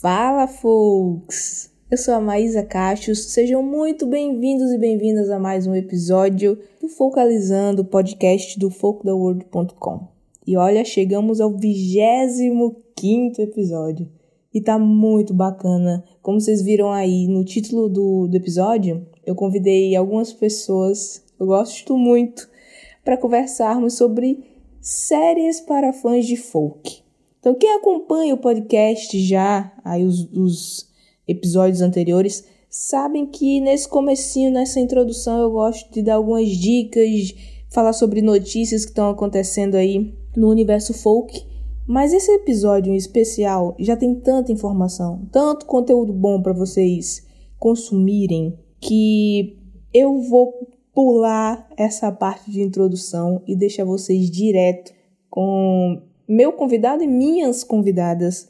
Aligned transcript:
Fala, 0.00 0.46
folks! 0.46 1.68
Eu 1.90 1.98
sou 1.98 2.14
a 2.14 2.20
Maísa 2.20 2.62
Cachos, 2.62 3.32
sejam 3.32 3.60
muito 3.60 4.06
bem-vindos 4.06 4.70
e 4.70 4.78
bem-vindas 4.78 5.28
a 5.30 5.38
mais 5.40 5.66
um 5.66 5.74
episódio 5.74 6.56
do 6.80 6.88
Focalizando, 6.88 7.84
podcast 7.84 8.56
do 8.56 8.70
FolkTheWorld.com. 8.70 10.06
E 10.46 10.56
olha, 10.56 10.84
chegamos 10.84 11.40
ao 11.40 11.50
25 11.58 13.42
episódio 13.42 14.08
e 14.54 14.60
tá 14.60 14.78
muito 14.78 15.34
bacana. 15.34 16.04
Como 16.22 16.40
vocês 16.40 16.62
viram 16.62 16.92
aí 16.92 17.26
no 17.26 17.44
título 17.44 17.88
do, 17.88 18.28
do 18.28 18.36
episódio, 18.36 19.04
eu 19.26 19.34
convidei 19.34 19.96
algumas 19.96 20.32
pessoas, 20.32 21.24
eu 21.36 21.46
gosto 21.46 21.98
muito, 21.98 22.48
para 23.04 23.16
conversarmos 23.16 23.94
sobre 23.94 24.44
séries 24.80 25.60
para 25.60 25.92
fãs 25.92 26.24
de 26.26 26.36
folk. 26.36 27.03
Então, 27.44 27.54
quem 27.54 27.74
acompanha 27.74 28.32
o 28.32 28.38
podcast 28.38 29.20
já, 29.20 29.70
aí 29.84 30.02
os, 30.02 30.32
os 30.32 30.88
episódios 31.28 31.82
anteriores, 31.82 32.42
sabem 32.70 33.26
que 33.26 33.60
nesse 33.60 33.86
comecinho, 33.86 34.50
nessa 34.50 34.80
introdução, 34.80 35.42
eu 35.42 35.50
gosto 35.50 35.92
de 35.92 36.00
dar 36.00 36.14
algumas 36.14 36.48
dicas, 36.48 37.34
falar 37.68 37.92
sobre 37.92 38.22
notícias 38.22 38.86
que 38.86 38.92
estão 38.92 39.10
acontecendo 39.10 39.74
aí 39.74 40.16
no 40.34 40.48
universo 40.48 40.94
folk. 40.94 41.46
Mas 41.86 42.14
esse 42.14 42.32
episódio 42.32 42.94
em 42.94 42.96
especial 42.96 43.76
já 43.78 43.94
tem 43.94 44.14
tanta 44.14 44.50
informação, 44.50 45.28
tanto 45.30 45.66
conteúdo 45.66 46.14
bom 46.14 46.40
para 46.40 46.54
vocês 46.54 47.26
consumirem, 47.58 48.58
que 48.80 49.58
eu 49.92 50.18
vou 50.22 50.66
pular 50.94 51.68
essa 51.76 52.10
parte 52.10 52.50
de 52.50 52.62
introdução 52.62 53.42
e 53.46 53.54
deixar 53.54 53.84
vocês 53.84 54.30
direto 54.30 54.94
com 55.28 56.00
meu 56.28 56.52
convidado 56.52 57.02
e 57.02 57.06
minhas 57.06 57.62
convidadas 57.62 58.48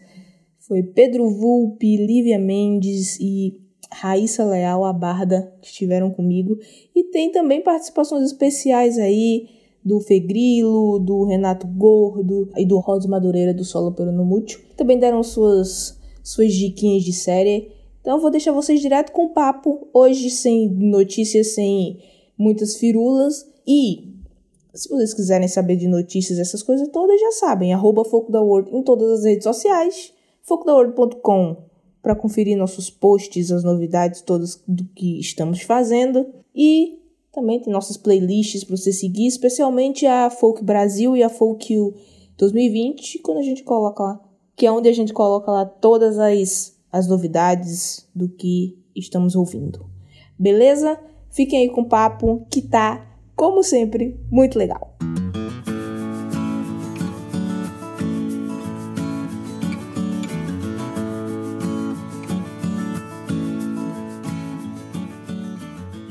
foi 0.58 0.82
Pedro 0.82 1.28
Vulpe, 1.28 1.96
Lívia 1.96 2.38
Mendes 2.38 3.18
e 3.20 3.60
Raíssa 3.92 4.44
Leal, 4.44 4.84
a 4.84 4.92
Barda, 4.92 5.52
que 5.60 5.68
estiveram 5.68 6.10
comigo. 6.10 6.58
E 6.94 7.04
tem 7.04 7.30
também 7.30 7.62
participações 7.62 8.24
especiais 8.24 8.98
aí 8.98 9.48
do 9.84 10.00
Fegrilo, 10.00 10.98
do 10.98 11.24
Renato 11.24 11.66
Gordo 11.66 12.50
e 12.56 12.64
do 12.64 12.78
Rosa 12.78 13.06
Madureira 13.08 13.52
do 13.52 13.64
Solo 13.64 13.92
Peronomútil. 13.92 14.60
Também 14.76 14.98
deram 14.98 15.22
suas, 15.22 16.00
suas 16.22 16.54
diquinhas 16.54 17.04
de 17.04 17.12
série. 17.12 17.70
Então 18.00 18.16
eu 18.16 18.20
vou 18.20 18.30
deixar 18.30 18.52
vocês 18.52 18.80
direto 18.80 19.12
com 19.12 19.26
o 19.26 19.30
papo, 19.34 19.88
hoje 19.92 20.30
sem 20.30 20.68
notícias, 20.70 21.54
sem 21.54 21.98
muitas 22.38 22.76
firulas. 22.76 23.46
E 23.66 24.13
se 24.74 24.88
vocês 24.88 25.14
quiserem 25.14 25.48
saber 25.48 25.76
de 25.76 25.86
notícias, 25.86 26.38
essas 26.38 26.62
coisas 26.62 26.88
todas, 26.88 27.20
já 27.20 27.30
sabem. 27.32 27.72
Arroba 27.72 28.02
World 28.02 28.74
em 28.74 28.82
todas 28.82 29.20
as 29.20 29.24
redes 29.24 29.44
sociais. 29.44 30.12
FocoDaWorld.com 30.42 31.56
para 32.02 32.14
conferir 32.14 32.56
nossos 32.56 32.90
posts, 32.90 33.50
as 33.50 33.64
novidades 33.64 34.20
todas 34.20 34.62
do 34.68 34.84
que 34.94 35.18
estamos 35.18 35.62
fazendo. 35.62 36.26
E 36.54 36.98
também 37.32 37.60
tem 37.60 37.72
nossas 37.72 37.96
playlists 37.96 38.62
para 38.62 38.76
você 38.76 38.92
seguir, 38.92 39.26
especialmente 39.26 40.04
a 40.06 40.28
Folk 40.28 40.62
Brasil 40.62 41.16
e 41.16 41.22
a 41.22 41.30
Folk 41.30 41.94
2020, 42.36 43.20
quando 43.20 43.38
a 43.38 43.42
gente 43.42 43.62
coloca 43.62 44.02
lá, 44.02 44.20
que 44.54 44.66
é 44.66 44.72
onde 44.72 44.88
a 44.88 44.92
gente 44.92 45.12
coloca 45.12 45.50
lá 45.50 45.64
todas 45.64 46.18
as, 46.18 46.76
as 46.92 47.08
novidades 47.08 48.06
do 48.14 48.28
que 48.28 48.76
estamos 48.94 49.34
ouvindo. 49.34 49.86
Beleza? 50.38 51.00
Fiquem 51.30 51.60
aí 51.60 51.68
com 51.70 51.82
o 51.82 51.88
papo 51.88 52.46
que 52.50 52.60
tá 52.60 53.13
como 53.34 53.62
sempre, 53.62 54.16
muito 54.30 54.58
legal. 54.58 54.94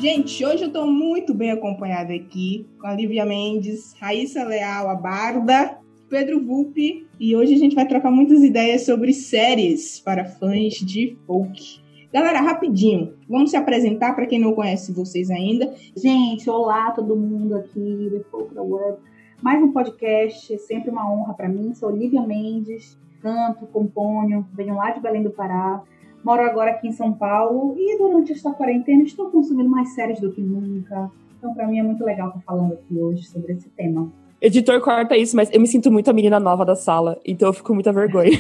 Gente, 0.03 0.44
hoje 0.45 0.63
eu 0.63 0.67
estou 0.67 0.85
muito 0.85 1.33
bem 1.33 1.51
acompanhada 1.51 2.13
aqui 2.13 2.67
com 2.78 2.88
a 2.88 2.94
Lívia 2.94 3.25
Mendes, 3.25 3.94
Raíssa 3.94 4.44
Leal, 4.44 4.90
a 4.90 4.95
Barda, 4.95 5.78
Pedro 6.09 6.45
Vulpe, 6.45 7.07
e 7.17 7.34
hoje 7.35 7.53
a 7.53 7.57
gente 7.57 7.73
vai 7.73 7.88
trocar 7.88 8.11
muitas 8.11 8.44
ideias 8.44 8.85
sobre 8.85 9.13
séries 9.13 10.01
para 10.01 10.25
fãs 10.25 10.73
de 10.73 11.17
folk. 11.25 11.81
Galera, 12.13 12.41
rapidinho, 12.41 13.16
vamos 13.28 13.50
se 13.50 13.57
apresentar 13.57 14.13
para 14.13 14.28
quem 14.28 14.40
não 14.40 14.53
conhece 14.53 14.94
vocês 14.94 15.31
ainda. 15.31 15.74
Gente, 15.97 16.47
olá 16.47 16.91
todo 16.91 17.16
mundo 17.16 17.56
aqui 17.56 18.07
do 18.12 18.24
Folk 18.29 18.56
World. 18.56 19.00
Mais 19.41 19.59
um 19.63 19.72
podcast, 19.72 20.53
é 20.53 20.57
sempre 20.59 20.91
uma 20.91 21.12
honra 21.12 21.34
para 21.34 21.50
mim. 21.50 21.73
Sou 21.73 21.90
Lívia 21.90 22.22
Mendes, 22.22 22.96
canto, 23.19 23.66
componho, 23.66 24.46
venho 24.53 24.75
lá 24.75 24.91
de 24.91 25.00
Belém 25.00 25.23
do 25.23 25.31
Pará. 25.31 25.81
Moro 26.23 26.44
agora 26.44 26.69
aqui 26.69 26.88
em 26.88 26.91
São 26.91 27.12
Paulo 27.12 27.73
e 27.79 27.97
durante 27.97 28.31
esta 28.31 28.52
quarentena 28.52 29.02
estou 29.02 29.31
consumindo 29.31 29.69
mais 29.69 29.96
séries 29.96 30.19
do 30.19 30.31
que 30.31 30.41
nunca. 30.41 31.09
Então, 31.40 31.52
para 31.56 31.66
mim 31.66 31.79
é 31.79 31.84
muito 31.84 32.06
legal 32.06 32.28
estar 32.28 32.41
falando 32.41 32.73
aqui 32.73 32.96
hoje 32.96 33.23
sobre 33.23 33.53
esse 33.53 33.69
tema. 33.69 34.13
Editor, 34.40 34.79
corta 34.81 35.18
isso, 35.18 35.35
mas 35.35 35.50
eu 35.52 35.59
me 35.59 35.68
sinto 35.68 35.91
muito 35.91 36.12
a 36.12 36.13
menina 36.13 36.40
nova 36.40 36.63
da 36.63 36.75
sala, 36.75 37.19
então 37.25 37.50
eu 37.50 37.53
fico 37.53 37.69
com 37.69 37.73
muita 37.73 37.91
vergonha. 37.91 38.38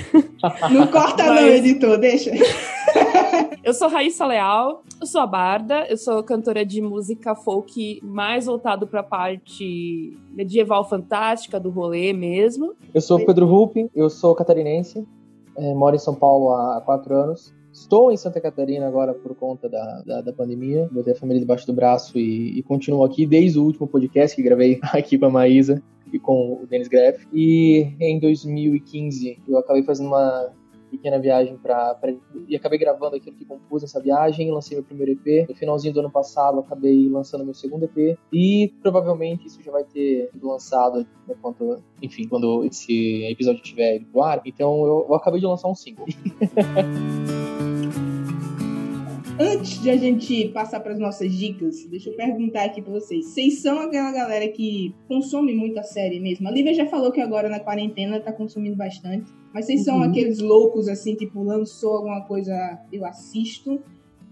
Não 0.69 0.85
corta 0.85 1.23
mas... 1.23 1.41
não, 1.41 1.47
editor, 1.47 1.97
deixa. 1.97 2.29
eu 3.63 3.73
sou 3.73 3.87
Raíssa 3.87 4.25
Leal, 4.25 4.83
eu 4.99 5.07
sou 5.07 5.21
a 5.21 5.27
Barda, 5.27 5.85
eu 5.89 5.95
sou 5.95 6.21
cantora 6.21 6.65
de 6.65 6.81
música 6.81 7.33
folk 7.33 8.01
mais 8.03 8.45
voltado 8.45 8.85
para 8.85 8.99
a 8.99 9.03
parte 9.03 10.17
medieval 10.31 10.87
fantástica 10.87 11.59
do 11.59 11.69
rolê 11.69 12.11
mesmo. 12.11 12.75
Eu 12.93 12.99
sou 12.99 13.25
Pedro 13.25 13.45
Rupi, 13.45 13.89
eu 13.95 14.09
sou 14.09 14.35
catarinense, 14.35 15.07
é, 15.55 15.73
moro 15.73 15.95
em 15.95 15.99
São 15.99 16.13
Paulo 16.13 16.53
há 16.53 16.81
quatro 16.81 17.15
anos. 17.15 17.53
Estou 17.71 18.11
em 18.11 18.17
Santa 18.17 18.39
Catarina 18.39 18.85
agora 18.85 19.13
por 19.13 19.33
conta 19.33 19.67
da, 19.67 20.01
da, 20.05 20.21
da 20.21 20.33
pandemia. 20.33 20.87
Botei 20.91 21.13
a 21.13 21.15
família 21.15 21.39
debaixo 21.39 21.65
do 21.65 21.73
braço 21.73 22.19
e, 22.19 22.59
e, 22.59 22.61
continuo 22.61 23.03
aqui 23.03 23.25
desde 23.25 23.57
o 23.57 23.63
último 23.63 23.87
podcast 23.87 24.35
que 24.35 24.43
gravei 24.43 24.79
aqui 24.93 25.17
com 25.17 25.25
a 25.25 25.29
Maísa 25.29 25.81
e 26.11 26.19
com 26.19 26.61
o 26.61 26.67
Dennis 26.67 26.87
Greff. 26.87 27.25
E 27.33 27.87
em 27.99 28.19
2015 28.19 29.39
eu 29.47 29.57
acabei 29.57 29.81
fazendo 29.81 30.07
uma 30.07 30.51
pequena 30.93 31.19
viagem 31.19 31.57
para 31.57 31.97
e 32.47 32.55
acabei 32.55 32.77
gravando 32.77 33.15
aquilo 33.15 33.35
que 33.35 33.45
compus 33.45 33.81
nessa 33.81 33.99
viagem, 33.99 34.51
lancei 34.51 34.77
meu 34.77 34.83
primeiro 34.85 35.13
EP. 35.13 35.49
No 35.49 35.55
finalzinho 35.55 35.93
do 35.93 36.01
ano 36.01 36.11
passado, 36.11 36.59
acabei 36.59 37.09
lançando 37.09 37.43
meu 37.43 37.55
segundo 37.55 37.85
EP 37.85 38.17
e 38.31 38.71
provavelmente 38.81 39.47
isso 39.47 39.61
já 39.63 39.71
vai 39.71 39.83
ter 39.83 40.29
sido 40.31 40.47
lançado 40.47 40.99
né, 41.27 41.35
quando, 41.41 41.81
enfim, 42.01 42.27
quando 42.27 42.63
esse 42.63 43.23
episódio 43.25 43.61
estiver 43.63 44.01
no 44.13 44.21
ar. 44.21 44.41
Então 44.45 44.85
eu, 44.85 45.07
eu 45.09 45.15
acabei 45.15 45.39
de 45.39 45.47
lançar 45.47 45.67
um 45.67 45.75
single. 45.75 46.05
Antes 49.39 49.81
de 49.81 49.89
a 49.89 49.97
gente 49.97 50.49
passar 50.49 50.79
para 50.79 50.93
as 50.93 50.99
nossas 50.99 51.33
dicas, 51.33 51.85
deixa 51.85 52.11
eu 52.11 52.15
perguntar 52.15 52.65
aqui 52.65 52.83
para 52.83 52.93
vocês. 52.93 53.25
Vocês 53.25 53.59
são 53.59 53.79
aquela 53.79 54.11
galera 54.11 54.47
que 54.47 54.93
consome 55.07 55.55
muita 55.55 55.81
série 55.81 56.19
mesmo? 56.19 56.47
A 56.47 56.51
Lívia 56.51 56.73
já 56.73 56.85
falou 56.85 57.11
que 57.11 57.19
agora 57.19 57.49
na 57.49 57.59
quarentena 57.59 58.19
tá 58.19 58.31
consumindo 58.31 58.75
bastante. 58.75 59.31
Mas 59.51 59.65
vocês 59.65 59.83
são 59.83 59.97
uhum. 59.97 60.03
aqueles 60.03 60.39
loucos 60.39 60.87
assim, 60.87 61.15
tipo, 61.15 61.41
lançou 61.41 61.97
alguma 61.97 62.21
coisa, 62.21 62.79
eu 62.91 63.03
assisto? 63.05 63.81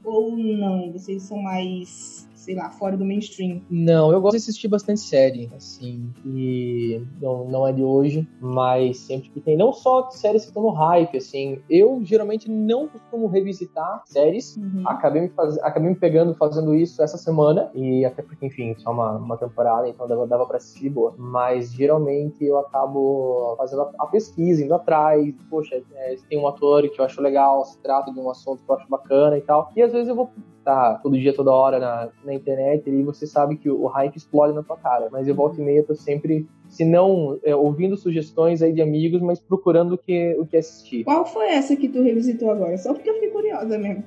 Ou 0.04 0.38
não? 0.38 0.92
Vocês 0.92 1.24
são 1.24 1.42
mais 1.42 2.30
sei 2.42 2.56
lá, 2.56 2.72
fora 2.72 2.98
do 2.98 3.06
mainstream. 3.06 3.62
Não, 3.70 4.12
eu 4.12 4.20
gosto 4.20 4.34
de 4.34 4.42
assistir 4.42 4.68
bastante 4.68 5.00
série, 5.00 5.50
assim, 5.56 6.12
e 6.26 7.00
não, 7.22 7.46
não 7.48 7.68
é 7.68 7.72
de 7.72 7.84
hoje, 7.84 8.28
mas 8.40 8.98
sempre 8.98 9.30
que 9.30 9.40
tem, 9.40 9.56
não 9.56 9.72
só 9.72 10.10
séries 10.10 10.42
que 10.42 10.48
estão 10.48 10.64
no 10.64 10.72
hype, 10.72 11.18
assim, 11.18 11.62
eu 11.70 12.00
geralmente 12.04 12.50
não 12.50 12.88
costumo 12.88 13.28
revisitar 13.28 14.02
séries, 14.06 14.58
uhum. 14.58 14.84
acabei, 14.88 15.22
me 15.22 15.30
faz... 15.30 15.58
acabei 15.60 15.90
me 15.90 15.96
pegando 15.96 16.34
fazendo 16.34 16.74
isso 16.74 17.02
essa 17.04 17.18
semana, 17.18 17.70
e 17.76 18.04
até 18.04 18.24
porque, 18.24 18.48
enfim, 18.48 18.74
só 18.80 18.92
uma, 18.92 19.18
uma 19.18 19.38
temporada, 19.38 19.88
então 19.88 20.08
dava, 20.08 20.26
dava 20.26 20.46
pra 20.48 20.58
assistir 20.58 20.90
boa, 20.90 21.14
mas 21.18 21.72
geralmente 21.72 22.44
eu 22.44 22.58
acabo 22.58 23.54
fazendo 23.56 23.84
a, 23.84 23.92
a 24.00 24.08
pesquisa, 24.08 24.64
indo 24.64 24.74
atrás, 24.74 25.32
poxa, 25.48 25.80
é, 25.94 26.16
tem 26.28 26.40
um 26.40 26.48
ator 26.48 26.90
que 26.90 27.00
eu 27.00 27.06
acho 27.06 27.22
legal, 27.22 27.64
se 27.66 27.78
trata 27.80 28.12
de 28.12 28.20
um 28.20 28.32
assunto 28.32 28.64
que 28.64 28.72
eu 28.72 28.76
acho 28.76 28.90
bacana 28.90 29.38
e 29.38 29.42
tal, 29.42 29.70
e 29.76 29.82
às 29.84 29.92
vezes 29.92 30.08
eu 30.08 30.16
vou 30.16 30.32
tá 30.64 31.00
todo 31.02 31.18
dia, 31.18 31.34
toda 31.34 31.52
hora 31.52 31.80
na, 31.80 32.10
na 32.24 32.34
internet, 32.34 32.90
e 32.90 33.04
você 33.04 33.26
sabe 33.26 33.58
que 33.58 33.70
o, 33.70 33.88
hype 33.88 34.16
explode 34.16 34.54
na 34.54 34.64
tua 34.64 34.78
cara. 34.78 35.10
Mas 35.12 35.28
eu 35.28 35.36
volto 35.36 35.60
e 35.60 35.64
meia, 35.64 35.84
tô 35.84 35.96
sempre, 35.96 36.48
se 36.68 36.86
não 36.86 37.40
é, 37.44 37.56
ouvindo 37.56 37.98
sugestões 37.98 38.62
aí 38.62 38.74
de 38.74 38.82
amigos, 38.82 39.22
mas 39.22 39.40
procurando 39.40 39.94
o 39.94 39.98
que, 39.98 40.36
o 40.40 40.46
que 40.46 40.58
assistir. 40.58 41.04
Qual 41.04 41.26
foi 41.26 41.50
essa 41.50 41.76
que 41.76 41.90
tu 41.90 42.02
revisitou 42.02 42.52
agora? 42.52 42.78
Só 42.78 42.94
porque 42.94 43.10
eu 43.10 43.16
fiquei 43.16 43.30
curiosa 43.30 43.78
mesmo. 43.78 44.04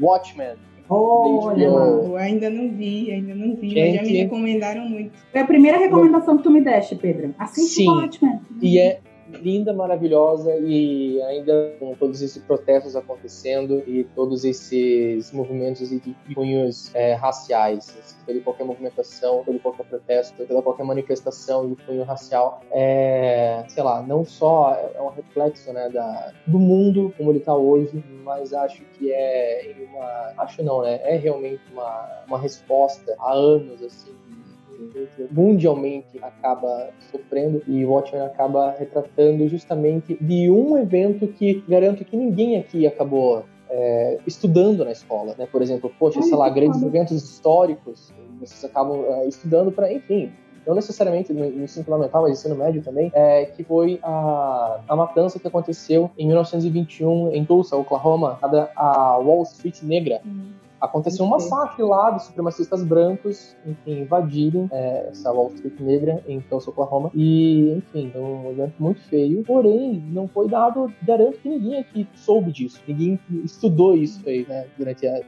Watchmen. 0.00 0.56
Oh, 0.92 1.52
eu 1.56 2.16
ainda 2.16 2.50
não 2.50 2.68
vi, 2.68 3.12
ainda 3.12 3.32
não 3.32 3.54
vi, 3.54 3.70
Gente, 3.70 3.80
mas 3.80 3.94
já 3.94 4.02
me 4.02 4.22
recomendaram 4.22 4.88
muito. 4.88 5.12
Foi 5.30 5.40
a 5.40 5.46
primeira 5.46 5.78
recomendação 5.78 6.36
que 6.36 6.42
tu 6.42 6.50
me 6.50 6.60
deste, 6.60 6.96
Pedro. 6.96 7.32
Assiste 7.38 7.76
Sim. 7.76 7.88
Watchmen. 7.88 8.40
E 8.60 8.76
é 8.76 9.00
linda, 9.38 9.72
maravilhosa 9.72 10.56
e 10.56 11.20
ainda 11.22 11.74
com 11.78 11.94
todos 11.94 12.20
esses 12.22 12.42
protestos 12.42 12.96
acontecendo 12.96 13.82
e 13.86 14.04
todos 14.14 14.44
esses 14.44 15.32
movimentos 15.32 15.90
de 15.90 16.16
cunhos 16.34 16.94
é, 16.94 17.14
raciais, 17.14 17.96
assim, 17.98 18.16
toda 18.26 18.40
qualquer 18.40 18.64
movimentação, 18.64 19.42
todo 19.44 19.58
qualquer 19.60 19.86
protesto, 19.86 20.44
toda 20.46 20.62
qualquer 20.62 20.84
manifestação 20.84 21.68
de 21.68 21.76
cunho 21.84 22.02
racial, 22.04 22.62
é, 22.70 23.64
sei 23.68 23.82
lá, 23.82 24.02
não 24.02 24.24
só 24.24 24.74
é 24.94 25.00
um 25.00 25.08
reflexo 25.08 25.72
né, 25.72 25.88
da, 25.88 26.32
do 26.46 26.58
mundo 26.58 27.12
como 27.16 27.30
ele 27.30 27.38
está 27.38 27.54
hoje, 27.54 28.02
mas 28.22 28.52
acho 28.52 28.82
que 28.94 29.12
é 29.12 29.74
uma, 29.90 30.32
acho 30.38 30.62
não, 30.62 30.82
né, 30.82 31.00
é 31.02 31.16
realmente 31.16 31.62
uma, 31.72 32.24
uma 32.26 32.38
resposta 32.38 33.14
há 33.18 33.32
anos 33.32 33.82
assim 33.82 34.20
mundialmente 35.30 36.18
acaba 36.22 36.90
sofrendo 37.10 37.62
e 37.66 37.84
o 37.84 37.90
Watchmen 37.90 38.22
acaba 38.22 38.74
retratando 38.78 39.46
justamente 39.48 40.16
de 40.20 40.50
um 40.50 40.76
evento 40.78 41.26
que 41.28 41.62
garanto 41.68 42.04
que 42.04 42.16
ninguém 42.16 42.58
aqui 42.58 42.86
acabou 42.86 43.44
é, 43.68 44.18
estudando 44.26 44.84
na 44.84 44.90
escola, 44.90 45.34
né? 45.38 45.46
Por 45.50 45.62
exemplo, 45.62 45.92
poxa, 45.98 46.20
sei 46.22 46.36
lá, 46.36 46.48
grandes 46.48 46.82
eventos 46.82 47.22
históricos, 47.22 48.12
vocês 48.40 48.64
acabam 48.64 49.04
é, 49.04 49.28
estudando 49.28 49.70
para, 49.70 49.92
enfim, 49.92 50.32
não 50.66 50.74
necessariamente 50.74 51.32
no, 51.32 51.44
ensino 51.62 51.84
fundamental, 51.84 52.22
mas 52.22 52.32
ensino 52.32 52.56
médio 52.56 52.82
também, 52.82 53.10
é, 53.14 53.46
que 53.46 53.62
foi 53.64 53.98
a, 54.02 54.80
a 54.88 54.96
matança 54.96 55.38
que 55.38 55.46
aconteceu 55.46 56.10
em 56.18 56.26
1921 56.26 57.32
em 57.32 57.44
Tulsa, 57.44 57.76
Oklahoma, 57.76 58.38
a, 58.42 58.70
a 58.76 59.16
Wall 59.18 59.42
Street 59.44 59.82
Negra. 59.82 60.20
Uhum. 60.24 60.50
Aconteceu 60.80 61.24
um 61.24 61.28
massacre 61.28 61.82
lá 61.82 62.10
dos 62.10 62.22
supremacistas 62.24 62.82
brancos, 62.82 63.54
enfim, 63.66 64.00
invadirem 64.00 64.68
é, 64.72 65.08
essa 65.10 65.30
Wall 65.30 65.48
Street 65.54 65.78
negra 65.78 66.24
em 66.26 66.40
Tulsa, 66.40 66.70
Oklahoma. 66.70 67.10
E, 67.14 67.70
enfim, 67.72 68.10
um 68.16 68.50
evento 68.50 68.74
muito 68.78 69.00
feio. 69.02 69.44
Porém, 69.44 70.02
não 70.10 70.26
foi 70.26 70.48
dado. 70.48 70.92
Garanto 71.02 71.38
que 71.38 71.48
ninguém 71.48 71.80
aqui 71.80 72.08
soube 72.14 72.50
disso. 72.50 72.80
Ninguém 72.88 73.20
estudou 73.44 73.94
isso 73.94 74.26
aí, 74.26 74.46
né, 74.48 74.66
durante 74.78 75.06
a 75.06 75.20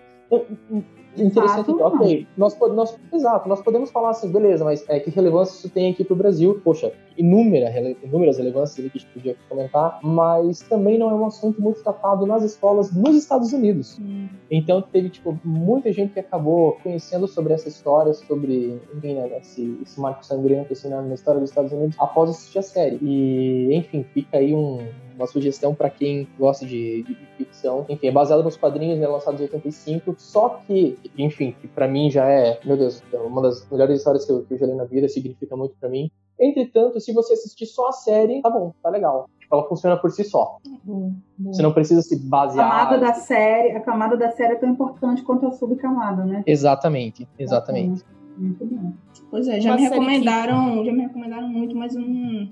interessante. 1.17 1.67
Fato, 1.67 1.83
ok, 1.83 2.27
nós, 2.37 2.59
nós, 2.59 2.99
exato, 3.13 3.49
nós 3.49 3.61
podemos 3.63 3.91
falar 3.91 4.11
assim, 4.11 4.31
beleza, 4.31 4.65
mas 4.65 4.85
é, 4.89 5.01
que 5.01 5.11
relevância 5.11 5.55
isso 5.55 5.69
tem 5.69 5.91
aqui 5.91 6.05
para 6.05 6.15
o 6.15 6.17
Brasil? 6.17 6.61
Poxa, 6.65 6.93
inúmera, 7.17 7.71
inúmeras 8.03 8.39
relevâncias 8.39 8.75
que 8.77 8.99
a 8.99 9.01
gente 9.01 9.13
podia 9.13 9.37
comentar, 9.49 9.99
mas 10.03 10.61
também 10.61 10.99
não 10.99 11.11
é 11.11 11.15
um 11.15 11.27
assunto 11.27 11.61
muito 11.61 11.83
tratado 11.83 12.27
nas 12.27 12.43
escolas 12.43 12.93
nos 12.93 13.17
Estados 13.17 13.53
Unidos. 13.53 13.99
Hum. 14.01 14.29
Então 14.51 14.83
teve 14.83 15.11
tipo 15.11 15.39
muita 15.45 15.93
gente 15.93 16.13
que 16.13 16.21
acabou 16.21 16.79
conhecendo 16.83 17.27
sobre 17.27 17.53
essa 17.53 17.69
história, 17.69 18.13
sobre 18.15 18.81
enfim, 18.95 19.15
né, 19.15 19.39
esse, 19.39 19.79
esse 19.83 20.01
marco 20.01 20.25
sangrento 20.25 20.73
assim, 20.73 20.89
na, 20.89 21.03
na 21.03 21.15
história 21.15 21.41
dos 21.41 21.51
Estados 21.51 21.73
Unidos 21.73 21.97
após 21.99 22.31
assistir 22.31 22.59
a 22.59 22.63
série. 22.63 22.99
E 23.03 23.75
enfim, 23.75 24.05
fica 24.13 24.39
aí 24.39 24.55
um 24.55 24.79
uma 25.23 25.27
sugestão 25.27 25.75
para 25.75 25.89
quem 25.89 26.29
gosta 26.39 26.67
de, 26.67 27.03
de, 27.05 27.15
ficção. 27.37 27.87
Enfim, 27.89 28.09
é 28.09 28.11
baseado 28.11 28.43
nos 28.43 28.57
quadrinhos 28.57 28.99
né, 28.99 29.07
lançados 29.07 29.41
em 29.41 29.45
85, 29.45 30.15
só 30.19 30.61
que, 30.67 30.99
enfim, 31.17 31.55
que 31.61 31.69
para 31.69 31.89
mim 31.89 32.11
já 32.11 32.27
é, 32.29 32.59
meu 32.65 32.77
Deus, 32.77 33.03
é 33.13 33.19
uma 33.19 33.41
das 33.41 33.69
melhores 33.71 33.99
histórias 33.99 34.25
que 34.25 34.33
eu, 34.33 34.45
que 34.45 34.55
eu 34.55 34.59
já 34.59 34.67
li 34.67 34.75
na 34.75 34.85
vida, 34.85 35.09
significa 35.09 35.57
muito 35.57 35.75
para 35.79 35.89
mim. 35.89 36.11
Entretanto, 36.39 37.01
se 37.01 37.13
você 37.13 37.35
assistir 37.35 37.67
só 37.67 37.89
a 37.89 37.93
série, 37.93 38.43
tá 38.43 38.51
bom, 38.51 38.75
tá 38.83 38.91
legal. 38.91 39.29
Tipo, 39.39 39.55
ela 39.55 39.69
funciona 39.69 39.97
por 39.97 40.11
si 40.11 40.25
só. 40.25 40.59
Uhum. 40.87 41.15
Você 41.47 41.63
não 41.63 41.73
precisa 41.73 42.03
se 42.03 42.19
basear. 42.19 42.67
A 42.67 42.71
camada 42.71 42.99
da 42.99 43.15
série, 43.15 43.77
a 43.77 43.81
camada 43.81 44.17
da 44.17 44.31
série 44.33 44.55
é 44.55 44.57
tão 44.57 44.71
importante 44.71 45.23
quanto 45.23 45.47
a 45.47 45.53
subcamada, 45.53 46.25
né? 46.25 46.43
Exatamente, 46.47 47.29
exatamente. 47.39 48.03
Muito 48.37 48.65
bom. 48.65 48.93
Pois 49.31 49.47
é, 49.47 49.61
já 49.61 49.71
Uma 49.71 49.77
me 49.77 49.83
recomendaram, 49.83 50.79
que... 50.79 50.87
já 50.87 50.93
me 50.93 51.03
recomendaram 51.03 51.49
muito, 51.49 51.77
mas 51.77 51.95
eu 51.95 52.01
não 52.01 52.49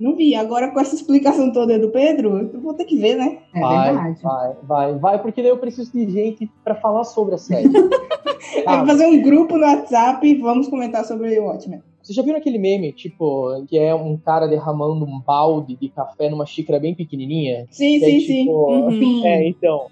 não 0.00 0.16
vi. 0.16 0.34
Agora, 0.34 0.70
com 0.70 0.80
essa 0.80 0.94
explicação 0.94 1.52
toda 1.52 1.78
do 1.78 1.90
Pedro, 1.90 2.50
eu 2.52 2.60
vou 2.60 2.74
ter 2.74 2.84
que 2.84 2.98
ver, 2.98 3.16
né? 3.16 3.38
É 3.54 3.60
vai, 3.60 3.92
verdade. 3.92 4.22
Vai, 4.22 4.54
vai, 4.62 4.98
vai, 4.98 5.22
porque 5.22 5.42
daí 5.42 5.50
eu 5.50 5.58
preciso 5.58 5.92
de 5.92 6.10
gente 6.10 6.50
para 6.64 6.74
falar 6.74 7.04
sobre 7.04 7.34
a 7.34 7.38
série. 7.38 7.68
ah. 8.66 8.76
Vamos 8.76 8.92
fazer 8.92 9.06
um 9.06 9.22
grupo 9.22 9.56
no 9.56 9.66
WhatsApp 9.66 10.26
e 10.26 10.34
vamos 10.36 10.68
comentar 10.68 11.04
sobre 11.04 11.38
o 11.38 11.44
Watchmen. 11.44 11.82
Você 12.02 12.14
já 12.14 12.22
viu 12.22 12.34
aquele 12.34 12.58
meme, 12.58 12.92
tipo, 12.92 13.62
que 13.68 13.78
é 13.78 13.94
um 13.94 14.16
cara 14.16 14.46
derramando 14.46 15.04
um 15.04 15.20
balde 15.20 15.76
de 15.76 15.90
café 15.90 16.30
numa 16.30 16.46
xícara 16.46 16.80
bem 16.80 16.94
pequenininha? 16.94 17.66
Sim, 17.70 17.98
sim, 17.98 18.16
é, 18.16 18.20
sim. 18.20 18.44
Tipo, 18.44 18.70
uhum. 18.72 19.26
É, 19.26 19.46
então 19.46 19.86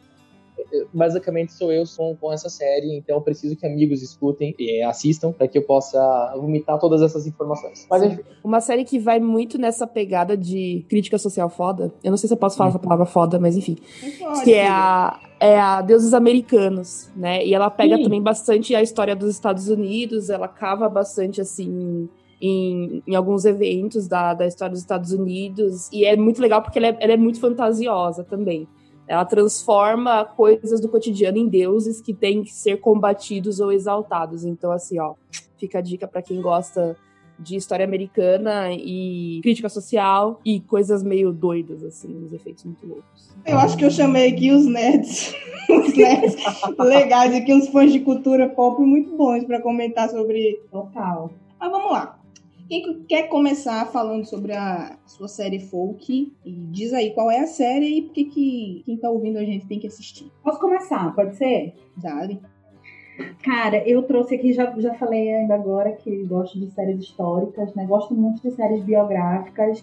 basicamente 0.93 1.53
sou 1.53 1.73
eu 1.73 1.85
com, 1.97 2.17
com 2.17 2.33
essa 2.33 2.49
série, 2.49 2.97
então 2.97 3.17
eu 3.17 3.23
preciso 3.23 3.57
que 3.57 3.67
amigos 3.67 4.03
escutem 4.03 4.55
e 4.59 4.83
assistam 4.83 5.33
para 5.33 5.49
que 5.49 5.59
eu 5.59 5.63
possa 5.63 6.35
vomitar 6.37 6.79
todas 6.79 7.03
essas 7.03 7.27
informações. 7.27 7.87
Mas 7.91 8.03
enfim. 8.03 8.23
Uma 8.43 8.61
série 8.61 8.85
que 8.85 8.99
vai 8.99 9.19
muito 9.21 9.59
nessa 9.59 9.87
pegada 9.87 10.37
de 10.37 10.85
crítica 10.89 11.19
social 11.19 11.49
foda. 11.49 11.93
Eu 12.03 12.11
não 12.11 12.17
sei 12.17 12.29
se 12.29 12.35
eu 12.35 12.39
posso 12.39 12.57
falar 12.57 12.71
essa 12.71 12.79
palavra 12.79 13.07
foda, 13.07 13.39
mas 13.39 13.57
enfim. 13.57 13.77
Pode, 14.19 14.45
que 14.45 14.55
é 14.55 14.69
a 14.69 15.21
é 15.41 15.59
a 15.59 15.81
Deuses 15.81 16.15
Americanos, 16.15 17.11
né? 17.15 17.45
E 17.47 17.55
ela 17.55 17.71
pega 17.71 17.97
Sim. 17.97 18.03
também 18.03 18.21
bastante 18.21 18.75
a 18.75 18.83
história 18.83 19.15
dos 19.15 19.31
Estados 19.31 19.69
Unidos, 19.69 20.31
ela 20.31 20.49
cava 20.49 20.89
bastante 20.89 21.41
assim 21.41 22.09
em, 22.41 23.03
em, 23.07 23.15
alguns 23.15 23.45
eventos 23.45 24.09
da, 24.09 24.35
da 24.35 24.47
história 24.47 24.73
dos 24.73 24.81
Estados 24.81 25.13
Unidos. 25.13 25.89
E 25.93 26.05
é 26.05 26.17
muito 26.17 26.41
legal 26.41 26.63
porque 26.63 26.79
ela 26.79 26.89
é, 26.89 26.97
ela 27.01 27.13
é 27.13 27.17
muito 27.17 27.41
fantasiosa 27.41 28.25
também. 28.25 28.67
Ela 29.09 29.25
transforma 29.25 30.25
coisas 30.25 30.81
do 30.81 30.89
cotidiano 30.89 31.39
em 31.39 31.49
deuses 31.49 32.01
que 32.01 32.13
têm 32.13 32.45
que 32.45 32.53
ser 32.53 32.77
combatidos 32.79 33.59
ou 33.59 33.73
exaltados. 33.73 34.45
Então, 34.45 34.71
assim, 34.71 35.01
ó, 35.01 35.15
fica 35.59 35.79
a 35.79 35.81
dica 35.81 36.07
para 36.07 36.23
quem 36.23 36.41
gosta 36.41 36.97
de 37.39 37.57
história 37.57 37.85
americana 37.85 38.73
e 38.73 39.41
crítica 39.43 39.69
social 39.69 40.41
e 40.45 40.61
coisas 40.61 41.03
meio 41.03 41.33
doidas, 41.33 41.85
assim, 41.85 42.25
uns 42.25 42.33
efeitos 42.33 42.65
muito 42.65 42.85
loucos. 42.87 43.37
Eu 43.47 43.59
acho 43.59 43.77
que 43.77 43.85
eu 43.85 43.91
chamei 43.91 44.29
aqui 44.33 44.51
os 44.51 44.67
nerds, 44.67 45.35
os 45.71 45.95
nerds 45.95 46.37
legais 46.79 47.35
aqui, 47.35 47.55
uns 47.55 47.69
fãs 47.69 47.93
de 47.93 48.01
cultura 48.01 48.49
pop 48.49 48.83
muito 48.83 49.17
bons 49.17 49.45
para 49.45 49.63
comentar 49.63 50.11
sobre 50.11 50.61
total. 50.71 51.31
Mas 51.61 51.71
vamos 51.71 51.93
lá. 51.93 52.18
Quem 52.69 53.03
quer 53.05 53.29
começar 53.29 53.87
falando 53.87 54.26
sobre 54.26 54.53
a 54.53 54.99
sua 55.06 55.26
série 55.26 55.59
Folk? 55.59 56.37
E 56.44 56.53
diz 56.70 56.93
aí 56.93 57.15
qual 57.15 57.31
é 57.31 57.41
a 57.41 57.47
série 57.47 57.99
e 57.99 58.03
por 58.03 58.12
que, 58.12 58.25
que 58.26 58.82
quem 58.85 58.99
tá 58.99 59.09
ouvindo 59.09 59.38
a 59.38 59.44
gente 59.44 59.67
tem 59.67 59.79
que 59.79 59.87
assistir. 59.87 60.31
Posso 60.44 60.61
começar? 60.61 61.15
Pode 61.15 61.35
ser? 61.37 61.73
Dale. 61.97 62.38
Cara, 63.43 63.79
eu 63.88 64.03
trouxe 64.03 64.35
aqui, 64.35 64.53
já, 64.53 64.70
já 64.79 64.93
falei 64.94 65.32
ainda 65.32 65.55
agora 65.55 65.93
que 65.93 66.25
gosto 66.25 66.61
de 66.61 66.70
séries 66.70 67.00
históricas, 67.00 67.75
né? 67.75 67.87
Gosto 67.87 68.15
muito 68.15 68.43
de 68.43 68.50
séries 68.50 68.85
biográficas. 68.85 69.82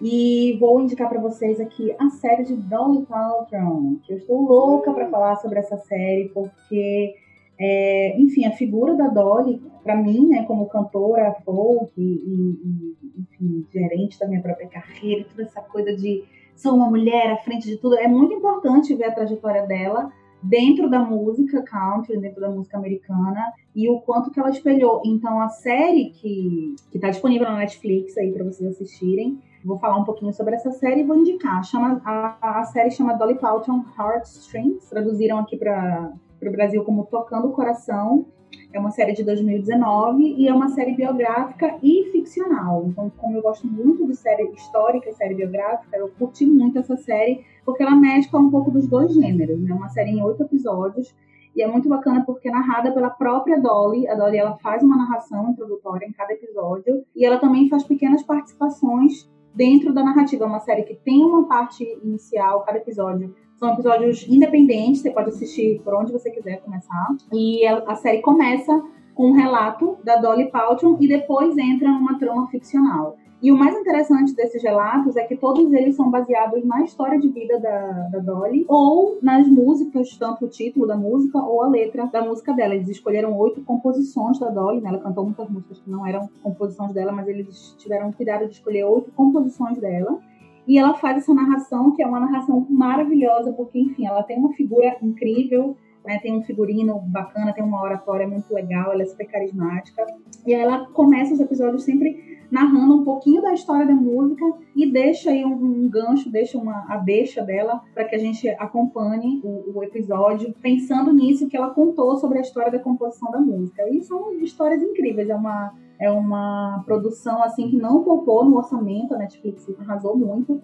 E 0.00 0.56
vou 0.58 0.80
indicar 0.80 1.10
para 1.10 1.20
vocês 1.20 1.60
aqui 1.60 1.94
a 1.98 2.08
série 2.08 2.44
de 2.44 2.54
Dolly 2.54 3.04
Parton, 3.04 3.98
que 4.02 4.14
eu 4.14 4.18
estou 4.18 4.40
louca 4.40 4.92
para 4.92 5.08
falar 5.10 5.36
sobre 5.36 5.58
essa 5.58 5.76
série, 5.76 6.30
porque 6.34 7.14
é, 7.58 8.20
enfim, 8.20 8.44
a 8.46 8.52
figura 8.52 8.94
da 8.94 9.08
Dolly, 9.08 9.60
para 9.82 9.96
mim, 9.96 10.28
né, 10.28 10.44
como 10.44 10.66
cantora 10.66 11.34
folk 11.44 11.92
e, 11.96 12.02
e, 12.02 12.96
enfim, 13.18 13.66
gerente 13.72 14.18
da 14.18 14.26
minha 14.26 14.42
própria 14.42 14.68
carreira, 14.68 15.24
toda 15.28 15.42
essa 15.42 15.60
coisa 15.62 15.94
de 15.94 16.24
sou 16.54 16.74
uma 16.74 16.88
mulher 16.88 17.32
à 17.32 17.36
frente 17.36 17.66
de 17.68 17.76
tudo, 17.76 17.96
é 17.96 18.08
muito 18.08 18.34
importante 18.34 18.94
ver 18.94 19.04
a 19.04 19.12
trajetória 19.12 19.66
dela 19.66 20.10
dentro 20.42 20.88
da 20.88 20.98
música 21.00 21.62
country, 21.62 22.18
dentro 22.18 22.40
da 22.40 22.48
música 22.48 22.76
americana 22.76 23.52
e 23.74 23.88
o 23.88 24.00
quanto 24.00 24.30
que 24.30 24.38
ela 24.38 24.50
espelhou. 24.50 25.02
Então, 25.04 25.40
a 25.40 25.48
série 25.48 26.10
que 26.10 26.74
está 26.94 27.10
disponível 27.10 27.48
na 27.48 27.58
Netflix 27.58 28.16
aí 28.16 28.32
para 28.32 28.44
vocês 28.44 28.70
assistirem, 28.70 29.38
vou 29.64 29.78
falar 29.78 29.98
um 29.98 30.04
pouquinho 30.04 30.32
sobre 30.32 30.54
essa 30.54 30.70
série 30.70 31.00
e 31.00 31.04
vou 31.04 31.16
indicar. 31.16 31.64
Chama, 31.64 32.00
a, 32.04 32.60
a 32.60 32.64
série 32.64 32.90
chama 32.90 33.14
Dolly 33.14 33.34
Parton 33.36 33.84
Heartstrings, 33.98 34.88
traduziram 34.88 35.38
aqui 35.38 35.56
para 35.56 36.12
para 36.38 36.48
o 36.48 36.52
Brasil 36.52 36.84
como 36.84 37.06
Tocando 37.06 37.48
o 37.48 37.52
Coração. 37.52 38.26
É 38.72 38.78
uma 38.78 38.90
série 38.90 39.12
de 39.12 39.24
2019 39.24 40.34
e 40.36 40.48
é 40.48 40.54
uma 40.54 40.68
série 40.68 40.94
biográfica 40.94 41.78
e 41.82 42.10
ficcional. 42.12 42.84
Então, 42.86 43.10
como 43.16 43.36
eu 43.36 43.42
gosto 43.42 43.66
muito 43.66 44.06
de 44.06 44.14
série 44.14 44.50
histórica 44.50 45.08
e 45.08 45.14
série 45.14 45.34
biográfica, 45.34 45.96
eu 45.96 46.08
curti 46.18 46.46
muito 46.46 46.78
essa 46.78 46.96
série 46.96 47.44
porque 47.64 47.82
ela 47.82 47.96
mescla 47.96 48.40
um 48.40 48.50
pouco 48.50 48.70
dos 48.70 48.86
dois 48.86 49.12
gêneros. 49.12 49.58
É 49.62 49.68
né? 49.68 49.74
uma 49.74 49.88
série 49.88 50.10
em 50.10 50.22
oito 50.22 50.42
episódios 50.42 51.14
e 51.54 51.62
é 51.62 51.66
muito 51.66 51.88
bacana 51.88 52.22
porque 52.24 52.48
é 52.48 52.52
narrada 52.52 52.92
pela 52.92 53.08
própria 53.08 53.58
Dolly. 53.58 54.06
A 54.06 54.14
Dolly 54.14 54.36
ela 54.36 54.56
faz 54.58 54.82
uma 54.82 54.96
narração 54.96 55.50
introdutória 55.50 56.06
em 56.06 56.12
cada 56.12 56.34
episódio 56.34 57.02
e 57.14 57.24
ela 57.24 57.38
também 57.38 57.68
faz 57.68 57.82
pequenas 57.82 58.22
participações 58.22 59.28
dentro 59.54 59.94
da 59.94 60.04
narrativa. 60.04 60.44
É 60.44 60.46
uma 60.46 60.60
série 60.60 60.82
que 60.82 60.94
tem 60.94 61.24
uma 61.24 61.48
parte 61.48 61.82
inicial, 62.04 62.62
cada 62.62 62.76
episódio 62.76 63.34
são 63.58 63.72
episódios 63.72 64.26
independentes, 64.28 65.02
você 65.02 65.10
pode 65.10 65.30
assistir 65.30 65.80
por 65.82 65.94
onde 65.94 66.12
você 66.12 66.30
quiser 66.30 66.60
começar. 66.60 67.08
E 67.32 67.66
a, 67.66 67.94
série 67.94 68.20
começa 68.20 68.82
com 69.14 69.30
um 69.30 69.32
relato 69.32 69.96
da 70.04 70.16
Dolly 70.16 70.50
Parton 70.50 70.96
e 71.00 71.08
depois 71.08 71.56
entra 71.56 71.88
numa 71.88 72.18
trama 72.18 72.46
ficcional. 72.48 73.16
E 73.42 73.52
o 73.52 73.56
mais 73.56 73.76
interessante 73.76 74.34
desses 74.34 74.62
relatos 74.62 75.14
é 75.14 75.24
que 75.24 75.36
todos 75.36 75.70
eles 75.72 75.94
são 75.94 76.10
baseados 76.10 76.64
na 76.64 76.82
história 76.82 77.18
de 77.18 77.28
vida 77.28 77.60
da, 77.60 78.08
da 78.08 78.18
Dolly 78.18 78.64
ou 78.66 79.18
nas 79.22 79.46
músicas, 79.46 80.16
tanto 80.16 80.46
o 80.46 80.48
título 80.48 80.86
da 80.86 80.96
música 80.96 81.38
ou 81.38 81.62
a 81.62 81.68
letra 81.68 82.06
da 82.06 82.22
música 82.22 82.54
dela. 82.54 82.74
Eles 82.74 82.88
escolheram 82.88 83.38
oito 83.38 83.62
composições 83.62 84.38
da 84.38 84.48
Dolly, 84.48 84.80
né? 84.80 84.88
ela 84.88 84.98
cantou 84.98 85.24
muitas 85.24 85.50
músicas 85.50 85.78
que 85.80 85.90
não 85.90 86.06
eram 86.06 86.28
composições 86.42 86.92
dela, 86.94 87.12
mas 87.12 87.28
eles 87.28 87.74
tiveram 87.78 88.10
cuidado 88.10 88.46
de 88.46 88.54
escolher 88.54 88.84
oito 88.84 89.12
composições 89.12 89.78
dela. 89.78 90.18
E 90.66 90.78
ela 90.78 90.94
faz 90.94 91.18
essa 91.18 91.32
narração, 91.32 91.92
que 91.92 92.02
é 92.02 92.06
uma 92.06 92.20
narração 92.20 92.66
maravilhosa, 92.68 93.52
porque, 93.52 93.78
enfim, 93.78 94.06
ela 94.06 94.22
tem 94.22 94.38
uma 94.38 94.52
figura 94.52 94.96
incrível, 95.00 95.76
né, 96.04 96.18
tem 96.20 96.36
um 96.36 96.42
figurino 96.42 96.98
bacana, 97.00 97.52
tem 97.52 97.64
uma 97.64 97.82
oratória 97.82 98.26
muito 98.26 98.52
legal, 98.52 98.92
ela 98.92 99.02
é 99.02 99.06
super 99.06 99.26
carismática. 99.26 100.06
E 100.46 100.54
ela 100.54 100.86
começa 100.86 101.34
os 101.34 101.40
episódios 101.40 101.82
sempre 101.82 102.36
narrando 102.50 102.96
um 102.96 103.04
pouquinho 103.04 103.42
da 103.42 103.52
história 103.52 103.86
da 103.86 103.94
música 103.94 104.44
e 104.74 104.90
deixa 104.90 105.30
aí 105.30 105.44
um, 105.44 105.52
um 105.52 105.88
gancho, 105.88 106.30
deixa 106.30 106.56
uma 106.56 106.86
a 106.88 106.96
deixa 106.96 107.42
dela 107.42 107.82
para 107.92 108.04
que 108.04 108.14
a 108.14 108.18
gente 108.18 108.48
acompanhe 108.50 109.40
o, 109.42 109.72
o, 109.74 109.82
episódio 109.82 110.54
pensando 110.62 111.12
nisso 111.12 111.48
que 111.48 111.56
ela 111.56 111.70
contou 111.70 112.16
sobre 112.16 112.38
a 112.38 112.42
história 112.42 112.70
da 112.70 112.78
composição 112.78 113.30
da 113.32 113.40
música. 113.40 113.88
E 113.90 114.00
são 114.00 114.32
histórias 114.40 114.80
incríveis, 114.80 115.28
é 115.28 115.34
uma 115.34 115.74
é 115.98 116.10
uma 116.10 116.82
produção 116.84 117.42
assim 117.42 117.68
que 117.68 117.76
não 117.76 118.02
poupou 118.02 118.44
no 118.44 118.56
orçamento, 118.56 119.14
a 119.14 119.18
Netflix 119.18 119.68
arrasou 119.80 120.16
muito 120.16 120.60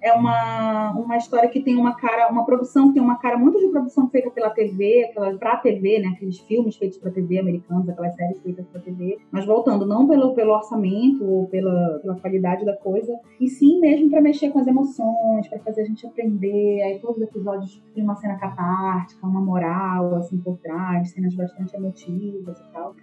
é 0.00 0.12
uma, 0.12 0.92
uma 0.92 1.16
história 1.16 1.48
que 1.48 1.60
tem 1.60 1.76
uma 1.76 1.94
cara, 1.96 2.30
uma 2.30 2.44
produção 2.44 2.88
que 2.88 2.94
tem 2.94 3.02
uma 3.02 3.18
cara 3.18 3.36
muito 3.36 3.58
de 3.58 3.68
produção 3.68 4.08
feita 4.08 4.30
pela 4.30 4.50
TV, 4.50 5.04
aquela 5.10 5.36
pra 5.36 5.56
TV, 5.56 5.98
né? 5.98 6.08
Aqueles 6.14 6.38
filmes 6.40 6.76
feitos 6.76 6.98
pra 6.98 7.10
TV 7.10 7.38
americanos, 7.38 7.88
aquelas 7.88 8.14
séries 8.14 8.40
feitas 8.40 8.66
pra 8.68 8.80
TV. 8.80 9.18
Mas 9.30 9.44
voltando, 9.46 9.86
não 9.86 10.06
pelo, 10.06 10.34
pelo 10.34 10.52
orçamento 10.52 11.24
ou 11.24 11.46
pela, 11.48 11.98
pela 12.00 12.14
qualidade 12.20 12.64
da 12.64 12.76
coisa, 12.76 13.18
e 13.40 13.48
sim 13.48 13.80
mesmo 13.80 14.10
para 14.10 14.20
mexer 14.20 14.50
com 14.50 14.58
as 14.58 14.66
emoções, 14.66 15.48
para 15.48 15.58
fazer 15.60 15.82
a 15.82 15.86
gente 15.86 16.06
aprender. 16.06 16.82
Aí 16.82 16.98
todos 17.00 17.16
os 17.16 17.22
episódios 17.22 17.82
têm 17.94 18.04
uma 18.04 18.16
cena 18.16 18.36
catártica, 18.36 19.26
uma 19.26 19.40
moral, 19.40 20.14
assim, 20.16 20.38
por 20.38 20.58
trás, 20.58 21.10
cenas 21.10 21.34
bastante 21.34 21.74
emotivas 21.74 22.58
e 22.60 22.72
tal. 22.72 22.94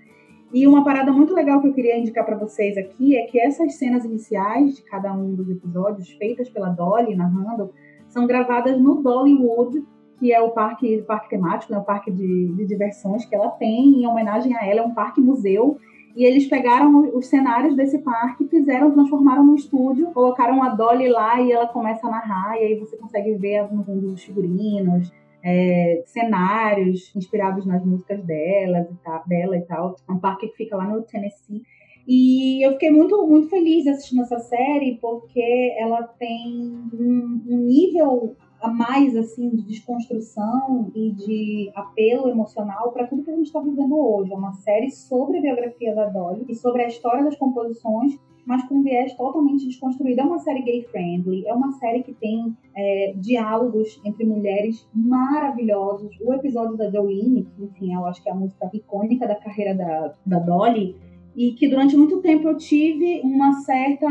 E 0.54 0.68
uma 0.68 0.84
parada 0.84 1.12
muito 1.12 1.34
legal 1.34 1.60
que 1.60 1.68
eu 1.68 1.74
queria 1.74 1.98
indicar 1.98 2.24
para 2.24 2.38
vocês 2.38 2.78
aqui 2.78 3.18
é 3.18 3.26
que 3.26 3.40
essas 3.40 3.74
cenas 3.74 4.06
iniciais 4.06 4.76
de 4.76 4.84
cada 4.84 5.12
um 5.12 5.34
dos 5.34 5.50
episódios, 5.50 6.12
feitas 6.12 6.48
pela 6.48 6.70
Dolly 6.70 7.16
narrando, 7.16 7.72
são 8.08 8.28
gravadas 8.28 8.80
no 8.80 9.02
Dollywood, 9.02 9.84
que 10.20 10.32
é 10.32 10.40
o 10.40 10.52
parque, 10.52 11.02
parque 11.02 11.30
temático, 11.30 11.74
né, 11.74 11.80
o 11.80 11.84
parque 11.84 12.12
de, 12.12 12.54
de 12.54 12.66
diversões 12.68 13.26
que 13.26 13.34
ela 13.34 13.50
tem, 13.50 14.04
em 14.04 14.06
homenagem 14.06 14.56
a 14.56 14.64
ela, 14.64 14.82
é 14.82 14.84
um 14.84 14.94
parque 14.94 15.20
museu. 15.20 15.80
E 16.16 16.24
eles 16.24 16.48
pegaram 16.48 17.18
os 17.18 17.26
cenários 17.26 17.76
desse 17.76 17.98
parque, 17.98 18.48
fizeram, 18.48 18.92
transformaram 18.92 19.44
no 19.44 19.56
estúdio, 19.56 20.12
colocaram 20.12 20.62
a 20.62 20.70
Dolly 20.70 21.10
lá 21.10 21.42
e 21.42 21.52
ela 21.52 21.66
começa 21.66 22.06
a 22.06 22.12
narrar, 22.12 22.56
e 22.58 22.66
aí 22.66 22.80
você 22.80 22.96
consegue 22.96 23.34
ver 23.34 23.64
no 23.74 23.84
mundo 23.84 24.12
dos 24.12 24.22
figurinos, 24.22 25.12
é, 25.44 26.02
cenários 26.06 27.14
inspirados 27.16 27.66
nas 27.66 27.86
músicas 27.86 28.24
delas 28.24 28.90
e 28.90 28.96
tal, 29.04 29.24
dela 29.28 29.58
e 29.58 29.62
tal. 29.62 29.96
É 30.08 30.12
um 30.12 30.20
parque 30.20 30.48
que 30.48 30.56
fica 30.56 30.78
lá 30.78 30.88
no 30.88 31.02
Tennessee. 31.02 31.62
E 32.08 32.66
eu 32.66 32.74
fiquei 32.74 32.92
muito, 32.92 33.26
muito 33.28 33.50
feliz 33.50 33.88
assistindo 33.88 34.22
essa 34.24 34.40
série 34.40 34.98
porque 35.02 35.76
ela 35.78 36.04
tem 36.04 36.52
um, 36.94 37.44
um 37.48 37.58
nível 37.58 38.36
a 38.63 38.70
mais 38.70 39.15
assim 39.17 39.50
de 39.50 39.62
desconstrução 39.63 40.89
e 40.96 41.12
de 41.12 41.72
apelo 41.75 42.29
emocional 42.29 42.93
para 42.93 43.05
tudo 43.05 43.24
que 43.24 43.29
a 43.29 43.36
gente 43.36 43.48
está 43.48 43.60
vivendo 43.60 43.93
hoje. 43.93 44.32
É 44.32 44.36
uma 44.38 44.53
série 44.53 44.89
sobre 44.89 45.38
a 45.38 45.41
biografia 45.41 45.93
da 45.93 46.05
Dolly 46.05 46.46
e 46.48 46.55
sobre 46.55 46.82
a 46.82 46.88
história 46.88 47.25
das 47.25 47.36
composições 47.36 48.17
mas 48.46 48.63
com 48.67 48.75
um 48.75 48.84
viés 48.84 49.13
totalmente 49.15 49.65
desconstruído. 49.65 50.20
É 50.20 50.24
uma 50.24 50.39
série 50.39 50.63
gay-friendly, 50.63 51.48
é 51.48 51.53
uma 51.53 51.72
série 51.74 52.03
que 52.03 52.13
tem 52.13 52.55
é, 52.75 53.13
diálogos 53.15 54.01
entre 54.03 54.25
mulheres 54.25 54.88
maravilhosos. 54.93 56.10
O 56.22 56.34
episódio 56.34 56.75
da 56.75 56.89
Jolene, 56.89 57.43
que, 57.43 57.63
enfim, 57.63 57.93
eu 57.93 58.05
acho 58.05 58.22
que 58.22 58.29
é 58.29 58.32
a 58.32 58.36
música 58.36 58.70
icônica 58.74 59.27
da 59.27 59.36
carreira 59.36 59.74
da, 59.74 60.13
da 60.25 60.39
Dolly, 60.39 60.96
e 61.36 61.54
que 61.54 61.68
durante 61.68 61.98
muito 61.98 62.22
tempo 62.22 62.48
eu 62.48 62.58
tive 62.58 63.22
uma 63.24 63.54
certa 63.62 64.08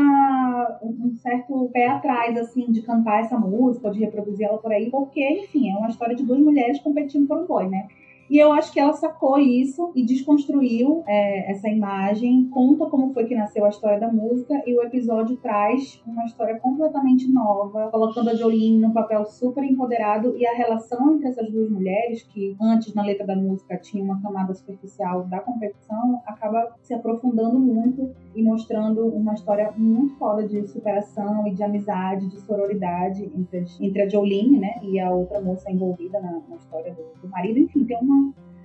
um 0.83 1.15
certo 1.15 1.69
pé 1.71 1.87
atrás 1.87 2.37
assim 2.37 2.71
de 2.71 2.81
cantar 2.81 3.21
essa 3.21 3.37
música, 3.37 3.91
de 3.91 3.99
reproduzir 3.99 4.45
ela 4.47 4.57
por 4.57 4.71
aí, 4.71 4.89
porque 4.89 5.21
enfim, 5.43 5.71
é 5.71 5.77
uma 5.77 5.89
história 5.89 6.15
de 6.15 6.23
duas 6.23 6.39
mulheres 6.39 6.79
competindo 6.79 7.27
por 7.27 7.37
um 7.37 7.47
boy, 7.47 7.69
né? 7.69 7.87
E 8.29 8.37
eu 8.37 8.51
acho 8.53 8.71
que 8.71 8.79
ela 8.79 8.93
sacou 8.93 9.37
isso 9.37 9.91
e 9.95 10.05
desconstruiu 10.05 11.03
é, 11.05 11.51
essa 11.51 11.67
imagem, 11.67 12.49
conta 12.49 12.85
como 12.85 13.13
foi 13.13 13.25
que 13.25 13.35
nasceu 13.35 13.65
a 13.65 13.69
história 13.69 13.99
da 13.99 14.11
música 14.11 14.61
e 14.65 14.75
o 14.75 14.81
episódio 14.81 15.37
traz 15.37 16.01
uma 16.05 16.25
história 16.25 16.59
completamente 16.59 17.31
nova, 17.31 17.89
colocando 17.91 18.29
a 18.29 18.35
Jolene 18.35 18.79
num 18.79 18.91
papel 18.91 19.25
super 19.25 19.63
empoderado 19.63 20.35
e 20.37 20.45
a 20.45 20.53
relação 20.55 21.15
entre 21.15 21.27
essas 21.27 21.49
duas 21.51 21.69
mulheres, 21.69 22.23
que 22.23 22.55
antes 22.61 22.93
na 22.93 23.03
letra 23.03 23.25
da 23.25 23.35
música 23.35 23.77
tinha 23.77 24.03
uma 24.03 24.21
camada 24.21 24.53
superficial 24.53 25.23
da 25.25 25.39
competição, 25.39 26.21
acaba 26.25 26.73
se 26.81 26.93
aprofundando 26.93 27.59
muito 27.59 28.11
e 28.35 28.41
mostrando 28.41 29.05
uma 29.07 29.33
história 29.33 29.71
muito 29.77 30.15
foda 30.17 30.47
de 30.47 30.65
superação 30.67 31.47
e 31.47 31.53
de 31.53 31.63
amizade, 31.63 32.29
de 32.29 32.39
sororidade 32.41 33.31
entre, 33.35 33.65
entre 33.79 34.01
a 34.01 34.09
Jolene, 34.09 34.59
né, 34.59 34.79
e 34.81 34.99
a 34.99 35.11
outra 35.11 35.41
moça 35.41 35.71
envolvida 35.71 36.19
na, 36.19 36.41
na 36.47 36.55
história 36.55 36.93
do, 36.93 37.21
do 37.21 37.27
marido. 37.29 37.59
Enfim, 37.59 37.85
tem 37.85 37.97
uma 37.97 38.12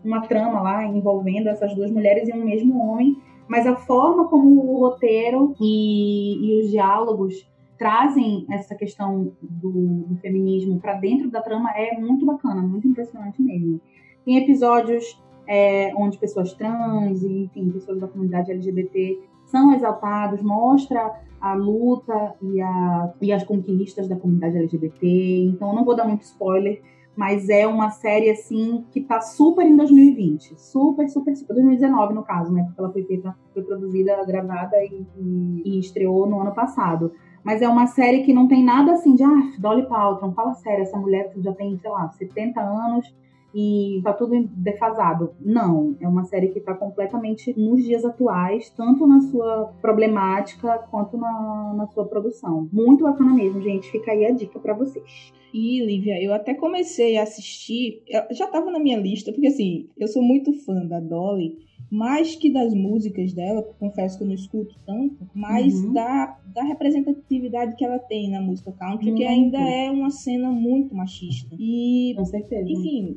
uma 0.05 0.23
trama 0.23 0.61
lá 0.61 0.85
envolvendo 0.85 1.49
essas 1.49 1.75
duas 1.75 1.91
mulheres 1.91 2.29
e 2.29 2.33
um 2.33 2.45
mesmo 2.45 2.79
homem, 2.81 3.17
mas 3.49 3.67
a 3.67 3.77
forma 3.77 4.29
como 4.29 4.61
o 4.61 4.81
roteiro 4.81 5.55
e, 5.61 6.47
e 6.47 6.61
os 6.61 6.71
diálogos 6.71 7.49
trazem 7.79 8.45
essa 8.51 8.75
questão 8.75 9.33
do, 9.41 10.05
do 10.09 10.17
feminismo 10.17 10.81
para 10.81 10.95
dentro 10.95 11.31
da 11.31 11.41
trama 11.41 11.71
é 11.71 11.99
muito 11.99 12.27
bacana, 12.27 12.61
muito 12.61 12.89
impressionante 12.89 13.41
mesmo. 13.41 13.81
Tem 14.25 14.37
episódios 14.37 15.19
é, 15.47 15.93
onde 15.97 16.19
pessoas 16.19 16.53
trans 16.53 17.23
e, 17.23 17.45
enfim, 17.45 17.71
pessoas 17.71 18.01
da 18.01 18.09
comunidade 18.09 18.51
LGBT 18.51 19.19
são 19.47 19.73
exaltados, 19.75 20.43
mostra 20.43 21.23
a 21.41 21.55
luta 21.55 22.35
e, 22.43 22.61
a, 22.61 23.13
e 23.23 23.33
as 23.33 23.45
conquistas 23.45 24.09
da 24.09 24.17
comunidade 24.17 24.59
LGBT. 24.59 25.45
Então, 25.45 25.75
não 25.75 25.85
vou 25.85 25.97
dar 25.97 26.05
muito 26.05 26.23
spoiler, 26.23 26.83
mas 27.19 27.49
é 27.49 27.67
uma 27.67 27.91
série 27.91 28.31
assim 28.31 28.87
que 28.93 29.01
tá 29.01 29.21
super 29.21 29.67
em 29.67 29.77
2020, 29.77 30.55
super, 30.57 31.09
super, 31.09 31.35
super 31.35 31.53
2019 31.53 32.15
no 32.15 32.23
caso, 32.23 32.53
né? 32.53 32.63
Porque 32.63 32.81
ela 32.81 32.93
foi 32.93 33.03
feita, 33.03 33.37
foi 33.53 33.65
produzida, 33.65 34.25
gravada 34.25 34.77
e, 34.85 35.05
e, 35.17 35.63
e, 35.65 35.81
estreou 35.81 36.29
no 36.29 36.41
ano 36.41 36.55
passado. 36.55 37.11
Mas 37.43 37.61
é 37.61 37.69
uma 37.69 37.89
série 37.89 38.23
que 38.23 38.33
não 38.33 38.47
tem 38.47 38.63
nada 38.63 38.93
assim 38.93 39.17
de 39.17 39.25
ah, 39.25 39.53
Dolly 39.59 39.89
Parton, 39.89 40.33
fala 40.33 40.55
sério, 40.55 40.83
essa 40.83 40.97
mulher 40.97 41.33
já 41.39 41.53
tem, 41.55 41.77
sei 41.79 41.91
lá, 41.91 42.09
70 42.09 42.61
anos 42.61 43.13
e 43.59 44.01
tá 44.03 44.13
tudo 44.13 44.49
defasado. 44.55 45.35
Não, 45.41 45.97
é 46.01 46.07
uma 46.07 46.25
série 46.25 46.49
que 46.49 46.61
tá 46.61 46.75
completamente 46.75 47.53
nos 47.59 47.83
dias 47.83 48.05
atuais, 48.05 48.71
tanto 48.71 49.05
na 49.05 49.21
sua 49.21 49.73
problemática 49.81 50.79
quanto 50.91 51.17
na, 51.17 51.75
na 51.77 51.87
sua 51.89 52.07
produção. 52.07 52.69
Muito 52.73 53.03
bacana 53.03 53.35
mesmo, 53.35 53.61
gente. 53.61 53.91
Fica 53.91 54.13
aí 54.13 54.27
a 54.27 54.31
dica 54.31 54.61
para 54.61 54.75
vocês. 54.75 55.33
E, 55.53 55.85
Lívia, 55.85 56.23
eu 56.23 56.33
até 56.33 56.55
comecei 56.55 57.17
a 57.17 57.23
assistir, 57.25 58.03
já 58.31 58.47
tava 58.47 58.71
na 58.71 58.79
minha 58.79 58.99
lista, 58.99 59.33
porque 59.33 59.49
assim, 59.49 59.89
eu 59.97 60.07
sou 60.07 60.23
muito 60.23 60.53
fã 60.65 60.87
da 60.87 61.01
Dolly, 61.01 61.57
mais 61.91 62.37
que 62.37 62.51
das 62.51 62.75
músicas 62.75 63.33
dela, 63.33 63.63
confesso 63.79 64.19
que 64.19 64.25
eu 64.25 64.29
não 64.29 64.35
escuto 64.35 64.75
tanto, 64.85 65.27
mas 65.35 65.75
uhum. 65.75 65.93
da, 65.93 66.39
da 66.55 66.63
representatividade 66.65 67.77
que 67.77 67.85
ela 67.85 67.99
tem 67.99 68.31
na 68.31 68.41
música 68.41 68.73
country, 68.73 69.07
muito. 69.07 69.17
que 69.17 69.25
ainda 69.25 69.59
é 69.59 69.91
uma 69.91 70.11
cena 70.11 70.51
muito 70.51 70.95
machista. 70.95 71.57
E, 71.59 72.15
Com 72.17 72.25
certeza. 72.27 72.71
Enfim, 72.71 73.17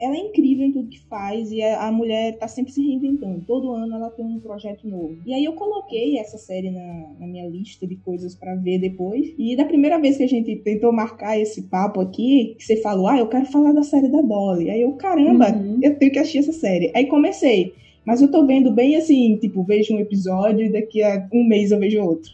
ela 0.00 0.16
é 0.16 0.18
incrível 0.18 0.66
em 0.66 0.72
tudo 0.72 0.88
que 0.88 1.00
faz 1.00 1.50
e 1.50 1.62
a, 1.62 1.90
mulher 1.90 2.36
tá 2.38 2.46
sempre 2.46 2.72
se 2.72 2.80
reinventando. 2.80 3.44
Todo 3.46 3.72
ano 3.72 3.94
ela 3.94 4.10
tem 4.10 4.24
um 4.24 4.40
projeto 4.40 4.86
novo. 4.88 5.16
E 5.26 5.34
aí 5.34 5.44
eu 5.44 5.52
coloquei 5.54 6.18
essa 6.18 6.38
série 6.38 6.70
na, 6.70 7.14
na 7.18 7.26
minha 7.26 7.48
lista 7.48 7.86
de 7.86 7.96
coisas 7.96 8.34
para 8.34 8.54
ver 8.54 8.78
depois. 8.78 9.34
E 9.38 9.56
da 9.56 9.64
primeira 9.64 9.98
vez 9.98 10.16
que 10.16 10.22
a 10.22 10.28
gente 10.28 10.56
tentou 10.56 10.92
marcar 10.92 11.38
esse 11.38 11.62
papo 11.62 12.00
aqui, 12.00 12.54
que 12.58 12.64
você 12.64 12.76
falou, 12.76 13.08
ah, 13.08 13.18
eu 13.18 13.28
quero 13.28 13.46
falar 13.46 13.72
da 13.72 13.82
série 13.82 14.08
da 14.08 14.20
Dolly. 14.20 14.70
Aí 14.70 14.82
eu, 14.82 14.92
caramba, 14.92 15.50
uhum. 15.50 15.80
eu 15.82 15.98
tenho 15.98 16.12
que 16.12 16.18
assistir 16.18 16.38
essa 16.38 16.52
série. 16.52 16.92
Aí 16.94 17.06
comecei. 17.06 17.74
Mas 18.04 18.22
eu 18.22 18.30
tô 18.30 18.46
vendo 18.46 18.70
bem 18.70 18.96
assim, 18.96 19.36
tipo, 19.36 19.62
vejo 19.64 19.94
um 19.94 20.00
episódio 20.00 20.64
e 20.64 20.72
daqui 20.72 21.02
a 21.02 21.28
um 21.32 21.46
mês 21.46 21.70
eu 21.70 21.78
vejo 21.78 22.00
outro. 22.00 22.30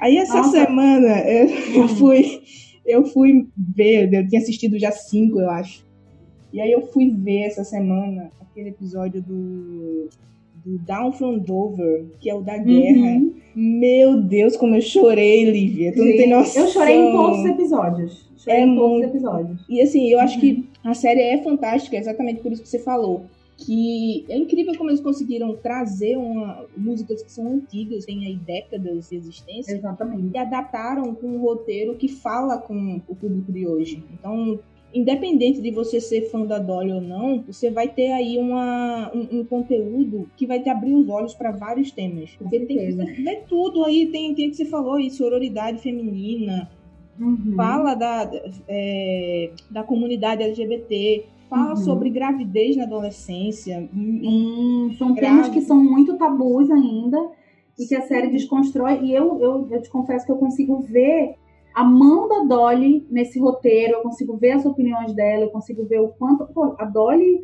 Aí 0.00 0.16
essa 0.16 0.38
Nossa. 0.38 0.50
semana 0.50 1.20
eu, 1.28 1.48
eu 1.82 1.88
fui 1.88 2.40
eu 2.84 3.04
fui 3.04 3.46
ver, 3.56 4.12
eu 4.12 4.28
tinha 4.28 4.40
assistido 4.40 4.78
já 4.78 4.90
cinco, 4.90 5.40
eu 5.40 5.48
acho. 5.50 5.84
E 6.52 6.60
aí 6.60 6.70
eu 6.70 6.82
fui 6.82 7.10
ver 7.10 7.44
essa 7.44 7.64
semana 7.64 8.30
aquele 8.40 8.68
episódio 8.68 9.22
do, 9.22 10.08
do 10.64 10.78
Down 10.78 11.12
from 11.12 11.38
Dover, 11.38 12.04
que 12.20 12.28
é 12.28 12.34
o 12.34 12.42
da 12.42 12.58
guerra. 12.58 13.16
Uhum. 13.16 13.34
Meu 13.54 14.20
Deus, 14.20 14.56
como 14.56 14.74
eu 14.74 14.80
chorei, 14.80 15.50
Lívia. 15.50 15.92
Tu 15.92 16.02
Sim. 16.02 16.08
não 16.08 16.16
tem 16.16 16.28
noção. 16.28 16.62
Eu 16.64 16.68
chorei 16.68 16.96
em 16.96 17.12
todos 17.12 17.38
os 17.40 17.46
episódios. 17.46 18.30
Chorei 18.36 18.60
é 18.60 18.64
em 18.64 18.76
todos 18.76 18.90
muito... 18.90 19.04
os 19.04 19.10
episódios. 19.10 19.64
E 19.68 19.80
assim, 19.80 20.08
eu 20.08 20.20
acho 20.20 20.34
uhum. 20.34 20.40
que 20.40 20.68
a 20.84 20.94
série 20.94 21.20
é 21.20 21.42
fantástica, 21.42 21.96
exatamente 21.96 22.40
por 22.40 22.52
isso 22.52 22.62
que 22.62 22.68
você 22.68 22.78
falou. 22.78 23.24
que 23.56 24.24
é 24.28 24.36
incrível 24.36 24.76
como 24.76 24.90
eles 24.90 25.00
conseguiram 25.00 25.54
trazer 25.56 26.16
uma, 26.16 26.64
músicas 26.76 27.22
que 27.22 27.30
são 27.30 27.46
antigas, 27.52 28.04
têm 28.04 28.26
aí 28.26 28.36
décadas 28.36 29.08
de 29.08 29.16
existência. 29.16 29.72
Exatamente. 29.72 30.34
E 30.34 30.38
adaptaram 30.38 31.14
com 31.14 31.28
um 31.28 31.38
roteiro 31.38 31.94
que 31.94 32.08
fala 32.08 32.58
com 32.58 33.00
o 33.08 33.14
público 33.14 33.52
de 33.52 33.66
hoje. 33.66 34.02
Então, 34.12 34.58
independente 34.94 35.60
de 35.60 35.70
você 35.70 36.00
ser 36.00 36.30
fã 36.30 36.44
da 36.44 36.58
Dolly 36.58 36.92
ou 36.92 37.00
não, 37.00 37.42
você 37.46 37.70
vai 37.70 37.88
ter 37.88 38.12
aí 38.12 38.38
uma, 38.38 39.10
um, 39.14 39.40
um 39.40 39.44
conteúdo 39.44 40.28
que 40.36 40.46
vai 40.46 40.60
te 40.60 40.68
abrir 40.68 40.94
os 40.94 41.08
olhos 41.08 41.34
para 41.34 41.50
vários 41.50 41.90
temas. 41.90 42.30
Porque 42.36 42.60
tem 42.60 42.76
que 42.76 43.22
ver 43.22 43.44
tudo 43.48 43.84
aí, 43.84 44.06
tem, 44.06 44.34
tem 44.34 44.50
que 44.50 44.56
você 44.56 44.64
falou 44.64 44.94
aí, 44.94 45.10
sororidade 45.10 45.80
feminina, 45.80 46.70
uhum. 47.18 47.54
fala 47.56 47.94
da, 47.94 48.30
é, 48.68 49.50
da 49.70 49.82
comunidade 49.82 50.42
LGBT, 50.42 51.24
fala 51.48 51.70
uhum. 51.70 51.76
sobre 51.76 52.10
gravidez 52.10 52.76
na 52.76 52.84
adolescência. 52.84 53.88
Hum, 53.94 54.94
são 54.98 55.14
temas 55.14 55.48
que 55.48 55.60
são 55.62 55.82
muito 55.82 56.16
tabus 56.16 56.70
ainda 56.70 57.18
e 57.78 57.86
que 57.86 57.94
a 57.94 58.02
série 58.02 58.28
desconstrói. 58.28 59.00
E 59.02 59.14
eu, 59.14 59.40
eu, 59.40 59.68
eu 59.70 59.82
te 59.82 59.90
confesso 59.90 60.26
que 60.26 60.32
eu 60.32 60.36
consigo 60.36 60.80
ver 60.80 61.36
a 61.74 61.84
mão 61.84 62.28
da 62.28 62.40
Dolly 62.44 63.06
nesse 63.10 63.38
roteiro, 63.38 63.94
eu 63.94 64.02
consigo 64.02 64.36
ver 64.36 64.52
as 64.52 64.66
opiniões 64.66 65.12
dela, 65.14 65.44
eu 65.44 65.50
consigo 65.50 65.84
ver 65.84 66.00
o 66.00 66.08
quanto. 66.08 66.46
Pô, 66.46 66.74
a 66.78 66.84
Dolly 66.84 67.40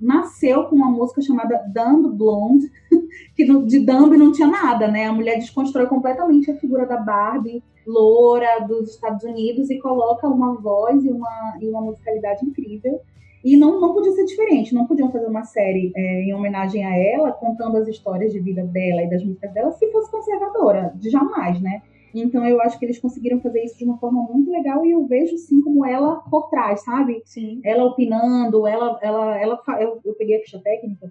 nasceu 0.00 0.64
com 0.64 0.76
uma 0.76 0.90
música 0.90 1.20
chamada 1.22 1.64
Dumb 1.72 2.16
Blonde, 2.16 2.70
que 3.34 3.44
de 3.44 3.80
Dumb 3.80 4.16
não 4.16 4.32
tinha 4.32 4.48
nada, 4.48 4.88
né? 4.88 5.06
A 5.06 5.12
mulher 5.12 5.38
desconstrói 5.38 5.86
completamente 5.86 6.50
a 6.50 6.56
figura 6.56 6.86
da 6.86 6.96
Barbie 6.96 7.62
loura 7.86 8.60
dos 8.66 8.90
Estados 8.90 9.24
Unidos 9.24 9.70
e 9.70 9.78
coloca 9.78 10.28
uma 10.28 10.54
voz 10.54 11.04
e 11.04 11.10
uma, 11.10 11.58
e 11.60 11.68
uma 11.68 11.80
musicalidade 11.80 12.44
incrível. 12.44 13.00
E 13.42 13.56
não, 13.56 13.80
não 13.80 13.94
podia 13.94 14.12
ser 14.12 14.26
diferente, 14.26 14.74
não 14.74 14.86
podiam 14.86 15.10
fazer 15.10 15.26
uma 15.26 15.44
série 15.44 15.92
é, 15.96 16.22
em 16.24 16.34
homenagem 16.34 16.84
a 16.84 16.94
ela, 16.94 17.32
contando 17.32 17.78
as 17.78 17.88
histórias 17.88 18.32
de 18.32 18.38
vida 18.38 18.62
dela 18.64 19.02
e 19.02 19.08
das 19.08 19.24
músicas 19.24 19.52
dela, 19.52 19.72
se 19.72 19.90
fosse 19.90 20.10
conservadora, 20.10 20.92
de 20.94 21.08
jamais, 21.08 21.58
né? 21.60 21.82
Então 22.14 22.44
eu 22.46 22.60
acho 22.60 22.78
que 22.78 22.84
eles 22.84 22.98
conseguiram 22.98 23.40
fazer 23.40 23.64
isso 23.64 23.78
de 23.78 23.84
uma 23.84 23.98
forma 23.98 24.22
muito 24.22 24.50
legal 24.50 24.84
e 24.84 24.90
eu 24.90 25.06
vejo 25.06 25.36
sim 25.38 25.60
como 25.60 25.84
ela 25.84 26.16
por 26.30 26.48
trás, 26.48 26.82
sabe? 26.82 27.22
Sim. 27.24 27.60
Ela 27.64 27.84
opinando, 27.84 28.66
ela, 28.66 28.98
ela, 29.02 29.40
ela 29.40 29.62
eu, 29.80 30.00
eu 30.04 30.14
peguei 30.14 30.38
a 30.38 30.40
ficha 30.40 30.58
técnica 30.58 31.10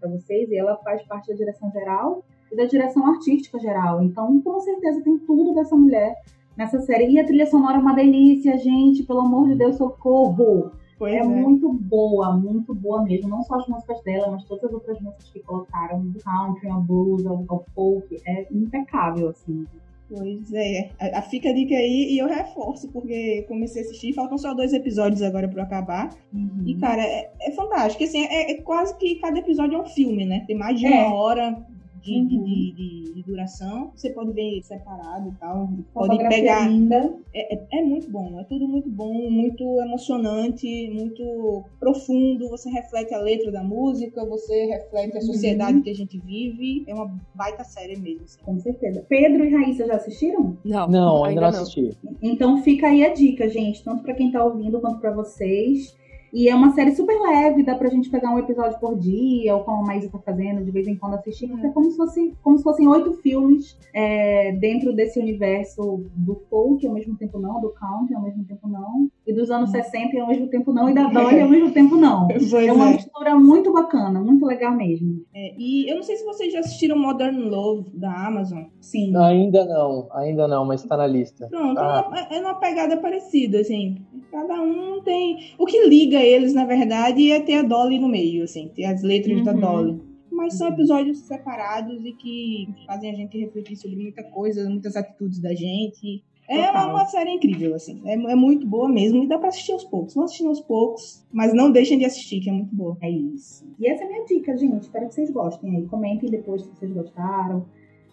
para 0.00 0.10
vocês 0.10 0.50
e 0.50 0.56
ela 0.56 0.76
faz 0.78 1.02
parte 1.02 1.28
da 1.28 1.34
direção 1.34 1.70
geral 1.70 2.24
e 2.50 2.56
da 2.56 2.64
direção 2.64 3.06
artística 3.06 3.58
geral. 3.58 4.02
Então, 4.02 4.40
com 4.40 4.60
certeza 4.60 5.02
tem 5.02 5.18
tudo 5.18 5.54
dessa 5.54 5.74
mulher 5.74 6.14
nessa 6.56 6.80
série. 6.80 7.10
E 7.10 7.20
a 7.20 7.24
trilha 7.24 7.46
sonora 7.46 7.76
é 7.76 7.80
uma 7.80 7.94
delícia, 7.94 8.56
gente, 8.56 9.02
pelo 9.02 9.20
amor 9.20 9.48
de 9.48 9.56
Deus, 9.56 9.76
socorro. 9.76 10.72
Pois 10.98 11.12
é, 11.12 11.18
é, 11.18 11.22
muito 11.22 11.70
boa, 11.70 12.34
muito 12.34 12.74
boa 12.74 13.02
mesmo. 13.02 13.28
Não 13.28 13.42
só 13.42 13.56
as 13.56 13.68
músicas 13.68 14.02
dela, 14.02 14.30
mas 14.30 14.44
todas 14.44 14.64
as 14.64 14.72
outras 14.72 14.98
músicas 15.00 15.30
que 15.30 15.40
colocaram, 15.40 16.00
do 16.00 16.18
country, 16.20 16.70
ao 16.70 16.80
blues, 16.80 17.26
ao 17.26 17.64
folk. 17.74 18.16
É 18.26 18.46
impecável, 18.50 19.28
assim. 19.28 19.66
Pois 20.08 20.52
é, 20.52 20.90
a, 21.00 21.18
a, 21.18 21.22
fica 21.22 21.48
a 21.48 21.52
dica 21.52 21.74
aí 21.74 22.12
e 22.12 22.18
eu 22.18 22.28
reforço, 22.28 22.88
porque 22.92 23.44
comecei 23.48 23.82
a 23.82 23.84
assistir, 23.84 24.12
faltam 24.12 24.38
só 24.38 24.54
dois 24.54 24.72
episódios 24.72 25.20
agora 25.20 25.48
para 25.48 25.64
acabar. 25.64 26.10
Uhum. 26.32 26.62
E, 26.64 26.76
cara, 26.76 27.02
é, 27.02 27.30
é 27.40 27.50
fantástico. 27.50 28.04
Assim, 28.04 28.24
é, 28.24 28.52
é, 28.52 28.54
quase 28.62 28.96
que 28.98 29.16
cada 29.16 29.38
episódio 29.38 29.76
é 29.76 29.82
um 29.82 29.86
filme, 29.86 30.24
né? 30.24 30.44
Tem 30.46 30.56
mais 30.56 30.78
de 30.78 30.86
é. 30.86 30.90
uma 30.90 31.14
hora 31.14 31.66
de, 32.06 32.36
uhum. 32.36 32.44
de, 32.44 32.72
de, 32.72 33.14
de, 33.14 33.22
duração. 33.22 33.90
Você 33.94 34.10
pode 34.10 34.32
ver 34.32 34.62
separado 34.62 35.28
e 35.28 35.32
tal. 35.32 35.68
Pode 35.92 36.16
pegar. 36.28 36.68
Linda. 36.68 37.14
É, 37.34 37.54
é, 37.54 37.66
é, 37.72 37.82
muito 37.82 38.10
bom, 38.10 38.38
é 38.40 38.44
tudo 38.44 38.66
muito 38.68 38.88
bom, 38.88 39.30
muito 39.30 39.62
emocionante, 39.80 40.90
muito 40.90 41.64
profundo. 41.78 42.48
Você 42.48 42.70
reflete 42.70 43.12
a 43.12 43.18
letra 43.18 43.50
da 43.50 43.62
música, 43.62 44.24
você 44.24 44.66
reflete 44.66 45.16
a 45.16 45.20
uhum. 45.20 45.26
sociedade 45.26 45.78
uhum. 45.78 45.82
que 45.82 45.90
a 45.90 45.94
gente 45.94 46.18
vive. 46.18 46.84
É 46.86 46.94
uma 46.94 47.12
baita 47.34 47.64
série 47.64 47.96
mesmo. 47.96 48.24
Assim. 48.24 48.38
Com 48.44 48.58
certeza. 48.60 49.04
Pedro 49.08 49.44
e 49.44 49.52
Raíssa 49.52 49.86
já 49.86 49.96
assistiram? 49.96 50.56
Não, 50.64 50.88
não 50.88 51.24
ainda, 51.24 51.46
ainda 51.46 51.56
não 51.56 51.62
assisti. 51.62 51.96
Então 52.22 52.62
fica 52.62 52.86
aí 52.86 53.04
a 53.04 53.12
dica, 53.12 53.48
gente, 53.48 53.82
tanto 53.82 54.02
para 54.02 54.14
quem 54.14 54.30
tá 54.30 54.44
ouvindo 54.44 54.80
quanto 54.80 55.00
para 55.00 55.12
vocês. 55.12 55.96
E 56.32 56.48
é 56.48 56.54
uma 56.54 56.72
série 56.72 56.94
super 56.94 57.18
leve, 57.20 57.62
dá 57.62 57.74
pra 57.74 57.88
gente 57.88 58.10
pegar 58.10 58.30
um 58.30 58.38
episódio 58.38 58.78
por 58.78 58.98
dia, 58.98 59.54
ou 59.54 59.64
como 59.64 59.82
a 59.82 59.86
Maísa 59.86 60.10
tá 60.10 60.18
fazendo, 60.18 60.64
de 60.64 60.70
vez 60.70 60.86
em 60.86 60.96
quando 60.96 61.14
assistir, 61.14 61.48
porque 61.48 61.66
é 61.66 61.70
como 61.70 61.90
se, 61.90 61.96
fosse, 61.96 62.34
como 62.42 62.58
se 62.58 62.64
fossem 62.64 62.86
oito 62.88 63.12
filmes 63.14 63.76
é, 63.94 64.52
dentro 64.52 64.92
desse 64.92 65.18
universo 65.18 66.04
do 66.14 66.36
folk, 66.50 66.86
ao 66.86 66.94
mesmo 66.94 67.16
tempo 67.16 67.38
não, 67.38 67.60
do 67.60 67.70
country, 67.70 68.14
ao 68.14 68.22
mesmo 68.22 68.44
tempo 68.44 68.68
não, 68.68 69.08
e 69.26 69.32
dos 69.32 69.50
anos 69.50 69.70
60 69.70 70.14
e 70.14 70.20
ao 70.20 70.28
mesmo 70.28 70.48
tempo 70.48 70.72
não, 70.72 70.88
e 70.88 70.94
da 70.94 71.04
Dolly 71.04 71.40
ao 71.40 71.48
mesmo 71.48 71.70
tempo 71.72 71.96
não. 71.96 72.28
Pois 72.36 72.52
é 72.52 72.72
uma 72.72 72.90
é. 72.90 72.92
mistura 72.94 73.34
muito 73.36 73.72
bacana, 73.72 74.20
muito 74.20 74.44
legal 74.44 74.72
mesmo. 74.72 75.24
É, 75.34 75.54
e 75.58 75.90
eu 75.90 75.96
não 75.96 76.02
sei 76.02 76.16
se 76.16 76.24
vocês 76.24 76.52
já 76.52 76.60
assistiram 76.60 76.98
Modern 76.98 77.48
Love, 77.48 77.90
da 77.94 78.26
Amazon. 78.26 78.64
Sim. 78.80 79.16
Ainda 79.16 79.64
não, 79.64 80.08
ainda 80.12 80.46
não, 80.46 80.64
mas 80.64 80.82
tá 80.84 80.96
na 80.96 81.06
lista. 81.06 81.48
Pronto, 81.48 81.78
ah. 81.78 82.28
é 82.30 82.40
uma 82.40 82.54
pegada 82.54 82.96
parecida, 82.98 83.60
assim. 83.60 83.96
Cada 84.30 84.54
um 84.60 85.00
tem... 85.02 85.54
O 85.58 85.64
que 85.64 85.88
liga 85.88 86.15
eles, 86.22 86.54
na 86.54 86.64
verdade, 86.64 87.30
é 87.30 87.40
ter 87.40 87.54
a 87.54 87.62
Dolly 87.62 87.98
no 87.98 88.08
meio, 88.08 88.44
assim, 88.44 88.70
ter 88.74 88.84
as 88.84 89.02
letras 89.02 89.38
uhum. 89.38 89.44
da 89.44 89.52
Dolly. 89.52 90.00
Mas 90.30 90.58
são 90.58 90.68
episódios 90.68 91.18
separados 91.20 92.04
e 92.04 92.12
que 92.12 92.68
fazem 92.86 93.10
a 93.10 93.14
gente 93.14 93.38
refletir 93.38 93.76
sobre 93.76 93.96
muita 93.96 94.22
coisa, 94.22 94.68
muitas 94.68 94.94
atitudes 94.94 95.40
da 95.40 95.54
gente. 95.54 96.22
É 96.48 96.70
uma, 96.70 96.86
uma, 96.86 97.06
série 97.06 97.30
incrível, 97.30 97.74
assim. 97.74 98.00
É, 98.04 98.12
é, 98.12 98.34
muito 98.34 98.66
boa 98.66 98.88
mesmo 98.88 99.24
e 99.24 99.26
dá 99.26 99.38
pra 99.38 99.48
assistir 99.48 99.72
aos 99.72 99.84
poucos. 99.84 100.14
Vão 100.14 100.24
assistindo 100.24 100.48
aos 100.48 100.60
poucos, 100.60 101.26
mas 101.32 101.52
não 101.52 101.72
deixem 101.72 101.98
de 101.98 102.04
assistir, 102.04 102.40
que 102.40 102.48
é 102.48 102.52
muito 102.52 102.74
boa. 102.74 102.96
É 103.00 103.10
isso. 103.10 103.66
E 103.78 103.88
essa 103.88 104.04
é 104.04 104.06
a 104.06 104.10
minha 104.10 104.24
dica, 104.24 104.56
gente. 104.56 104.82
Espero 104.82 105.08
que 105.08 105.14
vocês 105.14 105.30
gostem 105.30 105.76
aí. 105.76 105.86
Comentem 105.86 106.30
depois 106.30 106.62
se 106.62 106.68
vocês 106.68 106.92
gostaram, 106.92 107.66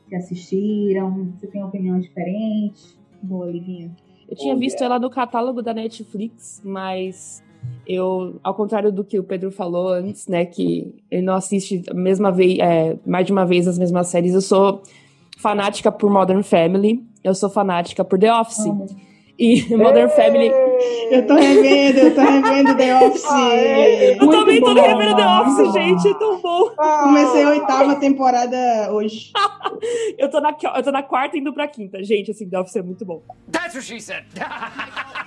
se 0.08 0.16
assistiram, 0.16 1.34
se 1.38 1.48
tem 1.48 1.64
opiniões 1.64 2.04
diferentes. 2.06 2.98
Boa, 3.22 3.46
Livinha. 3.46 3.96
Eu 4.28 4.36
tinha 4.36 4.56
visto 4.56 4.84
ela 4.84 4.98
no 4.98 5.10
catálogo 5.10 5.62
da 5.62 5.74
Netflix, 5.74 6.62
mas 6.66 7.44
eu, 7.86 8.40
ao 8.44 8.54
contrário 8.54 8.92
do 8.92 9.04
que 9.04 9.20
o 9.20 9.24
Pedro 9.24 9.52
falou 9.52 9.90
antes, 9.90 10.28
né, 10.28 10.46
que 10.46 10.96
ele 11.12 11.22
não 11.22 11.36
assiste 11.36 11.84
a 11.90 11.94
mesma 11.94 12.32
vez, 12.32 12.58
é, 12.60 12.98
mais 13.06 13.26
de 13.26 13.32
uma 13.32 13.46
vez 13.46 13.68
as 13.68 13.78
mesmas 13.78 14.08
séries, 14.08 14.34
eu 14.34 14.42
sou 14.42 14.82
fanática 15.38 15.92
por 15.92 16.10
Modern 16.10 16.44
Family, 16.44 17.04
eu 17.24 17.36
sou 17.36 17.50
fanática 17.50 18.04
por 18.04 18.18
The 18.18 18.34
Office. 18.34 18.66
E 19.38 19.66
Modern 19.76 20.10
Family. 20.10 20.52
Eu 21.10 21.26
tô 21.26 21.34
revendo, 21.36 22.00
eu 22.00 22.16
tô 22.16 22.22
revendo 22.22 22.78
The 22.78 23.06
Office. 23.06 23.26
eu 24.22 24.30
também 24.30 24.62
tô 24.62 24.74
revendo 24.74 25.16
The 25.16 25.42
Office, 25.42 25.74
gente, 25.74 26.08
é 26.08 26.14
tão 26.14 26.40
bom. 26.40 26.70
Comecei 26.70 27.44
a 27.44 27.50
oitava 27.50 27.96
temporada 27.96 28.92
hoje. 28.92 29.32
eu, 30.18 30.30
tô 30.30 30.40
na, 30.40 30.56
eu 30.76 30.84
tô 30.84 30.92
na 30.92 31.04
quarta 31.04 31.38
indo 31.38 31.52
pra 31.54 31.68
quinta. 31.68 32.04
Gente, 32.04 32.32
assim, 32.32 32.48
The 32.48 32.60
Office 32.60 32.76
é 32.76 32.82
muito 32.82 33.04
bom. 33.06 33.22
That's 33.52 33.76
what 33.76 33.86
she 33.86 34.00
said. 34.00 34.24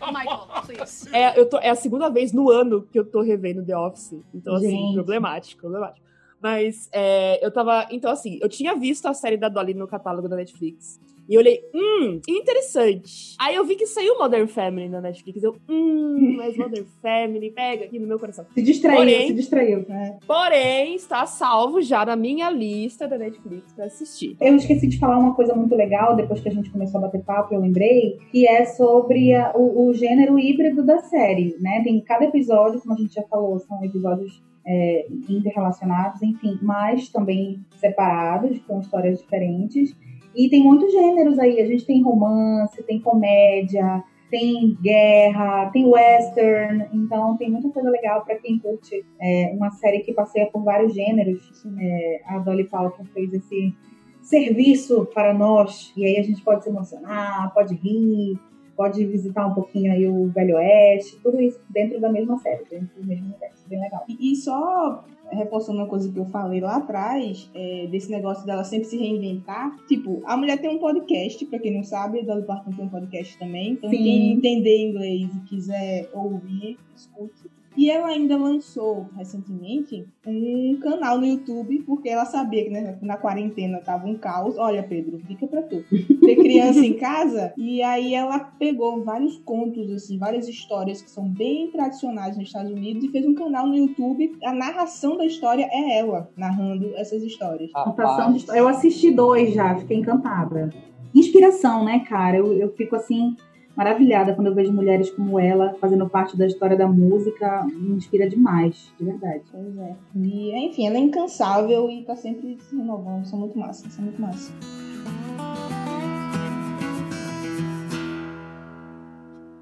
Michael, 0.00 0.46
please. 0.64 1.08
É, 1.14 1.38
eu 1.38 1.48
tô, 1.48 1.58
é 1.58 1.70
a 1.70 1.74
segunda 1.74 2.08
vez 2.08 2.32
no 2.32 2.50
ano 2.50 2.82
que 2.82 2.98
eu 2.98 3.04
tô 3.04 3.22
revendo 3.22 3.64
The 3.64 3.76
Office. 3.76 4.20
Então, 4.34 4.54
assim, 4.54 4.70
Gente. 4.70 4.94
problemático, 4.94 5.60
problemático. 5.60 6.06
Mas 6.46 6.88
é, 6.92 7.44
eu 7.44 7.50
tava. 7.50 7.88
Então, 7.90 8.08
assim, 8.08 8.38
eu 8.40 8.48
tinha 8.48 8.72
visto 8.76 9.06
a 9.06 9.12
série 9.12 9.36
da 9.36 9.48
Dolly 9.48 9.74
no 9.74 9.88
catálogo 9.88 10.28
da 10.28 10.36
Netflix. 10.36 11.00
E 11.28 11.34
eu 11.34 11.40
olhei, 11.40 11.60
hum, 11.74 12.20
interessante. 12.28 13.34
Aí 13.36 13.56
eu 13.56 13.64
vi 13.64 13.74
que 13.74 13.84
saiu 13.84 14.16
Modern 14.16 14.46
Family 14.46 14.88
na 14.88 15.00
Netflix. 15.00 15.42
Eu, 15.42 15.56
hum, 15.68 16.36
mas 16.36 16.54
Modern 16.56 16.86
Family, 17.02 17.50
pega 17.50 17.86
aqui 17.86 17.98
no 17.98 18.06
meu 18.06 18.16
coração. 18.16 18.46
Se 18.54 18.62
distraiu, 18.62 18.98
porém, 18.98 19.26
se 19.26 19.34
distraiu. 19.34 19.84
Né? 19.88 20.20
Porém, 20.24 20.94
está 20.94 21.26
salvo 21.26 21.82
já 21.82 22.06
na 22.06 22.14
minha 22.14 22.48
lista 22.48 23.08
da 23.08 23.18
Netflix 23.18 23.72
pra 23.72 23.86
assistir. 23.86 24.36
Eu 24.40 24.54
esqueci 24.54 24.86
de 24.86 25.00
falar 25.00 25.18
uma 25.18 25.34
coisa 25.34 25.52
muito 25.52 25.74
legal, 25.74 26.14
depois 26.14 26.38
que 26.38 26.48
a 26.48 26.52
gente 26.52 26.70
começou 26.70 26.98
a 26.98 27.08
bater 27.08 27.24
papo, 27.24 27.52
eu 27.52 27.60
lembrei, 27.60 28.20
que 28.30 28.46
é 28.46 28.64
sobre 28.64 29.34
a, 29.34 29.50
o, 29.56 29.88
o 29.88 29.94
gênero 29.94 30.38
híbrido 30.38 30.84
da 30.84 30.98
série, 30.98 31.56
né? 31.58 31.82
Tem 31.82 32.00
cada 32.02 32.24
episódio, 32.24 32.80
como 32.80 32.94
a 32.94 32.98
gente 32.98 33.14
já 33.14 33.24
falou, 33.24 33.58
são 33.58 33.82
episódios 33.82 34.40
é, 34.66 35.06
interrelacionados, 35.28 36.22
enfim, 36.22 36.58
mas 36.60 37.08
também 37.08 37.64
separados, 37.76 38.58
com 38.60 38.80
histórias 38.80 39.20
diferentes. 39.20 39.96
E 40.34 40.50
tem 40.50 40.62
muitos 40.62 40.92
gêneros 40.92 41.38
aí. 41.38 41.60
A 41.60 41.66
gente 41.66 41.86
tem 41.86 42.02
romance, 42.02 42.82
tem 42.82 43.00
comédia, 43.00 44.02
tem 44.30 44.76
guerra, 44.82 45.70
tem 45.70 45.86
western. 45.86 46.86
Então 46.92 47.36
tem 47.36 47.50
muita 47.50 47.70
coisa 47.70 47.88
legal 47.88 48.24
para 48.24 48.36
quem 48.36 48.58
curte 48.58 49.04
é, 49.20 49.52
uma 49.54 49.70
série 49.70 50.00
que 50.00 50.12
passeia 50.12 50.46
por 50.46 50.62
vários 50.62 50.92
gêneros. 50.92 51.64
É, 51.78 52.20
a 52.26 52.38
Dolly 52.40 52.64
Parton 52.64 53.04
fez 53.14 53.32
esse 53.32 53.74
serviço 54.20 55.06
para 55.14 55.32
nós. 55.32 55.92
E 55.96 56.04
aí 56.04 56.18
a 56.18 56.22
gente 56.22 56.42
pode 56.42 56.64
se 56.64 56.70
emocionar, 56.70 57.54
pode 57.54 57.74
rir, 57.74 58.38
pode 58.76 59.04
visitar 59.06 59.46
um 59.46 59.54
pouquinho 59.54 59.92
aí 59.92 60.06
o 60.06 60.28
Velho 60.28 60.56
Oeste, 60.56 61.18
tudo 61.22 61.40
isso 61.40 61.60
dentro 61.70 62.00
da 62.00 62.10
mesma 62.10 62.36
série, 62.38 62.64
dentro 62.70 63.00
do 63.00 63.06
mesmo 63.06 63.26
universo, 63.26 63.68
bem 63.68 63.80
legal. 63.80 64.04
E, 64.08 64.32
e 64.32 64.36
só 64.36 65.04
reforçando 65.30 65.78
uma 65.78 65.88
coisa 65.88 66.12
que 66.12 66.18
eu 66.18 66.26
falei 66.26 66.60
lá 66.60 66.76
atrás, 66.76 67.50
é, 67.54 67.86
desse 67.90 68.10
negócio 68.10 68.46
dela 68.46 68.62
sempre 68.64 68.86
se 68.86 68.96
reinventar. 68.96 69.76
Tipo, 69.86 70.22
a 70.24 70.36
mulher 70.36 70.60
tem 70.60 70.70
um 70.70 70.78
podcast, 70.78 71.44
pra 71.46 71.58
quem 71.58 71.74
não 71.74 71.82
sabe, 71.82 72.20
a 72.20 72.24
Dolly 72.24 72.44
Parton 72.44 72.72
tem 72.72 72.84
um 72.84 72.88
podcast 72.88 73.38
também. 73.38 73.72
Então, 73.72 73.90
Sim. 73.90 73.96
quem 73.96 74.32
entender 74.32 74.78
inglês 74.78 75.28
e 75.34 75.40
quiser 75.48 76.08
ouvir, 76.12 76.78
escute. 76.94 77.55
E 77.76 77.90
ela 77.90 78.08
ainda 78.08 78.36
lançou 78.36 79.08
recentemente 79.16 80.06
um 80.26 80.78
canal 80.80 81.18
no 81.18 81.26
YouTube, 81.26 81.82
porque 81.86 82.08
ela 82.08 82.24
sabia 82.24 82.64
que 82.64 82.70
né, 82.70 82.98
na 83.02 83.16
quarentena 83.16 83.80
tava 83.80 84.06
um 84.06 84.16
caos. 84.16 84.56
Olha, 84.56 84.82
Pedro, 84.82 85.18
dica 85.18 85.46
pra 85.46 85.62
tu. 85.62 85.84
Ter 85.90 86.36
criança 86.36 86.80
em 86.80 86.94
casa. 86.94 87.52
E 87.66 87.82
aí 87.82 88.14
ela 88.14 88.38
pegou 88.38 89.02
vários 89.02 89.38
contos, 89.38 89.90
assim, 89.90 90.18
várias 90.18 90.48
histórias 90.48 91.02
que 91.02 91.10
são 91.10 91.28
bem 91.28 91.70
tradicionais 91.70 92.36
nos 92.36 92.46
Estados 92.46 92.70
Unidos 92.70 93.04
e 93.04 93.08
fez 93.08 93.26
um 93.26 93.34
canal 93.34 93.66
no 93.66 93.74
YouTube. 93.74 94.36
A 94.44 94.52
narração 94.52 95.16
da 95.16 95.26
história 95.26 95.68
é 95.70 95.98
ela 95.98 96.30
narrando 96.36 96.94
essas 96.94 97.22
histórias. 97.22 97.72
Contação 97.72 98.32
de 98.32 98.38
história. 98.38 98.60
Eu 98.60 98.68
assisti 98.68 99.10
dois 99.10 99.52
já, 99.52 99.74
fiquei 99.76 99.98
encantada. 99.98 100.70
Inspiração, 101.14 101.84
né, 101.84 102.00
cara? 102.00 102.36
Eu, 102.36 102.52
eu 102.52 102.72
fico 102.74 102.96
assim 102.96 103.36
maravilhada 103.76 104.34
quando 104.34 104.46
eu 104.46 104.54
vejo 104.54 104.72
mulheres 104.72 105.10
como 105.10 105.38
ela 105.38 105.74
fazendo 105.74 106.08
parte 106.08 106.36
da 106.36 106.46
história 106.46 106.76
da 106.76 106.88
música. 106.88 107.64
Me 107.66 107.96
inspira 107.96 108.28
demais, 108.28 108.92
de 108.98 109.04
verdade. 109.04 109.42
Pois 109.52 109.76
é. 109.78 109.94
E, 110.16 110.66
enfim, 110.66 110.86
ela 110.86 110.96
é 110.96 111.00
incansável 111.00 111.90
e 111.90 112.02
tá 112.02 112.16
sempre 112.16 112.56
se 112.58 112.74
renovando. 112.74 113.26
São 113.26 113.38
muito 113.38 113.58
massa, 113.58 113.88
são 113.90 114.04
muito 114.04 114.20
massa. 114.20 114.52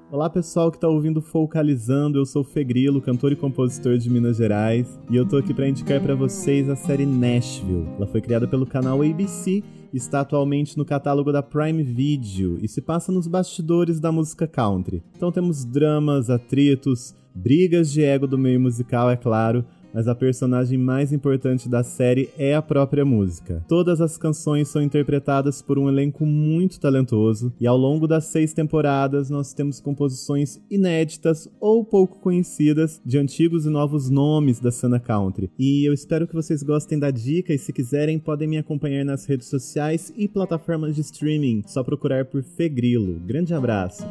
Olá 0.09 0.29
pessoal 0.29 0.71
que 0.71 0.77
está 0.77 0.87
ouvindo 0.87 1.21
Focalizando, 1.21 2.17
eu 2.17 2.25
sou 2.25 2.41
o 2.41 2.45
Fegrilo, 2.45 3.01
cantor 3.01 3.33
e 3.33 3.35
compositor 3.35 3.97
de 3.97 4.09
Minas 4.09 4.37
Gerais, 4.37 4.97
e 5.09 5.15
eu 5.17 5.27
tô 5.27 5.35
aqui 5.35 5.53
para 5.53 5.67
indicar 5.67 5.99
para 5.99 6.15
vocês 6.15 6.69
a 6.69 6.75
série 6.75 7.05
Nashville. 7.05 7.85
Ela 7.97 8.07
foi 8.07 8.21
criada 8.21 8.47
pelo 8.47 8.65
canal 8.65 9.01
ABC 9.01 9.61
está 9.97 10.21
atualmente 10.21 10.77
no 10.77 10.85
catálogo 10.85 11.31
da 11.31 11.41
Prime 11.41 11.83
Video 11.83 12.57
e 12.61 12.67
se 12.67 12.81
passa 12.81 13.11
nos 13.11 13.27
bastidores 13.27 13.99
da 13.99 14.11
música 14.11 14.47
country. 14.47 15.03
Então 15.15 15.31
temos 15.31 15.63
dramas, 15.63 16.29
atritos, 16.29 17.15
brigas 17.33 17.91
de 17.91 18.03
ego 18.03 18.27
do 18.27 18.37
meio 18.37 18.59
musical, 18.59 19.09
é 19.09 19.17
claro, 19.17 19.65
mas 19.95 20.09
a 20.09 20.13
personagem 20.13 20.77
mais 20.77 21.13
importante 21.13 21.69
da 21.69 21.81
série 21.81 22.29
é 22.37 22.53
a 22.53 22.61
própria 22.61 23.05
música. 23.05 23.63
Todas 23.65 24.01
as 24.01 24.17
canções 24.17 24.67
são 24.67 24.81
interpretadas 24.81 25.61
por 25.61 25.79
um 25.79 25.87
elenco 25.87 26.25
muito 26.25 26.81
talentoso, 26.81 27.53
e 27.61 27.65
ao 27.65 27.77
longo 27.77 28.05
das 28.05 28.25
seis 28.25 28.51
temporadas 28.51 29.29
nós 29.29 29.53
temos 29.53 29.79
composições 29.79 30.59
inéditas 30.69 31.47
ou 31.61 31.85
pouco 31.85 32.19
conhecidas 32.19 33.01
de 33.05 33.17
antigos 33.17 33.65
e 33.65 33.69
novos 33.69 34.09
nomes 34.09 34.59
da 34.59 34.69
cena 34.69 34.99
country. 34.99 35.49
E 35.57 35.87
eu 35.87 35.93
espero 35.93 36.27
que 36.27 36.35
vocês 36.35 36.61
gostem 36.61 36.99
da 36.99 37.09
dica, 37.09 37.53
e 37.53 37.57
se 37.57 37.71
quiserem 37.71 38.19
podem 38.19 38.49
me 38.49 38.57
acompanhar 38.57 39.05
nas 39.05 39.25
redes 39.25 39.47
sociais 39.47 40.11
e 40.17 40.27
plataformas 40.27 40.93
de 40.93 41.01
streaming, 41.01 41.63
só 41.65 41.81
procurar 41.81 42.25
por 42.25 42.43
Fegrilo. 42.43 43.17
Grande 43.25 43.53
abraço! 43.53 44.03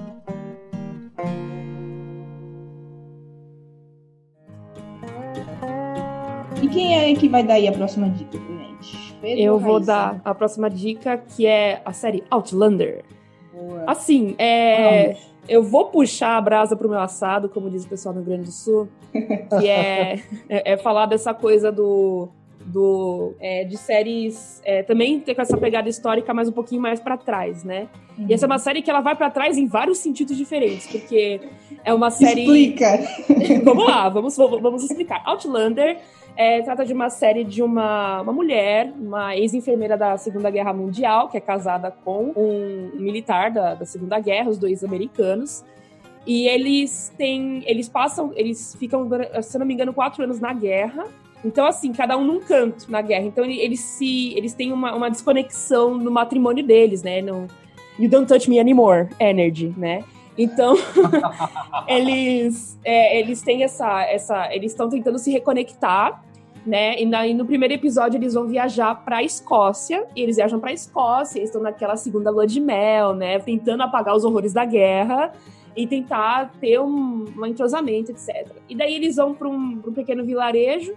E 6.65 6.69
quem 6.69 6.97
é 6.97 7.15
que 7.15 7.29
vai 7.29 7.43
dar 7.43 7.55
aí 7.55 7.69
a 7.69 7.73
próxima 7.73 8.09
dica 8.09 8.39
pra 8.39 8.57
gente? 8.57 9.15
Pedro 9.21 9.43
Eu 9.43 9.53
ou 9.55 9.61
vou 9.61 9.75
Raíssa? 9.75 9.87
dar 9.87 10.21
a 10.25 10.35
próxima 10.35 10.71
dica, 10.71 11.19
que 11.19 11.47
é 11.47 11.83
a 11.85 11.93
série 11.93 12.25
Outlander. 12.31 13.05
Boa. 13.53 13.85
Assim, 13.87 14.35
é. 14.39 15.09
Vamos. 15.09 15.35
Eu 15.47 15.63
vou 15.63 15.89
puxar 15.89 16.39
a 16.39 16.41
brasa 16.41 16.75
pro 16.75 16.89
meu 16.89 16.99
assado, 16.99 17.51
como 17.51 17.69
diz 17.69 17.85
o 17.85 17.89
pessoal 17.89 18.15
no 18.15 18.23
Rio 18.23 18.31
Grande 18.31 18.45
do 18.45 18.51
Sul, 18.51 18.89
que 19.13 19.69
é, 19.69 20.23
é, 20.49 20.73
é 20.73 20.77
falar 20.79 21.05
dessa 21.05 21.35
coisa 21.35 21.71
do. 21.71 22.31
do 22.65 23.35
é, 23.39 23.65
de 23.65 23.77
séries 23.77 24.63
é, 24.65 24.83
também 24.83 25.21
ter 25.21 25.35
com 25.35 25.43
essa 25.43 25.59
pegada 25.59 25.87
histórica, 25.87 26.33
mas 26.33 26.49
um 26.49 26.53
pouquinho 26.53 26.81
mais 26.81 26.99
pra 26.99 27.19
trás, 27.19 27.63
né? 27.63 27.89
E 28.27 28.33
essa 28.33 28.47
é 28.47 28.49
uma 28.49 28.59
série 28.59 28.81
que 28.81 28.89
ela 28.89 29.03
vai 29.03 29.15
pra 29.15 29.29
trás 29.29 29.59
em 29.59 29.67
vários 29.67 29.99
sentidos 29.99 30.35
diferentes, 30.35 30.87
porque 30.87 31.43
é 31.85 31.93
uma 31.93 32.11
série. 32.11 32.41
Explica. 32.41 33.01
vamos 33.63 33.87
lá, 33.87 34.09
vamos 34.09 34.35
vamos 34.39 34.83
explicar. 34.83 35.23
Outlander 35.27 35.99
é, 36.37 36.61
trata 36.63 36.85
de 36.85 36.93
uma 36.93 37.09
série 37.11 37.45
de 37.45 37.63
uma, 37.63 38.21
uma 38.23 38.33
mulher, 38.33 38.93
uma 38.99 39.37
ex-enfermeira 39.37 39.97
da 39.97 40.17
Segunda 40.17 40.51
Guerra 40.51 40.73
Mundial, 40.73 41.29
que 41.29 41.37
é 41.37 41.41
casada 41.41 41.91
com 42.05 42.33
um 42.37 42.91
militar 42.99 43.51
da, 43.51 43.75
da 43.75 43.85
Segunda 43.87 44.19
Guerra, 44.19 44.51
os 44.51 44.59
dois 44.59 44.83
americanos. 44.83 45.65
E 46.27 46.49
eles 46.49 47.13
têm. 47.19 47.63
Eles 47.67 47.89
passam. 47.89 48.33
Eles 48.35 48.75
ficam, 48.77 49.09
se 49.43 49.59
não 49.59 49.67
me 49.67 49.75
engano, 49.75 49.93
quatro 49.93 50.25
anos 50.25 50.41
na 50.41 50.53
guerra. 50.55 51.05
Então, 51.45 51.67
assim, 51.67 51.93
cada 51.93 52.17
um 52.17 52.25
num 52.25 52.41
canto 52.41 52.91
na 52.91 53.03
guerra. 53.03 53.27
Então, 53.27 53.45
ele- 53.45 53.61
eles 53.61 53.81
se. 53.81 54.33
Eles 54.35 54.55
têm 54.55 54.73
uma, 54.73 54.95
uma 54.95 55.11
desconexão 55.11 55.99
no 55.99 56.11
matrimônio 56.11 56.65
deles, 56.65 57.03
né? 57.03 57.21
No, 57.21 57.47
you 57.99 58.09
don't 58.09 58.27
touch 58.27 58.49
me 58.49 58.59
anymore, 58.59 59.09
energy, 59.21 59.75
né? 59.77 60.03
Então, 60.37 60.75
eles, 61.87 62.79
é, 62.85 63.21
eles 63.21 63.43
têm 63.43 63.63
essa, 63.63 64.03
essa, 64.03 64.55
eles 64.55 64.73
estão 64.73 64.89
tentando 64.89 65.19
se 65.19 65.31
reconectar, 65.31 66.25
né? 66.67 67.01
E, 67.01 67.07
na- 67.07 67.27
no 67.27 67.45
primeiro 67.45 67.75
episódio 67.75 68.19
eles 68.19 68.35
vão 68.35 68.47
viajar 68.47 68.95
para 69.05 69.23
Escócia 69.23 70.07
e 70.17 70.23
eles 70.23 70.37
viajam 70.37 70.59
para 70.59 70.73
Escócia, 70.73 71.39
eles 71.39 71.51
estão 71.51 71.63
naquela 71.63 71.97
segunda 71.97 72.31
lua 72.31 72.47
de 72.47 72.61
mel, 72.61 73.15
né? 73.15 73.39
Tentando 73.39 73.83
apagar 73.83 74.17
os 74.17 74.25
horrores 74.25 74.53
da 74.53 74.65
guerra 74.65 75.33
e 75.77 75.87
tentar 75.87 76.53
ter 76.61 76.81
um, 76.81 77.25
um 77.37 77.47
entrosamento, 77.47 78.13
etc. 78.13 78.49
E 78.69 78.75
daí 78.75 78.95
eles 78.95 79.17
vão 79.17 79.35
para 79.35 79.49
um, 79.49 79.83
um 79.87 79.93
pequeno 79.93 80.25
vilarejo 80.25 80.95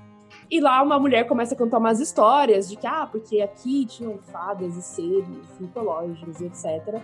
e 0.50 0.60
lá 0.60 0.82
uma 0.82 0.98
mulher 1.00 1.28
começa 1.28 1.54
a 1.54 1.58
contar 1.58 1.78
umas 1.80 2.00
histórias 2.00 2.70
de 2.70 2.76
que, 2.78 2.88
ah, 2.88 3.08
porque 3.12 3.42
aqui 3.42 3.86
tinham 3.86 4.18
fadas 4.32 4.78
e 4.78 4.82
seres 4.82 5.26
mitológicos 5.60 6.40
e 6.40 6.46
etc. 6.46 7.02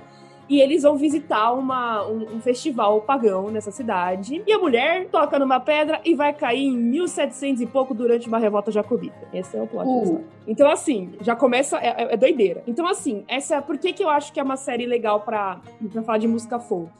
E 0.49 0.59
eles 0.59 0.83
vão 0.83 0.97
visitar 0.97 1.51
uma, 1.53 2.05
um, 2.05 2.35
um 2.35 2.41
festival 2.41 2.99
pagão 3.01 3.49
nessa 3.49 3.71
cidade. 3.71 4.43
E 4.45 4.51
a 4.51 4.59
mulher 4.59 5.07
toca 5.09 5.39
numa 5.39 5.59
pedra 5.59 6.01
e 6.03 6.13
vai 6.15 6.33
cair 6.33 6.65
em 6.67 6.77
1700 6.77 7.61
e 7.61 7.65
pouco 7.65 7.93
durante 7.93 8.27
uma 8.27 8.37
revolta 8.39 8.69
jacobita. 8.71 9.27
Esse 9.33 9.55
é 9.57 9.61
o 9.61 9.67
plot 9.67 9.87
Uh. 9.87 10.03
história. 10.03 10.25
Então, 10.47 10.69
assim, 10.69 11.13
já 11.21 11.35
começa. 11.35 11.77
É, 11.77 11.87
é- 12.03 12.13
é 12.13 12.17
doideira. 12.17 12.61
Então, 12.67 12.85
assim, 12.87 13.23
essa. 13.27 13.61
Por 13.61 13.77
que, 13.77 13.93
que 13.93 14.03
eu 14.03 14.09
acho 14.09 14.33
que 14.33 14.39
é 14.39 14.43
uma 14.43 14.57
série 14.57 14.85
legal 14.85 15.21
pra, 15.21 15.61
pra 15.91 16.03
falar 16.03 16.17
de 16.17 16.27
música 16.27 16.59
folk? 16.59 16.91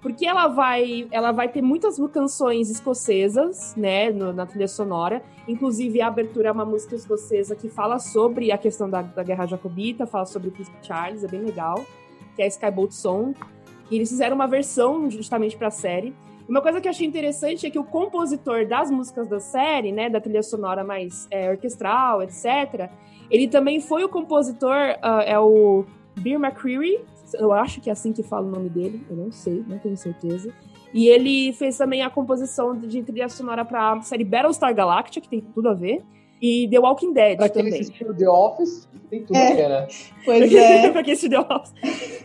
Porque 0.00 0.26
ela 0.26 0.48
vai, 0.48 1.06
ela 1.12 1.30
vai 1.30 1.48
ter 1.48 1.62
muitas 1.62 1.96
canções 2.12 2.68
escocesas, 2.70 3.74
né, 3.76 4.10
no- 4.10 4.32
na 4.32 4.46
trilha 4.46 4.66
sonora. 4.68 5.22
Inclusive, 5.46 6.00
a 6.00 6.06
abertura 6.08 6.48
é 6.48 6.52
uma 6.52 6.64
música 6.64 6.94
escocesa 6.96 7.54
que 7.54 7.68
fala 7.68 7.98
sobre 7.98 8.50
a 8.52 8.58
questão 8.58 8.88
da, 8.88 9.02
da 9.02 9.22
Guerra 9.22 9.46
Jacobita, 9.46 10.06
fala 10.06 10.24
sobre 10.26 10.48
o 10.48 10.52
Príncipe 10.52 10.76
Charles, 10.82 11.22
é 11.24 11.28
bem 11.28 11.40
legal, 11.40 11.84
que 12.34 12.42
é 12.42 12.44
a 12.44 12.48
Skyboat 12.48 12.94
Song. 12.94 13.34
E 13.90 13.96
eles 13.96 14.08
fizeram 14.08 14.34
uma 14.34 14.46
versão 14.46 15.10
justamente 15.10 15.56
pra 15.56 15.70
série. 15.70 16.14
Uma 16.48 16.60
coisa 16.60 16.80
que 16.80 16.88
eu 16.88 16.90
achei 16.90 17.06
interessante 17.06 17.66
é 17.66 17.70
que 17.70 17.78
o 17.78 17.84
compositor 17.84 18.66
das 18.66 18.90
músicas 18.90 19.28
da 19.28 19.40
série, 19.40 19.92
né, 19.92 20.10
da 20.10 20.20
trilha 20.20 20.42
sonora 20.42 20.82
mais 20.84 21.26
é, 21.30 21.50
orquestral, 21.50 22.22
etc., 22.22 22.90
ele 23.30 23.48
também 23.48 23.80
foi 23.80 24.04
o 24.04 24.08
compositor, 24.08 24.76
ah, 25.00 25.22
é 25.24 25.38
o 25.38 25.84
Beer 26.20 26.38
McCreary, 26.38 27.00
eu 27.34 27.52
acho 27.52 27.80
que 27.80 27.88
é 27.88 27.92
assim 27.92 28.12
que 28.12 28.22
fala 28.22 28.46
o 28.46 28.50
nome 28.50 28.68
dele, 28.68 29.02
eu 29.08 29.16
não 29.16 29.32
sei, 29.32 29.64
não 29.66 29.78
tenho 29.78 29.96
certeza. 29.96 30.52
E 30.92 31.08
ele 31.08 31.52
fez 31.54 31.78
também 31.78 32.02
a 32.02 32.10
composição 32.10 32.76
de 32.76 33.02
trilha 33.02 33.28
sonora 33.28 33.64
pra 33.64 34.00
série 34.02 34.24
Battlestar 34.24 34.74
Galactica, 34.74 35.22
que 35.22 35.30
tem 35.30 35.40
tudo 35.40 35.70
a 35.70 35.74
ver, 35.74 36.04
e 36.42 36.68
The 36.68 36.78
Walking 36.80 37.12
Dead 37.12 37.36
Pra 37.38 37.48
quem 37.48 37.62
também. 37.64 37.80
assistiu 37.80 38.14
The 38.14 38.28
Office, 38.28 38.88
tem 39.08 39.22
tudo 39.24 39.36
É. 39.36 39.52
a 39.52 39.54
ver, 39.54 39.68
né? 39.68 39.88
Pois 40.24 40.52
é. 40.54 40.90
pra 40.90 41.02
quem 41.04 41.12
assistiu 41.14 41.30
The 41.46 41.54
Office. 41.54 41.72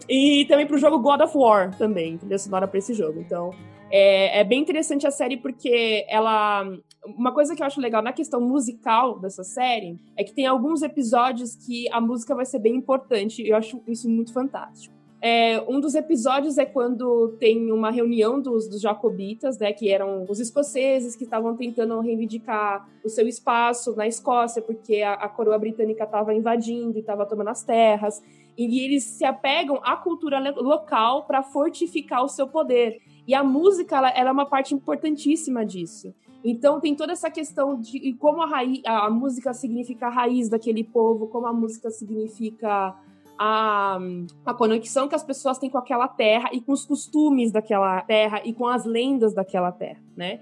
E 0.09 0.45
também 0.45 0.65
pro 0.65 0.77
jogo 0.79 0.99
God 0.99 1.21
of 1.21 1.37
War 1.37 1.77
também, 1.77 2.17
trilha 2.17 2.37
sonora 2.39 2.67
pra 2.67 2.79
esse 2.79 2.93
jogo. 2.93 3.19
Então, 3.19 3.51
é, 3.91 4.39
é 4.39 4.43
bem 4.43 4.59
interessante 4.59 5.05
a 5.07 5.11
série 5.11 5.37
porque 5.37 6.05
ela. 6.09 6.65
Uma 7.05 7.31
coisa 7.33 7.55
que 7.55 7.61
eu 7.61 7.67
acho 7.67 7.79
legal 7.79 8.01
na 8.01 8.11
questão 8.11 8.41
musical 8.41 9.17
dessa 9.19 9.41
série 9.43 9.95
é 10.17 10.25
que 10.25 10.33
tem 10.33 10.45
alguns 10.45 10.81
episódios 10.81 11.55
que 11.55 11.87
a 11.93 12.01
música 12.01 12.35
vai 12.35 12.45
ser 12.45 12.59
bem 12.59 12.75
importante. 12.75 13.41
e 13.41 13.47
Eu 13.49 13.55
acho 13.55 13.81
isso 13.87 14.09
muito 14.09 14.33
fantástico. 14.33 14.93
É, 15.19 15.59
um 15.67 15.79
dos 15.79 15.95
episódios 15.95 16.59
é 16.59 16.65
quando 16.65 17.35
tem 17.39 17.71
uma 17.71 17.89
reunião 17.89 18.39
dos, 18.39 18.67
dos 18.67 18.79
jacobitas, 18.79 19.57
né, 19.57 19.73
que 19.73 19.89
eram 19.89 20.25
os 20.29 20.39
escoceses 20.39 21.15
que 21.15 21.23
estavam 21.23 21.55
tentando 21.55 21.99
reivindicar 21.99 22.87
o 23.03 23.09
seu 23.09 23.27
espaço 23.27 23.95
na 23.95 24.07
Escócia, 24.07 24.61
porque 24.61 25.01
a, 25.01 25.13
a 25.13 25.27
coroa 25.27 25.57
britânica 25.57 26.03
estava 26.03 26.33
invadindo 26.35 26.97
e 26.97 27.01
estava 27.01 27.25
tomando 27.25 27.49
as 27.49 27.63
terras. 27.63 28.21
E 28.55 28.83
eles 28.85 29.03
se 29.03 29.25
apegam 29.25 29.79
à 29.83 29.95
cultura 29.95 30.39
local 30.55 31.25
para 31.25 31.41
fortificar 31.41 32.23
o 32.23 32.27
seu 32.27 32.47
poder. 32.47 32.99
E 33.27 33.33
a 33.33 33.43
música 33.43 33.97
ela, 33.97 34.09
ela 34.09 34.29
é 34.29 34.31
uma 34.31 34.45
parte 34.45 34.73
importantíssima 34.73 35.65
disso. 35.65 36.13
Então 36.43 36.79
tem 36.79 36.95
toda 36.95 37.11
essa 37.11 37.29
questão 37.29 37.79
de 37.79 38.13
como 38.13 38.41
a, 38.41 38.45
raiz, 38.45 38.81
a 38.85 39.09
música 39.09 39.53
significa 39.53 40.07
a 40.07 40.09
raiz 40.09 40.47
daquele 40.47 40.83
povo, 40.83 41.27
como 41.27 41.47
a 41.47 41.53
música 41.53 41.89
significa 41.89 42.95
a, 43.37 43.99
a 44.45 44.53
conexão 44.53 45.07
que 45.07 45.15
as 45.15 45.23
pessoas 45.23 45.57
têm 45.57 45.69
com 45.69 45.77
aquela 45.77 46.07
terra 46.07 46.49
e 46.53 46.61
com 46.61 46.71
os 46.71 46.85
costumes 46.85 47.51
daquela 47.51 48.01
terra 48.01 48.41
e 48.43 48.53
com 48.53 48.67
as 48.67 48.85
lendas 48.85 49.33
daquela 49.33 49.71
terra, 49.71 50.01
né? 50.15 50.39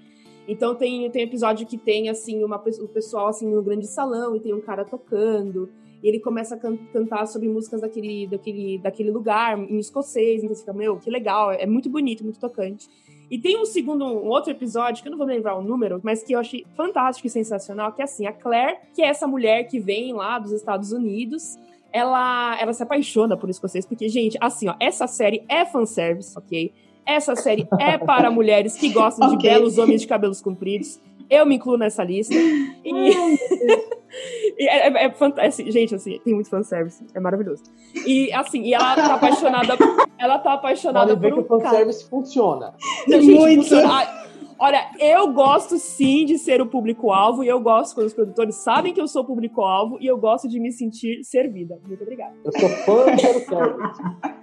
Então 0.47 0.75
tem, 0.75 1.09
tem 1.09 1.23
episódio 1.23 1.65
que 1.65 1.77
tem 1.77 2.07
assim 2.09 2.43
uma 2.43 2.57
o 2.57 2.87
pessoal 2.87 3.27
assim 3.27 3.49
no 3.49 3.63
grande 3.63 3.87
salão 3.87 4.35
e 4.35 4.39
tem 4.39 4.53
um 4.53 4.61
cara 4.61 4.85
tocando 4.85 5.69
e 6.03 6.07
ele 6.07 6.19
começa 6.19 6.53
a 6.53 6.57
can- 6.59 6.77
cantar 6.93 7.25
sobre 7.25 7.49
músicas 7.49 7.81
daquele, 7.81 8.27
daquele, 8.27 8.77
daquele 8.77 9.09
lugar 9.09 9.57
em 9.57 9.79
escocês, 9.79 10.43
então 10.43 10.53
você 10.53 10.61
fica, 10.61 10.73
meu, 10.73 10.97
que 10.97 11.09
legal, 11.09 11.51
é 11.51 11.65
muito 11.65 11.89
bonito, 11.89 12.23
muito 12.23 12.39
tocante. 12.39 12.87
E 13.29 13.39
tem 13.39 13.59
um 13.59 13.65
segundo, 13.65 14.05
um 14.05 14.27
outro 14.27 14.51
episódio, 14.51 15.01
que 15.01 15.07
eu 15.07 15.11
não 15.11 15.17
vou 15.17 15.25
lembrar 15.25 15.57
o 15.57 15.63
número, 15.63 15.99
mas 16.03 16.21
que 16.21 16.33
eu 16.33 16.39
achei 16.39 16.63
fantástico 16.75 17.25
e 17.25 17.29
sensacional, 17.29 17.91
que 17.91 18.01
é 18.01 18.05
assim, 18.05 18.27
a 18.27 18.31
Claire, 18.31 18.77
que 18.93 19.01
é 19.01 19.07
essa 19.07 19.25
mulher 19.25 19.63
que 19.63 19.79
vem 19.79 20.13
lá 20.13 20.37
dos 20.37 20.51
Estados 20.51 20.91
Unidos, 20.91 21.57
ela, 21.95 22.57
ela 22.59 22.73
se 22.73 22.83
apaixona 22.83 23.37
por 23.37 23.49
escocês, 23.49 23.85
porque, 23.85 24.09
gente, 24.09 24.37
assim, 24.41 24.67
ó, 24.67 24.75
essa 24.81 25.07
série 25.07 25.45
é 25.47 25.65
fanservice, 25.65 26.37
ok? 26.37 26.73
Essa 27.05 27.37
série 27.37 27.65
é 27.79 27.97
para 27.97 28.29
mulheres 28.29 28.75
que 28.75 28.89
gostam 28.89 29.29
okay. 29.31 29.37
de 29.37 29.43
belos 29.47 29.77
homens 29.77 30.01
de 30.01 30.07
cabelos 30.07 30.41
compridos. 30.41 30.99
Eu 31.29 31.45
me 31.45 31.55
incluo 31.55 31.77
nessa 31.77 32.03
lista. 32.03 32.35
E, 32.35 32.91
e 34.59 34.67
é, 34.67 34.87
é, 34.87 35.05
é 35.05 35.11
fantástico. 35.11 35.71
Gente, 35.71 35.95
assim, 35.95 36.19
tem 36.19 36.33
muito 36.33 36.49
fanservice. 36.49 37.01
É 37.13 37.19
maravilhoso. 37.21 37.63
E 38.05 38.29
assim, 38.33 38.61
e 38.63 38.73
ela 38.73 38.93
tá 38.95 39.13
apaixonada. 39.13 39.77
ela 40.19 40.37
tá 40.39 40.53
apaixonada 40.53 41.15
Pode 41.15 41.21
por 41.21 41.39
um 41.39 41.43
que 41.43 41.53
o 41.53 41.61
fanservice 41.61 41.99
cara. 41.99 42.09
funciona. 42.09 42.73
Gente, 43.07 43.25
muito. 43.31 43.61
Funciona. 43.61 44.25
Olha, 44.57 44.89
eu 44.99 45.31
gosto 45.33 45.77
sim 45.77 46.25
de 46.25 46.37
ser 46.37 46.61
o 46.61 46.65
público-alvo 46.65 47.43
e 47.43 47.47
eu 47.47 47.59
gosto 47.59 47.95
quando 47.95 48.07
os 48.07 48.13
produtores 48.13 48.55
sabem 48.55 48.93
que 48.93 49.01
eu 49.01 49.07
sou 49.07 49.25
público-alvo 49.25 49.97
e 49.99 50.07
eu 50.07 50.17
gosto 50.17 50.47
de 50.47 50.59
me 50.59 50.71
sentir 50.71 51.23
servida. 51.23 51.79
Muito 51.85 52.01
obrigada. 52.01 52.33
Eu 52.43 52.51
sou 52.51 52.69
fã 52.69 53.05
do. 53.05 54.35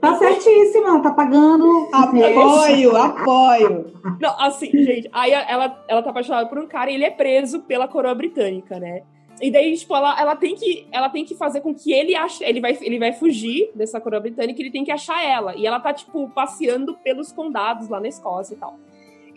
Tá 0.00 0.14
certíssima, 0.16 1.02
tá 1.02 1.12
pagando. 1.12 1.88
Apoio, 1.92 2.96
apoio. 2.96 3.92
Não, 4.20 4.40
assim, 4.40 4.70
gente, 4.70 5.08
aí 5.12 5.32
ela, 5.32 5.84
ela 5.88 6.02
tá 6.02 6.10
apaixonada 6.10 6.48
por 6.48 6.58
um 6.58 6.66
cara 6.66 6.90
e 6.90 6.94
ele 6.94 7.04
é 7.04 7.10
preso 7.10 7.60
pela 7.62 7.88
coroa 7.88 8.14
britânica, 8.14 8.78
né? 8.78 9.02
E 9.40 9.50
daí, 9.50 9.76
tipo, 9.76 9.94
ela, 9.94 10.20
ela, 10.20 10.36
tem 10.36 10.54
que, 10.54 10.86
ela 10.90 11.08
tem 11.08 11.24
que 11.24 11.34
fazer 11.34 11.60
com 11.60 11.74
que 11.74 11.92
ele 11.92 12.14
ache. 12.14 12.44
Ele 12.44 12.60
vai, 12.60 12.76
ele 12.80 12.98
vai 12.98 13.12
fugir 13.12 13.70
dessa 13.74 14.00
coroa 14.00 14.20
britânica 14.20 14.60
e 14.60 14.64
ele 14.64 14.72
tem 14.72 14.84
que 14.84 14.90
achar 14.90 15.24
ela. 15.24 15.54
E 15.56 15.66
ela 15.66 15.78
tá, 15.80 15.92
tipo, 15.92 16.28
passeando 16.30 16.94
pelos 16.94 17.32
condados 17.32 17.88
lá 17.88 18.00
na 18.00 18.08
Escócia 18.08 18.54
e 18.54 18.56
tal. 18.56 18.78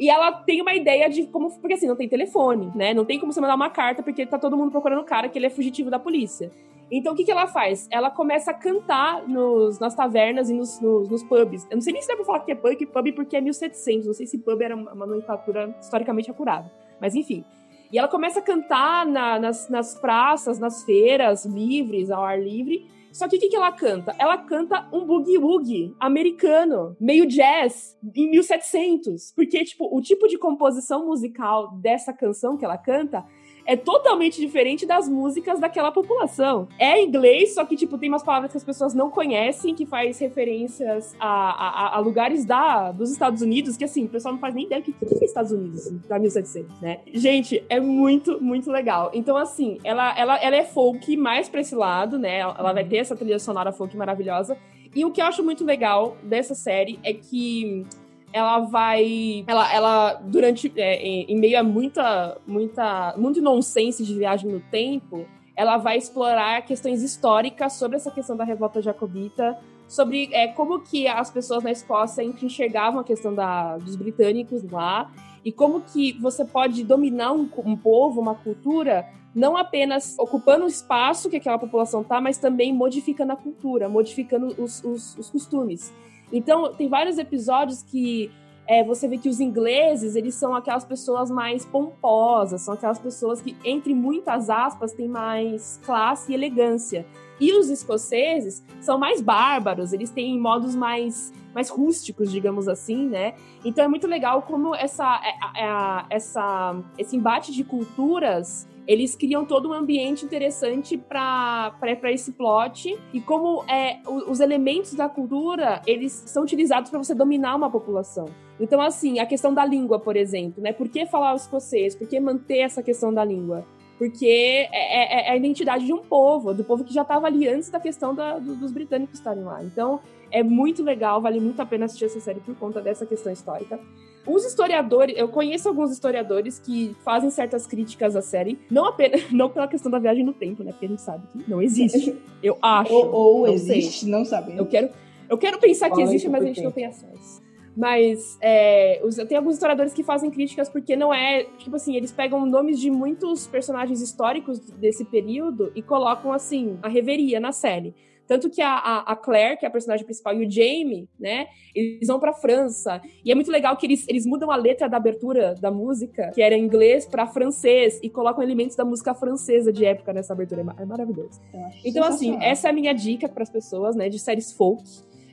E 0.01 0.09
ela 0.09 0.31
tem 0.31 0.59
uma 0.59 0.73
ideia 0.73 1.07
de 1.07 1.27
como. 1.27 1.51
Porque 1.59 1.75
assim, 1.75 1.85
não 1.85 1.95
tem 1.95 2.09
telefone, 2.09 2.71
né? 2.73 2.91
Não 2.91 3.05
tem 3.05 3.19
como 3.19 3.31
você 3.31 3.39
mandar 3.39 3.53
uma 3.53 3.69
carta, 3.69 4.01
porque 4.01 4.25
tá 4.25 4.39
todo 4.39 4.57
mundo 4.57 4.71
procurando 4.71 5.01
o 5.01 5.05
cara 5.05 5.29
que 5.29 5.37
ele 5.37 5.45
é 5.45 5.49
fugitivo 5.51 5.91
da 5.91 5.99
polícia. 5.99 6.51
Então, 6.91 7.13
o 7.13 7.15
que, 7.15 7.23
que 7.23 7.29
ela 7.29 7.45
faz? 7.45 7.87
Ela 7.91 8.09
começa 8.09 8.49
a 8.49 8.53
cantar 8.55 9.27
nos, 9.27 9.77
nas 9.77 9.93
tavernas 9.93 10.49
e 10.49 10.55
nos, 10.55 10.81
nos, 10.81 11.07
nos, 11.07 11.23
pubs. 11.23 11.67
Eu 11.69 11.75
não 11.75 11.81
sei 11.81 11.93
nem 11.93 12.01
se 12.01 12.07
dá 12.07 12.15
pra 12.15 12.25
falar 12.25 12.39
que 12.39 12.51
é 12.51 12.55
pub, 12.55 12.83
pub 12.87 13.11
porque 13.13 13.37
é 13.37 13.41
1700. 13.41 14.07
Não 14.07 14.13
sei 14.15 14.25
se 14.25 14.39
pub 14.39 14.59
era 14.59 14.75
uma 14.75 15.05
nomenclatura 15.05 15.73
historicamente 15.79 16.31
acurada. 16.31 16.71
Mas, 16.99 17.13
enfim. 17.13 17.45
E 17.91 17.99
ela 17.99 18.07
começa 18.07 18.39
a 18.39 18.41
cantar 18.41 19.05
na, 19.05 19.37
nas, 19.37 19.69
nas 19.69 19.93
praças, 19.93 20.57
nas 20.57 20.83
feiras 20.83 21.45
livres, 21.45 22.09
ao 22.09 22.23
ar 22.23 22.41
livre. 22.41 22.87
Só 23.11 23.27
que 23.27 23.35
o 23.35 23.39
que, 23.39 23.49
que 23.49 23.55
ela 23.55 23.71
canta? 23.71 24.15
Ela 24.17 24.37
canta 24.37 24.87
um 24.93 25.05
boogie-woogie 25.05 25.93
americano, 25.99 26.95
meio 26.99 27.25
jazz, 27.25 27.97
em 28.15 28.29
1700. 28.29 29.33
Porque, 29.35 29.63
tipo, 29.63 29.89
o 29.95 30.01
tipo 30.01 30.27
de 30.27 30.37
composição 30.37 31.05
musical 31.05 31.75
dessa 31.77 32.13
canção 32.13 32.57
que 32.57 32.63
ela 32.63 32.77
canta 32.77 33.25
é 33.65 33.75
totalmente 33.75 34.39
diferente 34.39 34.85
das 34.85 35.07
músicas 35.07 35.59
daquela 35.59 35.91
população. 35.91 36.67
É 36.77 37.01
inglês, 37.01 37.53
só 37.53 37.65
que, 37.65 37.75
tipo, 37.75 37.97
tem 37.97 38.09
umas 38.09 38.23
palavras 38.23 38.51
que 38.51 38.57
as 38.57 38.63
pessoas 38.63 38.93
não 38.93 39.09
conhecem, 39.09 39.75
que 39.75 39.85
faz 39.85 40.19
referências 40.19 41.15
a, 41.19 41.27
a, 41.27 41.97
a 41.97 41.99
lugares 41.99 42.45
da, 42.45 42.91
dos 42.91 43.11
Estados 43.11 43.41
Unidos, 43.41 43.77
que, 43.77 43.83
assim, 43.83 44.05
o 44.05 44.09
pessoal 44.09 44.33
não 44.33 44.41
faz 44.41 44.53
nem 44.53 44.65
ideia 44.65 44.81
do 44.81 44.85
que, 44.85 44.93
que 44.93 45.23
é 45.23 45.25
Estados 45.25 45.51
Unidos, 45.51 45.87
assim, 45.87 45.99
pra 45.99 46.19
1700, 46.19 46.81
né? 46.81 46.99
Gente, 47.13 47.63
é 47.69 47.79
muito, 47.79 48.41
muito 48.41 48.71
legal. 48.71 49.11
Então, 49.13 49.37
assim, 49.37 49.77
ela, 49.83 50.17
ela, 50.17 50.37
ela 50.37 50.55
é 50.55 50.63
folk 50.63 51.15
mais 51.17 51.49
pra 51.49 51.61
esse 51.61 51.75
lado, 51.75 52.17
né? 52.17 52.39
Ela 52.39 52.73
vai 52.73 52.83
ter 52.83 52.97
essa 52.97 53.15
trilha 53.15 53.39
sonora 53.39 53.71
folk 53.71 53.95
maravilhosa. 53.95 54.57
E 54.93 55.05
o 55.05 55.11
que 55.11 55.21
eu 55.21 55.25
acho 55.25 55.43
muito 55.43 55.63
legal 55.63 56.17
dessa 56.21 56.53
série 56.53 56.99
é 57.01 57.13
que 57.13 57.85
ela 58.33 58.59
vai. 58.59 59.43
Ela, 59.47 59.73
ela 59.73 60.13
durante. 60.13 60.71
É, 60.75 61.01
em, 61.01 61.25
em, 61.29 61.39
meio 61.39 61.59
a 61.59 61.63
muita, 61.63 62.37
muita. 62.45 63.15
muito 63.17 63.41
nonsense 63.41 64.03
de 64.03 64.13
viagem 64.13 64.51
no 64.51 64.59
tempo, 64.59 65.25
ela 65.55 65.77
vai 65.77 65.97
explorar 65.97 66.61
questões 66.63 67.03
históricas 67.03 67.73
sobre 67.73 67.97
essa 67.97 68.11
questão 68.11 68.35
da 68.35 68.43
revolta 68.43 68.81
jacobita, 68.81 69.57
sobre 69.87 70.29
é, 70.31 70.47
como 70.47 70.79
que 70.79 71.07
as 71.07 71.29
pessoas 71.29 71.63
na 71.63 71.71
Escócia 71.71 72.23
enxergavam 72.23 73.01
a 73.01 73.03
questão 73.03 73.33
da, 73.33 73.77
dos 73.77 73.95
britânicos 73.95 74.63
lá, 74.71 75.11
e 75.43 75.51
como 75.51 75.81
que 75.81 76.13
você 76.19 76.45
pode 76.45 76.83
dominar 76.83 77.31
um, 77.33 77.49
um 77.65 77.75
povo, 77.75 78.21
uma 78.21 78.35
cultura, 78.35 79.07
não 79.33 79.57
apenas 79.57 80.17
ocupando 80.19 80.65
o 80.65 80.67
espaço 80.67 81.29
que 81.29 81.37
aquela 81.37 81.57
população 81.57 82.03
tá, 82.03 82.21
mas 82.21 82.37
também 82.37 82.73
modificando 82.73 83.31
a 83.31 83.35
cultura, 83.35 83.89
modificando 83.89 84.47
os, 84.61 84.83
os, 84.83 85.17
os 85.17 85.29
costumes. 85.29 85.91
Então, 86.31 86.73
tem 86.73 86.87
vários 86.87 87.17
episódios 87.17 87.83
que 87.83 88.31
é, 88.67 88.83
você 88.83 89.07
vê 89.07 89.17
que 89.17 89.27
os 89.27 89.39
ingleses, 89.39 90.15
eles 90.15 90.35
são 90.35 90.55
aquelas 90.55 90.85
pessoas 90.85 91.29
mais 91.29 91.65
pomposas, 91.65 92.61
são 92.61 92.73
aquelas 92.73 92.99
pessoas 92.99 93.41
que, 93.41 93.55
entre 93.65 93.93
muitas 93.93 94.49
aspas, 94.49 94.93
têm 94.93 95.07
mais 95.07 95.79
classe 95.85 96.31
e 96.31 96.35
elegância. 96.35 97.05
E 97.41 97.51
os 97.53 97.71
escoceses 97.71 98.63
são 98.79 98.99
mais 98.99 99.19
bárbaros, 99.19 99.91
eles 99.91 100.11
têm 100.11 100.39
modos 100.39 100.75
mais, 100.75 101.33
mais 101.55 101.69
rústicos, 101.69 102.31
digamos 102.31 102.67
assim, 102.67 103.07
né? 103.07 103.33
Então 103.65 103.83
é 103.83 103.87
muito 103.87 104.05
legal 104.05 104.43
como 104.43 104.75
essa, 104.75 105.19
é, 105.23 105.63
é, 105.63 106.05
essa, 106.11 106.79
esse 106.99 107.17
embate 107.17 107.51
de 107.51 107.63
culturas 107.63 108.69
eles 108.87 109.15
criam 109.15 109.45
todo 109.45 109.69
um 109.69 109.73
ambiente 109.73 110.25
interessante 110.25 110.97
para 110.97 111.71
esse 112.11 112.31
plot 112.33 112.97
e 113.13 113.21
como 113.21 113.63
é, 113.63 113.99
os 114.27 114.39
elementos 114.39 114.93
da 114.93 115.07
cultura 115.07 115.81
eles 115.85 116.11
são 116.25 116.43
utilizados 116.43 116.89
para 116.89 117.01
você 117.01 117.13
dominar 117.13 117.55
uma 117.55 117.69
população. 117.69 118.25
Então, 118.59 118.81
assim, 118.81 119.19
a 119.19 119.25
questão 119.25 119.53
da 119.53 119.65
língua, 119.65 119.99
por 119.99 120.15
exemplo, 120.15 120.61
né? 120.61 120.71
Por 120.71 120.87
que 120.87 121.05
falar 121.05 121.33
o 121.33 121.35
escocês? 121.35 121.95
Por 121.95 122.07
que 122.07 122.19
manter 122.19 122.59
essa 122.59 122.83
questão 122.83 123.13
da 123.13 123.23
língua? 123.25 123.65
Porque 124.01 124.25
é, 124.25 124.67
é, 124.71 125.27
é 125.27 125.29
a 125.29 125.35
identidade 125.35 125.85
de 125.85 125.93
um 125.93 125.99
povo, 125.99 126.55
do 126.55 126.63
povo 126.63 126.83
que 126.83 126.91
já 126.91 127.03
estava 127.03 127.27
ali 127.27 127.47
antes 127.47 127.69
da 127.69 127.79
questão 127.79 128.15
da, 128.15 128.39
do, 128.39 128.55
dos 128.55 128.71
britânicos 128.71 129.19
estarem 129.19 129.43
lá. 129.43 129.63
Então, 129.63 129.99
é 130.31 130.41
muito 130.41 130.81
legal, 130.81 131.21
vale 131.21 131.39
muito 131.39 131.61
a 131.61 131.65
pena 131.67 131.85
assistir 131.85 132.05
essa 132.05 132.19
série 132.19 132.39
por 132.39 132.55
conta 132.55 132.81
dessa 132.81 133.05
questão 133.05 133.31
histórica. 133.31 133.79
Os 134.25 134.43
historiadores, 134.43 135.15
eu 135.15 135.27
conheço 135.27 135.69
alguns 135.69 135.91
historiadores 135.91 136.57
que 136.57 136.95
fazem 137.05 137.29
certas 137.29 137.67
críticas 137.67 138.15
à 138.15 138.23
série, 138.23 138.57
não 138.71 138.85
apenas 138.87 139.29
não 139.31 139.51
pela 139.51 139.67
questão 139.67 139.91
da 139.91 139.99
viagem 139.99 140.25
no 140.25 140.33
tempo, 140.33 140.63
né? 140.63 140.71
Porque 140.71 140.87
a 140.87 140.89
gente 140.89 141.01
sabe 141.03 141.23
que 141.27 141.47
não 141.47 141.61
existe. 141.61 142.17
Eu 142.41 142.57
acho. 142.59 142.91
Ou, 142.91 143.11
ou 143.13 143.45
não 143.45 143.53
existe, 143.53 143.99
sei. 143.99 144.09
não 144.09 144.25
sabemos. 144.25 144.57
Eu 144.57 144.65
quero, 144.65 144.89
eu 145.29 145.37
quero 145.37 145.59
pensar 145.59 145.91
que 145.91 146.01
existe, 146.01 146.27
mas 146.27 146.41
a 146.41 146.47
gente 146.47 146.63
não 146.63 146.71
tem 146.71 146.87
acesso. 146.87 147.43
Mas 147.75 148.37
é, 148.41 149.01
os, 149.03 149.15
tem 149.15 149.37
alguns 149.37 149.53
historiadores 149.53 149.93
que 149.93 150.03
fazem 150.03 150.29
críticas 150.29 150.69
porque 150.69 150.95
não 150.95 151.13
é. 151.13 151.45
Tipo 151.57 151.75
assim, 151.75 151.95
eles 151.95 152.11
pegam 152.11 152.45
nomes 152.45 152.79
de 152.79 152.91
muitos 152.91 153.47
personagens 153.47 154.01
históricos 154.01 154.59
desse 154.59 155.05
período 155.05 155.71
e 155.75 155.81
colocam, 155.81 156.33
assim, 156.33 156.77
a 156.81 156.89
reveria 156.89 157.39
na 157.39 157.51
série. 157.51 157.93
Tanto 158.31 158.49
que 158.49 158.61
a, 158.61 158.99
a, 158.99 159.13
Claire, 159.13 159.57
que 159.57 159.65
é 159.65 159.67
a 159.67 159.71
personagem 159.71 160.05
principal, 160.05 160.33
e 160.33 160.45
o 160.45 160.49
Jamie, 160.49 161.09
né? 161.19 161.47
Eles 161.75 162.07
vão 162.07 162.17
pra 162.17 162.31
França. 162.31 163.01
E 163.25 163.29
é 163.29 163.35
muito 163.35 163.51
legal 163.51 163.75
que 163.75 163.85
eles, 163.85 164.07
eles 164.07 164.25
mudam 164.25 164.49
a 164.49 164.55
letra 164.55 164.87
da 164.87 164.95
abertura 164.95 165.53
da 165.55 165.69
música, 165.69 166.31
que 166.33 166.41
era 166.41 166.55
em 166.55 166.63
inglês, 166.63 167.05
para 167.05 167.27
francês, 167.27 167.99
e 168.01 168.09
colocam 168.09 168.41
elementos 168.41 168.77
da 168.77 168.85
música 168.85 169.13
francesa 169.13 169.73
de 169.73 169.83
época 169.83 170.13
nessa 170.13 170.31
abertura. 170.31 170.61
É, 170.61 170.83
é 170.83 170.85
maravilhoso. 170.85 171.41
Então, 171.83 172.05
assim, 172.05 172.37
essa 172.41 172.69
é 172.69 172.71
a 172.71 172.73
minha 172.73 172.93
dica 172.93 173.27
para 173.27 173.43
as 173.43 173.49
pessoas, 173.49 173.97
né? 173.97 174.07
De 174.07 174.17
séries 174.17 174.53
folk. 174.53 174.81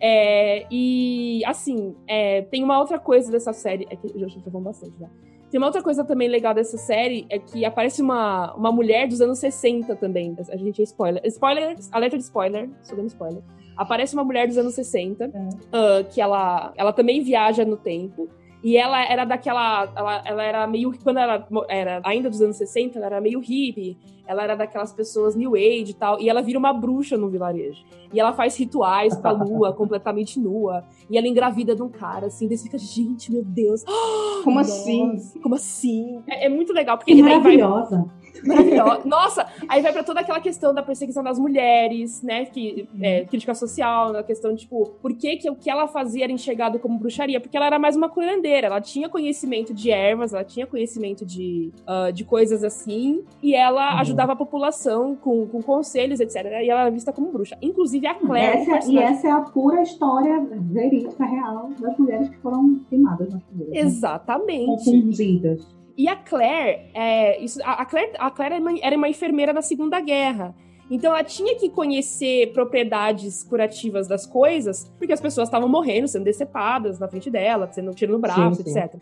É, 0.00 0.66
e, 0.70 1.42
assim, 1.44 1.94
é, 2.06 2.42
tem 2.42 2.62
uma 2.62 2.78
outra 2.78 2.98
coisa 2.98 3.30
dessa 3.30 3.52
série. 3.52 3.86
É 3.90 3.96
que 3.96 4.06
eu 4.14 4.28
já 4.28 4.40
tô 4.40 4.50
falando 4.50 4.64
bastante 4.64 4.98
já. 4.98 5.08
Tem 5.50 5.58
uma 5.58 5.66
outra 5.66 5.82
coisa 5.82 6.04
também 6.04 6.28
legal 6.28 6.52
dessa 6.52 6.76
série, 6.76 7.26
é 7.30 7.38
que 7.38 7.64
aparece 7.64 8.02
uma, 8.02 8.54
uma 8.54 8.70
mulher 8.70 9.08
dos 9.08 9.20
anos 9.20 9.38
60 9.38 9.96
também. 9.96 10.36
A 10.50 10.56
gente 10.56 10.80
é 10.80 10.84
spoiler. 10.84 11.22
Spoiler, 11.24 11.76
alerta 11.90 12.18
de 12.18 12.24
spoiler, 12.24 12.68
só 12.82 12.94
dando 12.94 13.08
spoiler. 13.08 13.42
Aparece 13.74 14.14
uma 14.14 14.24
mulher 14.24 14.46
dos 14.46 14.58
anos 14.58 14.74
60, 14.74 15.24
é. 15.24 15.28
uh, 15.28 16.04
que 16.10 16.20
ela, 16.20 16.72
ela 16.76 16.92
também 16.92 17.22
viaja 17.22 17.64
no 17.64 17.76
tempo. 17.76 18.28
E 18.62 18.76
ela 18.76 19.04
era 19.04 19.24
daquela. 19.24 19.88
Ela, 19.94 20.22
ela 20.24 20.42
era 20.42 20.66
meio. 20.66 20.92
Quando 21.02 21.18
ela 21.18 21.46
era 21.68 22.00
ainda 22.04 22.28
dos 22.28 22.40
anos 22.40 22.56
60, 22.56 22.98
ela 22.98 23.06
era 23.06 23.20
meio 23.20 23.40
hippie. 23.40 23.96
Ela 24.26 24.42
era 24.42 24.54
daquelas 24.56 24.92
pessoas 24.92 25.34
new 25.34 25.54
age 25.54 25.90
e 25.90 25.94
tal. 25.94 26.20
E 26.20 26.28
ela 26.28 26.42
vira 26.42 26.58
uma 26.58 26.72
bruxa 26.72 27.16
no 27.16 27.28
vilarejo. 27.28 27.82
E 28.12 28.20
ela 28.20 28.32
faz 28.32 28.56
rituais 28.56 29.16
pra 29.16 29.30
lua, 29.30 29.72
completamente 29.76 30.38
nua. 30.38 30.84
E 31.08 31.16
ela 31.16 31.26
engravida 31.26 31.74
de 31.74 31.82
um 31.82 31.88
cara, 31.88 32.26
assim. 32.26 32.46
Daí 32.48 32.58
fica, 32.58 32.76
gente, 32.76 33.32
meu 33.32 33.44
Deus. 33.44 33.84
Como 34.44 34.58
assim? 34.58 35.16
Como 35.42 35.54
assim? 35.54 36.22
É, 36.26 36.46
é 36.46 36.48
muito 36.48 36.72
legal, 36.72 36.98
porque 36.98 37.12
ele 37.12 37.22
maravilhosa. 37.22 37.96
Vai... 37.96 38.27
Maravilhosa. 38.44 39.02
Nossa, 39.04 39.46
aí 39.68 39.82
vai 39.82 39.92
pra 39.92 40.02
toda 40.02 40.20
aquela 40.20 40.40
questão 40.40 40.74
da 40.74 40.82
perseguição 40.82 41.22
das 41.22 41.38
mulheres, 41.38 42.22
né? 42.22 42.44
Que, 42.44 42.88
é, 43.00 43.24
crítica 43.24 43.54
social, 43.54 44.16
a 44.16 44.22
questão, 44.22 44.54
tipo, 44.54 44.90
por 45.00 45.14
que, 45.14 45.36
que 45.36 45.50
o 45.50 45.54
que 45.54 45.70
ela 45.70 45.86
fazia 45.86 46.24
era 46.24 46.32
enxergado 46.32 46.78
como 46.78 46.98
bruxaria? 46.98 47.40
Porque 47.40 47.56
ela 47.56 47.66
era 47.66 47.78
mais 47.78 47.96
uma 47.96 48.08
curandeira, 48.08 48.66
ela 48.66 48.80
tinha 48.80 49.08
conhecimento 49.08 49.72
de 49.74 49.90
ervas, 49.90 50.32
ela 50.32 50.44
tinha 50.44 50.66
conhecimento 50.66 51.24
de, 51.24 51.70
uh, 51.82 52.12
de 52.12 52.24
coisas 52.24 52.62
assim, 52.64 53.24
e 53.42 53.54
ela 53.54 53.94
uhum. 53.94 54.00
ajudava 54.00 54.32
a 54.32 54.36
população 54.36 55.16
com, 55.16 55.46
com 55.46 55.62
conselhos, 55.62 56.20
etc. 56.20 56.36
E 56.62 56.70
ela 56.70 56.82
era 56.82 56.90
vista 56.90 57.12
como 57.12 57.30
bruxa. 57.30 57.56
Inclusive 57.60 58.06
a 58.06 58.14
Claire. 58.14 58.58
Essa, 58.58 58.70
personagem... 58.72 58.94
E 58.94 59.12
essa 59.12 59.28
é 59.28 59.30
a 59.30 59.40
pura 59.40 59.82
história 59.82 60.46
verídica, 60.50 61.24
real, 61.24 61.70
das 61.78 61.96
mulheres 61.98 62.28
que 62.28 62.38
foram 62.38 62.80
queimadas 62.88 63.32
na 63.32 63.40
fogueira. 63.40 63.72
Né? 63.72 63.80
Exatamente. 63.80 64.66
Confundidas. 64.66 65.77
E 65.98 66.06
a 66.06 66.14
Claire, 66.14 66.90
é, 66.94 67.42
isso, 67.42 67.60
a, 67.64 67.84
Claire, 67.84 68.12
a 68.20 68.30
Claire 68.30 68.54
era 68.54 68.62
uma, 68.62 68.78
era 68.80 68.96
uma 68.96 69.08
enfermeira 69.08 69.52
na 69.52 69.60
Segunda 69.60 70.00
Guerra. 70.00 70.54
Então 70.88 71.10
ela 71.10 71.24
tinha 71.24 71.56
que 71.56 71.68
conhecer 71.68 72.52
propriedades 72.52 73.42
curativas 73.42 74.06
das 74.06 74.24
coisas, 74.24 74.90
porque 74.96 75.12
as 75.12 75.20
pessoas 75.20 75.48
estavam 75.48 75.68
morrendo, 75.68 76.06
sendo 76.06 76.22
decepadas 76.22 77.00
na 77.00 77.08
frente 77.08 77.28
dela, 77.28 77.68
sendo 77.72 77.92
tiro 77.94 78.12
no 78.12 78.18
braço, 78.20 78.62
sim, 78.62 78.70
sim. 78.70 78.78
etc. 78.78 78.94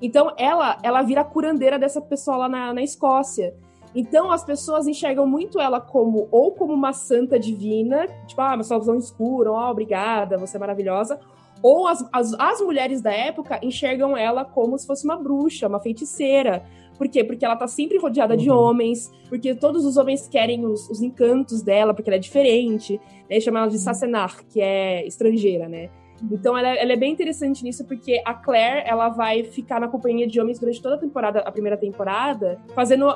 Então 0.00 0.32
ela, 0.38 0.78
ela 0.84 1.02
vira 1.02 1.22
a 1.22 1.24
curandeira 1.24 1.76
dessa 1.76 2.00
pessoa 2.00 2.36
lá 2.36 2.48
na, 2.48 2.72
na 2.72 2.82
Escócia. 2.82 3.52
Então 3.92 4.30
as 4.30 4.44
pessoas 4.44 4.86
enxergam 4.86 5.26
muito 5.26 5.60
ela 5.60 5.80
como 5.80 6.28
ou 6.30 6.52
como 6.52 6.72
uma 6.72 6.92
santa 6.92 7.36
divina, 7.36 8.06
tipo, 8.28 8.40
ah, 8.40 8.56
mas 8.56 8.68
sua 8.68 8.78
visão 8.78 8.96
escura, 8.96 9.50
oh, 9.50 9.70
obrigada, 9.70 10.38
você 10.38 10.56
é 10.56 10.60
maravilhosa, 10.60 11.18
ou 11.64 11.88
as, 11.88 12.06
as, 12.12 12.34
as 12.34 12.60
mulheres 12.60 13.00
da 13.00 13.10
época 13.10 13.58
enxergam 13.62 14.14
ela 14.14 14.44
como 14.44 14.78
se 14.78 14.86
fosse 14.86 15.02
uma 15.02 15.16
bruxa, 15.16 15.66
uma 15.66 15.80
feiticeira. 15.80 16.62
Por 16.98 17.08
quê? 17.08 17.24
Porque 17.24 17.42
ela 17.42 17.56
tá 17.56 17.66
sempre 17.66 17.96
rodeada 17.96 18.34
uhum. 18.34 18.38
de 18.38 18.50
homens, 18.50 19.10
porque 19.30 19.54
todos 19.54 19.86
os 19.86 19.96
homens 19.96 20.28
querem 20.28 20.66
os, 20.66 20.90
os 20.90 21.00
encantos 21.00 21.62
dela, 21.62 21.94
porque 21.94 22.10
ela 22.10 22.16
é 22.16 22.20
diferente. 22.20 23.00
Né? 23.30 23.40
Chama 23.40 23.60
ela 23.60 23.68
de 23.68 23.76
uhum. 23.76 23.80
Sassenar, 23.80 24.44
que 24.44 24.60
é 24.60 25.06
estrangeira, 25.06 25.66
né? 25.66 25.88
Então 26.30 26.56
ela, 26.56 26.68
ela, 26.68 26.92
é 26.92 26.96
bem 26.96 27.12
interessante 27.12 27.64
nisso, 27.64 27.86
porque 27.86 28.20
a 28.26 28.34
Claire, 28.34 28.86
ela 28.86 29.08
vai 29.08 29.42
ficar 29.44 29.80
na 29.80 29.88
companhia 29.88 30.26
de 30.26 30.38
homens 30.38 30.58
durante 30.58 30.82
toda 30.82 30.96
a 30.96 30.98
temporada, 30.98 31.40
a 31.40 31.50
primeira 31.50 31.78
temporada, 31.78 32.60
fazendo, 32.74 33.06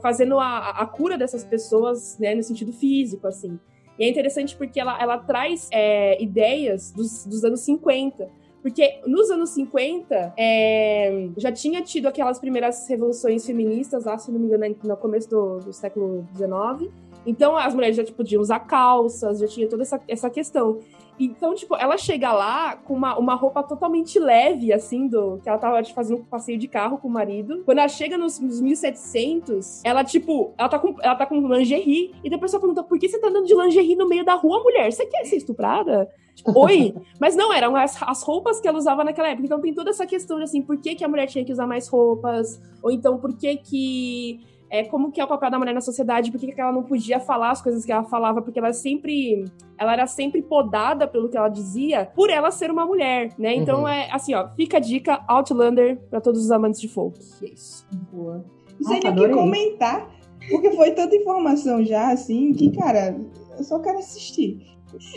fazendo 0.00 0.38
a, 0.38 0.70
a 0.70 0.86
cura 0.86 1.18
dessas 1.18 1.44
pessoas, 1.44 2.18
né, 2.18 2.34
no 2.34 2.42
sentido 2.42 2.72
físico, 2.72 3.26
assim. 3.26 3.60
E 3.98 4.04
é 4.04 4.08
interessante 4.08 4.56
porque 4.56 4.80
ela, 4.80 5.00
ela 5.00 5.18
traz 5.18 5.68
é, 5.72 6.22
ideias 6.22 6.92
dos, 6.92 7.26
dos 7.26 7.44
anos 7.44 7.60
50. 7.60 8.28
Porque 8.62 9.00
nos 9.06 9.30
anos 9.30 9.50
50, 9.50 10.34
é, 10.36 11.28
já 11.36 11.50
tinha 11.50 11.80
tido 11.82 12.06
aquelas 12.06 12.38
primeiras 12.38 12.86
revoluções 12.88 13.46
feministas, 13.46 14.04
lá, 14.04 14.18
se 14.18 14.30
não 14.30 14.38
me 14.38 14.46
engano, 14.46 14.76
no 14.84 14.96
começo 14.96 15.30
do, 15.30 15.60
do 15.60 15.72
século 15.72 16.26
XIX. 16.36 16.92
Então, 17.26 17.56
as 17.56 17.74
mulheres 17.74 17.96
já 17.96 18.04
tipo, 18.04 18.18
podiam 18.18 18.40
usar 18.40 18.60
calças, 18.60 19.38
já 19.38 19.46
tinha 19.46 19.66
toda 19.66 19.82
essa, 19.82 20.00
essa 20.06 20.28
questão. 20.28 20.78
Então, 21.20 21.54
tipo, 21.54 21.76
ela 21.76 21.98
chega 21.98 22.32
lá 22.32 22.76
com 22.76 22.94
uma, 22.94 23.18
uma 23.18 23.34
roupa 23.34 23.62
totalmente 23.62 24.18
leve, 24.18 24.72
assim, 24.72 25.06
do 25.06 25.38
que 25.42 25.48
ela 25.48 25.58
tava 25.58 25.84
fazendo 25.84 26.20
um 26.20 26.24
passeio 26.24 26.58
de 26.58 26.66
carro 26.66 26.96
com 26.96 27.08
o 27.08 27.10
marido. 27.10 27.62
Quando 27.66 27.78
ela 27.78 27.88
chega 27.88 28.16
nos, 28.16 28.40
nos 28.40 28.58
1700, 28.58 29.84
ela, 29.84 30.02
tipo, 30.02 30.54
ela 30.56 30.68
tá, 30.68 30.78
com, 30.78 30.96
ela 31.02 31.14
tá 31.14 31.26
com 31.26 31.46
lingerie. 31.46 32.14
E 32.24 32.30
depois 32.30 32.54
ela 32.54 32.60
pergunta, 32.60 32.82
por 32.82 32.98
que 32.98 33.06
você 33.06 33.18
tá 33.18 33.28
andando 33.28 33.46
de 33.46 33.54
lingerie 33.54 33.94
no 33.96 34.08
meio 34.08 34.24
da 34.24 34.34
rua, 34.34 34.62
mulher? 34.62 34.90
Você 34.90 35.04
quer 35.04 35.26
ser 35.26 35.36
estuprada? 35.36 36.08
Tipo, 36.34 36.58
oi? 36.58 36.94
Mas 37.20 37.36
não, 37.36 37.52
eram 37.52 37.76
as, 37.76 38.02
as 38.02 38.22
roupas 38.22 38.58
que 38.58 38.66
ela 38.66 38.78
usava 38.78 39.04
naquela 39.04 39.28
época. 39.28 39.44
Então 39.44 39.60
tem 39.60 39.74
toda 39.74 39.90
essa 39.90 40.06
questão 40.06 40.38
de, 40.38 40.44
assim, 40.44 40.62
por 40.62 40.78
que, 40.78 40.94
que 40.94 41.04
a 41.04 41.08
mulher 41.08 41.26
tinha 41.26 41.44
que 41.44 41.52
usar 41.52 41.66
mais 41.66 41.86
roupas? 41.86 42.58
Ou 42.82 42.90
então, 42.90 43.18
por 43.18 43.36
que 43.36 43.56
que 43.56 44.40
é, 44.70 44.84
como 44.84 45.10
que 45.10 45.20
é 45.20 45.24
o 45.24 45.28
papel 45.28 45.50
da 45.50 45.58
mulher 45.58 45.74
na 45.74 45.80
sociedade, 45.80 46.30
por 46.30 46.38
que, 46.38 46.58
ela 46.58 46.72
não 46.72 46.84
podia 46.84 47.18
falar 47.18 47.50
as 47.50 47.60
coisas 47.60 47.84
que 47.84 47.90
ela 47.90 48.04
falava, 48.04 48.40
porque 48.40 48.58
ela 48.58 48.72
sempre 48.72 49.44
ela 49.76 49.94
era 49.94 50.06
sempre 50.06 50.42
podada 50.42 51.08
pelo 51.08 51.28
que 51.28 51.36
ela 51.36 51.48
dizia, 51.48 52.06
por 52.14 52.30
ela 52.30 52.50
ser 52.50 52.70
uma 52.70 52.86
mulher, 52.86 53.34
né? 53.38 53.54
Então 53.54 53.80
uhum. 53.80 53.88
é 53.88 54.10
assim, 54.12 54.34
ó, 54.34 54.48
fica 54.50 54.76
a 54.76 54.80
dica 54.80 55.24
Outlander 55.26 55.98
para 56.08 56.20
todos 56.20 56.44
os 56.44 56.50
amantes 56.50 56.80
de 56.80 56.88
folk. 56.88 57.18
É 57.42 57.46
isso. 57.46 57.86
Boa. 58.12 58.44
Não 58.78 58.88
sei 58.88 59.00
nem 59.00 59.12
o 59.12 59.28
que 59.28 59.34
comentar, 59.34 60.08
porque 60.48 60.70
foi 60.70 60.92
tanta 60.92 61.16
informação 61.16 61.84
já, 61.84 62.12
assim, 62.12 62.52
que, 62.52 62.70
cara, 62.70 63.16
eu 63.58 63.64
só 63.64 63.78
quero 63.78 63.98
assistir. 63.98 64.70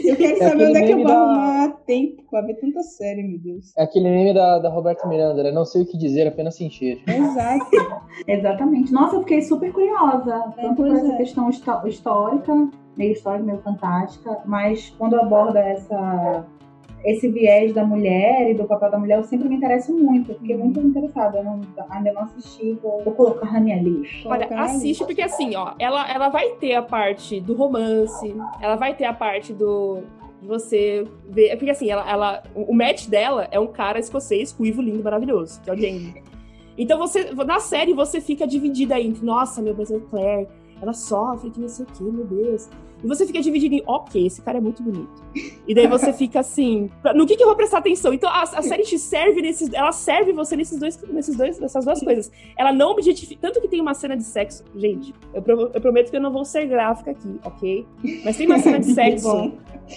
Eu 0.04 0.16
quero 0.16 0.44
é 0.44 0.50
saber 0.50 0.70
onde 0.70 0.78
é 0.78 0.86
que 0.86 0.92
eu 0.92 0.98
vou 0.98 1.08
da... 1.08 1.14
arrumar 1.14 1.70
tempo 1.86 2.24
pra 2.30 2.42
ver 2.42 2.56
tanta 2.56 2.82
série, 2.84 3.24
meu 3.24 3.40
Deus. 3.40 3.76
É 3.78 3.84
aquele 3.84 4.10
meme 4.10 4.34
da, 4.34 4.60
da 4.60 4.70
Roberta 4.70 5.08
Miranda, 5.08 5.44
né? 5.44 5.52
Não 5.52 5.66
sei 5.66 5.84
o 5.84 5.86
que 5.86 5.98
dizer, 5.98 6.28
apenas 6.28 6.56
sentir. 6.56 7.02
Exato. 7.08 7.66
Exatamente. 8.28 8.92
Nossa, 8.92 9.16
eu 9.16 9.22
fiquei 9.22 9.42
super 9.42 9.72
curiosa. 9.72 10.54
É, 10.58 10.62
tanto 10.62 10.76
por 10.76 10.88
essa 10.88 11.14
é. 11.14 11.18
questão 11.18 11.50
histórica, 11.50 12.70
meio 12.98 13.12
histórica, 13.12 13.46
meio 13.46 13.60
fantástica, 13.60 14.40
mas 14.46 14.90
quando 14.98 15.16
aborda 15.16 15.60
essa 15.60 16.46
esse 17.04 17.28
viés 17.28 17.74
da 17.74 17.84
mulher 17.84 18.50
e 18.50 18.54
do 18.54 18.64
papel 18.64 18.90
da 18.90 18.98
mulher, 18.98 19.18
eu 19.18 19.24
sempre 19.24 19.50
me 19.50 19.56
interesso 19.56 19.94
muito. 19.94 20.32
Eu 20.32 20.40
fiquei 20.40 20.56
muito 20.56 20.80
interessada. 20.80 21.38
Eu 21.38 21.44
não, 21.44 21.62
ainda 21.90 22.14
não 22.14 22.22
assisti, 22.24 22.74
vou, 22.82 23.04
vou 23.04 23.14
colocar 23.14 23.52
na 23.52 23.60
minha 23.60 23.82
lista. 23.82 24.30
Olha, 24.30 24.48
assiste, 24.62 25.04
porque 25.06 25.22
assim, 25.22 25.56
ó, 25.56 25.74
ela, 25.78 26.10
ela 26.10 26.30
vai 26.30 26.52
ter 26.52 26.76
a 26.76 26.82
parte 26.82 27.42
do 27.42 27.54
romance, 27.54 28.34
ela 28.62 28.76
vai 28.76 28.96
ter 28.96 29.06
a 29.06 29.14
parte 29.14 29.54
do. 29.54 30.04
Você 30.42 31.06
ver. 31.30 31.56
Porque 31.58 31.72
assim, 31.72 31.90
ela, 31.90 32.10
ela, 32.10 32.44
o 32.54 32.74
match 32.74 33.08
dela 33.08 33.48
é 33.52 33.60
um 33.60 33.68
cara 33.68 34.00
escocês, 34.00 34.52
ruivo, 34.52 34.82
lindo, 34.82 35.04
maravilhoso, 35.04 35.62
que 35.62 35.70
é 35.70 35.74
o 35.74 35.78
Jamie. 35.78 36.24
Então 36.76 36.98
você, 36.98 37.32
na 37.46 37.60
série, 37.60 37.94
você 37.94 38.20
fica 38.20 38.48
dividida 38.48 39.00
entre, 39.00 39.24
nossa, 39.24 39.62
meu 39.62 39.76
Deus, 39.76 39.90
Claire, 40.10 40.48
ela 40.84 40.94
sofre, 40.94 41.50
que 41.50 41.60
não 41.60 41.70
sei 41.70 41.86
o 41.86 41.88
que, 41.88 42.04
meu 42.04 42.26
Deus. 42.26 42.70
E 43.04 43.08
você 43.08 43.26
fica 43.26 43.42
dividido 43.42 43.76
em, 43.76 43.84
ok, 43.86 44.26
esse 44.26 44.42
cara 44.42 44.58
é 44.58 44.62
muito 44.62 44.82
bonito. 44.84 45.24
E 45.68 45.74
daí 45.74 45.88
você 45.88 46.12
fica 46.14 46.40
assim, 46.40 46.90
no 47.16 47.26
que, 47.26 47.36
que 47.36 47.44
eu 47.44 47.48
vou 47.48 47.56
prestar 47.56 47.80
atenção? 47.80 48.14
Então 48.14 48.30
a, 48.30 48.44
a, 48.44 48.62
série 48.62 48.84
te 48.84 48.98
serve 48.98 49.42
nesses. 49.42 49.74
Ela 49.74 49.92
serve 49.92 50.32
você 50.32 50.56
nesses 50.56 50.80
dois, 50.80 51.02
nesses 51.10 51.36
dois, 51.36 51.60
nessas 51.60 51.84
duas 51.84 52.02
coisas. 52.02 52.32
Ela 52.58 52.72
não 52.72 52.92
objetifica. 52.92 53.42
Tanto 53.42 53.60
que 53.62 53.68
tem 53.68 53.82
uma 53.82 53.94
cena 53.94 54.16
de 54.16 54.24
sexo. 54.24 54.64
Gente, 54.76 55.14
eu, 55.34 55.42
pro, 55.42 55.72
eu 55.74 55.82
prometo 55.82 56.10
que 56.10 56.16
eu 56.18 56.22
não 56.22 56.32
vou 56.32 56.46
ser 56.46 56.66
gráfica 56.66 57.12
aqui, 57.12 57.40
ok? 57.44 57.86
Mas 58.24 58.38
tem 58.38 58.46
uma 58.46 58.60
cena 58.60 58.80
de 58.80 58.92
sexo 58.94 59.52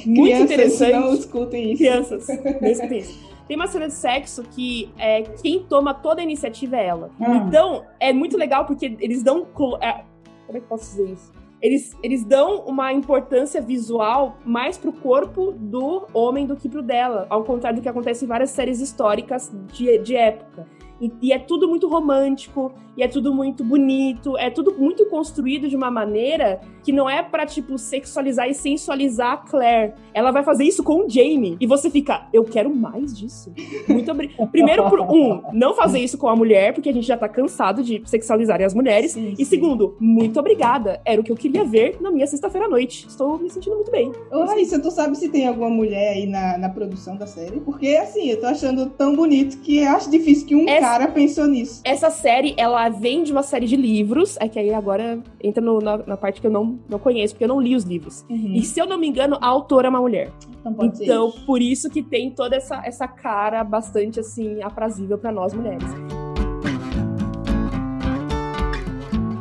muito 0.05 0.25
Crianças, 0.25 0.51
interessante. 0.51 0.92
Não 0.92 1.14
escutem 1.14 1.72
isso. 1.72 1.83
Crianças, 1.83 2.29
não 2.29 2.68
escutem 2.70 2.99
isso. 2.99 3.37
Tem 3.46 3.57
uma 3.57 3.68
cena 3.68 3.87
de 3.87 3.94
sexo 3.94 4.42
que 4.42 4.90
é, 4.99 5.22
quem 5.22 5.62
toma 5.62 5.94
toda 5.94 6.20
a 6.20 6.25
iniciativa 6.25 6.77
é 6.77 6.87
ela. 6.87 7.11
Hum. 7.20 7.46
Então, 7.46 7.85
é 8.01 8.12
muito 8.12 8.37
legal 8.37 8.64
porque 8.64 8.96
eles 8.99 9.22
dão. 9.22 9.46
É, 9.81 10.05
como 10.47 10.59
é 10.59 10.61
que 10.61 10.67
posso 10.67 10.85
dizer 10.91 11.13
isso? 11.13 11.33
Eles, 11.61 11.97
eles 12.03 12.25
dão 12.25 12.61
uma 12.67 12.93
importância 12.93 13.61
visual 13.61 14.39
mais 14.45 14.77
pro 14.77 14.93
corpo 14.93 15.53
do 15.53 16.07
homem 16.13 16.47
do 16.47 16.55
que 16.55 16.69
pro 16.69 16.83
dela, 16.83 17.27
ao 17.31 17.45
contrário 17.45 17.79
do 17.79 17.83
que 17.83 17.89
acontece 17.89 18.25
em 18.25 18.29
várias 18.29 18.51
séries 18.51 18.81
históricas 18.81 19.51
de, 19.73 19.99
de 19.99 20.15
época. 20.15 20.67
E, 21.01 21.13
e, 21.21 21.33
é 21.33 21.39
tudo 21.39 21.69
muito 21.69 21.89
romântico, 21.89 22.73
e 22.97 23.03
é 23.03 23.09
tudo 23.09 23.35
muito 23.35 23.63
bonito, 23.63 24.37
é 24.39 24.51
tudo 24.51 24.75
muito 24.79 25.07
construído 25.07 25.69
de 25.69 25.77
uma 25.77 25.91
maneira 25.91 26.61
que 26.87 26.92
não 26.92 27.11
é 27.11 27.20
pra, 27.20 27.44
tipo, 27.44 27.77
sexualizar 27.77 28.49
e 28.49 28.55
sensualizar 28.55 29.33
a 29.33 29.37
Claire. 29.38 29.94
Ela 30.14 30.31
vai 30.31 30.44
fazer 30.44 30.62
isso 30.62 30.85
com 30.85 31.05
o 31.05 31.11
Jamie. 31.11 31.57
E 31.61 31.66
você 31.66 31.90
fica, 31.90 32.29
eu 32.33 32.44
quero 32.44 32.72
mais 32.72 33.12
disso. 33.12 33.53
Muito 33.88 34.09
obrigado. 34.09 34.46
Primeiro, 34.53 34.88
por 34.88 35.01
um, 35.01 35.42
não 35.53 35.75
fazer 35.75 35.99
isso 35.99 36.16
com 36.16 36.29
a 36.29 36.37
mulher, 36.37 36.72
porque 36.72 36.88
a 36.88 36.92
gente 36.92 37.05
já 37.05 37.16
tá 37.16 37.29
cansado 37.29 37.83
de 37.83 38.01
sexualizarem 38.05 38.64
as 38.64 38.72
mulheres. 38.72 39.11
Sim, 39.11 39.35
sim. 39.35 39.42
E 39.42 39.44
segundo, 39.44 39.96
muito 39.99 40.38
obrigada. 40.38 41.01
Era 41.05 41.20
o 41.20 41.25
que 41.25 41.33
eu 41.33 41.35
queria 41.35 41.64
ver 41.64 41.96
na 42.01 42.09
minha 42.09 42.27
sexta-feira 42.29 42.68
à 42.68 42.70
noite. 42.70 43.05
Estou 43.09 43.37
me 43.37 43.51
sentindo 43.51 43.75
muito 43.75 43.90
bem. 43.90 44.12
Ô, 44.31 44.44
Raíssa, 44.44 44.81
tu 44.81 44.92
sabe 44.92 45.16
se 45.16 45.29
tem 45.29 45.49
alguma 45.49 45.68
mulher 45.68 46.12
aí 46.12 46.27
na, 46.29 46.57
na 46.57 46.68
produção 46.68 47.16
da 47.16 47.27
série? 47.27 47.59
Porque, 47.59 47.88
assim, 47.96 48.31
eu 48.31 48.38
tô 48.38 48.46
achando 48.46 48.87
tão 48.90 49.16
bonito 49.16 49.59
que 49.59 49.85
acho 49.85 50.09
difícil 50.09 50.46
que 50.46 50.55
um 50.55 50.68
Essa 50.68 50.81
cara 50.81 51.09
pensou 51.09 51.49
nisso. 51.49 51.81
Essa 51.83 52.11
série, 52.11 52.55
ela 52.57 52.88
vem 52.90 53.25
de 53.25 53.33
uma 53.33 53.42
série 53.42 53.66
de 53.66 53.75
livros, 53.75 54.37
é 54.38 54.49
que 54.49 54.61
aí 54.61 54.72
agora 54.72 55.18
entra 55.42 55.61
no, 55.61 55.81
na, 55.81 55.99
na, 55.99 56.16
parte 56.16 56.40
que 56.40 56.46
eu 56.46 56.51
não, 56.51 56.76
não 56.89 56.99
conheço, 56.99 57.35
porque 57.35 57.45
eu 57.45 57.49
não 57.49 57.61
li 57.61 57.75
os 57.75 57.85
livros. 57.85 58.25
Uhum. 58.29 58.53
E 58.55 58.62
se 58.62 58.81
eu 58.81 58.87
não 58.87 58.99
me 58.99 59.07
engano, 59.07 59.37
a 59.41 59.47
autora 59.47 59.89
é 59.89 59.91
uma 59.91 60.01
mulher. 60.01 60.33
Então, 60.61 60.93
então 61.01 61.33
por 61.47 61.62
isso 61.62 61.89
que 61.89 62.03
tem 62.03 62.31
toda 62.31 62.57
essa, 62.57 62.83
essa 62.85 63.07
cara 63.07 63.62
bastante, 63.62 64.21
assim, 64.21 64.62
aprazível 64.62 65.19
para 65.19 65.31
nós 65.33 65.55
mulheres. 65.55 65.85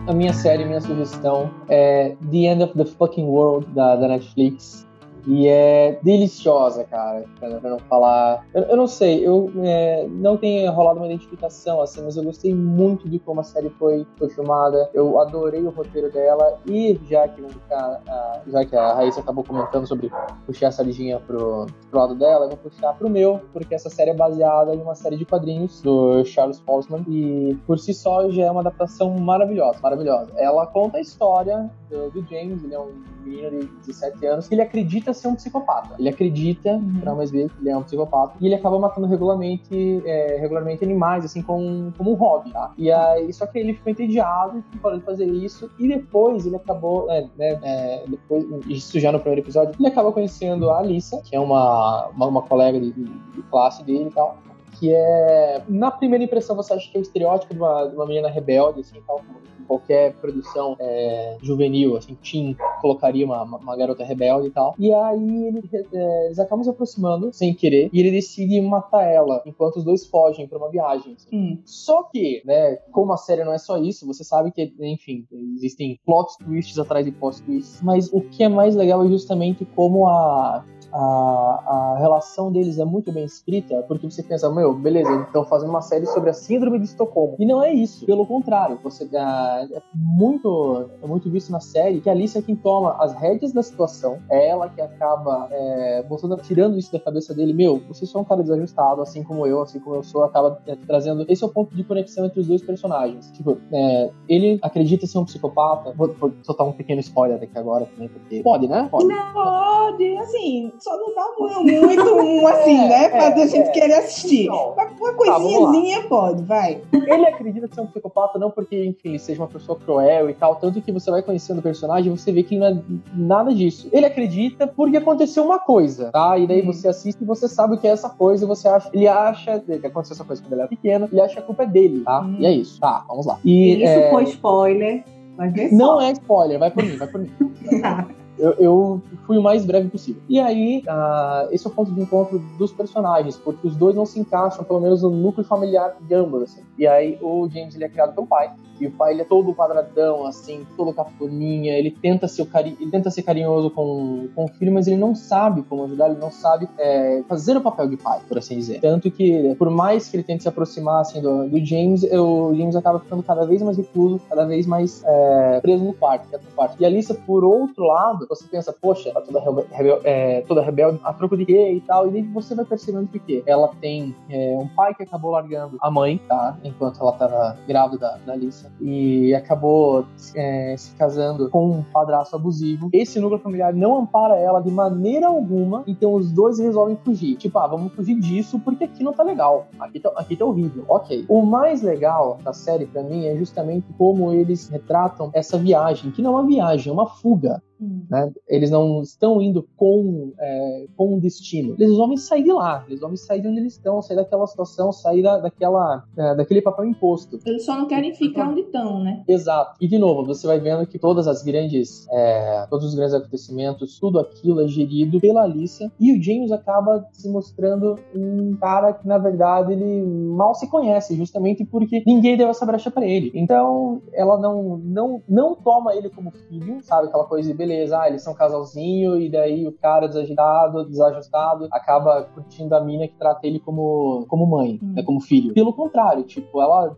A 0.08 0.14
minha 0.14 0.34
série, 0.34 0.66
minha 0.66 0.82
sugestão 0.82 1.50
é 1.68 2.16
The 2.32 2.38
End 2.38 2.64
of 2.64 2.74
the 2.78 2.86
Fucking 2.86 3.26
World, 3.26 3.66
da, 3.74 3.96
da 3.96 4.08
Netflix 4.08 4.85
E 5.28 5.48
é 5.48 6.00
deliciosa, 6.02 6.84
cara, 6.84 7.26
pra, 7.40 7.50
não 7.50 7.80
falar. 7.80 8.46
Eu, 8.54 8.64
eu, 8.64 8.78
não 8.78 8.88
sei, 8.88 9.26
eu 9.26 9.52
é, 9.64 10.08
não 10.10 10.38
tenho 10.38 10.72
rolado 10.72 11.00
uma 11.00 11.08
identificação, 11.08 11.82
assim, 11.82 12.02
mas 12.04 12.16
eu 12.16 12.24
gostei 12.24 12.54
muito 12.54 13.10
de 13.10 13.20
como 13.20 13.42
a 13.42 13.44
série 13.44 13.70
foi, 13.72 14.06
foi 14.18 14.30
filmada. 14.30 14.90
Eu 14.94 15.20
adorei 15.20 15.62
o 15.62 15.70
roteiro 15.70 16.12
dela. 16.12 16.60
E 16.66 17.00
já 17.10 17.28
que, 17.28 17.44
a, 17.72 18.42
já 18.48 18.66
que 18.66 18.76
a 18.76 18.94
Raíssa 18.94 19.20
acabou 19.20 19.44
comentando 19.44 19.88
sobre 19.88 20.12
puxar 20.46 20.68
essa 20.68 20.86
sardinha 20.86 21.20
pro, 21.20 21.66
pro 21.90 22.00
lado 22.00 22.16
dela, 22.16 22.46
eu 22.46 22.50
vou 22.50 22.58
puxar 22.58 22.94
pro 22.94 23.10
meu, 23.10 23.42
porque 23.52 23.74
essa 23.74 23.90
série 23.90 24.12
é 24.12 24.14
baseada 24.14 24.74
em 24.74 24.82
uma 24.82 24.96
série 24.96 25.18
de 25.18 25.26
quadrinhos 25.26 25.82
do 25.82 26.24
Charles 26.24 26.60
Postman. 26.60 27.04
E 27.08 27.58
por 27.66 27.80
si 27.80 27.94
só 27.94 28.30
já 28.30 28.46
é 28.46 28.52
uma 28.52 28.62
adaptação 28.62 29.12
maravilhosa, 29.18 29.80
maravilhosa. 29.82 30.32
Ela 30.38 30.68
conta 30.68 30.98
a 30.98 31.02
história 31.02 31.70
do, 31.90 32.10
do 32.12 32.26
James, 32.30 32.64
ele 32.64 32.74
é 32.74 32.80
um 32.80 32.92
menino 33.24 33.60
de 33.60 33.68
17 33.88 34.26
anos, 34.26 34.48
que 34.48 34.56
ele 34.56 34.62
acredita 34.62 35.14
ser 35.14 35.28
um 35.28 35.36
psicopata. 35.36 35.96
Ele 35.98 36.10
acredita, 36.10 36.72
uhum. 36.72 37.00
pra 37.00 37.16
mais 37.16 37.32
ver, 37.32 37.50
que 37.50 37.62
ele 37.62 37.70
é 37.70 37.78
um 37.78 37.84
psicopata. 37.84 38.36
E 38.40 38.46
ele 38.46 38.56
acaba 38.56 38.80
matando 38.80 39.08
regularmente, 39.08 40.02
é, 40.06 40.38
regularmente 40.40 40.84
animais, 40.84 41.26
assim, 41.26 41.42
como, 41.42 41.92
como 41.98 42.12
um 42.12 42.16
hobby, 42.16 42.52
tá? 42.52 42.74
E 42.78 42.92
aí, 42.92 43.32
só 43.34 43.46
que 43.48 43.60
ele 43.60 43.74
ficou 43.74 43.92
entediado 43.92 44.64
e 44.74 44.78
parou 44.78 45.00
de 45.00 45.06
fazer 45.06 45.26
isso. 45.26 45.70
E 45.80 45.88
depois 45.88 46.46
ele 46.46 46.56
acabou, 46.56 47.10
é, 47.12 47.22
né, 47.38 47.60
é, 47.64 48.04
depois, 48.08 48.46
isso 48.68 49.00
já 49.00 49.12
no 49.12 49.20
primeiro 49.20 49.42
episódio, 49.42 49.76
ele 49.80 49.88
acaba 49.88 50.12
conhecendo 50.12 50.70
a 50.70 50.80
Alissa, 50.80 51.22
que 51.24 51.36
é 51.36 51.40
uma, 51.40 52.08
uma, 52.08 52.28
uma 52.28 52.42
colega 52.42 52.80
de, 52.80 52.92
de 52.92 53.42
classe 53.50 53.84
dele 53.84 54.10
e 54.10 54.12
tal 54.12 54.38
que 54.78 54.94
é 54.94 55.64
na 55.70 55.90
primeira 55.90 56.24
impressão 56.24 56.56
você 56.56 56.74
acha 56.74 56.92
que 56.92 56.98
é 56.98 57.00
o 57.00 57.02
estereótipo 57.02 57.54
de 57.54 57.60
uma, 57.60 57.86
de 57.86 57.96
uma 57.96 58.06
menina 58.06 58.30
rebelde 58.30 58.82
assim 58.82 59.02
tal 59.08 59.22
qualquer 59.68 60.14
produção 60.16 60.76
é, 60.80 61.38
juvenil, 61.42 61.98
assim, 61.98 62.16
teen, 62.16 62.56
colocaria 62.82 63.26
uma, 63.26 63.44
uma, 63.44 63.76
garota 63.76 64.04
rebelde 64.04 64.48
e 64.48 64.52
tal. 64.52 64.76
E 64.78 64.94
aí 64.94 65.46
ele, 65.48 65.70
é, 65.94 66.26
eles 66.26 66.40
acabam 66.40 66.64
se 66.64 66.70
aproximando, 66.70 67.32
sem 67.34 67.54
querer, 67.54 67.90
e 67.92 68.00
ele 68.00 68.12
decide 68.12 68.60
matar 68.62 69.04
ela, 69.04 69.42
enquanto 69.46 69.78
os 69.78 69.84
dois 69.84 70.06
fogem 70.06 70.48
para 70.48 70.58
uma 70.58 70.70
viagem. 70.70 71.14
Assim. 71.14 71.28
Hum. 71.34 71.60
Só 71.66 72.04
que, 72.04 72.42
né, 72.46 72.76
como 72.92 73.12
a 73.14 73.18
série 73.18 73.44
não 73.44 73.54
é 73.54 73.58
só 73.58 73.78
isso, 73.78 74.06
você 74.06 74.24
sabe 74.24 74.52
que, 74.52 74.74
enfim, 74.80 75.26
existem 75.56 76.00
plot 76.06 76.38
twists 76.38 76.80
atrás 76.80 77.06
de 77.06 77.12
plot 77.12 77.42
twists, 77.42 77.82
mas 77.82 78.12
o 78.12 78.22
que 78.22 78.44
é 78.44 78.50
mais 78.50 78.76
legal 78.76 79.04
é 79.04 79.08
justamente 79.08 79.66
como 79.76 80.08
a, 80.08 80.64
a, 80.96 81.96
a, 81.96 81.98
relação 82.00 82.52
deles 82.52 82.80
é 82.80 82.86
muito 82.86 83.12
bem 83.12 83.26
escrita, 83.26 83.84
porque 83.86 84.10
você 84.10 84.24
pensa, 84.24 84.50
meu, 84.50 84.74
beleza, 84.74 85.14
estão 85.24 85.44
fazendo 85.44 85.70
uma 85.70 85.82
série 85.82 86.06
sobre 86.06 86.30
a 86.30 86.34
síndrome 86.34 86.80
de 86.80 86.86
Estocolmo. 86.86 87.36
E 87.38 87.46
não 87.46 87.62
é 87.62 87.74
isso. 87.74 88.06
Pelo 88.06 88.26
contrário, 88.26 88.80
você 88.82 89.04
é 89.14 89.82
muito, 89.94 90.90
é 91.04 91.06
muito 91.06 91.30
visto 91.30 91.52
na 91.52 91.60
série 91.60 92.00
que 92.00 92.10
a 92.10 92.14
Alice 92.14 92.38
é 92.38 92.42
quem 92.42 92.56
toma 92.56 92.96
as 92.98 93.14
rédeas 93.14 93.52
da 93.52 93.62
situação, 93.62 94.20
é 94.30 94.48
ela 94.48 94.70
que 94.70 94.80
acaba 94.80 95.50
é, 95.52 96.06
tirando 96.44 96.78
isso 96.78 96.94
da 96.94 97.00
cabeça 97.00 97.34
dele. 97.34 97.52
Meu, 97.52 97.82
você 97.90 98.06
só 98.06 98.20
é 98.20 98.22
um 98.22 98.26
cara 98.26 98.42
desajustado, 98.42 99.02
assim 99.02 99.22
como 99.22 99.46
eu, 99.46 99.62
assim 99.62 99.80
como 99.80 99.98
eu 99.98 100.04
sou, 100.04 100.24
acaba 100.24 100.62
é, 100.66 100.78
trazendo. 100.88 101.26
Esse 101.28 101.44
é 101.44 101.48
o 101.48 101.50
ponto 101.50 101.76
de 101.76 101.84
conexão 101.84 102.26
entre 102.26 102.40
os 102.40 102.48
dois 102.48 102.62
personagens. 102.62 103.30
Tipo, 103.32 103.58
é, 103.70 104.12
ele 104.30 104.60
acredita 104.62 105.06
ser 105.06 105.18
um 105.18 105.26
psicopata. 105.26 105.92
Vou, 105.92 106.14
vou 106.14 106.32
soltar 106.44 106.66
um 106.66 106.72
pequeno 106.72 107.02
spoiler 107.02 107.44
aqui 107.44 107.58
agora 107.58 107.86
também, 107.86 108.08
porque 108.08 108.42
pode, 108.42 108.68
né? 108.68 108.88
Pode. 108.90 109.08
Não, 109.08 109.34
pode, 109.34 110.18
assim, 110.18 110.72
só 110.86 110.96
não 111.00 111.16
dá 111.16 111.26
muito 111.40 112.16
um 112.16 112.46
assim, 112.46 112.78
é, 112.78 112.88
né? 112.88 113.10
Pra 113.10 113.42
é, 113.42 113.48
gente 113.48 113.70
é. 113.70 113.72
querer 113.72 113.94
assistir. 113.96 114.46
Não. 114.46 114.74
Uma 114.74 115.14
coisinhazinha 115.14 116.04
tá, 116.04 116.08
pode, 116.08 116.44
vai. 116.44 116.80
Ele 116.94 117.26
acredita 117.26 117.68
ser 117.74 117.82
um 117.82 117.88
psicopata 117.88 118.38
não 118.38 118.52
porque, 118.52 118.86
enfim, 118.86 119.10
ele 119.10 119.20
seja 119.20 119.42
uma 119.42 119.48
pessoa 119.48 119.80
cruel 119.80 120.30
e 120.30 120.34
tal, 120.36 120.56
tanto 120.58 120.80
que 120.82 120.92
você 120.92 121.10
vai 121.10 121.24
conhecendo 121.24 121.58
o 121.58 121.64
personagem 121.64 122.14
e 122.14 122.16
você 122.16 122.32
vê 122.32 122.44
que 122.44 122.56
não 122.56 122.68
é 122.68 122.78
nada 123.16 123.52
disso. 123.52 123.90
Ele 123.92 124.06
acredita 124.06 124.68
porque 124.68 124.98
aconteceu 124.98 125.44
uma 125.44 125.58
coisa, 125.58 126.12
tá? 126.12 126.38
E 126.38 126.46
daí 126.46 126.62
hum. 126.62 126.72
você 126.72 126.88
assiste 126.88 127.20
e 127.20 127.26
você 127.26 127.48
sabe 127.48 127.74
o 127.74 127.78
que 127.80 127.88
é 127.88 127.92
essa 127.92 128.10
coisa 128.10 128.46
e 128.46 128.48
você 128.48 128.68
acha, 128.68 128.90
ele 128.94 129.08
acha 129.08 129.60
que 129.60 129.88
aconteceu 129.88 130.14
essa 130.14 130.24
coisa 130.24 130.42
quando 130.44 130.54
ele 130.54 130.62
era 130.62 130.70
pequeno, 130.70 131.10
ele 131.12 131.22
acha 131.22 131.34
que 131.34 131.40
a 131.40 131.44
culpa 131.44 131.64
é 131.64 131.68
dele, 131.68 132.02
tá? 132.02 132.22
Hum. 132.22 132.38
E 132.40 132.46
é 132.46 132.52
isso. 132.52 132.80
Tá, 132.80 133.04
vamos 133.08 133.26
lá. 133.26 133.40
E, 133.44 133.74
isso 133.74 133.86
é... 133.86 134.12
foi 134.12 134.24
spoiler. 134.26 135.04
Mas 135.36 135.72
não 135.72 136.00
é 136.00 136.12
spoiler, 136.12 136.60
vai 136.60 136.72
por 136.72 136.84
mim, 136.84 136.96
vai 136.96 137.08
por 137.08 137.20
mim. 137.20 137.32
tá. 137.82 138.08
Eu, 138.38 138.52
eu, 138.54 139.02
fui 139.26 139.38
o 139.38 139.42
mais 139.42 139.66
breve 139.66 139.90
possível. 139.90 140.22
E 140.28 140.40
aí, 140.40 140.84
uh, 140.88 141.48
esse 141.52 141.66
é 141.66 141.70
o 141.70 141.74
ponto 141.74 141.92
de 141.92 142.02
encontro 142.02 142.40
dos 142.58 142.72
personagens, 142.72 143.38
porque 143.38 143.66
os 143.68 143.76
dois 143.76 143.96
não 143.96 144.06
se 144.06 144.20
encaixam, 144.20 144.64
pelo 144.64 144.82
menos 144.82 145.02
no 145.04 145.10
núcleo 145.10 145.46
familiar 145.46 145.96
de 146.02 146.14
ambos, 146.14 146.44
assim. 146.44 146.62
E 146.78 146.86
aí, 146.86 147.18
o 147.22 147.48
James, 147.50 147.76
ele 147.76 147.86
é 147.86 147.90
criado 147.90 148.14
pelo 148.14 148.28
pai, 148.28 148.52
e 148.80 148.88
o 148.88 148.92
pai, 148.92 149.14
ele 149.14 149.22
é 149.22 149.26
todo 149.26 149.54
quadradão, 149.54 150.26
assim, 150.26 150.66
todo 150.76 150.94
cafuninha, 150.94 151.78
ele 151.78 151.92
tenta 151.92 152.28
ser, 152.28 152.46
cari 152.46 152.76
ele 152.80 152.92
tenta 152.92 153.10
ser 153.10 153.24
carinhoso 153.24 153.70
com, 153.70 154.28
com 154.36 154.46
o 154.46 154.48
filho, 154.48 154.74
mas 154.74 154.88
ele 154.88 154.98
não 154.98 155.16
sabe 155.16 155.64
como 155.64 155.86
ajudar, 155.86 156.10
ele 156.10 156.20
não 156.20 156.32
sabe 156.32 156.68
é, 156.78 157.24
fazer 157.28 157.58
o 157.58 157.62
papel 157.62 157.88
de 157.88 157.98
pai, 157.98 158.20
por 158.28 158.38
assim 158.38 158.56
dizer. 158.56 158.80
Tanto 158.82 159.10
que, 159.10 159.56
por 159.56 159.70
mais 159.70 160.08
que 160.08 160.18
ele 160.18 160.24
tente 160.24 160.44
se 160.44 160.50
aproximar, 160.50 161.02
assim, 161.02 161.22
do, 161.22 161.48
do 161.48 161.66
James, 161.66 162.04
o 162.04 162.54
James 162.56 162.76
acaba 162.76 163.00
ficando 163.00 163.24
cada 163.24 163.46
vez 163.46 163.62
mais 163.62 163.78
recluso, 163.78 164.22
cada 164.30 164.46
vez 164.46 164.66
mais 164.66 165.04
é, 165.06 165.60
preso 165.62 165.84
no 165.84 165.94
quarto, 165.94 166.28
no 166.32 166.52
quarto. 166.56 166.76
E 166.80 166.86
a 166.86 166.90
Lisa, 166.90 167.14
por 167.14 167.44
outro 167.44 167.86
lado, 167.86 168.26
você 168.28 168.46
pensa, 168.48 168.74
poxa, 168.74 169.10
ela 169.10 169.22
toda, 169.22 169.40
rebel, 169.72 170.02
é, 170.04 170.42
toda 170.42 170.62
rebelde, 170.62 171.00
a 171.04 171.14
troco 171.14 171.38
de 171.38 171.46
quê 171.46 171.74
e 171.74 171.82
tal, 171.82 172.08
e 172.08 172.12
daí 172.12 172.22
você 172.22 172.54
vai 172.56 172.66
percebendo 172.66 173.08
que 173.08 173.20
quê? 173.20 173.44
ela 173.46 173.70
tem 173.80 174.16
é, 174.30 174.58
um 174.58 174.68
pai 174.68 174.94
que 174.94 175.04
acabou 175.04 175.32
largando 175.32 175.78
a 175.82 175.92
mãe, 175.92 176.20
tá? 176.28 176.58
Enquanto 176.64 177.00
ela 177.02 177.12
tava 177.14 177.58
grávida 177.68 177.96
da, 177.98 178.18
da 178.26 178.36
E 178.82 179.34
acabou 179.34 180.06
é, 180.36 180.76
se 180.78 180.96
casando 180.96 181.50
com 181.50 181.70
um 181.70 181.84
padrasto 181.84 182.36
abusivo. 182.36 182.90
Esse 182.94 183.20
núcleo 183.20 183.40
familiar 183.40 183.74
não 183.74 184.00
ampara 184.00 184.38
ela 184.38 184.60
de 184.62 184.72
maneira 184.72 185.28
alguma, 185.28 185.84
então 185.88 186.14
os 186.14 186.32
dois 186.32 186.60
resolvem 186.60 186.98
fugir. 187.04 187.36
Tipo, 187.36 187.60
ah, 187.60 187.68
vamos 187.68 187.94
fugir 187.94 188.20
disso 188.20 188.60
porque 188.60 188.84
aqui 188.84 189.04
não 189.04 189.14
tá 189.14 189.24
legal, 189.24 189.68
aqui 189.80 190.00
tá, 190.00 190.12
aqui 190.16 190.36
tá 190.36 190.46
horrível. 190.46 190.84
Ok. 190.88 191.26
O 191.28 191.42
mais 191.46 191.82
legal 191.82 192.40
da 192.44 192.54
série 192.54 192.86
para 192.86 193.04
mim 193.04 193.26
é 193.26 193.36
justamente 193.36 193.86
como 193.98 194.32
eles 194.32 194.70
retratam 194.70 195.30
essa 195.34 195.58
viagem, 195.58 196.12
que 196.12 196.22
não 196.22 196.38
é 196.38 196.42
uma 196.42 196.48
viagem, 196.48 196.90
é 196.90 196.94
uma 196.94 197.08
fuga. 197.08 197.62
Hum. 197.80 198.06
Né? 198.10 198.32
Eles 198.48 198.72
não 198.72 199.02
estão 199.02 199.42
indo 199.42 199.68
com, 199.76 200.34
é, 200.40 200.86
com 200.96 201.16
um 201.16 201.20
destino. 201.20 201.76
Eles 201.78 201.96
vão 201.96 202.16
sair 202.18 202.44
de 202.44 202.52
lá, 202.52 202.84
eles 202.88 203.00
vão 203.00 203.16
sair 203.16 203.42
de 203.42 203.48
onde 203.48 203.60
eles 203.60 203.74
estão, 203.74 204.02
sair 204.02 204.18
daquela 204.18 204.48
situação, 204.48 204.92
sair 204.92 205.22
da, 205.22 205.40
daquela, 205.40 206.04
é, 206.18 206.36
daquele 206.36 206.62
papel 206.62 206.86
imposto. 206.86 207.40
Eles 207.46 207.66
só 207.66 207.78
não 207.78 207.88
querem 207.88 208.14
ficar 208.14 208.50
onde 208.50 208.62
estão, 208.62 209.04
né? 209.04 209.24
Exato. 209.28 209.78
E 209.82 209.88
de 209.88 209.98
novo, 209.98 210.26
você 210.26 210.48
vai 210.48 210.60
vendo 210.60 210.86
que 210.88 210.98
todas 210.98 211.28
as 211.28 211.44
grandes, 211.44 212.08
é, 212.12 212.66
todos 212.70 212.88
os 212.88 212.96
grandes 212.96 213.14
acontecimentos, 213.14 214.00
tudo 214.00 214.20
aquilo 214.20 214.62
é 214.62 214.68
gerido 214.68 215.20
pela 215.20 215.44
Alicia. 215.44 215.92
E 216.00 216.18
o 216.18 216.22
James 216.22 216.52
acaba 216.52 217.06
se 217.12 217.30
mostrando 217.30 217.98
um 218.16 218.56
cara 218.56 218.94
que, 218.94 219.08
na 219.08 219.18
verdade, 219.18 219.74
ele 219.74 220.04
mal 220.04 220.56
se 220.56 220.70
conhece, 220.70 221.16
justamente 221.16 221.66
porque 221.66 222.04
ninguém 222.06 222.38
deu 222.38 222.48
essa 222.48 222.66
brecha 222.66 222.90
para 222.90 223.06
ele. 223.06 223.32
Então, 223.34 224.02
ela 224.14 224.38
não, 224.38 224.78
não, 224.78 225.22
não 225.28 225.56
toma 225.56 225.96
ele 225.96 226.10
como 226.10 226.32
filho, 226.32 226.80
sabe? 226.82 227.08
Aquela 227.08 227.26
coisa 227.26 227.50
de 227.50 227.58
beleza, 227.66 228.00
ah, 228.00 228.08
eles 228.08 228.22
são 228.22 228.34
um 228.34 228.36
casalzinho, 228.36 229.20
e 229.20 229.30
daí 229.30 229.68
o 229.68 229.72
cara 229.72 230.08
desagitado, 230.08 230.86
desajustado, 230.86 231.68
acaba 231.72 232.24
curtindo 232.24 232.76
a 232.76 232.84
mina 232.84 233.08
que 233.08 233.16
trata 233.18 233.46
ele 233.46 233.60
como, 233.60 234.26
como 234.28 234.46
mãe, 234.46 234.80
hum. 234.82 234.94
né, 234.94 235.04
como 235.04 235.20
filho. 235.20 235.54
Pelo 235.54 235.74
contrário, 235.74 236.24
tipo, 236.24 236.62
ela 236.62 236.96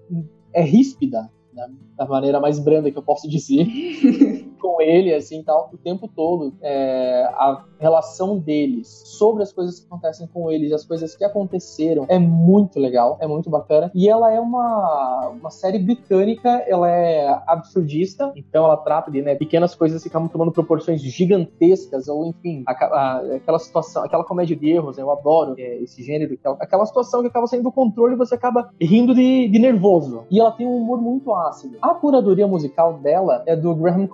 é 0.53 0.61
ríspida, 0.61 1.29
né, 1.53 1.67
da 1.95 2.05
maneira 2.05 2.39
mais 2.39 2.59
branda 2.59 2.91
que 2.91 2.97
eu 2.97 3.03
posso 3.03 3.29
dizer. 3.29 3.65
com 4.57 4.81
ele, 4.81 5.13
assim, 5.13 5.43
tal, 5.43 5.69
o 5.73 5.77
tempo 5.77 6.07
todo. 6.07 6.53
É, 6.61 7.23
a 7.33 7.63
relação 7.79 8.37
deles 8.37 8.87
sobre 9.05 9.43
as 9.43 9.53
coisas 9.53 9.79
que 9.79 9.85
acontecem 9.85 10.27
com 10.27 10.51
eles, 10.51 10.71
as 10.71 10.85
coisas 10.85 11.15
que 11.15 11.23
aconteceram, 11.23 12.05
é 12.07 12.19
muito 12.19 12.79
legal, 12.79 13.17
é 13.19 13.27
muito 13.27 13.49
bacana. 13.49 13.91
E 13.93 14.09
ela 14.09 14.31
é 14.31 14.39
uma, 14.39 15.29
uma 15.29 15.49
série 15.49 15.79
britânica, 15.79 16.63
ela 16.67 16.89
é 16.89 17.27
absurdista, 17.45 18.31
então 18.35 18.65
ela 18.65 18.77
trata 18.77 19.11
de 19.11 19.21
né, 19.21 19.35
pequenas 19.35 19.75
coisas 19.75 20.01
que 20.01 20.09
acabam 20.09 20.29
tomando 20.29 20.51
proporções 20.51 21.01
gigantescas, 21.01 22.07
ou 22.07 22.25
enfim, 22.25 22.63
a, 22.67 22.71
a, 22.71 23.17
aquela 23.35 23.59
situação, 23.59 24.03
aquela 24.03 24.23
comédia 24.23 24.55
de 24.55 24.69
erros, 24.69 24.97
né, 24.97 25.03
eu 25.03 25.11
adoro 25.11 25.55
é, 25.57 25.77
esse 25.77 26.03
gênero, 26.03 26.33
aquela, 26.33 26.57
aquela 26.59 26.85
situação 26.85 27.21
que 27.21 27.27
acaba 27.27 27.47
saindo 27.47 27.63
do 27.63 27.71
controle 27.71 28.13
e 28.13 28.17
você 28.17 28.35
acaba 28.35 28.69
rindo 28.79 29.13
de, 29.13 29.47
de 29.47 29.59
nervoso. 29.59 30.23
E 30.29 30.39
ela 30.39 30.51
tem 30.51 30.65
um 30.65 30.77
humor 30.77 31.01
muito 31.01 31.33
ácido. 31.33 31.77
A 31.81 31.93
curadoria 31.93 32.47
musical 32.47 32.93
dela 32.99 33.43
é 33.45 33.55
do 33.55 33.73
Graham 33.75 34.07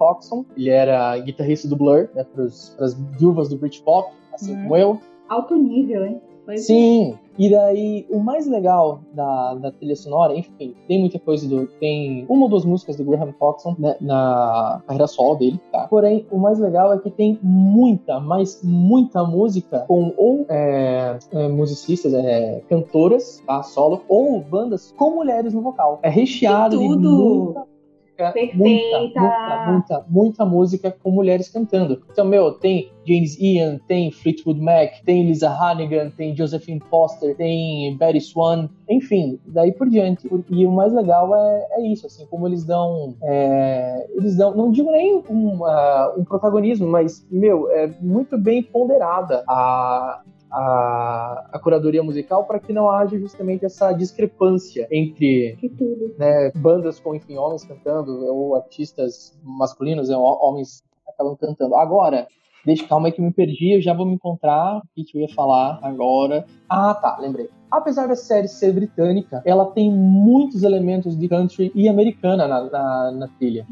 Ele 0.58 0.70
era 0.70 1.18
guitarrista 1.20 1.68
do 1.68 1.76
Blur, 1.76 2.10
né, 2.14 2.24
para 2.24 2.44
as 2.44 2.94
viúvas 3.18 3.50
do 3.50 3.58
Britpop, 3.58 4.12
assim 4.34 4.56
uhum. 4.56 4.64
como 4.64 4.78
eu. 4.78 5.00
Alto 5.30 5.56
nível, 5.56 6.06
hein? 6.06 6.22
Pois 6.46 6.66
Sim, 6.66 7.14
é. 7.14 7.42
e 7.42 7.50
daí 7.50 8.06
o 8.10 8.20
mais 8.20 8.48
legal 8.48 9.00
da, 9.14 9.54
da 9.56 9.72
trilha 9.72 9.96
sonora, 9.96 10.36
enfim, 10.36 10.76
tem 10.88 11.00
muita 11.00 11.18
coisa 11.18 11.48
do. 11.48 11.68
Tem 11.80 12.26
uma 12.28 12.44
ou 12.44 12.50
duas 12.50 12.66
músicas 12.66 12.98
do 12.98 13.06
Graham 13.06 13.32
Coxon 13.40 13.76
né, 13.80 13.96
na 14.02 14.82
carreira 14.86 15.08
solo 15.08 15.36
dele, 15.36 15.60
tá? 15.72 15.88
Porém, 15.88 16.28
o 16.30 16.38
mais 16.38 16.60
legal 16.60 16.94
é 16.94 17.00
que 17.00 17.10
tem 17.10 17.40
muita, 17.42 18.20
mas 18.20 18.62
muita 18.62 19.24
música 19.24 19.86
com 19.88 20.14
ou 20.18 20.46
é, 20.50 21.18
é, 21.32 21.48
musicistas, 21.48 22.14
é, 22.14 22.62
cantoras, 22.68 23.42
tá? 23.48 23.64
Solo, 23.64 24.02
ou 24.10 24.42
bandas 24.42 24.94
com 24.98 25.12
mulheres 25.12 25.54
no 25.54 25.62
vocal. 25.62 26.00
É 26.04 26.10
recheado 26.10 26.78
de 26.78 26.84
muita 26.84 27.73
Perfeita. 28.16 28.56
muita, 28.56 29.00
muita, 29.00 29.66
muita, 29.68 30.06
muita 30.08 30.46
música 30.46 30.92
com 30.92 31.12
mulheres 31.12 31.50
cantando. 31.50 32.02
Então, 32.12 32.26
meu, 32.26 32.52
tem 32.54 32.92
James 33.06 33.38
Ian, 33.40 33.80
tem 33.88 34.12
Fleetwood 34.12 34.62
Mac, 34.62 35.02
tem 35.04 35.26
Lisa 35.26 35.50
Hannigan, 35.50 36.10
tem 36.12 36.36
Josephine 36.36 36.80
Foster, 36.90 37.36
tem 37.36 37.98
Betty 37.98 38.22
Swan, 38.22 38.70
enfim, 38.90 39.40
daí 39.46 39.72
por 39.72 39.90
diante. 39.90 40.30
E 40.50 40.66
o 40.66 40.72
mais 40.72 40.94
legal 40.94 41.36
é, 41.36 41.68
é 41.72 41.88
isso, 41.88 42.08
assim, 42.08 42.26
como 42.28 42.48
eles 42.48 42.64
dão, 42.64 43.16
é, 43.24 44.08
eles 44.16 44.38
dão, 44.38 44.56
não 44.56 44.72
digo 44.72 44.92
nem 44.92 45.24
um, 45.30 45.62
uh, 45.64 46.20
um 46.20 46.24
protagonismo, 46.24 46.88
mas, 46.88 47.26
meu, 47.32 47.70
é 47.72 47.90
muito 48.00 48.38
bem 48.38 48.62
ponderada 48.64 49.44
a, 49.48 50.22
a, 50.54 51.50
a 51.52 51.60
curadoria 51.60 52.04
musical 52.04 52.46
para 52.46 52.60
que 52.60 52.72
não 52.72 52.90
haja 52.90 53.18
justamente 53.18 53.66
essa 53.66 53.92
discrepância 53.92 54.88
entre 54.92 55.58
né, 56.18 56.52
bandas 56.56 57.00
com 57.00 57.16
enfim, 57.16 57.36
homens 57.38 57.66
cantando 57.66 58.12
ou 58.26 58.56
artistas 58.56 59.38
masculinos, 59.44 60.10
né, 60.10 60.16
homens 60.16 60.84
acabam 61.08 61.36
cantando. 61.36 61.76
Agora, 61.76 62.28
deixa 62.64 62.88
calma 62.88 63.08
aí 63.08 63.12
que 63.12 63.20
eu 63.20 63.26
me 63.26 63.34
perdi, 63.34 63.76
eu 63.76 63.82
já 63.82 63.94
vou 63.94 64.06
me 64.06 64.14
encontrar. 64.14 64.78
O 64.78 64.82
que, 64.96 65.04
que 65.04 65.18
eu 65.18 65.22
ia 65.22 65.34
falar 65.34 65.80
agora? 65.82 66.46
Ah, 66.70 66.94
tá, 66.94 67.18
lembrei 67.20 67.50
apesar 67.78 68.08
da 68.08 68.16
série 68.16 68.48
ser 68.48 68.72
britânica, 68.72 69.42
ela 69.46 69.66
tem 69.66 69.92
muitos 69.92 70.64
elementos 70.64 71.18
de 71.18 71.28
country 71.28 71.72
e 71.74 71.90
americana 71.90 72.48
na, 72.48 72.64
na, 72.70 73.12
na 73.12 73.28
trilha. 73.28 73.66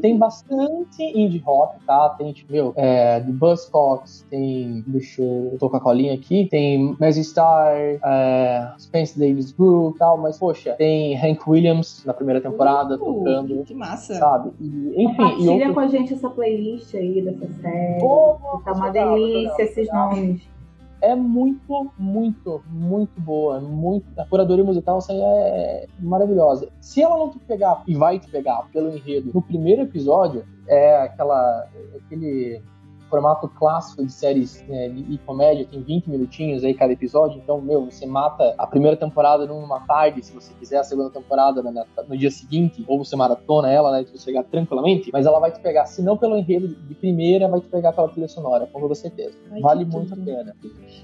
Tem 0.00 0.16
bastante 0.16 1.02
indie 1.02 1.38
rock, 1.38 1.82
tá? 1.86 2.10
Tem, 2.10 2.32
tipo, 2.32 2.52
meu, 2.52 2.72
é, 2.76 3.20
The 3.20 3.32
Buzzcocks, 3.32 4.26
tem, 4.30 4.84
deixa 4.86 5.22
eu, 5.22 5.50
eu 5.52 5.58
tô 5.58 5.70
com 5.70 5.76
a 5.76 5.80
colinha 5.80 6.14
aqui, 6.14 6.46
tem 6.50 6.96
Mazzy 7.00 7.24
Star, 7.24 7.74
é, 7.74 8.72
Spence 8.78 9.18
Davis 9.18 9.52
Group 9.52 9.96
e 9.96 9.98
tal, 9.98 10.18
mas, 10.18 10.38
poxa, 10.38 10.74
tem 10.74 11.16
Hank 11.16 11.48
Williams 11.48 12.04
na 12.04 12.12
primeira 12.12 12.40
temporada 12.40 12.96
uh, 12.96 12.98
tocando. 12.98 13.64
Que 13.64 13.74
massa. 13.74 14.14
Sabe? 14.14 14.50
E, 14.60 15.04
enfim. 15.04 15.16
Compartilha 15.16 15.44
e 15.44 15.48
outro... 15.48 15.74
com 15.74 15.80
a 15.80 15.86
gente 15.88 16.14
essa 16.14 16.28
playlist 16.28 16.94
aí 16.94 17.22
dessa 17.22 17.48
série. 17.60 18.02
Oh, 18.02 18.36
tá 18.64 18.72
uma 18.72 18.90
delícia 18.90 19.62
esses 19.62 19.90
nomes 19.92 20.55
é 21.00 21.14
muito, 21.14 21.90
muito, 21.98 22.62
muito 22.68 23.20
boa. 23.20 23.60
Muito, 23.60 24.06
a 24.18 24.24
curadoria 24.24 24.64
musical 24.64 24.98
assim, 24.98 25.20
é 25.20 25.86
maravilhosa. 25.98 26.68
Se 26.80 27.02
ela 27.02 27.16
não 27.16 27.30
te 27.30 27.38
pegar, 27.40 27.82
e 27.86 27.94
vai 27.94 28.18
te 28.18 28.28
pegar 28.30 28.68
pelo 28.72 28.90
enredo, 28.90 29.30
no 29.34 29.42
primeiro 29.42 29.82
episódio, 29.82 30.44
é 30.66 31.02
aquela. 31.02 31.68
aquele 31.96 32.62
formato 33.08 33.48
clássico 33.48 34.04
de 34.04 34.12
séries 34.12 34.64
né, 34.68 34.88
e 34.88 35.18
comédia, 35.18 35.66
tem 35.66 35.82
20 35.82 36.10
minutinhos 36.10 36.64
aí 36.64 36.74
cada 36.74 36.92
episódio, 36.92 37.40
então, 37.42 37.60
meu, 37.60 37.84
você 37.84 38.06
mata 38.06 38.54
a 38.58 38.66
primeira 38.66 38.96
temporada 38.96 39.46
numa 39.46 39.80
tarde, 39.80 40.24
se 40.24 40.32
você 40.32 40.52
quiser, 40.54 40.78
a 40.78 40.84
segunda 40.84 41.10
temporada 41.10 41.62
no, 41.62 41.72
no 42.08 42.16
dia 42.16 42.30
seguinte, 42.30 42.84
ou 42.86 43.04
você 43.04 43.16
maratona 43.16 43.70
ela, 43.70 43.92
né, 43.92 44.04
você 44.04 44.18
chegar 44.18 44.44
tranquilamente, 44.44 45.10
mas 45.12 45.26
ela 45.26 45.38
vai 45.38 45.52
te 45.52 45.60
pegar, 45.60 45.86
se 45.86 46.02
não 46.02 46.16
pelo 46.16 46.36
enredo 46.36 46.68
de 46.68 46.94
primeira, 46.94 47.48
vai 47.48 47.60
te 47.60 47.68
pegar 47.68 47.92
pela 47.92 48.08
trilha 48.08 48.28
sonora, 48.28 48.66
com 48.66 48.80
toda 48.80 48.94
certeza. 48.94 49.36
Ai, 49.52 49.60
vale 49.60 49.84
muito 49.84 50.14
tudo. 50.14 50.22
a 50.22 50.24
pena. 50.24 50.56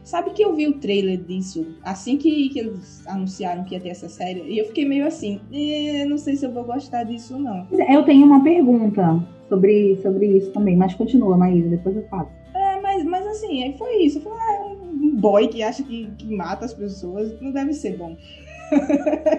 Sabe 0.03 0.30
que 0.30 0.42
eu 0.42 0.55
vi 0.55 0.66
o 0.66 0.78
trailer 0.78 1.22
disso, 1.22 1.66
assim 1.82 2.16
que, 2.16 2.48
que 2.48 2.59
eles 2.59 3.07
anunciaram 3.07 3.64
que 3.64 3.74
ia 3.74 3.80
ter 3.80 3.90
essa 3.90 4.09
série, 4.09 4.42
e 4.42 4.59
eu 4.59 4.66
fiquei 4.66 4.84
meio 4.84 5.07
assim, 5.07 5.40
eh, 5.53 6.05
não 6.05 6.18
sei 6.18 6.36
se 6.36 6.44
eu 6.44 6.53
vou 6.53 6.64
gostar 6.64 7.05
disso, 7.05 7.38
não. 7.38 7.66
Eu 7.88 8.05
tenho 8.05 8.26
uma 8.26 8.42
pergunta 8.42 9.22
sobre, 9.53 9.98
sobre 10.03 10.26
isso 10.38 10.50
também. 10.53 10.76
Mas 10.76 10.94
continua, 10.94 11.36
Maísa, 11.36 11.68
depois 11.68 11.94
eu 11.94 12.05
falo. 12.09 12.28
É, 12.55 12.80
mas, 12.80 13.05
mas 13.05 13.26
assim, 13.26 13.62
aí 13.62 13.76
foi 13.76 13.96
isso. 14.03 14.20
Foi 14.20 14.32
ah, 14.32 14.64
um 14.64 15.14
boy 15.16 15.46
que 15.48 15.62
acha 15.62 15.82
que, 15.82 16.11
que 16.16 16.34
mata 16.34 16.64
as 16.64 16.72
pessoas. 16.72 17.38
Não 17.40 17.53
deve 17.53 17.74
ser 17.74 17.98
bom. 17.98 18.16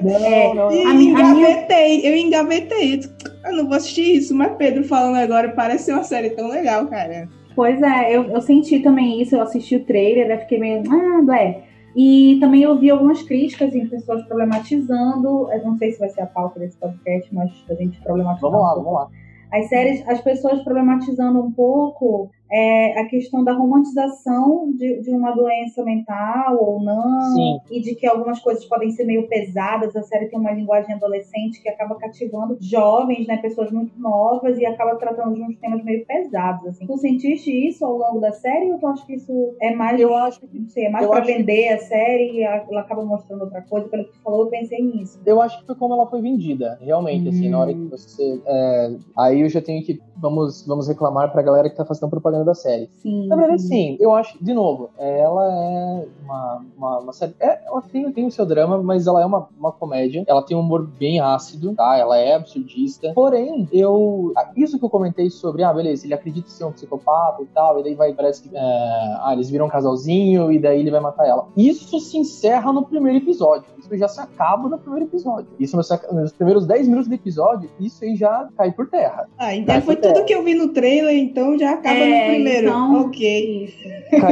Não, 0.02 0.12
é, 0.24 0.54
não, 0.54 0.72
E 0.72 0.86
a 0.86 0.94
engavetei, 0.94 1.98
minha... 1.98 2.10
eu 2.10 2.18
engavetei. 2.18 3.02
Eu 3.46 3.56
não 3.56 3.68
vou 3.68 3.76
assistir 3.76 4.18
isso, 4.18 4.36
mas 4.36 4.56
Pedro 4.56 4.84
falando 4.84 5.16
agora 5.16 5.50
parece 5.50 5.86
ser 5.86 5.94
uma 5.94 6.04
série 6.04 6.30
tão 6.32 6.48
legal, 6.48 6.86
cara. 6.88 7.28
Pois 7.56 7.82
é, 7.82 8.16
eu, 8.16 8.26
eu 8.26 8.42
senti 8.42 8.80
também 8.80 9.22
isso, 9.22 9.36
eu 9.36 9.42
assisti 9.42 9.76
o 9.76 9.86
trailer, 9.86 10.30
eu 10.30 10.40
fiquei 10.40 10.60
meio, 10.60 10.84
ah, 10.92 11.22
blé. 11.24 11.64
E 11.96 12.38
também 12.40 12.64
eu 12.64 12.76
vi 12.80 12.90
algumas 12.90 13.22
críticas 13.22 13.76
em 13.76 13.88
pessoas 13.88 14.24
problematizando, 14.24 15.48
eu 15.52 15.64
não 15.64 15.78
sei 15.78 15.92
se 15.92 16.00
vai 16.00 16.10
ser 16.10 16.22
a 16.22 16.26
pauta 16.26 16.60
desse 16.60 16.76
podcast, 16.78 17.34
mas 17.34 17.52
a 17.70 17.76
gente 17.76 18.02
problematizar. 18.02 18.50
Vamos 18.50 18.66
lá, 18.66 18.74
vamos 18.74 18.94
lá 18.94 19.10
as 19.54 19.70
séries, 19.70 20.04
as 20.08 20.20
pessoas 20.20 20.64
problematizando 20.64 21.40
um 21.40 21.52
pouco 21.52 22.32
é, 22.54 23.00
a 23.00 23.06
questão 23.08 23.44
da 23.44 23.52
romantização 23.52 24.72
de, 24.74 25.02
de, 25.02 25.10
uma 25.10 25.32
doença 25.32 25.84
mental 25.84 26.64
ou 26.64 26.80
não, 26.80 27.22
Sim. 27.34 27.60
e 27.72 27.82
de 27.82 27.96
que 27.96 28.06
algumas 28.06 28.40
coisas 28.40 28.64
podem 28.66 28.92
ser 28.92 29.06
meio 29.06 29.28
pesadas. 29.28 29.96
A 29.96 30.04
série 30.04 30.28
tem 30.28 30.40
uma 30.40 30.52
linguagem 30.52 30.94
adolescente 30.94 31.62
que 31.64 31.68
acaba 31.68 31.96
cativando 31.96 32.56
jovens, 32.62 33.26
né, 33.26 33.38
pessoas 33.38 33.72
muito 33.72 34.00
novas, 34.00 34.60
e 34.60 34.66
acaba 34.68 34.96
tratando 34.98 35.34
de 35.34 35.42
uns 35.42 35.58
temas 35.58 35.84
meio 35.84 36.06
pesados. 36.06 36.68
Assim. 36.68 36.86
Tu 36.86 36.98
sentiste 36.98 37.50
isso 37.50 37.84
ao 37.84 37.98
longo 37.98 38.20
da 38.20 38.32
série 38.32 38.72
ou 38.72 38.78
tu 38.78 38.86
acha 38.86 39.04
que 39.04 39.16
isso 39.16 39.56
é 39.60 39.74
mais. 39.74 40.00
Eu 40.00 40.16
acho 40.16 40.40
que. 40.40 40.48
Não 40.54 40.70
sei, 40.70 40.86
é 40.86 40.90
mais 40.90 41.08
pra 41.08 41.22
vender 41.22 41.70
a 41.70 41.80
série 41.80 42.34
e 42.34 42.44
ela 42.44 42.82
acaba 42.82 43.04
mostrando 43.04 43.46
outra 43.46 43.64
coisa? 43.64 43.88
Pelo 43.88 44.06
que 44.06 44.12
tu 44.12 44.22
falou, 44.22 44.42
eu 44.42 44.48
pensei 44.52 44.80
nisso. 44.80 45.20
Eu 45.26 45.42
acho 45.42 45.60
que 45.60 45.66
foi 45.66 45.76
como 45.76 45.96
ela 45.96 46.06
foi 46.06 46.22
vendida, 46.22 46.78
realmente, 46.80 47.26
hum. 47.26 47.30
assim, 47.30 47.50
na 47.50 47.60
hora 47.60 47.74
que 47.74 47.80
hum. 47.80 47.90
você. 47.90 48.42
É, 48.46 48.96
aí 49.18 49.42
eu 49.42 49.50
já 49.50 49.62
tenho 49.62 49.84
que. 49.84 50.00
Vamos, 50.18 50.66
vamos 50.68 50.88
reclamar 50.88 51.32
pra 51.32 51.42
galera 51.42 51.70
que 51.70 51.76
tá 51.76 51.84
fazendo 51.84 52.10
propaganda 52.12 52.43
da 52.44 52.54
série. 52.54 52.90
Sim. 53.02 53.28
Na 53.28 53.36
verdade, 53.36 53.62
sim. 53.62 53.98
Eu 54.00 54.14
acho, 54.14 54.42
de 54.44 54.54
novo, 54.54 54.90
ela 54.98 55.46
é 55.46 56.06
uma, 56.24 56.66
uma, 56.78 57.00
uma 57.00 57.14
série. 57.14 57.34
É, 57.40 57.60
ela 57.66 57.82
tem, 57.82 58.12
tem 58.12 58.26
o 58.26 58.32
seu 58.32 58.46
drama, 58.46 58.82
mas 58.82 59.08
ela 59.08 59.22
é 59.22 59.26
uma, 59.26 59.48
uma 59.58 59.72
comédia. 59.72 60.24
Ela 60.28 60.42
tem 60.42 60.56
um 60.56 60.62
humor 60.62 60.88
bem 60.88 61.20
ácido, 61.20 61.74
tá? 61.76 61.98
Ela 61.98 62.18
é 62.18 62.36
absurdista. 62.36 63.12
Porém, 63.14 63.68
eu. 63.72 64.34
Isso 64.56 64.78
que 64.80 64.86
eu 64.86 64.90
comentei 64.90 65.30
sobre, 65.30 65.64
ah, 65.64 65.74
beleza, 65.74 66.06
ele 66.06 66.14
acredita 66.14 66.50
ser 66.50 66.66
um 66.66 66.72
psicopata 66.72 67.42
e 67.42 67.46
tal, 67.48 67.80
e 67.80 67.84
daí 67.84 67.96
vai, 67.96 68.14
parece 68.14 68.44
que. 68.44 68.56
É, 68.56 68.60
ah, 68.60 69.32
eles 69.34 69.50
viram 69.50 69.66
um 69.66 69.70
casalzinho 69.70 70.52
e 70.52 70.60
daí 70.60 70.80
ele 70.80 70.92
vai 70.92 71.00
matar 71.00 71.28
ela. 71.28 71.48
Isso 71.56 72.00
se 72.00 72.18
encerra 72.18 72.72
no 72.72 72.86
primeiro 72.86 73.20
episódio. 73.20 73.66
Isso 73.80 73.98
já 73.98 74.08
se 74.08 74.22
acaba 74.22 74.70
no 74.70 74.78
primeiro 74.78 75.06
episódio. 75.06 75.48
Isso 75.60 75.76
nos, 75.76 75.90
nos 76.12 76.32
primeiros 76.32 76.66
10 76.66 76.88
minutos 76.88 77.08
do 77.08 77.16
episódio, 77.16 77.70
isso 77.80 78.04
aí 78.04 78.16
já 78.16 78.48
cai 78.58 78.72
por 78.72 78.90
terra. 78.90 79.28
Ah, 79.38 79.56
então 79.56 79.82
foi 79.82 79.96
tudo 79.96 80.24
que 80.26 80.34
eu 80.34 80.44
vi 80.44 80.54
no 80.54 80.70
trailer, 80.70 81.16
então 81.16 81.58
já 81.58 81.74
acaba 81.74 81.96
é, 81.96 82.08
no 82.08 82.23
primeiro. 82.32 82.68
Então, 82.68 83.02
ok. 83.02 83.74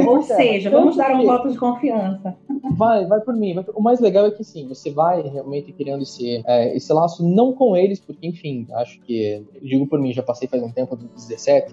Ou 0.08 0.22
seja, 0.22 0.70
vamos 0.70 0.96
dar 0.96 1.16
um 1.16 1.26
voto 1.26 1.50
de 1.50 1.58
confiança. 1.58 2.36
Vai, 2.78 3.06
vai 3.06 3.20
por 3.22 3.36
mim. 3.36 3.56
O 3.74 3.82
mais 3.82 4.00
legal 4.00 4.26
é 4.26 4.32
que 4.32 4.44
sim, 4.44 4.68
você 4.68 4.92
vai 4.92 5.22
realmente 5.22 5.72
criando 5.74 6.04
esse, 6.04 6.44
é, 6.46 6.76
esse 6.76 6.92
laço, 6.94 7.28
não 7.28 7.54
com 7.54 7.76
eles, 7.76 8.00
porque, 8.00 8.28
enfim, 8.28 8.68
acho 8.76 9.00
que. 9.02 9.44
Digo 9.62 9.88
por 9.88 10.00
mim, 10.00 10.14
já 10.14 10.24
passei 10.24 10.48
faz 10.48 10.62
um 10.64 10.72
tempo 10.72 10.96
dos 10.96 11.26
17. 11.28 11.72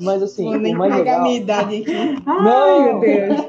Mas 0.00 0.22
assim, 0.22 0.44
Vou 0.44 0.58
nem 0.58 0.74
o 0.74 0.78
mais 0.78 0.94
legal. 0.94 1.20
a 1.20 1.22
minha 1.22 1.36
idade 1.36 1.76
aqui. 1.76 1.92
Ai, 2.26 2.84
meu 2.84 3.00
Deus. 3.00 3.40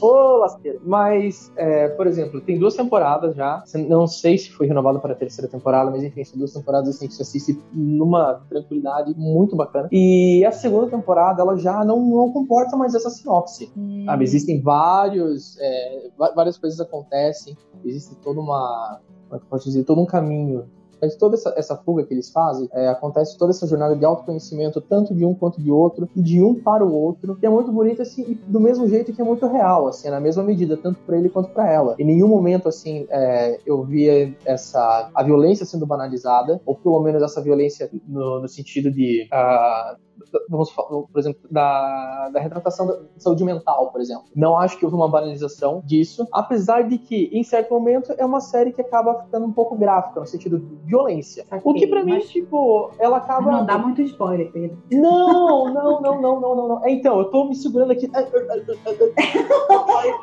Ô, 0.00 0.44
oh. 0.44 0.46
Mas, 0.84 1.52
é, 1.56 1.88
por 1.88 2.06
exemplo, 2.06 2.40
tem 2.40 2.58
duas 2.58 2.74
temporadas 2.74 3.36
já. 3.36 3.62
Não 3.88 4.06
sei 4.06 4.38
se 4.38 4.50
foi 4.50 4.66
renovado 4.66 5.00
para 5.00 5.12
a 5.12 5.16
terceira 5.16 5.50
temporada, 5.50 5.90
mas 5.90 6.02
enfim, 6.02 6.24
são 6.24 6.38
duas 6.38 6.52
temporadas 6.52 6.88
assim 6.88 7.06
que 7.06 7.14
você 7.14 7.22
assiste 7.22 7.58
numa 7.72 8.42
tranquilidade 8.48 9.14
muito 9.16 9.54
bacana. 9.54 9.88
E 9.92 10.44
a 10.44 10.52
segunda 10.52 10.71
temporada, 10.88 11.42
ela 11.42 11.56
já 11.56 11.84
não, 11.84 12.00
não 12.00 12.32
comporta 12.32 12.76
mais 12.76 12.94
essa 12.94 13.10
sinopse. 13.10 13.72
Hum. 13.76 14.04
Sabe? 14.06 14.24
Existem 14.24 14.60
vários. 14.60 15.58
É, 15.60 16.10
várias 16.34 16.58
coisas 16.58 16.80
acontecem, 16.80 17.56
existe 17.84 18.14
toda 18.16 18.40
uma. 18.40 19.00
Como 19.28 19.36
é 19.36 19.38
que 19.38 19.44
eu 19.44 19.48
posso 19.48 19.64
dizer? 19.64 19.84
Todo 19.84 20.00
um 20.00 20.06
caminho 20.06 20.64
mas 21.02 21.16
toda 21.16 21.34
essa, 21.34 21.52
essa 21.56 21.76
fuga 21.76 22.04
que 22.04 22.14
eles 22.14 22.30
fazem, 22.30 22.68
é, 22.72 22.88
acontece 22.88 23.36
toda 23.36 23.50
essa 23.50 23.66
jornada 23.66 23.96
de 23.96 24.04
autoconhecimento, 24.04 24.80
tanto 24.80 25.12
de 25.12 25.24
um 25.24 25.34
quanto 25.34 25.60
de 25.60 25.68
outro, 25.68 26.08
e 26.14 26.22
de 26.22 26.40
um 26.40 26.54
para 26.54 26.86
o 26.86 26.94
outro, 26.94 27.34
que 27.34 27.44
é 27.44 27.48
muito 27.48 27.72
bonito, 27.72 28.00
assim, 28.00 28.22
e 28.22 28.34
do 28.34 28.60
mesmo 28.60 28.86
jeito 28.86 29.12
que 29.12 29.20
é 29.20 29.24
muito 29.24 29.44
real, 29.48 29.88
assim, 29.88 30.08
na 30.08 30.20
mesma 30.20 30.44
medida, 30.44 30.76
tanto 30.76 31.00
para 31.00 31.18
ele 31.18 31.28
quanto 31.28 31.50
para 31.50 31.68
ela. 31.68 31.96
Em 31.98 32.04
nenhum 32.04 32.28
momento, 32.28 32.68
assim, 32.68 33.04
é, 33.10 33.58
eu 33.66 33.82
via 33.82 34.32
essa, 34.44 35.10
a 35.12 35.22
violência 35.24 35.66
sendo 35.66 35.84
banalizada, 35.84 36.60
ou 36.64 36.76
pelo 36.76 37.00
menos 37.00 37.20
essa 37.20 37.42
violência 37.42 37.90
no, 38.06 38.40
no 38.40 38.48
sentido 38.48 38.88
de. 38.88 39.26
Uh, 39.32 40.11
vamos 40.48 40.70
falar, 40.70 40.88
por 40.88 41.18
exemplo, 41.18 41.40
da, 41.50 42.30
da 42.32 42.40
retratação 42.40 42.86
da 42.86 42.98
saúde 43.18 43.44
mental, 43.44 43.90
por 43.90 44.00
exemplo. 44.00 44.24
Não 44.34 44.56
acho 44.56 44.78
que 44.78 44.84
houve 44.84 44.96
uma 44.96 45.08
banalização 45.08 45.82
disso, 45.84 46.26
apesar 46.32 46.82
de 46.82 46.98
que, 46.98 47.30
em 47.32 47.42
certo 47.42 47.72
momento, 47.74 48.14
é 48.16 48.24
uma 48.24 48.40
série 48.40 48.72
que 48.72 48.80
acaba 48.80 49.22
ficando 49.22 49.46
um 49.46 49.52
pouco 49.52 49.76
gráfica, 49.76 50.20
no 50.20 50.26
sentido 50.26 50.58
de 50.58 50.74
violência. 50.86 51.44
Saquei, 51.48 51.70
o 51.70 51.74
que 51.74 51.86
pra 51.86 52.04
mim, 52.04 52.18
tipo, 52.20 52.90
ela 52.98 53.18
acaba. 53.18 53.50
Não 53.52 53.66
dá 53.66 53.78
muito 53.78 54.02
spoiler, 54.02 54.50
Pedro. 54.52 54.78
Não, 54.90 55.72
não, 55.72 56.00
não, 56.00 56.20
não, 56.20 56.40
não, 56.40 56.56
não, 56.56 56.68
não. 56.68 56.88
Então, 56.88 57.18
eu 57.18 57.24
tô 57.26 57.44
me 57.48 57.54
segurando 57.54 57.92
aqui. 57.92 58.08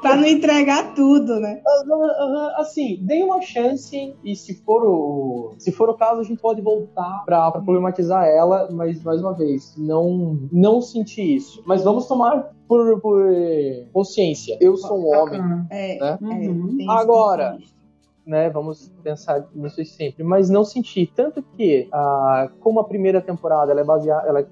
pra 0.02 0.16
não 0.16 0.26
entregar 0.26 0.94
tudo, 0.94 1.40
né? 1.40 1.62
Assim, 2.58 2.98
dê 3.02 3.24
uma 3.24 3.42
chance 3.42 4.16
e 4.24 4.36
se 4.36 4.56
for 4.64 4.84
o. 4.84 5.54
Se 5.58 5.72
for 5.72 5.90
o 5.90 5.96
caso, 5.96 6.22
a 6.22 6.24
gente 6.24 6.42
pode 6.42 6.62
voltar 6.62 7.24
pra, 7.26 7.52
pra 7.52 7.62
problematizar 7.62 8.26
ela, 8.26 8.70
mas 8.72 9.02
mais 9.04 9.22
uma 9.22 9.34
vez 9.34 9.76
não, 9.90 10.40
não 10.52 10.82
senti 10.82 11.36
isso. 11.36 11.64
Mas 11.66 11.84
vamos 11.84 12.06
tomar 12.08 12.54
por, 12.68 13.02
por 13.02 13.26
consciência. 13.92 14.56
Eu 14.62 14.78
sou 14.78 15.00
um 15.00 15.08
homem. 15.08 15.42
É, 15.72 15.98
né? 16.00 16.18
uhum. 16.22 16.78
é, 16.80 16.86
Agora, 16.92 17.58
né, 18.26 18.50
vamos 18.52 18.92
pensar 19.02 19.48
nisso 19.56 19.84
sempre, 19.86 20.24
mas 20.24 20.50
não 20.50 20.64
senti. 20.64 21.08
Tanto 21.08 21.42
que, 21.42 21.90
ah, 21.92 22.50
como 22.60 22.80
a 22.80 22.84
primeira 22.84 23.20
temporada 23.20 23.72
ela 23.72 23.82
é 23.82 23.84
baseada, 23.84 24.28
ela 24.28 24.48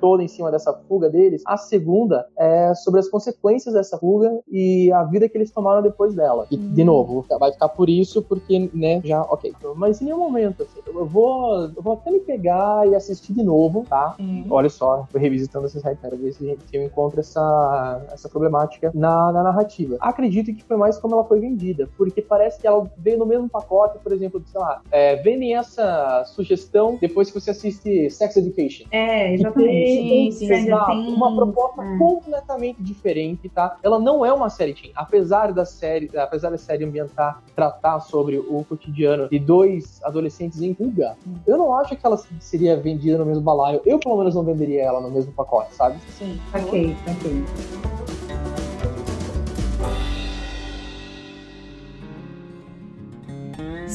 toda 0.00 0.22
em 0.22 0.28
cima 0.28 0.50
dessa 0.50 0.72
fuga 0.88 1.08
deles. 1.08 1.42
A 1.46 1.56
segunda 1.56 2.26
é 2.38 2.74
sobre 2.74 3.00
as 3.00 3.08
consequências 3.08 3.74
dessa 3.74 3.98
fuga 3.98 4.40
e 4.50 4.90
a 4.92 5.02
vida 5.04 5.28
que 5.28 5.36
eles 5.36 5.50
tomaram 5.50 5.82
depois 5.82 6.14
dela. 6.14 6.46
E, 6.50 6.56
de 6.56 6.84
novo, 6.84 7.24
vai 7.38 7.52
ficar 7.52 7.68
por 7.68 7.88
isso, 7.88 8.22
porque, 8.22 8.70
né, 8.72 9.00
já, 9.04 9.22
ok. 9.22 9.52
Mas 9.76 10.00
em 10.00 10.06
nenhum 10.06 10.18
momento, 10.18 10.62
assim, 10.62 10.80
eu 10.86 11.06
vou, 11.06 11.70
eu 11.76 11.82
vou 11.82 11.94
até 11.94 12.10
me 12.10 12.20
pegar 12.20 12.86
e 12.88 12.94
assistir 12.94 13.32
de 13.32 13.42
novo, 13.42 13.84
tá? 13.88 14.14
Uhum. 14.18 14.46
Olha 14.50 14.68
só, 14.68 15.06
tô 15.10 15.18
revisitando 15.18 15.66
essa 15.66 15.80
série, 15.80 15.96
quero 15.96 16.16
ver 16.16 16.32
se, 16.32 16.58
se 16.66 16.76
eu 16.76 16.84
encontro 16.84 17.20
essa, 17.20 18.04
essa 18.12 18.28
problemática 18.28 18.90
na, 18.94 19.32
na 19.32 19.42
narrativa. 19.42 19.96
Acredito 20.00 20.54
que 20.54 20.64
foi 20.64 20.76
mais 20.76 20.98
como 20.98 21.14
ela 21.14 21.24
foi 21.24 21.40
vendida, 21.40 21.88
porque 21.96 22.22
parece 22.22 22.60
que 22.60 22.66
ela 22.66 22.90
veio 22.98 23.18
no 23.18 23.26
mesmo 23.26 23.48
pacote, 23.48 23.98
por 23.98 24.12
exemplo, 24.12 24.42
sei 24.46 24.60
lá, 24.60 24.82
é, 24.90 25.16
vendem 25.16 25.56
essa 25.56 26.24
sugestão 26.26 26.98
depois 27.00 27.30
que 27.30 27.40
você 27.40 27.50
assiste 27.50 28.10
Sex 28.10 28.36
Education. 28.36 28.86
É, 28.90 29.34
exatamente 29.34 29.83
sim, 29.86 30.30
sim, 30.32 30.52
exato, 30.52 30.92
uma 30.92 31.34
proposta 31.34 31.82
é. 31.82 31.98
completamente 31.98 32.82
diferente, 32.82 33.48
tá? 33.48 33.76
Ela 33.82 33.98
não 33.98 34.24
é 34.24 34.32
uma 34.32 34.50
série 34.50 34.74
teen, 34.74 34.92
apesar 34.94 35.52
da 35.52 35.64
série, 35.64 36.10
apesar 36.16 36.50
da 36.50 36.58
série 36.58 36.84
ambientar, 36.84 37.42
tratar 37.54 38.00
sobre 38.00 38.38
o 38.38 38.64
cotidiano 38.68 39.28
de 39.28 39.38
dois 39.38 40.00
adolescentes 40.04 40.60
em 40.60 40.74
fuga, 40.74 41.16
hum. 41.26 41.34
eu 41.46 41.58
não 41.58 41.74
acho 41.74 41.96
que 41.96 42.06
ela 42.06 42.20
seria 42.40 42.76
vendida 42.76 43.18
no 43.18 43.26
mesmo 43.26 43.42
balaio. 43.42 43.80
Eu, 43.84 43.98
pelo 43.98 44.16
menos, 44.18 44.34
não 44.34 44.42
venderia 44.42 44.82
ela 44.82 45.00
no 45.00 45.10
mesmo 45.10 45.32
pacote, 45.32 45.74
sabe? 45.74 45.98
Sim, 46.08 46.38
ok, 46.54 46.96
ok. 47.08 48.23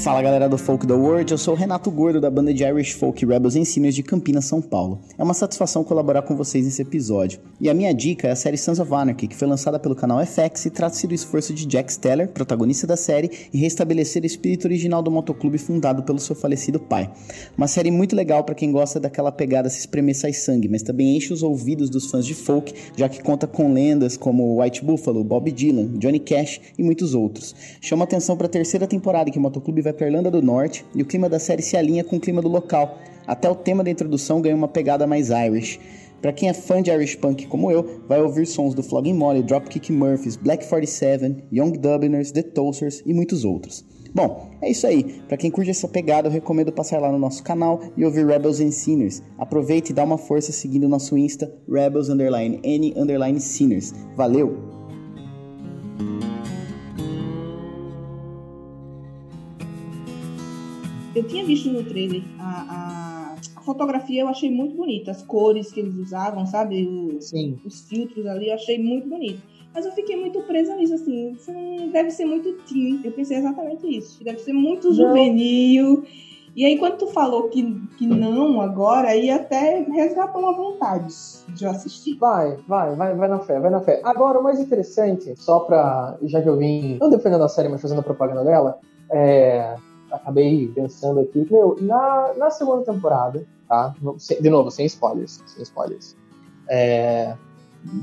Fala 0.04 0.22
galera 0.22 0.48
do 0.48 0.58
Folk 0.58 0.88
the 0.88 0.94
World, 0.94 1.30
eu 1.30 1.38
sou 1.38 1.54
o 1.54 1.58
Renato 1.58 1.92
Gordo 1.92 2.22
da 2.22 2.32
banda 2.32 2.54
de 2.54 2.64
Irish 2.64 2.94
Folk 2.94 3.26
Rebels 3.26 3.58
Ensinos 3.58 3.94
de 3.94 4.02
Campinas, 4.02 4.46
São 4.46 4.62
Paulo. 4.62 5.02
É 5.18 5.22
uma 5.22 5.34
satisfação 5.34 5.84
colaborar 5.84 6.22
com 6.22 6.38
vocês 6.38 6.64
nesse 6.64 6.82
episódio. 6.82 7.42
E 7.60 7.70
a 7.70 7.74
minha 7.74 7.94
dica 7.94 8.30
é 8.30 8.32
a 8.32 8.36
série 8.36 8.56
Sons 8.56 8.80
of 8.80 8.94
Anarchy, 8.94 9.28
que 9.28 9.36
foi 9.36 9.46
lançada 9.46 9.78
pelo 9.78 9.94
canal 9.94 10.26
FX 10.26 10.68
e 10.68 10.70
trata-se 10.70 11.06
do 11.06 11.14
esforço 11.14 11.54
de 11.54 11.66
Jack 11.66 11.92
Steller, 11.92 12.30
protagonista 12.30 12.88
da 12.88 12.96
série, 12.96 13.30
em 13.54 13.58
restabelecer 13.58 14.24
o 14.24 14.26
espírito 14.26 14.66
original 14.68 15.02
do 15.04 15.12
motoclube 15.12 15.58
fundado 15.58 16.02
pelo 16.04 16.18
seu 16.18 16.34
falecido 16.34 16.80
pai. 16.80 17.12
Uma 17.58 17.68
série 17.68 17.92
muito 17.92 18.16
legal 18.16 18.46
para 18.46 18.56
quem 18.56 18.72
gosta 18.72 19.02
daquela 19.02 19.34
pegada 19.34 19.70
se 19.70 19.80
espremer 19.80 20.16
sai 20.16 20.32
sangue, 20.32 20.70
mas 20.70 20.82
também 20.82 21.18
enche 21.18 21.34
os 21.34 21.44
ouvidos 21.44 21.90
dos 21.90 22.10
fãs 22.10 22.26
de 22.26 22.34
folk, 22.34 22.74
já 22.96 23.10
que 23.10 23.22
conta 23.22 23.46
com 23.46 23.74
lendas 23.74 24.16
como 24.16 24.62
White 24.62 24.82
Buffalo, 24.86 25.26
Bob 25.26 25.52
Dylan, 25.52 25.88
Johnny 25.98 26.20
Cash 26.20 26.62
e 26.78 26.84
muitos 26.84 27.14
outros. 27.14 27.54
Chama 27.82 28.06
atenção 28.06 28.38
para 28.38 28.48
a 28.48 28.50
terceira 28.50 28.88
temporada 28.88 29.30
que 29.30 29.38
o 29.38 29.42
motoclube 29.42 29.82
vai 29.82 29.89
vai 29.90 29.94
para 29.94 30.08
Irlanda 30.08 30.32
do 30.32 30.42
Norte 30.42 30.86
e 30.96 31.02
o 31.02 31.06
clima 31.06 31.28
da 31.28 31.40
série 31.40 31.62
se 31.62 31.76
alinha 31.76 32.04
com 32.04 32.18
o 32.18 32.20
clima 32.20 32.42
do 32.42 32.48
local. 32.48 32.98
Até 33.26 33.50
o 33.50 33.56
tema 33.56 33.84
da 33.84 33.92
introdução 33.92 34.42
ganha 34.42 34.56
uma 34.56 34.68
pegada 34.68 35.06
mais 35.06 35.30
Irish. 35.30 35.80
Para 36.22 36.34
quem 36.34 36.50
é 36.50 36.54
fã 36.54 36.82
de 36.82 36.92
Irish 36.92 37.16
Punk 37.16 37.48
como 37.48 37.72
eu, 37.72 38.02
vai 38.08 38.22
ouvir 38.22 38.46
sons 38.46 38.74
do 38.74 38.84
Flogging 38.84 39.14
Molly, 39.14 39.42
Dropkick 39.42 39.92
Murphys, 39.92 40.36
Black 40.36 40.68
47, 40.68 41.44
Young 41.52 41.72
Dubliners, 41.72 42.32
The 42.32 42.44
Toasters 42.44 43.02
e 43.06 43.14
muitos 43.14 43.46
outros. 43.46 43.86
Bom, 44.14 44.50
é 44.62 44.70
isso 44.72 44.86
aí. 44.86 45.22
Para 45.28 45.38
quem 45.38 45.52
curte 45.52 45.70
essa 45.70 45.88
pegada, 45.88 46.28
eu 46.28 46.32
recomendo 46.32 46.72
passar 46.72 47.00
lá 47.00 47.12
no 47.12 47.20
nosso 47.20 47.44
canal 47.44 47.80
e 47.96 48.04
ouvir 48.04 48.26
Rebels 48.26 48.60
and 48.60 48.72
Sinners. 48.72 49.24
Aproveite 49.38 49.92
e 49.92 49.96
dá 49.96 50.04
uma 50.04 50.18
força 50.18 50.52
seguindo 50.52 50.86
o 50.86 50.90
nosso 50.90 51.18
Insta, 51.18 51.52
Rebels 51.70 52.10
Underline 52.10 52.60
N 52.64 52.94
Underline 52.98 53.40
Sinners. 53.40 53.94
Valeu! 54.16 54.79
Eu 61.20 61.28
tinha 61.28 61.46
visto 61.46 61.70
no 61.70 61.84
trailer 61.84 62.24
a, 62.40 62.44
a, 62.44 63.36
a, 63.58 63.62
fotografia, 63.62 64.22
eu 64.22 64.28
achei 64.30 64.50
muito 64.50 64.76
bonita. 64.76 65.12
As 65.12 65.22
cores 65.22 65.72
que 65.72 65.82
eles 65.82 65.96
usavam, 65.96 66.46
sabe? 66.46 66.88
O, 66.88 67.22
Sim. 67.22 67.60
Os 67.66 67.82
filtros 67.82 68.26
ali, 68.26 68.48
eu 68.48 68.56
achei 68.56 68.82
muito 68.82 69.08
bonito. 69.08 69.42
Mas 69.74 69.86
eu 69.86 69.92
fiquei 69.92 70.16
muito 70.16 70.42
presa 70.44 70.76
nisso, 70.76 70.96
assim. 70.96 71.32
Isso 71.32 71.52
deve 71.92 72.10
ser 72.10 72.26
muito 72.26 72.54
teen. 72.64 73.02
Eu 73.04 73.12
pensei 73.12 73.38
exatamente 73.38 73.86
isso. 73.86 74.24
Deve 74.24 74.40
ser 74.40 74.54
muito 74.54 74.94
juvenil. 74.94 76.04
E 76.56 76.66
aí, 76.66 76.78
quando 76.80 76.98
tu 76.98 77.08
falou 77.08 77.50
que, 77.50 77.80
que 77.98 78.08
não 78.08 78.60
agora, 78.60 79.10
aí 79.10 79.30
até 79.30 79.82
resgatou 79.82 80.42
uma 80.42 80.54
vontade 80.54 81.14
de 81.50 81.64
eu 81.64 81.70
assistir. 81.70 82.18
Vai, 82.18 82.58
vai, 82.68 82.96
vai, 82.96 83.16
vai 83.16 83.28
na 83.28 83.40
fé, 83.40 83.60
vai 83.60 83.70
na 83.70 83.82
fé. 83.82 84.02
Agora, 84.04 84.40
o 84.40 84.44
mais 84.44 84.60
interessante, 84.60 85.36
só 85.38 85.60
pra. 85.60 86.18
Já 86.24 86.42
que 86.42 86.50
eu 86.50 86.58
vim, 86.58 86.98
não 87.00 87.10
defendendo 87.10 87.44
a 87.44 87.50
série, 87.50 87.70
mas 87.70 87.82
fazendo 87.82 88.00
a 88.00 88.04
propaganda 88.04 88.44
dela, 88.44 88.80
é 89.12 89.76
acabei 90.12 90.68
pensando 90.68 91.20
aqui, 91.20 91.48
meu, 91.50 91.78
na, 91.82 92.34
na 92.36 92.50
segunda 92.50 92.92
temporada, 92.92 93.46
tá? 93.68 93.96
De 94.42 94.50
novo, 94.50 94.72
sem 94.72 94.86
spoilers, 94.86 95.44
sem 95.46 95.64
spoilers. 95.64 96.16
É, 96.70 97.36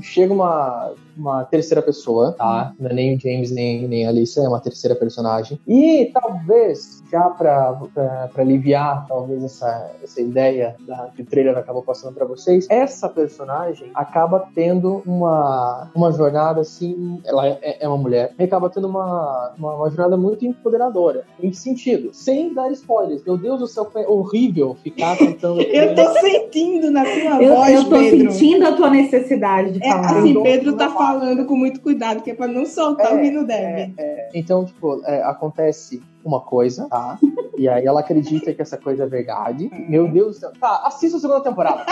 chega 0.01 0.33
uma, 0.33 0.93
uma 1.17 1.43
terceira 1.45 1.81
pessoa, 1.81 2.33
tá? 2.33 2.73
Não 2.79 2.89
é 2.89 2.93
nem 2.93 3.15
o 3.15 3.19
James 3.19 3.51
nem, 3.51 3.87
nem 3.87 4.05
a 4.05 4.09
Alicia, 4.09 4.43
é 4.43 4.47
uma 4.47 4.59
terceira 4.59 4.95
personagem. 4.95 5.59
E 5.67 6.11
talvez, 6.13 7.03
já 7.11 7.29
pra, 7.29 7.73
pra, 7.93 8.29
pra 8.33 8.43
aliviar 8.43 9.05
talvez 9.07 9.43
essa, 9.43 9.91
essa 10.03 10.21
ideia 10.21 10.75
da, 10.85 11.09
que 11.15 11.21
o 11.21 11.25
trailer 11.25 11.57
acabou 11.57 11.81
passando 11.81 12.13
para 12.13 12.25
vocês, 12.25 12.67
essa 12.69 13.09
personagem 13.09 13.89
acaba 13.93 14.47
tendo 14.53 15.01
uma, 15.05 15.89
uma 15.95 16.11
jornada 16.11 16.61
assim, 16.61 17.19
ela 17.25 17.47
é, 17.47 17.77
é 17.81 17.87
uma 17.87 17.97
mulher, 17.97 18.33
e 18.37 18.43
acaba 18.43 18.69
tendo 18.69 18.87
uma, 18.87 19.53
uma, 19.57 19.75
uma, 19.75 19.89
jornada 19.89 20.17
muito 20.17 20.45
empoderadora. 20.45 21.25
Em 21.41 21.49
que 21.49 21.57
sentido? 21.57 22.13
Sem 22.13 22.53
dar 22.53 22.71
spoilers. 22.71 23.23
Meu 23.23 23.37
Deus 23.37 23.59
do 23.59 23.67
céu, 23.67 23.89
é 23.95 24.07
horrível 24.07 24.75
ficar 24.83 25.17
cantando. 25.17 25.61
eu 25.63 25.95
tô 25.95 26.13
sentindo 26.19 26.91
na 26.91 27.03
tua 27.03 27.43
eu, 27.43 27.55
voz, 27.55 27.73
Eu 27.73 27.83
tô 27.85 27.97
Pedro. 27.97 28.31
sentindo 28.31 28.67
a 28.67 28.71
tua 28.73 28.89
necessidade 28.89 29.71
de 29.71 29.83
é, 29.83 29.91
falar. 29.91 30.15
É, 30.15 30.19
assim, 30.19 30.43
Pedro 30.43 30.73
tá 30.75 30.89
falando 30.89 31.06
com 31.45 31.55
muito 31.55 31.81
cuidado, 31.81 32.21
que 32.21 32.31
é 32.31 32.33
pra 32.33 32.47
não 32.47 32.65
soltar 32.65 33.11
é, 33.11 33.15
o 33.15 33.21
que 33.21 33.31
não 33.31 33.43
deve. 33.43 33.93
É, 33.97 34.03
é. 34.03 34.29
então, 34.33 34.65
tipo, 34.65 35.01
é, 35.05 35.23
acontece 35.23 36.01
uma 36.23 36.41
coisa, 36.41 36.87
tá? 36.89 37.17
e 37.57 37.67
aí 37.67 37.85
ela 37.85 38.01
acredita 38.01 38.53
que 38.53 38.61
essa 38.61 38.77
coisa 38.77 39.03
é 39.03 39.07
verdade. 39.07 39.69
Meu 39.87 40.07
Deus 40.07 40.35
do 40.35 40.39
céu. 40.39 40.51
Tá, 40.59 40.83
assista 40.85 41.17
a 41.17 41.19
segunda 41.19 41.41
temporada. 41.41 41.85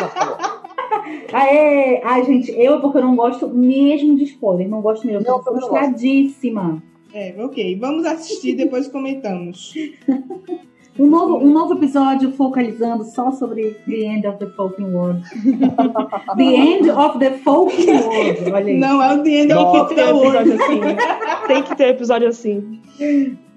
Aê! 1.34 2.02
Ai, 2.04 2.24
gente, 2.24 2.52
eu 2.52 2.82
porque 2.82 2.98
eu 2.98 3.04
não 3.04 3.16
gosto 3.16 3.48
mesmo 3.48 4.16
de 4.16 4.24
spoiler. 4.24 4.68
Não 4.68 4.82
gosto 4.82 5.06
mesmo. 5.06 5.26
Não, 5.28 5.44
tô 5.44 5.52
frustradíssima. 5.52 6.82
É, 7.14 7.34
ok. 7.38 7.78
Vamos 7.80 8.06
assistir 8.06 8.56
depois 8.56 8.88
comentamos. 8.88 9.74
Um 10.98 11.08
novo, 11.08 11.38
um 11.46 11.52
novo 11.52 11.74
episódio 11.74 12.32
focalizando 12.32 13.04
só 13.04 13.30
sobre 13.30 13.72
The 13.86 13.96
End 13.96 14.28
of 14.28 14.40
the 14.40 14.48
Folking 14.48 14.94
World. 14.94 15.22
the 16.38 16.44
End 16.44 16.90
of 16.90 17.20
the 17.20 17.32
Folking 17.40 17.92
World. 17.92 18.52
Olha 18.52 18.66
aí. 18.66 18.80
Não, 18.80 19.04
é 19.04 19.14
o 19.14 19.22
The 19.22 19.30
End 19.30 19.54
of 19.54 19.96
the 19.96 20.14
World. 20.14 20.54
Assim. 20.54 20.80
Tem 21.48 21.64
que 21.64 21.76
ter 21.76 21.90
episódio 21.90 22.30
assim. 22.30 22.80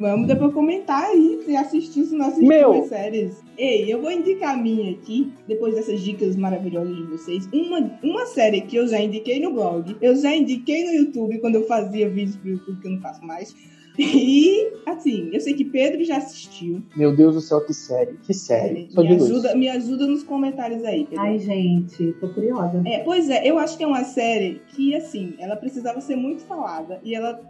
Vamos 0.00 0.26
depois 0.26 0.52
comentar 0.52 1.04
aí 1.04 1.40
e 1.46 1.56
assistir 1.56 2.00
as 2.00 2.10
nossas 2.10 2.38
Meu. 2.38 2.84
séries. 2.88 3.40
Ei, 3.56 3.92
eu 3.92 4.02
vou 4.02 4.10
indicar 4.10 4.54
a 4.54 4.56
minha 4.56 4.90
aqui, 4.90 5.32
depois 5.46 5.76
dessas 5.76 6.00
dicas 6.00 6.34
maravilhosas 6.34 6.96
de 6.96 7.02
vocês. 7.04 7.48
Uma, 7.52 7.88
uma 8.02 8.26
série 8.26 8.62
que 8.62 8.74
eu 8.74 8.88
já 8.88 9.00
indiquei 9.00 9.40
no 9.40 9.52
blog, 9.52 9.96
eu 10.00 10.16
já 10.16 10.34
indiquei 10.34 10.84
no 10.84 10.92
YouTube 10.92 11.38
quando 11.38 11.54
eu 11.54 11.66
fazia 11.66 12.08
vídeos 12.08 12.36
pro 12.36 12.50
YouTube, 12.50 12.80
que 12.80 12.88
eu 12.88 12.92
não 12.92 13.00
faço 13.00 13.24
mais. 13.24 13.54
E, 13.98 14.74
assim, 14.86 15.28
eu 15.32 15.40
sei 15.40 15.54
que 15.54 15.64
Pedro 15.64 16.04
já 16.04 16.18
assistiu. 16.18 16.82
Meu 16.94 17.14
Deus 17.14 17.34
do 17.34 17.40
céu, 17.40 17.64
que 17.64 17.74
série, 17.74 18.16
que 18.22 18.32
série. 18.32 18.88
Me, 18.96 19.08
ajuda, 19.08 19.54
me 19.56 19.68
ajuda 19.68 20.06
nos 20.06 20.22
comentários 20.22 20.84
aí, 20.84 21.04
Pedro. 21.04 21.24
Ai, 21.24 21.38
gente, 21.38 22.12
tô 22.20 22.28
curiosa. 22.28 22.80
É, 22.86 23.00
pois 23.00 23.28
é, 23.28 23.44
eu 23.44 23.58
acho 23.58 23.76
que 23.76 23.82
é 23.82 23.86
uma 23.86 24.04
série 24.04 24.62
que, 24.68 24.94
assim, 24.94 25.34
ela 25.38 25.56
precisava 25.56 26.00
ser 26.00 26.14
muito 26.14 26.42
falada. 26.42 27.00
E 27.02 27.14
ela, 27.14 27.40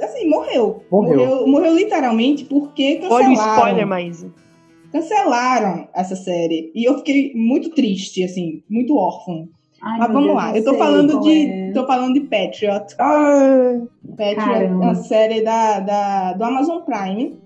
assim, 0.00 0.28
morreu. 0.28 0.82
Morreu, 0.90 1.16
morreu, 1.16 1.46
morreu 1.46 1.74
literalmente 1.74 2.44
porque 2.44 2.96
cancelaram. 2.96 3.14
Olha 3.14 3.28
o 3.30 3.32
spoiler, 3.32 3.86
Maísa. 3.86 4.30
Cancelaram 4.92 5.88
essa 5.94 6.16
série. 6.16 6.70
E 6.74 6.84
eu 6.84 6.98
fiquei 6.98 7.32
muito 7.34 7.70
triste, 7.70 8.22
assim, 8.22 8.62
muito 8.68 8.96
órfão. 8.96 9.48
Ai, 9.82 9.98
Mas 9.98 10.08
vamos 10.08 10.24
Deus 10.24 10.36
lá, 10.36 10.56
eu 10.56 10.64
tô 10.64 10.74
falando 10.74 11.20
de. 11.20 11.46
É. 11.46 11.72
tô 11.72 11.86
falando 11.86 12.14
de 12.14 12.20
Patriot. 12.20 12.94
Ah, 12.98 13.80
Patriot 14.10 14.36
Caramba. 14.36 14.84
é 14.84 14.88
uma 14.88 14.94
série 14.94 15.42
da, 15.42 15.80
da, 15.80 16.32
do 16.34 16.44
Amazon 16.44 16.82
Prime. 16.82 17.38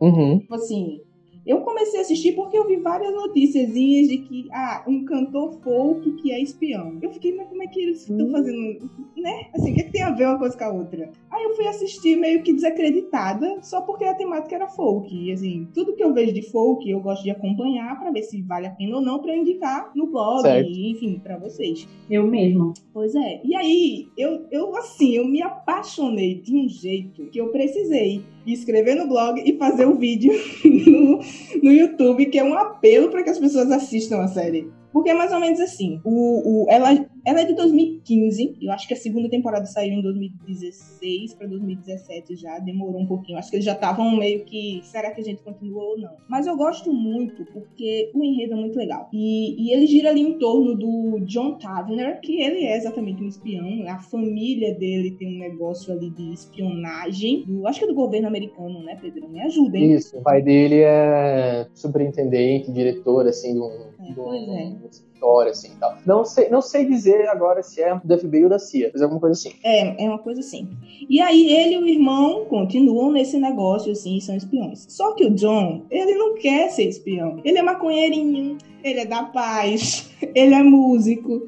Uhum. 0.00 0.38
Tipo 0.38 0.54
assim, 0.54 1.00
eu 1.46 1.60
comecei 1.60 1.98
a 2.00 2.02
assistir 2.02 2.32
porque 2.32 2.56
eu 2.56 2.66
vi 2.66 2.76
várias 2.76 3.12
noticiazinhas 3.12 4.08
de 4.08 4.18
que, 4.18 4.48
ah, 4.50 4.84
um 4.88 5.04
cantor 5.04 5.52
folk 5.62 6.10
que 6.12 6.32
é 6.32 6.40
espião. 6.40 6.98
Eu 7.02 7.10
fiquei, 7.12 7.34
mas 7.36 7.48
como 7.48 7.62
é 7.62 7.66
que 7.66 7.80
eles 7.80 8.08
estão 8.08 8.26
hum. 8.26 8.32
fazendo, 8.32 8.90
né? 9.16 9.46
Assim, 9.54 9.72
o 9.72 9.74
que, 9.74 9.80
é 9.80 9.84
que 9.84 9.92
tem 9.92 10.02
a 10.02 10.10
ver 10.10 10.26
uma 10.26 10.38
coisa 10.38 10.56
com 10.56 10.64
a 10.64 10.72
outra? 10.72 11.10
Aí 11.30 11.44
eu 11.44 11.54
fui 11.54 11.66
assistir 11.66 12.16
meio 12.16 12.42
que 12.42 12.52
desacreditada, 12.52 13.58
só 13.62 13.82
porque 13.82 14.04
a 14.04 14.14
temática 14.14 14.54
era 14.54 14.68
folk. 14.68 15.14
E 15.14 15.32
assim, 15.32 15.68
tudo 15.74 15.94
que 15.94 16.02
eu 16.02 16.14
vejo 16.14 16.32
de 16.32 16.42
folk, 16.50 16.88
eu 16.88 17.00
gosto 17.00 17.22
de 17.22 17.30
acompanhar 17.30 17.98
para 17.98 18.10
ver 18.10 18.22
se 18.22 18.40
vale 18.42 18.66
a 18.66 18.70
pena 18.70 18.96
ou 18.96 19.02
não 19.02 19.20
para 19.20 19.36
indicar 19.36 19.92
no 19.94 20.06
blog, 20.06 20.42
certo. 20.42 20.70
enfim, 20.70 21.20
para 21.22 21.36
vocês. 21.36 21.86
Eu 22.08 22.26
mesma. 22.26 22.72
Pois 22.92 23.14
é. 23.14 23.40
E 23.44 23.54
aí, 23.54 24.08
eu, 24.16 24.46
eu 24.50 24.74
assim, 24.76 25.12
eu 25.12 25.26
me 25.26 25.42
apaixonei 25.42 26.40
de 26.40 26.56
um 26.56 26.68
jeito 26.68 27.26
que 27.26 27.38
eu 27.38 27.48
precisei 27.48 28.22
escrever 28.52 28.94
no 28.96 29.08
blog 29.08 29.42
e 29.44 29.56
fazer 29.56 29.86
um 29.86 29.96
vídeo 29.96 30.32
no, 30.64 31.20
no 31.62 31.72
YouTube, 31.72 32.26
que 32.26 32.38
é 32.38 32.44
um 32.44 32.54
apelo 32.54 33.10
para 33.10 33.22
que 33.22 33.30
as 33.30 33.38
pessoas 33.38 33.70
assistam 33.70 34.18
a 34.18 34.28
série. 34.28 34.70
Porque 34.94 35.10
é 35.10 35.14
mais 35.14 35.32
ou 35.32 35.40
menos 35.40 35.58
assim. 35.58 36.00
O, 36.04 36.62
o, 36.62 36.70
ela, 36.70 36.90
ela 37.26 37.40
é 37.40 37.44
de 37.44 37.52
2015. 37.54 38.58
Eu 38.62 38.70
acho 38.70 38.86
que 38.86 38.94
a 38.94 38.96
segunda 38.96 39.28
temporada 39.28 39.66
saiu 39.66 39.94
em 39.94 40.00
2016 40.00 41.34
para 41.34 41.48
2017 41.48 42.36
já. 42.36 42.60
Demorou 42.60 43.00
um 43.00 43.06
pouquinho. 43.06 43.36
Acho 43.36 43.50
que 43.50 43.56
eles 43.56 43.64
já 43.64 43.72
estavam 43.72 44.16
meio 44.16 44.44
que. 44.44 44.80
Será 44.84 45.10
que 45.10 45.20
a 45.20 45.24
gente 45.24 45.42
continua 45.42 45.82
ou 45.82 45.98
não? 45.98 46.12
Mas 46.28 46.46
eu 46.46 46.56
gosto 46.56 46.92
muito 46.92 47.44
porque 47.46 48.12
o 48.14 48.22
enredo 48.22 48.52
é 48.52 48.56
muito 48.56 48.78
legal. 48.78 49.08
E, 49.12 49.66
e 49.66 49.72
ele 49.74 49.88
gira 49.88 50.10
ali 50.10 50.20
em 50.20 50.38
torno 50.38 50.76
do 50.76 51.18
John 51.24 51.58
Tavener, 51.58 52.20
que 52.20 52.40
ele 52.40 52.64
é 52.64 52.76
exatamente 52.76 53.20
um 53.20 53.26
espião. 53.26 53.88
A 53.88 53.98
família 53.98 54.76
dele 54.76 55.16
tem 55.18 55.26
um 55.26 55.40
negócio 55.40 55.92
ali 55.92 56.08
de 56.10 56.32
espionagem. 56.32 57.42
Do, 57.44 57.66
acho 57.66 57.80
que 57.80 57.84
é 57.84 57.88
do 57.88 57.94
governo 57.96 58.28
americano, 58.28 58.80
né, 58.84 58.96
Pedro? 59.02 59.28
Me 59.28 59.40
ajuda, 59.40 59.76
hein? 59.76 59.94
Isso. 59.94 60.16
O 60.18 60.22
pai 60.22 60.40
dele 60.40 60.82
é 60.82 61.66
superintendente, 61.74 62.70
diretor, 62.70 63.26
assim, 63.26 63.54
de 63.54 63.60
um. 63.60 63.93
É, 64.08 64.10
um- 64.10 64.14
pois 64.14 64.48
é. 64.48 64.72
escritório, 64.90 65.50
assim, 65.50 65.68
e 65.72 65.76
tal. 65.76 65.96
Não 66.06 66.24
sei, 66.24 66.48
não 66.48 66.60
sei 66.60 66.84
dizer 66.86 67.28
agora 67.28 67.62
se 67.62 67.80
é 67.82 67.98
do 68.02 68.18
FBI 68.18 68.44
ou 68.44 68.50
da 68.50 68.58
CIA, 68.58 68.90
mas 68.92 69.00
é 69.00 69.04
alguma 69.04 69.20
coisa 69.20 69.38
assim. 69.38 69.54
É, 69.64 70.04
é 70.04 70.08
uma 70.08 70.18
coisa 70.18 70.40
assim. 70.40 70.68
E 71.08 71.20
aí 71.20 71.50
ele 71.50 71.74
e 71.74 71.78
o 71.78 71.86
irmão 71.86 72.44
continuam 72.46 73.10
nesse 73.12 73.38
negócio, 73.38 73.92
assim, 73.92 74.20
são 74.20 74.36
espiões. 74.36 74.84
Só 74.88 75.14
que 75.14 75.24
o 75.26 75.30
John, 75.30 75.82
ele 75.90 76.14
não 76.14 76.34
quer 76.34 76.68
ser 76.70 76.84
espião. 76.88 77.40
Ele 77.44 77.58
é 77.58 77.62
maconheirinho, 77.62 78.58
ele 78.82 79.00
é 79.00 79.06
da 79.06 79.22
paz, 79.24 80.10
ele 80.34 80.54
é 80.54 80.62
músico. 80.62 81.42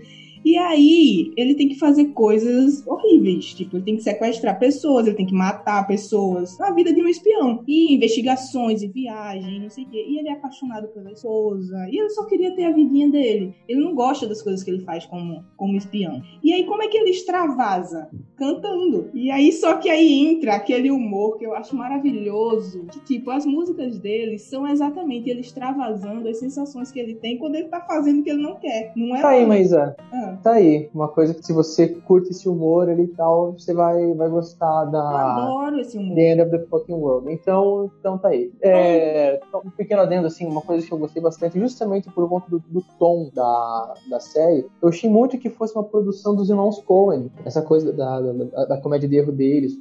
E 0.46 0.56
aí, 0.56 1.32
ele 1.36 1.56
tem 1.56 1.68
que 1.68 1.74
fazer 1.76 2.04
coisas 2.12 2.86
horríveis. 2.86 3.46
Tipo, 3.46 3.78
ele 3.78 3.84
tem 3.84 3.96
que 3.96 4.04
sequestrar 4.04 4.56
pessoas, 4.60 5.04
ele 5.04 5.16
tem 5.16 5.26
que 5.26 5.34
matar 5.34 5.84
pessoas. 5.88 6.56
Na 6.56 6.70
vida 6.70 6.94
de 6.94 7.02
um 7.02 7.08
espião. 7.08 7.64
E 7.66 7.92
investigações 7.92 8.80
e 8.80 8.86
viagem, 8.86 9.58
não 9.60 9.68
sei 9.68 9.82
o 9.82 9.88
quê. 9.88 10.06
E 10.08 10.20
ele 10.20 10.28
é 10.28 10.34
apaixonado 10.34 10.86
pela 10.86 11.10
esposa. 11.10 11.88
E 11.90 11.98
ele 11.98 12.10
só 12.10 12.26
queria 12.26 12.54
ter 12.54 12.62
a 12.62 12.70
vidinha 12.70 13.10
dele. 13.10 13.56
Ele 13.66 13.80
não 13.80 13.92
gosta 13.92 14.28
das 14.28 14.40
coisas 14.40 14.62
que 14.62 14.70
ele 14.70 14.84
faz 14.84 15.04
como, 15.04 15.44
como 15.56 15.76
espião. 15.76 16.22
E 16.44 16.52
aí, 16.52 16.62
como 16.62 16.80
é 16.80 16.86
que 16.86 16.96
ele 16.96 17.10
extravasa? 17.10 18.08
Cantando. 18.36 19.10
E 19.12 19.32
aí, 19.32 19.50
só 19.50 19.78
que 19.78 19.90
aí 19.90 20.28
entra 20.28 20.54
aquele 20.54 20.92
humor 20.92 21.38
que 21.38 21.44
eu 21.44 21.56
acho 21.56 21.74
maravilhoso. 21.74 22.86
Que, 22.92 23.00
tipo, 23.00 23.32
as 23.32 23.44
músicas 23.44 23.98
dele 23.98 24.38
são 24.38 24.64
exatamente 24.68 25.28
ele 25.28 25.40
extravasando 25.40 26.28
as 26.28 26.38
sensações 26.38 26.92
que 26.92 27.00
ele 27.00 27.16
tem 27.16 27.36
quando 27.36 27.56
ele 27.56 27.66
tá 27.66 27.80
fazendo 27.80 28.20
o 28.20 28.22
que 28.22 28.30
ele 28.30 28.42
não 28.42 28.54
quer. 28.54 28.92
Não 28.94 29.16
é 29.16 29.20
Tá 29.20 29.30
aí, 29.30 29.44
Maísa. 29.44 29.96
Ah, 30.12 30.35
Tá 30.42 30.52
aí. 30.52 30.88
Uma 30.94 31.08
coisa 31.08 31.34
que 31.34 31.44
se 31.44 31.52
você 31.52 31.88
curte 31.88 32.30
esse 32.30 32.48
humor 32.48 32.88
ali 32.88 33.04
e 33.04 33.08
tal, 33.08 33.52
você 33.52 33.74
vai, 33.74 34.12
vai 34.14 34.28
gostar 34.28 34.84
eu 34.86 34.90
da 34.90 35.32
adoro 35.34 35.80
esse 35.80 35.96
humor. 35.98 36.14
The 36.14 36.32
End 36.32 36.42
of 36.42 36.50
the 36.50 36.58
Fucking 36.66 36.94
World. 36.94 37.32
Então, 37.32 37.90
então 38.00 38.18
tá 38.18 38.28
aí. 38.28 38.50
É, 38.62 39.40
só 39.50 39.62
um 39.64 39.70
pequeno 39.70 40.02
adendo, 40.02 40.26
assim, 40.26 40.46
uma 40.46 40.60
coisa 40.60 40.86
que 40.86 40.92
eu 40.92 40.98
gostei 40.98 41.22
bastante, 41.22 41.58
justamente 41.58 42.10
por 42.10 42.28
conta 42.28 42.48
do, 42.50 42.58
do 42.68 42.82
tom 42.98 43.30
da, 43.34 43.94
da 44.10 44.20
série, 44.20 44.66
eu 44.82 44.88
achei 44.88 45.08
muito 45.10 45.38
que 45.38 45.50
fosse 45.50 45.74
uma 45.74 45.84
produção 45.84 46.34
dos 46.34 46.48
irmãos 46.50 46.80
Coen. 46.82 47.30
Essa 47.44 47.62
coisa 47.62 47.92
da, 47.92 48.20
da, 48.20 48.32
da- 48.32 48.64
da 48.66 48.76
comédia 48.80 49.08
de 49.08 49.16
erro 49.16 49.32
deles, 49.32 49.76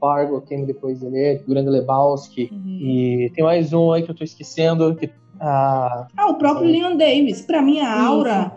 Fargo, 0.00 0.40
quem 0.42 0.64
depois 0.64 1.00
dele, 1.00 1.42
Grande 1.46 1.70
Lebowski. 1.70 2.48
Uhum. 2.52 2.78
E 2.80 3.32
tem 3.34 3.44
mais 3.44 3.72
um 3.72 3.92
aí 3.92 4.02
que 4.02 4.10
eu 4.10 4.14
tô 4.14 4.24
esquecendo, 4.24 4.94
que 4.94 5.10
ah, 5.40 6.06
Ah, 6.16 6.30
o 6.30 6.34
próprio 6.34 6.66
Sim. 6.66 6.72
Leon 6.80 6.96
Davis. 6.96 7.42
Pra 7.42 7.62
mim, 7.62 7.80
a 7.80 8.06
aura. 8.08 8.52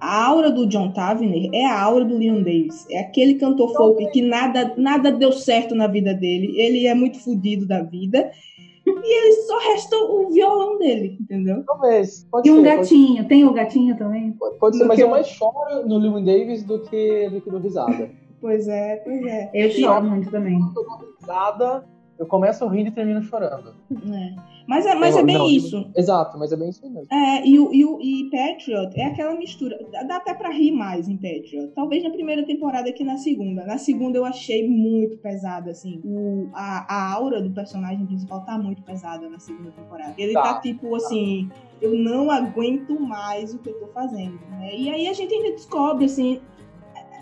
A 0.00 0.26
aura 0.26 0.50
do 0.50 0.66
John 0.66 0.92
Tavener 0.92 1.50
é 1.54 1.64
a 1.64 1.80
aura 1.82 2.04
do 2.04 2.18
Leon 2.18 2.42
Davis. 2.42 2.86
É 2.90 3.00
aquele 3.00 3.34
cantor 3.34 3.74
folk 3.74 4.10
que 4.10 4.20
nada, 4.22 4.74
nada 4.76 5.10
deu 5.10 5.32
certo 5.32 5.74
na 5.74 5.86
vida 5.86 6.12
dele. 6.14 6.54
Ele 6.60 6.86
é 6.86 6.94
muito 6.94 7.18
fodido 7.18 7.66
da 7.66 7.82
vida. 7.82 8.30
E 8.86 8.90
ele 9.18 9.32
só 9.42 9.58
resta 9.58 9.96
o 9.96 10.30
violão 10.30 10.78
dele, 10.78 11.16
entendeu? 11.20 11.64
talvez. 11.66 12.24
Pode 12.30 12.48
E 12.48 12.52
um 12.52 12.56
ser, 12.56 12.62
pode- 12.62 12.76
gatinho. 12.76 13.24
Tem 13.26 13.44
o 13.44 13.52
gatinho 13.52 13.96
também? 13.98 14.30
Pode, 14.32 14.58
pode 14.58 14.76
ser, 14.76 14.82
Do 14.84 14.88
mas 14.88 14.96
que 14.96 15.02
eu 15.02 15.08
mais 15.10 15.26
choro 15.26 15.88
no 15.88 15.98
Lewin 15.98 16.24
Davis 16.24 16.62
do 16.62 16.78
que, 16.82 17.28
do 17.30 17.40
que 17.40 17.50
do 17.50 17.58
Risada. 17.58 18.08
Pois 18.40 18.68
é, 18.68 18.96
pois 18.96 19.24
é. 19.26 19.50
Eu 19.52 19.70
choro 19.70 20.04
muito 20.04 20.30
também. 20.30 20.54
Eu 20.60 20.72
dou 20.72 20.84
risada, 21.20 21.84
eu 22.18 22.26
começo 22.26 22.66
rindo 22.68 22.88
e 22.88 22.92
termino 22.92 23.22
chorando. 23.22 23.74
É. 23.92 24.56
Mas 24.66 24.84
é, 24.84 24.94
mas 24.96 25.16
é 25.16 25.22
bem 25.22 25.38
Não, 25.38 25.46
isso. 25.48 25.88
Exato, 25.94 26.36
mas 26.38 26.50
é 26.50 26.56
bem 26.56 26.70
isso 26.70 26.82
mesmo. 26.90 27.06
É, 27.12 27.46
e, 27.46 27.56
o, 27.58 27.72
e, 27.72 27.84
o, 27.84 28.00
e 28.00 28.28
Patriot 28.30 28.98
é 28.98 29.04
aquela 29.04 29.36
mistura. 29.36 29.78
Dá 30.08 30.16
até 30.16 30.34
pra 30.34 30.50
rir 30.50 30.72
mais 30.72 31.08
em 31.08 31.16
Patriot. 31.16 31.68
Talvez 31.74 32.02
na 32.02 32.10
primeira 32.10 32.44
temporada 32.44 32.92
que 32.92 33.04
na 33.04 33.16
segunda. 33.16 33.64
Na 33.64 33.78
segunda 33.78 34.18
eu 34.18 34.24
achei 34.24 34.68
muito 34.68 35.18
pesada, 35.18 35.70
assim. 35.70 36.00
O, 36.04 36.48
a, 36.52 36.84
a 36.92 37.12
aura 37.14 37.40
do 37.40 37.50
personagem 37.50 38.04
principal 38.06 38.44
tá 38.44 38.58
muito 38.58 38.82
pesada 38.82 39.28
na 39.28 39.38
segunda 39.38 39.70
temporada. 39.70 40.14
Ele 40.18 40.32
tá, 40.32 40.54
Tá. 40.54 40.60
tipo 40.60 40.94
assim. 40.96 41.48
Eu 41.80 41.94
não 41.94 42.30
aguento 42.30 42.98
mais 42.98 43.54
o 43.54 43.58
que 43.58 43.68
eu 43.68 43.74
tô 43.78 43.86
fazendo. 43.88 44.40
Né? 44.50 44.74
E 44.76 44.88
aí 44.90 45.06
a 45.08 45.12
gente 45.12 45.32
ainda 45.32 45.52
descobre, 45.52 46.06
assim. 46.06 46.40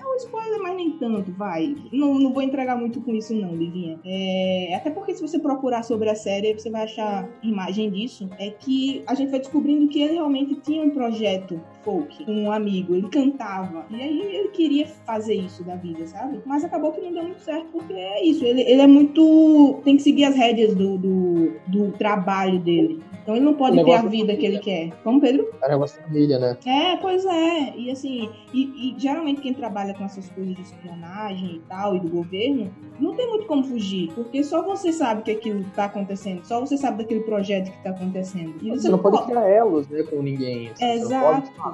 É 0.05 0.07
um 0.07 0.17
spoiler, 0.17 0.63
mas 0.63 0.77
nem 0.77 0.91
tanto, 0.93 1.33
vai. 1.33 1.75
Não, 1.91 2.19
não 2.19 2.33
vou 2.33 2.43
entregar 2.43 2.77
muito 2.77 3.01
com 3.01 3.15
isso, 3.15 3.35
não, 3.35 3.57
Livinha. 3.57 3.99
É, 4.05 4.75
até 4.77 4.91
porque 4.91 5.15
se 5.15 5.23
você 5.23 5.39
procurar 5.39 5.83
sobre 5.83 6.11
a 6.11 6.15
série, 6.15 6.53
você 6.53 6.69
vai 6.69 6.83
achar 6.83 7.27
imagem 7.43 7.91
disso. 7.91 8.29
É 8.39 8.51
que 8.51 9.03
a 9.07 9.15
gente 9.15 9.31
vai 9.31 9.41
descobrindo 9.41 9.89
que 9.89 10.03
ele 10.03 10.15
realmente 10.15 10.57
tinha 10.57 10.85
um 10.85 10.91
projeto 10.91 11.59
folk 11.85 12.25
um 12.29 12.51
amigo. 12.51 12.95
Ele 12.95 13.09
cantava. 13.09 13.87
E 13.91 13.97
aí 13.97 14.21
ele 14.21 14.49
queria 14.49 14.87
fazer 14.87 15.35
isso 15.35 15.63
da 15.63 15.77
vida, 15.77 16.07
sabe? 16.07 16.41
Mas 16.45 16.65
acabou 16.65 16.93
que 16.93 17.01
não 17.01 17.13
deu 17.13 17.25
muito 17.25 17.43
certo, 17.43 17.67
porque 17.73 17.93
é 17.93 18.25
isso. 18.25 18.45
Ele, 18.45 18.63
ele 18.63 18.81
é 18.81 18.87
muito. 18.87 19.81
Tem 19.85 19.97
que 19.97 20.03
seguir 20.03 20.25
as 20.25 20.35
rédeas 20.35 20.75
do, 20.75 20.99
do, 20.99 21.53
do 21.69 21.93
trabalho 21.93 22.59
dele. 22.59 23.03
Então 23.23 23.35
ele 23.35 23.45
não 23.45 23.55
pode 23.55 23.77
ter 23.77 23.81
a 23.81 23.85
negócio 23.85 24.11
vida 24.11 24.33
da 24.35 24.39
que 24.39 24.45
ele 24.45 24.59
quer. 24.59 24.91
Como, 25.03 25.19
Pedro? 25.19 25.49
É 25.63 25.69
negócio 25.71 25.99
da 25.99 26.07
família, 26.07 26.39
né? 26.39 26.59
É, 26.67 26.97
pois 26.97 27.25
é. 27.25 27.75
E 27.75 27.91
assim, 27.91 28.29
e, 28.53 28.95
e 28.95 28.95
geralmente 28.99 29.41
quem 29.41 29.55
trabalha 29.55 29.95
com 29.95 30.05
essas 30.05 30.29
coisas 30.29 30.55
de 30.55 30.61
espionagem 30.61 31.57
e 31.57 31.61
tal, 31.61 31.97
e 31.97 32.01
do 32.01 32.09
governo, 32.09 32.71
não 33.01 33.15
tem 33.15 33.27
muito 33.27 33.47
como 33.47 33.65
fugir. 33.65 34.13
Porque 34.15 34.45
só 34.45 34.63
você 34.63 34.93
sabe 34.93 35.23
que 35.23 35.31
aquilo 35.31 35.65
tá 35.75 35.87
acontecendo, 35.87 36.45
só 36.45 36.61
você 36.61 36.77
sabe 36.77 36.99
daquele 36.99 37.21
projeto 37.21 37.71
que 37.71 37.83
tá 37.83 37.91
acontecendo. 37.91 38.55
E 38.63 38.71
Você 38.71 38.91
não 38.91 38.99
pode 38.99 39.25
criar 39.25 39.49
elos, 39.49 39.89
né, 39.89 40.03
com 40.03 40.21
ninguém. 40.21 40.69
assim, 40.69 40.85
É, 40.85 40.99
você 40.99 41.15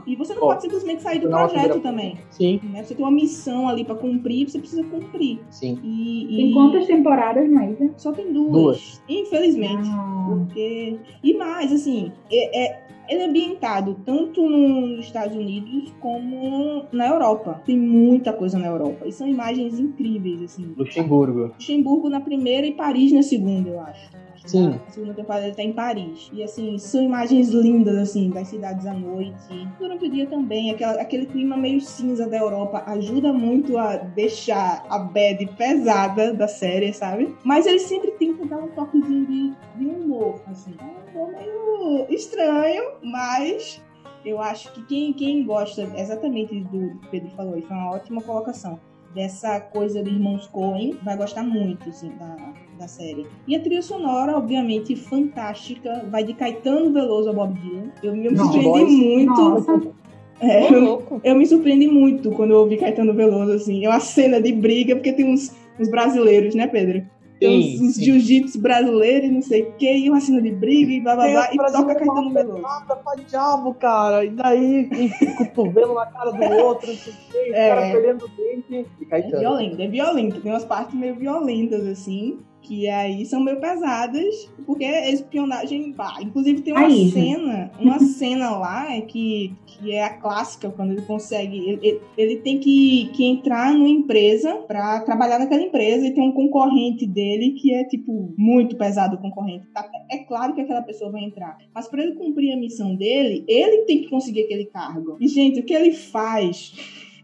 não. 0.07 0.13
E 0.13 0.17
você 0.17 0.35
não 0.35 0.43
Ó, 0.43 0.47
pode 0.49 0.63
simplesmente 0.63 1.03
sair 1.03 1.19
do 1.21 1.29
projeto 1.29 1.81
também. 1.81 2.17
Sim, 2.31 2.61
Né? 2.73 2.83
Você 2.83 2.95
tem 2.95 3.05
uma 3.05 3.11
missão 3.13 3.69
ali 3.69 3.85
pra 3.85 3.95
cumprir, 3.95 4.49
você 4.49 4.59
precisa 4.59 4.83
cumprir. 4.85 5.41
sim. 5.51 5.79
E, 5.83 6.27
Tem 6.37 6.51
e 6.51 6.53
quantas 6.53 6.87
temporadas, 6.87 7.49
Maísa? 7.51 7.91
só 7.97 8.13
tem 8.13 8.33
duas. 8.33 8.53
Duas. 8.53 9.03
Infelizmente. 9.09 9.89
Ah, 9.91 10.27
Porque. 10.29 10.99
E 11.23 11.35
mais, 11.35 11.73
assim, 11.73 12.13
é, 12.31 12.65
é- 12.67 12.91
ele 13.09 13.23
é 13.23 13.27
ambientado 13.27 13.97
tanto 14.05 14.49
nos 14.49 15.01
Estados 15.05 15.37
Unidos 15.37 15.93
como 16.01 16.85
na 16.93 17.09
Europa. 17.09 17.61
Tem 17.67 17.77
muita 17.77 18.33
coisa 18.33 18.57
na 18.57 18.69
Europa. 18.69 19.05
E 19.07 19.11
são 19.13 19.27
imagens 19.27 19.81
incríveis, 19.81 20.43
assim. 20.43 20.73
Luxemburgo. 20.77 21.47
Luxemburgo 21.55 22.09
na 22.09 22.21
primeira 22.21 22.67
e 22.69 22.73
Paris 22.73 23.11
na 23.13 23.23
segunda, 23.23 23.69
eu 23.69 23.81
acho. 23.81 24.11
Sim. 24.47 24.81
A 24.87 24.91
segunda 24.91 25.15
temporada 25.15 25.47
ele 25.47 25.55
tá 25.55 25.63
em 25.63 25.73
Paris. 25.73 26.31
E 26.33 26.43
assim, 26.43 26.79
são 26.79 27.03
imagens 27.03 27.51
lindas, 27.51 27.97
assim, 27.97 28.31
das 28.31 28.49
cidades 28.49 28.87
à 28.87 28.95
noite. 28.95 29.69
Durante 29.79 30.07
o 30.07 30.11
dia 30.11 30.27
também. 30.27 30.71
Aquela, 30.71 31.01
aquele 31.01 31.27
clima 31.27 31.57
meio 31.57 31.81
cinza 31.81 32.27
da 32.29 32.39
Europa 32.39 32.83
ajuda 32.87 33.33
muito 33.33 33.77
a 33.79 33.97
deixar 33.97 34.85
a 34.89 34.99
bad 34.99 35.45
pesada 35.57 36.33
da 36.33 36.49
série, 36.49 36.93
sabe? 36.93 37.35
Mas 37.45 37.67
ele 37.67 37.79
sempre 37.79 38.11
tenta 38.13 38.47
dar 38.47 38.59
um 38.59 38.69
toquezinho 38.69 39.27
de, 39.27 39.55
de 39.79 39.87
humor, 39.87 40.41
assim. 40.47 40.75
É 40.79 41.19
um 41.19 41.25
humor 41.25 41.33
meio 41.33 42.07
estranho, 42.11 42.93
mas 43.03 43.81
eu 44.25 44.41
acho 44.41 44.73
que 44.73 44.83
quem, 44.85 45.13
quem 45.13 45.45
gosta 45.45 45.83
exatamente 45.97 46.61
do 46.61 46.99
que 46.99 47.07
o 47.07 47.11
Pedro 47.11 47.31
falou, 47.31 47.59
e 47.59 47.63
foi 47.63 47.77
uma 47.77 47.93
ótima 47.93 48.21
colocação 48.23 48.79
dessa 49.15 49.61
coisa 49.61 50.03
de 50.03 50.11
irmãos 50.11 50.47
Coen 50.47 50.97
vai 51.03 51.17
gostar 51.17 51.43
muito 51.43 51.89
assim, 51.89 52.13
da, 52.19 52.37
da 52.79 52.89
série. 52.89 53.27
E 53.47 53.57
a 53.57 53.61
trilha 53.61 53.83
sonora, 53.83 54.37
obviamente, 54.37 54.95
fantástica. 54.97 56.05
Vai 56.11 56.25
de 56.25 56.35
Caetano 56.35 56.93
Veloso 56.93 57.31
a 57.31 57.33
Bob 57.33 57.59
Dylan. 57.59 57.91
Eu, 58.03 58.15
me 58.15 58.31
Não, 58.31 58.53
surpreendi 58.53 58.93
muito. 58.93 59.41
Nossa. 59.41 60.01
É, 60.41 60.73
eu, 60.73 61.21
eu 61.23 61.37
me 61.37 61.47
surpreendi 61.47 61.87
muito 61.87 62.31
quando 62.31 62.53
eu 62.53 62.61
ouvi 62.61 62.77
Caetano 62.77 63.13
Veloso, 63.13 63.53
assim. 63.53 63.85
É 63.85 63.89
uma 63.89 64.01
cena 64.01 64.41
de 64.41 64.53
briga, 64.53 64.95
porque 64.95 65.13
tem 65.13 65.27
uns, 65.27 65.55
uns 65.79 65.91
brasileiros, 65.91 66.55
né, 66.55 66.67
Pedro? 66.67 67.05
Tem 67.41 67.59
uns, 67.59 67.95
Sim, 67.95 68.05
jiu-jitsu 68.05 68.61
brasileiros 68.61 69.29
e 69.29 69.33
não 69.33 69.41
sei 69.43 69.63
o 69.63 69.73
quê, 69.73 69.97
e 69.97 70.11
uma 70.11 70.21
cena 70.21 70.43
de 70.43 70.51
briga 70.51 70.93
e 70.93 71.01
blá 71.01 71.17
blá 71.17 71.27
blá, 71.27 71.49
e 71.55 71.59
o 71.59 71.73
toca 71.73 71.95
Caetano 71.95 72.31
Veloso. 72.35 72.61
Nada 72.61 72.97
pra 72.97 73.15
diabo, 73.15 73.75
cara. 73.75 74.25
E 74.27 74.31
daí, 74.31 74.91
o 75.23 75.37
cotovelo 75.37 75.95
na 75.95 76.07
cara 76.07 76.31
do 76.33 76.45
outro, 76.65 76.89
não 76.89 76.95
sei 76.97 77.13
o 77.13 77.17
quê, 77.33 77.51
o 77.51 77.55
É. 77.55 77.69
cara 77.71 77.81
perdendo 77.93 78.25
o 78.27 78.29
dente. 78.29 78.87
E 79.01 79.07
É 79.11 79.21
violento, 79.23 79.81
é 79.83 79.89
violento. 79.89 80.41
Tem 80.43 80.53
umas 80.53 80.65
partes 80.67 80.95
meio 80.95 81.15
violentas, 81.17 81.87
assim. 81.87 82.39
Que 82.63 82.89
aí 82.89 83.25
são 83.27 83.41
meio 83.43 83.59
pesadas, 83.61 84.49
porque 84.67 84.85
é 84.85 85.11
espionagem. 85.11 85.93
Bah, 85.93 86.19
inclusive 86.23 86.61
tem 86.61 86.73
uma 86.73 86.87
Aí, 86.87 87.11
cena, 87.11 87.71
uma 87.81 87.99
cena 88.01 88.51
lá 88.57 88.95
é 88.95 89.01
que, 89.01 89.55
que 89.67 89.93
é 89.93 90.05
a 90.05 90.11
clássica, 90.19 90.71
quando 90.71 90.93
ele 90.93 91.03
consegue. 91.03 91.57
Ele, 91.59 92.01
ele- 92.17 92.37
tem 92.37 92.59
que, 92.61 93.11
que 93.15 93.25
entrar 93.25 93.73
numa 93.75 93.89
empresa 93.89 94.55
pra 94.69 95.01
trabalhar 95.01 95.39
naquela 95.39 95.63
empresa 95.63 96.07
e 96.07 96.15
tem 96.15 96.23
um 96.23 96.33
concorrente 96.33 97.07
dele 97.07 97.53
que 97.53 97.73
é, 97.75 97.85
tipo, 97.85 98.33
muito 98.39 98.77
pesado 98.77 99.17
o 99.17 99.21
concorrente. 99.21 99.67
Tá? 99.75 99.89
É 100.11 100.19
claro 100.19 100.55
que 100.55 100.61
aquela 100.61 100.83
pessoa 100.83 101.11
vai 101.11 101.25
entrar. 101.25 101.59
Mas 101.75 101.89
pra 101.89 102.03
ele 102.03 102.15
cumprir 102.15 102.53
a 102.53 102.57
missão 102.57 102.95
dele, 102.95 103.45
ele 103.49 103.85
tem 103.85 104.03
que 104.03 104.09
conseguir 104.11 104.43
aquele 104.45 104.67
cargo. 104.67 105.17
E, 105.21 105.27
gente, 105.29 105.61
o 105.61 105.65
que 105.65 105.73
ele 105.75 105.93
faz 105.93 106.73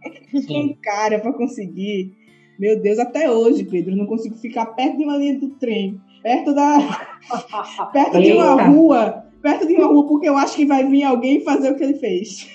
com 0.49 0.59
um 0.61 0.75
cara 0.75 1.19
pra 1.21 1.33
conseguir. 1.33 2.26
Meu 2.59 2.81
Deus, 2.81 2.99
até 2.99 3.31
hoje, 3.31 3.65
Pedro, 3.65 3.95
não 3.95 4.07
consigo 4.07 4.37
ficar 4.37 4.67
perto 4.67 4.97
de 4.97 5.05
uma 5.05 5.17
linha 5.17 5.39
do 5.39 5.51
trem, 5.51 6.01
perto 6.23 6.55
da. 6.55 6.79
perto 7.93 8.21
de 8.21 8.33
uma 8.33 8.51
Eita. 8.53 8.65
rua, 8.65 9.25
perto 9.43 9.67
de 9.67 9.75
uma 9.75 9.87
rua, 9.87 10.07
porque 10.07 10.29
eu 10.29 10.37
acho 10.37 10.57
que 10.57 10.65
vai 10.65 10.85
vir 10.85 11.05
alguém 11.05 11.43
fazer 11.43 11.71
o 11.71 11.77
que 11.77 11.85
ele 11.85 11.95
fez. 11.95 12.49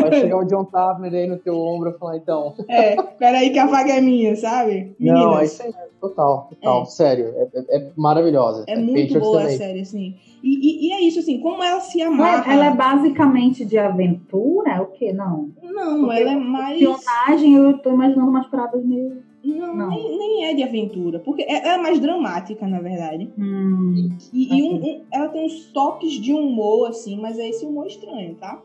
Vai 0.00 0.20
chegar 0.20 0.38
o 0.38 0.44
John 0.44 0.64
Tafner 0.64 1.12
aí 1.12 1.26
no 1.26 1.36
teu 1.38 1.58
ombro 1.58 1.90
e 1.90 1.98
falar, 1.98 2.16
então. 2.16 2.54
É, 2.68 3.00
peraí 3.02 3.50
que 3.50 3.58
a 3.58 3.66
vaga 3.66 3.92
é 3.92 4.00
minha, 4.00 4.34
sabe? 4.36 4.94
Não, 4.98 5.14
é 5.14 5.24
Meninas, 5.24 5.52
isso 5.52 5.62
aí, 5.62 5.72
total, 6.00 6.48
total, 6.50 6.82
É. 6.82 6.84
sério, 6.86 7.34
é, 7.36 7.48
é- 7.54 7.76
é 7.78 7.90
maravilhosa. 7.96 8.64
é 8.66 8.76
muito 8.76 8.94
Patriots 9.00 9.20
boa 9.28 9.38
a 9.38 9.42
também. 9.42 9.56
série, 9.58 9.80
assim. 9.80 10.14
E, 10.42 10.48
e- 10.48 10.88
e 10.88 10.92
é 10.92 11.00
isso, 11.00 11.18
assim, 11.18 11.40
como 11.40 11.62
ela 11.62 11.80
se 11.80 12.00
amarra. 12.02 12.52
ela 12.52 12.66
é 12.66 12.74
basicamente 12.74 13.64
de 13.64 13.76
aventura? 13.78 14.82
O 14.82 14.86
quê? 14.86 15.12
Não. 15.12 15.50
Não, 15.62 16.10
ela 16.12 16.32
é 16.32 16.36
mais. 16.36 16.80
Espionagem, 16.80 17.54
eu 17.54 17.78
tô 17.78 17.90
imaginando 17.90 18.30
umas 18.30 18.46
paradas 18.46 18.84
meio. 18.84 19.22
Não, 19.44 19.76
Não. 19.76 19.88
Nem, 19.90 20.18
nem 20.18 20.44
é 20.46 20.54
de 20.54 20.62
aventura, 20.64 21.20
porque 21.20 21.42
é, 21.42 21.58
ela 21.64 21.74
é 21.74 21.78
mais 21.78 22.00
dramática, 22.00 22.66
na 22.66 22.80
verdade. 22.80 23.30
Hum. 23.38 24.08
E, 24.32 24.56
e 24.58 24.62
um- 24.62 24.74
um- 24.84 25.00
ela 25.12 25.28
tem 25.28 25.46
uns 25.46 25.66
toques 25.72 26.12
de 26.14 26.32
humor, 26.32 26.88
assim, 26.88 27.16
mas 27.20 27.38
é 27.38 27.48
esse 27.48 27.64
humor 27.64 27.86
estranho, 27.86 28.34
tá? 28.34 28.60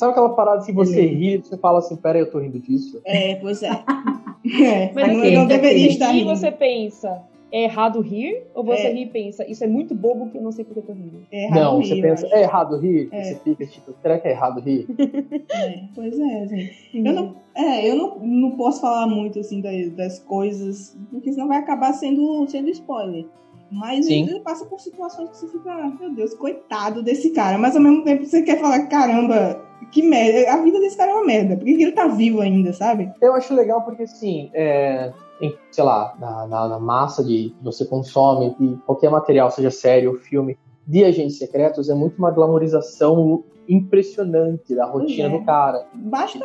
Sabe 0.00 0.12
aquela 0.12 0.30
parada 0.30 0.64
que 0.64 0.72
você 0.72 0.94
Beleza. 0.94 1.14
ri 1.14 1.34
e 1.34 1.38
você 1.42 1.58
fala 1.58 1.78
assim, 1.80 1.94
pera 1.94 2.16
aí, 2.16 2.22
eu 2.24 2.30
tô 2.30 2.38
rindo 2.38 2.58
disso? 2.58 3.02
É, 3.04 3.34
pois 3.34 3.62
é. 3.62 3.68
é 4.64 4.90
Mas 4.94 5.08
não, 5.08 5.18
ok, 5.18 5.34
não 5.34 5.44
ok. 5.44 5.56
deveria 5.58 5.88
estar 5.88 6.14
E 6.14 6.20
rindo. 6.20 6.34
você 6.34 6.50
pensa, 6.50 7.22
é 7.52 7.64
errado 7.64 8.00
rir? 8.00 8.44
Ou 8.54 8.64
você 8.64 8.84
É. 8.86 8.92
ri 8.94 9.02
e 9.02 9.06
pensa, 9.06 9.46
isso 9.46 9.62
é 9.62 9.66
muito 9.66 9.94
bobo 9.94 10.30
que 10.30 10.38
eu 10.38 10.42
não 10.42 10.52
sei 10.52 10.64
porque 10.64 10.78
eu 10.80 10.84
tô 10.84 10.94
rindo? 10.94 11.20
É 11.30 11.44
errado 11.44 11.60
não, 11.60 11.80
rir, 11.80 11.86
você 11.88 11.96
pensa, 12.00 12.24
acho. 12.24 12.34
é 12.34 12.42
errado 12.42 12.78
rir? 12.78 13.08
É. 13.12 13.22
Você 13.24 13.34
fica 13.44 13.66
tipo, 13.66 13.92
será 14.00 14.18
que 14.18 14.26
é 14.28 14.30
errado 14.30 14.60
rir? 14.62 14.86
É, 15.52 15.80
pois 15.94 16.18
é, 16.18 16.46
gente. 16.48 16.90
Eu 16.94 17.12
não, 17.12 17.34
é, 17.54 17.90
eu 17.90 17.94
não, 17.94 18.18
não 18.20 18.50
posso 18.52 18.80
falar 18.80 19.06
muito, 19.06 19.38
assim, 19.38 19.60
das, 19.60 19.90
das 19.90 20.18
coisas, 20.20 20.96
porque 21.10 21.30
senão 21.30 21.46
vai 21.46 21.58
acabar 21.58 21.92
sendo, 21.92 22.46
sendo 22.48 22.70
spoiler. 22.70 23.26
Mas 23.70 24.06
Sim. 24.06 24.28
ele 24.28 24.40
passa 24.40 24.64
por 24.64 24.80
situações 24.80 25.30
que 25.30 25.36
você 25.38 25.48
fica, 25.48 25.70
ah, 25.70 25.92
meu 26.00 26.12
Deus, 26.14 26.34
coitado 26.34 27.02
desse 27.02 27.30
cara. 27.30 27.56
Mas 27.58 27.76
ao 27.76 27.82
mesmo 27.82 28.02
tempo 28.04 28.24
você 28.24 28.42
quer 28.42 28.60
falar, 28.60 28.86
caramba, 28.86 29.60
que 29.92 30.02
merda. 30.02 30.52
A 30.52 30.56
vida 30.62 30.80
desse 30.80 30.96
cara 30.96 31.12
é 31.12 31.14
uma 31.14 31.24
merda. 31.26 31.56
Por 31.56 31.64
que 31.64 31.74
que 31.76 31.82
ele 31.82 31.92
tá 31.92 32.06
vivo 32.08 32.40
ainda, 32.40 32.72
sabe? 32.72 33.12
Eu 33.20 33.32
acho 33.34 33.54
legal 33.54 33.82
porque, 33.82 34.02
assim, 34.02 34.50
é, 34.52 35.12
em, 35.40 35.54
sei 35.70 35.84
lá, 35.84 36.14
na, 36.20 36.46
na- 36.46 36.68
na 36.68 36.78
massa 36.80 37.22
de 37.24 37.54
que 37.56 37.64
você 37.64 37.84
consome, 37.84 38.54
de 38.58 38.76
qualquer 38.86 39.10
material, 39.10 39.50
seja 39.50 39.70
série 39.70 40.06
ou 40.08 40.14
filme, 40.16 40.58
de 40.86 41.04
agentes 41.04 41.38
secretos, 41.38 41.88
é 41.88 41.94
muito 41.94 42.18
uma 42.18 42.30
glamorização 42.32 43.44
impressionante 43.70 44.74
da 44.74 44.84
rotina 44.86 45.28
é. 45.28 45.38
do 45.38 45.44
cara. 45.44 45.86
Basta 45.94 46.38
ver 46.38 46.44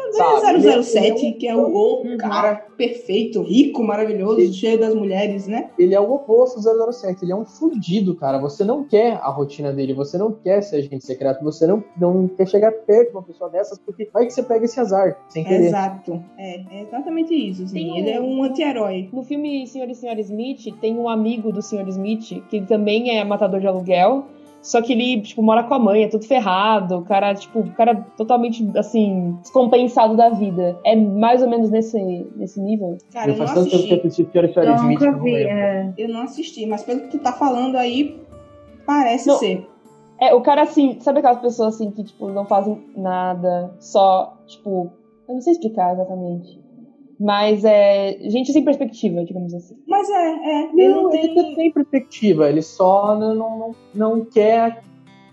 ele- 0.59 0.84
007, 0.84 0.97
ele 0.97 1.07
é 1.07 1.13
um- 1.13 1.38
que 1.38 1.47
é 1.47 1.55
o, 1.55 1.59
o 1.67 2.01
Uhum. 2.05 2.17
cara 2.17 2.55
perfeito, 2.78 3.41
rico, 3.41 3.84
maravilhoso, 3.84 4.41
Sim. 4.41 4.53
cheio 4.53 4.80
das 4.80 4.93
mulheres, 4.93 5.47
né? 5.47 5.69
Ele 5.80 5.95
é 5.95 5.99
o 5.99 6.11
oposto 6.13 6.57
do 6.59 6.61
007, 6.93 7.23
ele 7.23 7.32
é 7.32 7.36
um 7.36 7.45
fudido, 7.45 8.15
cara. 8.15 8.38
Você 8.39 8.63
não 8.63 8.84
quer 8.84 9.13
a 9.21 9.30
rotina 9.30 9.71
dele, 9.71 9.93
você 9.93 10.17
não 10.17 10.32
quer 10.32 10.61
ser 10.61 10.78
agente 10.78 11.05
secreto, 11.05 11.43
você 11.43 11.65
não, 11.65 11.84
não 11.99 12.28
quer 12.28 12.47
chegar 12.47 12.71
perto 12.71 13.09
de 13.11 13.15
uma 13.15 13.23
pessoa 13.23 13.49
dessas, 13.49 13.78
porque 13.80 14.09
vai 14.13 14.26
que 14.26 14.34
você 14.34 14.43
pega 14.43 14.65
esse 14.65 14.80
azar, 14.80 15.17
sem 15.30 15.43
querer. 15.43 15.65
Exato. 15.67 16.21
É, 16.38 16.80
é 16.80 16.82
exatamente 16.84 17.34
isso. 17.34 17.63
Assim. 17.63 17.91
Um- 17.91 17.95
Ele 17.97 18.09
é 18.09 18.19
um 18.21 18.43
anti-herói. 18.43 19.09
No 19.13 19.23
filme 19.23 19.65
Senhor 19.67 19.89
e 19.89 19.95
Senhora 19.95 20.19
Smith, 20.21 20.65
tem 20.82 20.97
um 20.97 21.07
amigo 21.07 21.51
do 21.51 21.61
Senhor 21.61 21.88
Smith, 21.88 22.43
que 22.49 22.57
ele 22.57 22.65
também 22.65 23.17
é 23.17 23.23
matador 23.23 23.59
de 23.59 23.67
aluguel, 23.67 24.26
só 24.66 24.82
que 24.82 24.93
ele, 24.93 25.22
tipo, 25.22 25.43
mora 25.43 25.63
com 25.63 25.76
a 25.76 25.80
mãe, 25.80 26.05
é 26.05 26.07
tudo 26.07 26.26
ferrado, 26.26 26.97
o 26.97 27.05
cara, 27.05 27.36
tipo, 27.36 27.59
o 27.59 27.72
cara 27.76 28.03
totalmente, 28.18 28.68
assim, 28.76 29.38
descompensado 29.43 30.18
da 30.18 30.30
vida. 30.32 30.76
É 30.84 30.95
mais 30.95 31.43
ou 31.43 31.47
menos 31.47 31.70
nesse, 31.70 32.01
nesse 32.36 32.59
nível. 32.59 32.97
Cara, 33.13 33.30
eu 33.30 33.38
não 33.38 33.45
eu 33.45 33.51
assisti. 33.51 33.93
assisti 33.93 34.24
Eu 34.72 34.76
Smith, 34.78 34.97
que 34.97 35.05
eu 35.05 35.11
nunca 35.11 35.18
não 35.18 35.24
vi. 35.24 35.34
lembro. 35.34 35.51
É. 35.51 35.93
Eu 35.99 36.09
não 36.09 36.22
assisti, 36.22 36.66
mas 36.66 36.82
pelo 36.82 37.01
que 37.01 37.09
tu 37.09 37.20
tá 37.20 37.32
falando 37.32 37.76
aí, 37.76 38.20
parece 38.88 39.28
Não. 39.28 39.38
ser. 39.38 39.70
É, 40.20 40.34
o 40.34 40.41
cara, 40.41 40.63
assim, 40.63 40.97
sabe 40.99 41.20
aquelas 41.20 41.41
pessoas, 41.41 41.76
assim, 41.76 41.91
que, 41.91 42.03
tipo, 42.03 42.28
não 42.30 42.45
fazem 42.45 42.84
nada, 42.97 43.72
só, 43.80 44.36
tipo, 44.47 44.91
eu 45.30 45.36
não 45.36 45.41
sei 45.41 45.53
explicar 45.53 45.93
exatamente. 45.93 46.59
Mas 47.20 47.63
é 47.63 48.18
gente 48.30 48.51
sem 48.51 48.63
perspectiva, 48.63 49.24
digamos 49.24 49.53
assim. 49.53 49.76
Mas 49.88 50.09
é, 50.09 50.13
é. 50.13 50.63
Ele 50.74 50.89
Não, 50.89 51.03
não 51.03 51.13
ele 51.13 51.34
tem. 51.34 51.55
tem 51.55 51.72
perspectiva, 51.72 52.49
ele 52.49 52.61
só 52.61 53.18
não, 53.18 53.34
não, 53.36 53.76
não, 53.93 54.26
quer 54.26 54.84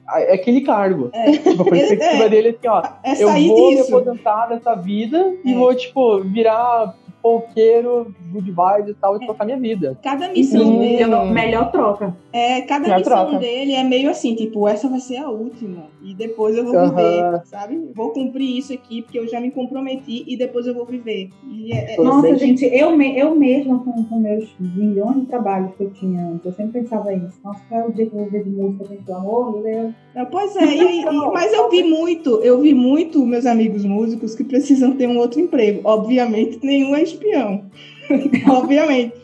aquele 0.07 0.61
cargo. 0.61 1.11
É. 1.13 1.33
Tipo, 1.33 1.63
a 1.63 1.65
perspectiva 1.65 2.25
é. 2.25 2.29
dele 2.29 2.49
é 2.49 2.51
assim, 2.53 2.69
ó, 2.69 2.83
É 3.03 3.23
eu 3.23 3.29
vou 3.29 3.71
me 3.71 3.77
disso. 3.77 3.97
aposentar 3.97 4.47
dessa 4.47 4.75
vida 4.75 5.35
e 5.45 5.53
É. 5.53 5.55
vou, 5.57 5.75
tipo, 5.75 6.21
virar 6.23 6.95
polqueiro, 7.23 8.15
good 8.33 8.51
vibes 8.51 8.91
e 8.91 8.95
tal, 9.01 9.17
e 9.17 9.27
tocar 9.27 9.45
minha 9.45 9.59
vida. 9.59 9.99
Cada 10.03 10.29
missão 10.31 10.63
Hum. 10.63 10.79
dele. 10.81 10.97
Melhor, 11.05 11.33
melhor 11.33 11.71
troca. 11.71 12.17
É, 12.33 12.63
cada 12.63 12.89
Já 12.89 12.99
missão 12.99 13.27
troca. 13.27 13.39
dele 13.39 13.73
é 13.73 13.85
meio 13.85 14.11
assim, 14.11 14.35
tipo, 14.35 14.67
essa 14.67 14.89
vai 14.89 15.01
ser 15.01 15.19
a 15.19 15.29
última. 15.31 15.85
E 16.03 16.15
depois 16.15 16.57
eu 16.57 16.65
vou 16.65 16.75
Aham. 16.77 16.91
viver, 16.91 17.41
sabe? 17.45 17.79
Vou 17.95 18.11
cumprir 18.11 18.59
isso 18.59 18.73
aqui, 18.73 19.03
porque 19.03 19.19
eu 19.19 19.29
já 19.29 19.41
me 19.41 19.51
comprometi 19.51 20.25
e 20.27 20.37
depois 20.37 20.67
eu 20.67 20.75
vou 20.75 20.85
viver. 20.85 21.29
E 21.49 21.73
é, 21.73 21.95
é- 21.95 22.03
Nossa, 22.03 22.35
gente, 22.37 22.65
eu, 22.65 22.97
me, 22.97 23.17
eu 23.19 23.35
mesma, 23.35 23.79
com, 23.79 24.05
com 24.05 24.19
meus 24.19 24.49
milhões 24.59 25.21
de 25.21 25.27
trabalhos 25.27 25.75
que 25.77 25.85
eu 25.85 25.91
tinha 25.93 26.27
antes, 26.27 26.45
eu 26.47 26.53
sempre 26.53 26.81
pensava 26.81 27.13
isso. 27.15 27.39
Nossa, 27.45 27.63
qual 27.69 27.81
é 27.83 27.85
o 27.87 27.93
dia 27.93 28.07
que 28.07 28.15
eu 28.17 28.21
vou 28.21 28.31
ver 28.31 28.43
de 28.45 28.51
música, 28.51 28.85
gente, 28.87 29.05
pelo 29.05 29.19
amor 29.19 29.57
de 29.57 29.63
Deus. 29.63 29.93
É, 30.15 30.25
Pois 30.25 30.57
é, 30.57 30.65
e- 30.65 31.01
e- 31.03 31.05
mas 31.33 31.53
eu 31.53 31.71
vi 31.71 31.83
muito, 31.85 32.41
eu 32.43 32.61
vi 32.61 32.75
muito 32.75 33.25
meus 33.25 33.47
amigos 33.47 33.85
músicos 33.85 34.35
que 34.35 34.45
precisam 34.45 34.93
ter 34.97 35.07
um 35.07 35.19
outro 35.19 35.41
emprego. 35.41 35.81
Obviamente, 35.85 36.59
nenhum 36.63 36.95
é 36.97 37.03
espião. 37.15 37.65
Obviamente. 38.51 39.15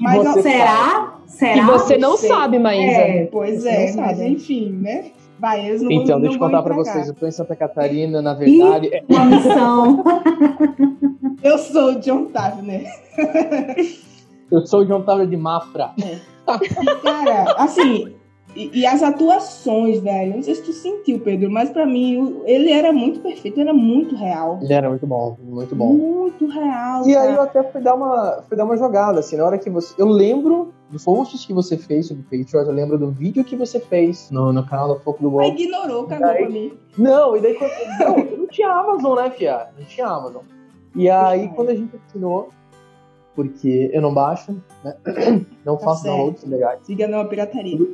Mas 0.00 0.24
você 0.24 0.42
Será? 0.42 1.14
Será? 1.26 1.56
e 1.56 1.60
você 1.62 1.96
não 1.98 2.16
sei. 2.16 2.28
sabe, 2.28 2.58
Maísa. 2.58 2.92
É, 3.00 3.26
pois 3.26 3.62
Você 3.62 3.68
é, 3.68 3.92
mas 3.96 4.16
sabe. 4.18 4.28
enfim, 4.28 4.70
né? 4.80 5.10
Vai, 5.38 5.66
eles 5.66 5.82
não 5.82 5.90
Então, 5.90 6.20
deixa 6.20 6.36
eu 6.36 6.38
contar 6.40 6.62
pra 6.62 6.72
entregar. 6.74 6.92
vocês. 6.92 7.08
Eu 7.08 7.14
tô 7.14 7.26
em 7.26 7.30
Santa 7.32 7.56
Catarina, 7.56 8.20
na 8.22 8.34
verdade. 8.34 8.90
é- 8.92 9.02
uma 9.08 9.24
missão. 9.24 10.04
Eu 11.42 11.58
sou 11.58 11.92
o 11.92 12.00
John 12.00 12.26
Tavner. 12.26 12.84
Eu 14.50 14.64
sou 14.66 14.80
o 14.80 14.84
John 14.86 15.02
Tavner 15.02 15.26
de 15.26 15.36
Mafra. 15.36 15.90
Cara, 17.02 17.54
assim, 17.58 18.14
e, 18.54 18.80
e 18.80 18.86
as 18.86 19.02
atuações, 19.02 20.00
velho, 20.00 20.36
não 20.36 20.42
sei 20.42 20.54
se 20.54 20.62
tu 20.62 20.72
sentiu, 20.72 21.20
Pedro, 21.20 21.50
mas 21.50 21.70
pra 21.70 21.86
mim 21.86 22.40
ele 22.44 22.70
era 22.70 22.92
muito 22.92 23.20
perfeito, 23.20 23.60
era 23.60 23.72
muito 23.72 24.14
real. 24.14 24.58
Ele 24.62 24.72
era 24.72 24.88
muito 24.88 25.06
bom, 25.06 25.36
muito 25.42 25.74
bom. 25.74 25.92
Muito 25.92 26.46
real. 26.46 27.06
E 27.06 27.16
aí 27.16 27.28
eu 27.30 27.36
cara. 27.36 27.42
até 27.44 27.62
fui 27.64 27.80
dar 27.80 27.94
uma, 27.94 28.42
fui 28.48 28.56
dar 28.56 28.64
uma 28.64 28.76
jogada, 28.76 29.20
assim, 29.20 29.36
na 29.36 29.44
hora 29.44 29.58
que 29.58 29.70
você. 29.70 29.94
Eu 29.96 30.06
lembro 30.08 30.72
dos 30.90 31.04
posts 31.04 31.44
que 31.46 31.52
você 31.54 31.76
fez 31.78 32.06
sobre 32.08 32.22
o 32.22 32.24
Patriot, 32.24 32.66
eu 32.68 32.72
lembro 32.74 32.98
do 32.98 33.10
vídeo 33.10 33.42
que 33.44 33.56
você 33.56 33.80
fez 33.80 34.30
no, 34.30 34.52
no 34.52 34.64
canal 34.66 34.88
do 34.94 35.00
Foco 35.00 35.22
do 35.22 35.30
Mas 35.30 35.48
Gol. 35.50 35.58
ignorou, 35.58 36.04
cagou 36.04 36.26
Aí- 36.28 36.42
pra 36.42 36.50
mim. 36.50 36.72
Não, 36.98 37.36
e 37.36 37.40
daí 37.40 37.54
quando. 37.54 37.70
Não, 37.98 38.36
não 38.38 38.46
tinha 38.48 38.68
Amazon, 38.70 39.16
né, 39.16 39.30
Fia? 39.30 39.68
Não 39.78 39.84
tinha 39.86 40.06
Amazon. 40.06 40.42
E 40.94 41.08
aí, 41.08 41.48
quando 41.48 41.70
a 41.70 41.74
gente 41.74 41.96
assinou, 42.06 42.50
porque 43.34 43.90
eu 43.92 44.02
não 44.02 44.12
baixo, 44.12 44.56
né? 44.84 44.94
Não 45.64 45.76
Tá 45.76 45.84
faço 45.84 46.02
certo. 46.02 46.14
downloads 46.16 46.44
legais. 46.44 46.80
Siga 46.84 47.06
não 47.08 47.20
a 47.20 47.24
pirataria. 47.24 47.78
Diga 47.78 47.86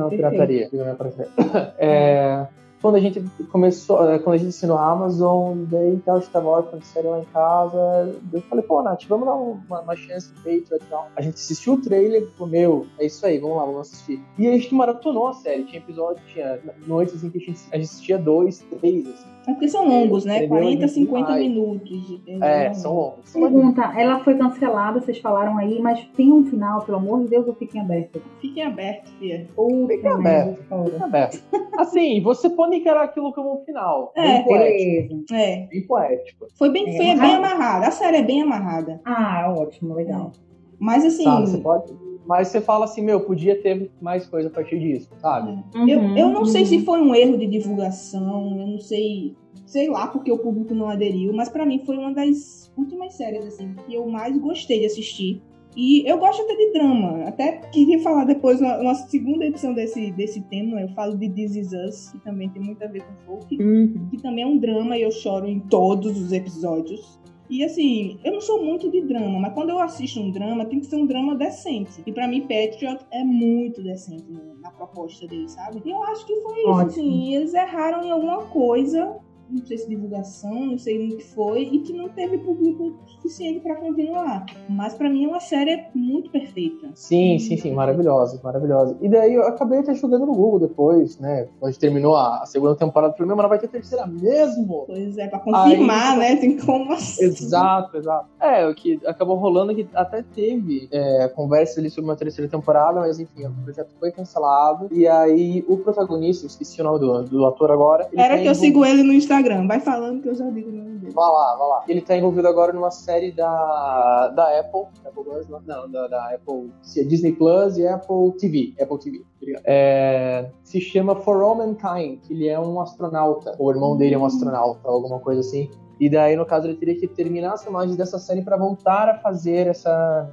na 0.00 0.08
perfeito. 0.08 0.10
pirataria. 0.10 0.68
diga 0.70 0.84
na 0.84 0.94
pirataria. 0.94 1.74
É, 1.78 2.46
quando 2.82 2.96
a 2.96 3.00
gente 3.00 3.20
começou, 3.50 4.08
é, 4.10 4.18
quando 4.18 4.34
a 4.34 4.38
gente 4.38 4.50
assinou 4.50 4.76
a 4.76 4.90
Amazon, 4.90 5.64
daí 5.70 5.98
tal, 6.04 6.18
estava 6.18 6.48
órfão 6.48 6.78
de 6.78 6.86
série 6.86 7.08
lá 7.08 7.20
em 7.20 7.24
casa, 7.26 8.14
eu 8.32 8.40
falei, 8.42 8.64
pô, 8.64 8.82
Nath, 8.82 9.04
vamos 9.08 9.26
dar 9.26 9.34
uma, 9.34 9.80
uma 9.80 9.96
chance 9.96 10.28
pro 10.32 10.42
Patriot 10.42 10.74
e 10.84 10.90
tal. 10.90 11.08
A 11.16 11.22
gente 11.22 11.34
assistiu 11.34 11.74
o 11.74 11.80
trailer 11.80 12.28
falou, 12.36 12.48
meu, 12.52 12.86
é 12.98 13.06
isso 13.06 13.24
aí, 13.24 13.38
vamos 13.38 13.56
lá, 13.56 13.64
vamos 13.64 13.80
assistir. 13.82 14.22
E 14.38 14.46
aí 14.46 14.54
a 14.54 14.58
gente 14.58 14.74
maratonou 14.74 15.28
a 15.28 15.32
série, 15.32 15.64
tinha 15.64 15.78
episódio, 15.80 16.22
tinha 16.32 16.60
noites 16.86 17.14
assim 17.16 17.30
que 17.30 17.38
a 17.38 17.40
gente, 17.40 17.60
a 17.72 17.76
gente 17.76 17.86
assistia 17.86 18.18
dois, 18.18 18.58
três, 18.78 19.06
assim. 19.08 19.35
É 19.46 19.52
porque 19.52 19.68
são 19.68 19.86
longos, 19.86 20.24
né? 20.24 20.38
Entendeu? 20.38 20.58
40, 20.58 20.88
50 20.88 21.32
Ai. 21.32 21.38
minutos. 21.40 22.20
É, 22.42 22.72
são 22.74 22.94
longos. 22.94 23.32
Pergunta, 23.32 23.82
ela 23.96 24.18
foi 24.20 24.36
cancelada, 24.36 25.00
vocês 25.00 25.18
falaram 25.18 25.56
aí, 25.56 25.80
mas 25.80 26.04
tem 26.16 26.32
um 26.32 26.44
final, 26.44 26.82
pelo 26.84 26.98
amor 26.98 27.22
de 27.22 27.28
Deus, 27.28 27.46
ou 27.46 27.54
fiquem 27.54 27.80
abertos? 27.80 28.20
Fiquem 28.40 28.64
abertos, 28.64 29.12
Fia. 29.20 29.46
Ou 29.56 29.86
Fiquem 29.86 30.10
abertos. 30.10 30.64
aberto. 31.00 31.42
Assim, 31.78 32.20
você 32.22 32.50
pode 32.50 32.76
encarar 32.76 33.04
aquilo 33.04 33.32
como 33.32 33.60
um 33.60 33.64
final. 33.64 34.12
É, 34.16 34.22
bem 34.22 34.44
poético. 34.44 35.14
Beleza. 35.14 35.24
É. 35.32 35.66
Bem 35.66 35.86
poético. 35.86 36.46
Foi 36.58 36.70
bem, 36.70 36.88
É, 36.88 36.96
foi 36.96 37.14
bem 37.14 37.34
amarrada. 37.36 37.86
A 37.86 37.90
série 37.90 38.16
é 38.16 38.22
bem 38.22 38.42
amarrada. 38.42 39.00
Ah, 39.04 39.54
ótimo, 39.56 39.94
legal. 39.94 40.32
Mas 40.78 41.04
assim. 41.04 41.24
Sabe, 41.24 41.46
você 41.48 41.58
pode. 41.58 42.06
Mas 42.26 42.48
você 42.48 42.60
fala 42.60 42.86
assim, 42.86 43.02
meu, 43.02 43.20
podia 43.20 43.60
ter 43.62 43.88
mais 44.00 44.26
coisa 44.26 44.48
a 44.48 44.50
partir 44.50 44.80
disso, 44.80 45.08
sabe? 45.18 45.62
Uhum, 45.76 45.88
eu, 45.88 46.00
eu 46.16 46.28
não 46.28 46.40
uhum. 46.40 46.44
sei 46.44 46.66
se 46.66 46.84
foi 46.84 47.00
um 47.00 47.14
erro 47.14 47.38
de 47.38 47.46
divulgação, 47.46 48.58
eu 48.58 48.66
não 48.66 48.80
sei, 48.80 49.36
sei 49.64 49.88
lá 49.88 50.08
porque 50.08 50.32
o 50.32 50.38
público 50.38 50.74
não 50.74 50.88
aderiu, 50.88 51.32
mas 51.32 51.48
para 51.48 51.64
mim 51.64 51.78
foi 51.86 51.96
uma 51.96 52.12
das 52.12 52.72
últimas 52.76 53.14
séries 53.14 53.46
assim 53.46 53.74
que 53.74 53.94
eu 53.94 54.08
mais 54.08 54.36
gostei 54.38 54.80
de 54.80 54.86
assistir. 54.86 55.40
E 55.76 56.10
eu 56.10 56.16
gosto 56.18 56.42
até 56.42 56.56
de 56.56 56.72
drama. 56.72 57.24
Até 57.28 57.52
queria 57.70 58.00
falar 58.00 58.24
depois, 58.24 58.60
uma, 58.62 58.78
uma 58.78 58.94
segunda 58.94 59.44
edição 59.44 59.74
desse, 59.74 60.10
desse 60.12 60.40
tema, 60.40 60.80
eu 60.80 60.88
falo 60.88 61.16
de 61.18 61.28
This 61.28 61.54
Is 61.54 61.72
Us, 61.72 62.10
que 62.12 62.18
também 62.20 62.48
tem 62.48 62.62
muito 62.62 62.82
a 62.82 62.86
ver 62.86 63.02
com 63.02 63.14
folk, 63.26 63.62
Uhum. 63.62 64.08
que 64.10 64.16
também 64.16 64.42
é 64.42 64.46
um 64.46 64.56
drama 64.56 64.96
e 64.96 65.02
eu 65.02 65.10
choro 65.10 65.46
em 65.46 65.60
todos 65.60 66.18
os 66.18 66.32
episódios. 66.32 67.20
E 67.48 67.64
assim, 67.64 68.18
eu 68.24 68.32
não 68.32 68.40
sou 68.40 68.62
muito 68.62 68.90
de 68.90 69.00
drama, 69.02 69.38
mas 69.38 69.52
quando 69.54 69.70
eu 69.70 69.78
assisto 69.78 70.20
um 70.20 70.30
drama, 70.30 70.64
tem 70.64 70.80
que 70.80 70.86
ser 70.86 70.96
um 70.96 71.06
drama 71.06 71.34
decente. 71.34 72.02
E 72.06 72.12
pra 72.12 72.26
mim, 72.26 72.40
Patriot 72.42 73.04
é 73.12 73.22
muito 73.24 73.82
decente 73.82 74.24
na 74.60 74.70
proposta 74.70 75.26
dele, 75.26 75.48
sabe? 75.48 75.80
E 75.84 75.90
eu 75.90 76.02
acho 76.04 76.26
que 76.26 76.34
foi 76.40 76.58
isso, 76.58 76.68
Ótimo. 76.68 76.86
assim. 76.90 77.34
Eles 77.34 77.54
erraram 77.54 78.02
em 78.04 78.10
alguma 78.10 78.46
coisa, 78.46 79.16
não 79.48 79.64
sei 79.64 79.78
se 79.78 79.88
divulgação, 79.88 80.66
não 80.66 80.78
sei 80.78 80.98
no 80.98 81.16
que 81.16 81.24
foi, 81.24 81.62
e 81.62 81.78
que 81.80 81.92
não 81.92 82.08
teve 82.08 82.38
público 82.38 82.94
suficiente 83.06 83.60
pra 83.60 83.76
continuar. 83.76 84.46
Mas 84.68 84.94
pra 84.94 85.08
mim 85.08 85.24
é 85.24 85.28
uma 85.28 85.40
série 85.40 85.84
muito 85.94 86.30
perfeita. 86.30 86.88
Sim, 86.94 87.38
sim, 87.38 87.56
sim, 87.56 87.72
maravilhosa, 87.72 88.40
maravilhosa. 88.42 88.96
E 89.00 89.08
daí 89.08 89.34
eu 89.34 89.42
acabei 89.46 89.78
até 89.78 89.94
jogando 89.94 90.26
no 90.26 90.34
Google 90.34 90.60
depois, 90.60 91.18
né? 91.18 91.48
Quando 91.60 91.76
terminou 91.76 92.16
a 92.16 92.44
segunda 92.46 92.74
temporada, 92.74 93.12
eu 93.12 93.16
falei, 93.16 93.34
mas 93.36 93.48
vai 93.48 93.58
ter 93.58 93.68
terceira 93.68 94.06
mesmo? 94.06 94.84
Pois 94.86 95.16
é, 95.16 95.28
pra 95.28 95.38
confirmar, 95.38 96.12
Aí- 96.12 96.18
né? 96.18 96.36
Tem 96.36 96.56
como 96.58 96.92
assim. 96.92 97.24
Exato, 97.24 97.96
exato. 97.96 98.26
É, 98.40 98.66
o 98.68 98.74
que 98.74 99.00
acabou 99.06 99.36
rolando 99.36 99.72
é 99.72 99.74
que 99.76 99.88
até 99.94 100.22
teve 100.22 100.88
é, 100.90 101.28
conversa 101.28 101.80
ali 101.80 101.88
sobre 101.90 102.10
uma 102.10 102.16
terceira 102.16 102.50
temporada, 102.50 103.00
mas 103.00 103.20
enfim, 103.20 103.46
o 103.46 103.52
projeto 103.64 103.90
foi 103.98 104.10
cancelado. 104.10 104.88
E 104.90 105.06
aí 105.06 105.64
o 105.68 105.76
protagonista, 105.76 106.46
esqueci 106.46 106.80
o 106.80 106.84
nome 106.84 106.98
do, 106.98 107.22
do 107.24 107.46
ator 107.46 107.70
agora. 107.70 108.08
Era 108.16 108.38
que 108.38 108.46
eu 108.46 108.54
sigo 108.54 108.84
ele 108.84 109.02
no 109.02 109.12
Instagram. 109.12 109.35
Vai 109.66 109.80
falando 109.80 110.22
que 110.22 110.28
eu 110.28 110.34
já 110.34 110.48
digo 110.50 110.70
o 110.70 110.72
nome 110.72 110.98
dele. 110.98 111.12
Vai 111.12 111.28
lá, 111.30 111.56
vai 111.56 111.68
lá. 111.68 111.84
Ele 111.88 112.00
tá 112.00 112.16
envolvido 112.16 112.48
agora 112.48 112.72
numa 112.72 112.90
série 112.90 113.32
da, 113.32 114.28
da 114.28 114.60
Apple. 114.60 114.86
Apple 115.04 115.24
Plus, 115.24 115.48
não, 115.48 115.90
da, 115.90 116.06
da 116.08 116.34
Apple. 116.34 116.70
é 116.96 117.02
Disney 117.04 117.32
Plus 117.32 117.78
e 117.78 117.86
Apple 117.86 118.32
TV. 118.38 118.74
Apple 118.80 118.98
TV. 118.98 119.24
É, 119.64 120.50
se 120.62 120.80
chama 120.80 121.14
For 121.16 121.42
All 121.42 121.54
Mankind, 121.54 122.20
ele 122.30 122.48
é 122.48 122.58
um 122.58 122.80
astronauta. 122.80 123.54
O 123.58 123.70
irmão 123.70 123.96
dele 123.96 124.14
é 124.14 124.18
um 124.18 124.24
astronauta, 124.24 124.88
alguma 124.88 125.20
coisa 125.20 125.40
assim. 125.40 125.70
E 125.98 126.10
daí, 126.10 126.36
no 126.36 126.44
caso, 126.44 126.66
ele 126.66 126.76
teria 126.76 126.94
que 126.94 127.06
terminar 127.06 127.54
as 127.54 127.64
filmagens 127.64 127.96
dessa 127.96 128.18
série 128.18 128.42
pra 128.42 128.56
voltar 128.56 129.08
a 129.08 129.14
fazer 129.18 129.66
essa. 129.66 130.30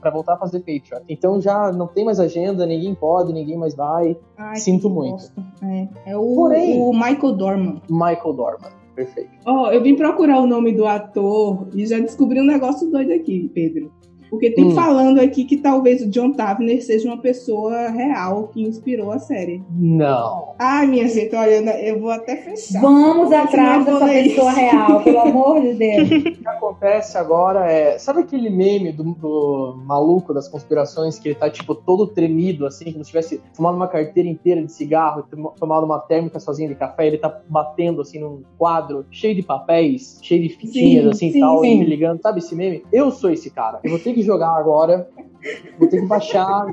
para 0.00 0.10
voltar 0.10 0.34
a 0.34 0.36
fazer 0.38 0.60
Patriot. 0.60 1.02
Então 1.08 1.40
já 1.40 1.70
não 1.72 1.86
tem 1.86 2.04
mais 2.04 2.18
agenda, 2.18 2.64
ninguém 2.66 2.94
pode, 2.94 3.32
ninguém 3.32 3.56
mais 3.56 3.74
vai. 3.74 4.16
Ai, 4.36 4.56
Sinto 4.56 4.88
muito. 4.88 5.24
É, 5.62 5.88
é 6.12 6.16
o, 6.16 6.34
Porém- 6.34 6.80
o 6.80 6.92
Michael 6.92 7.32
Dorman. 7.36 7.82
Michael 7.90 8.32
Dorman. 8.32 8.70
Perfeito. 8.94 9.30
Ó, 9.44 9.70
eu 9.72 9.82
vim 9.82 9.96
procurar 9.96 10.40
o 10.40 10.46
nome 10.46 10.72
do 10.72 10.86
ator 10.86 11.66
e 11.74 11.84
já 11.84 11.98
descobri 11.98 12.40
um 12.40 12.46
negócio 12.46 12.88
doido 12.90 13.12
aqui, 13.12 13.50
Pedro. 13.52 13.92
Porque 14.30 14.50
tem 14.50 14.64
Hum. 14.66 14.74
falando 14.74 15.20
aqui 15.20 15.44
que 15.44 15.56
talvez 15.58 16.02
o 16.02 16.08
John 16.08 16.32
Tavner 16.32 16.82
seja 16.84 17.06
uma 17.08 17.18
pessoa 17.18 17.88
real 17.90 18.48
que 18.48 18.62
inspirou 18.62 19.10
a 19.12 19.18
série. 19.18 19.62
Não. 19.70 20.54
Ai, 20.58 20.86
minha 20.86 21.06
gente, 21.08 21.34
olha, 21.36 21.54
eu 21.80 22.00
vou 22.00 22.10
até 22.10 22.36
fechar. 22.36 22.80
Vamos 22.80 23.30
atrás 23.32 23.84
dessa 23.84 24.04
ler 24.04 24.24
pessoa 24.24 24.50
isso. 24.50 24.60
real, 24.60 25.02
pelo 25.02 25.18
amor 25.20 25.60
de 25.60 25.74
Deus. 25.74 26.10
O 26.10 26.22
que 26.32 26.48
acontece 26.48 27.16
agora 27.18 27.70
é. 27.70 27.98
Sabe 27.98 28.20
aquele 28.20 28.50
meme 28.50 28.92
do, 28.92 29.04
do 29.04 29.80
maluco 29.84 30.32
das 30.34 30.48
conspirações 30.48 31.18
que 31.18 31.28
ele 31.28 31.34
tá, 31.36 31.48
tipo, 31.48 31.74
todo 31.74 32.06
tremido, 32.06 32.66
assim, 32.66 32.90
como 32.92 33.04
se 33.04 33.10
tivesse 33.10 33.40
fumado 33.54 33.76
uma 33.76 33.88
carteira 33.88 34.28
inteira 34.28 34.62
de 34.62 34.72
cigarro 34.72 35.20
e 35.26 35.36
tom- 35.36 35.52
tomado 35.58 35.84
uma 35.84 35.98
térmica 36.00 36.40
sozinha 36.40 36.68
de 36.68 36.74
café, 36.74 37.06
ele 37.06 37.18
tá 37.18 37.40
batendo, 37.48 38.00
assim, 38.00 38.18
num 38.18 38.42
quadro 38.58 39.04
cheio 39.10 39.34
de 39.34 39.42
papéis, 39.42 40.18
cheio 40.22 40.42
de 40.42 40.48
fitinhas, 40.48 41.04
Sim, 41.04 41.10
assim, 41.10 41.32
sim, 41.32 41.40
tal, 41.40 41.60
sim. 41.60 41.74
e 41.74 41.78
me 41.78 41.84
ligando. 41.84 42.20
Sabe 42.20 42.38
esse 42.40 42.54
meme? 42.54 42.82
Eu 42.92 43.10
sou 43.10 43.30
esse 43.30 43.50
cara. 43.50 43.78
Eu 43.84 43.90
vou 43.90 43.98
ter 43.98 44.12
que 44.12 44.23
jogar 44.24 44.56
agora. 44.56 45.08
Vou 45.78 45.88
ter 45.88 46.00
que 46.00 46.06
baixar, 46.06 46.66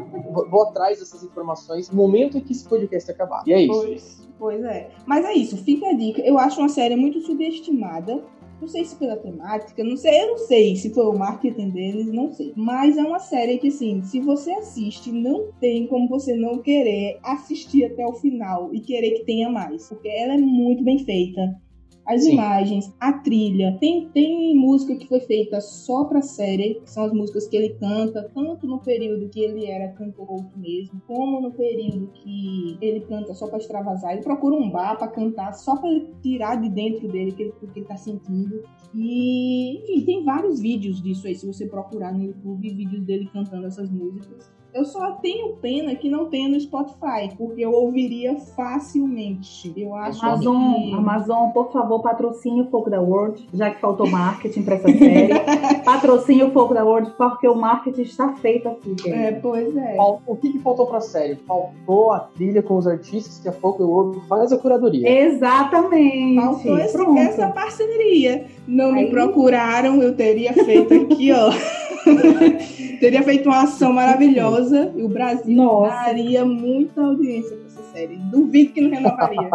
vou, 0.50 0.64
atrás 0.64 1.00
dessas 1.00 1.24
informações 1.24 1.90
no 1.90 1.98
momento 1.98 2.38
em 2.38 2.42
que 2.42 2.54
esse 2.54 2.68
podcast 2.68 3.12
acabar. 3.12 3.44
E 3.46 3.52
é 3.52 3.62
isso. 3.62 3.82
Pois, 3.82 4.30
pois 4.40 4.64
é. 4.64 4.90
Mas 5.06 5.26
é 5.26 5.34
isso, 5.34 5.58
fica 5.58 5.88
a 5.88 5.94
dica. 5.94 6.22
Eu 6.22 6.38
acho 6.38 6.60
uma 6.60 6.70
série 6.70 6.96
muito 6.96 7.20
subestimada. 7.22 8.24
Não 8.62 8.68
sei 8.68 8.86
se 8.86 8.96
pela 8.96 9.18
temática, 9.18 9.84
não 9.84 9.98
sei, 9.98 10.22
eu 10.22 10.28
não 10.28 10.38
sei 10.38 10.76
se 10.76 10.94
foi 10.94 11.06
o 11.06 11.18
marketing 11.18 11.72
deles, 11.72 12.14
não 12.14 12.32
sei. 12.32 12.54
Mas 12.56 12.96
é 12.96 13.02
uma 13.02 13.18
série 13.18 13.58
que, 13.58 13.70
assim, 13.70 14.04
se 14.04 14.20
você 14.20 14.52
assiste, 14.52 15.12
não 15.12 15.52
tem 15.60 15.88
como 15.88 16.08
você 16.08 16.36
não 16.36 16.60
querer 16.60 17.18
assistir 17.24 17.86
até 17.86 18.06
o 18.06 18.14
final 18.14 18.72
e 18.72 18.80
querer 18.80 19.12
que 19.18 19.26
tenha 19.26 19.50
mais. 19.50 19.90
Porque 19.90 20.08
ela 20.08 20.36
é 20.36 20.38
muito 20.38 20.84
bem 20.84 21.00
feita. 21.00 21.60
As 22.06 22.24
Sim. 22.24 22.34
imagens, 22.34 22.94
a 23.00 23.14
trilha. 23.14 23.78
Tem, 23.80 24.10
tem 24.10 24.56
música 24.56 24.96
que 24.96 25.08
foi 25.08 25.20
feita 25.20 25.62
só 25.62 26.06
pra 26.06 26.22
série, 26.22 26.76
que 26.84 26.90
são 26.90 27.04
as 27.06 27.14
músicas 27.14 27.48
que 27.48 27.56
ele 27.56 27.76
canta, 27.76 28.30
tanto 28.34 28.66
no 28.66 28.80
período 28.80 29.30
que 29.30 29.40
ele 29.40 29.66
era 29.66 29.90
cantor 29.94 30.30
outro 30.32 30.58
mesmo, 30.58 31.00
como 31.08 31.40
no 31.40 31.52
período 31.52 32.08
que 32.14 32.78
ele 32.82 33.02
canta 33.02 33.34
só 33.36 33.48
pra 33.48 33.60
extravasar. 33.60 34.14
Ele 34.14 34.24
procura 34.24 34.56
um 34.56 34.70
bar 34.70 34.98
pra 34.98 35.08
cantar, 35.08 35.54
só 35.54 35.76
pra 35.78 35.90
ele 35.90 36.08
tirar 36.24 36.56
de 36.56 36.70
dentro 36.70 37.08
dele 37.08 37.32
que 37.34 37.44
ele- 37.44 37.54
o 37.62 37.68
que 37.68 37.80
ele 37.80 37.86
tá 37.86 37.96
sentindo. 37.96 38.64
E, 38.96 39.78
enfim, 39.84 40.06
tem 40.06 40.24
vários 40.26 40.60
vídeos 40.60 41.02
disso 41.02 41.28
aí, 41.28 41.36
se 41.36 41.46
você 41.46 41.68
procurar 41.68 42.14
no 42.14 42.24
YouTube, 42.24 42.74
vídeos 42.74 43.04
dele 43.06 43.30
cantando 43.32 43.68
essas 43.68 43.90
músicas. 43.90 44.52
Eu 44.74 44.86
só 44.86 45.12
tenho 45.22 45.50
pena 45.58 45.94
que 45.96 46.10
não 46.10 46.26
tenha 46.28 46.48
no 46.48 46.60
Spotify, 46.60 47.30
porque 47.38 47.60
eu 47.64 47.72
ouviria 47.74 48.36
facilmente. 48.56 49.72
Eu 49.76 49.94
acho 49.96 50.26
Amazon, 50.26 50.74
que... 50.76 50.94
Amazon, 50.94 51.50
por 51.50 51.72
favor, 51.74 52.02
patrocine 52.02 52.62
o 52.62 52.70
Foco 52.70 52.90
da 52.90 53.02
World, 53.02 53.48
já 53.54 53.70
que 53.70 53.82
faltou 53.82 54.10
marketing 54.10 54.64
pra 54.64 54.76
essa 54.76 54.88
série. 54.88 55.34
patrocine 55.84 56.44
o 56.44 56.52
Foco 56.52 56.74
da 56.74 56.86
World, 56.86 57.12
porque 57.18 57.48
o 57.48 57.56
marketing 57.56 58.02
está 58.04 58.34
feito 58.36 58.70
aqui, 58.70 58.92
É, 58.92 59.04
querida. 59.04 59.40
pois 59.42 59.76
é. 59.76 59.98
O 60.00 60.36
que, 60.38 60.52
que 60.54 60.60
faltou 60.60 60.88
pra 60.88 61.02
série? 61.02 61.36
Faltou 61.36 62.12
a 62.14 62.20
trilha 62.20 62.62
com 62.64 62.78
os 62.78 62.88
artistas 62.88 63.40
que 63.40 63.50
a 63.50 63.52
Folk 63.52 63.82
World 63.84 64.22
faz 64.28 64.54
a 64.54 64.58
curadoria. 64.58 65.08
Exatamente. 65.26 66.36
Faltou 66.42 66.78
esse- 66.80 67.20
essa 67.20 67.48
parceria. 67.50 68.46
Não 68.68 68.94
me 68.94 69.02
Aí- 69.02 69.10
procuraram, 69.10 70.02
eu 70.02 70.16
teria 70.16 70.54
feito 70.54 70.94
aqui, 70.94 71.32
ó. 71.34 71.52
teria 73.00 73.24
feito 73.24 73.48
uma 73.48 73.64
ação 73.64 73.94
maravilhosa 73.94 74.92
e 74.96 75.04
o 75.04 75.10
Brasil 75.10 75.56
Nossa. 75.56 76.06
daria 76.06 76.46
muita 76.46 77.02
audiência 77.02 77.56
pra 77.56 77.68
essa 77.68 77.84
série. 77.94 78.18
Duvido 78.18 78.74
que 78.74 78.82
não 78.82 78.92
renovaria. 78.92 79.50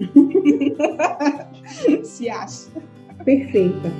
Se 2.04 2.28
acha. 2.28 2.68
Perfeita. 3.24 3.92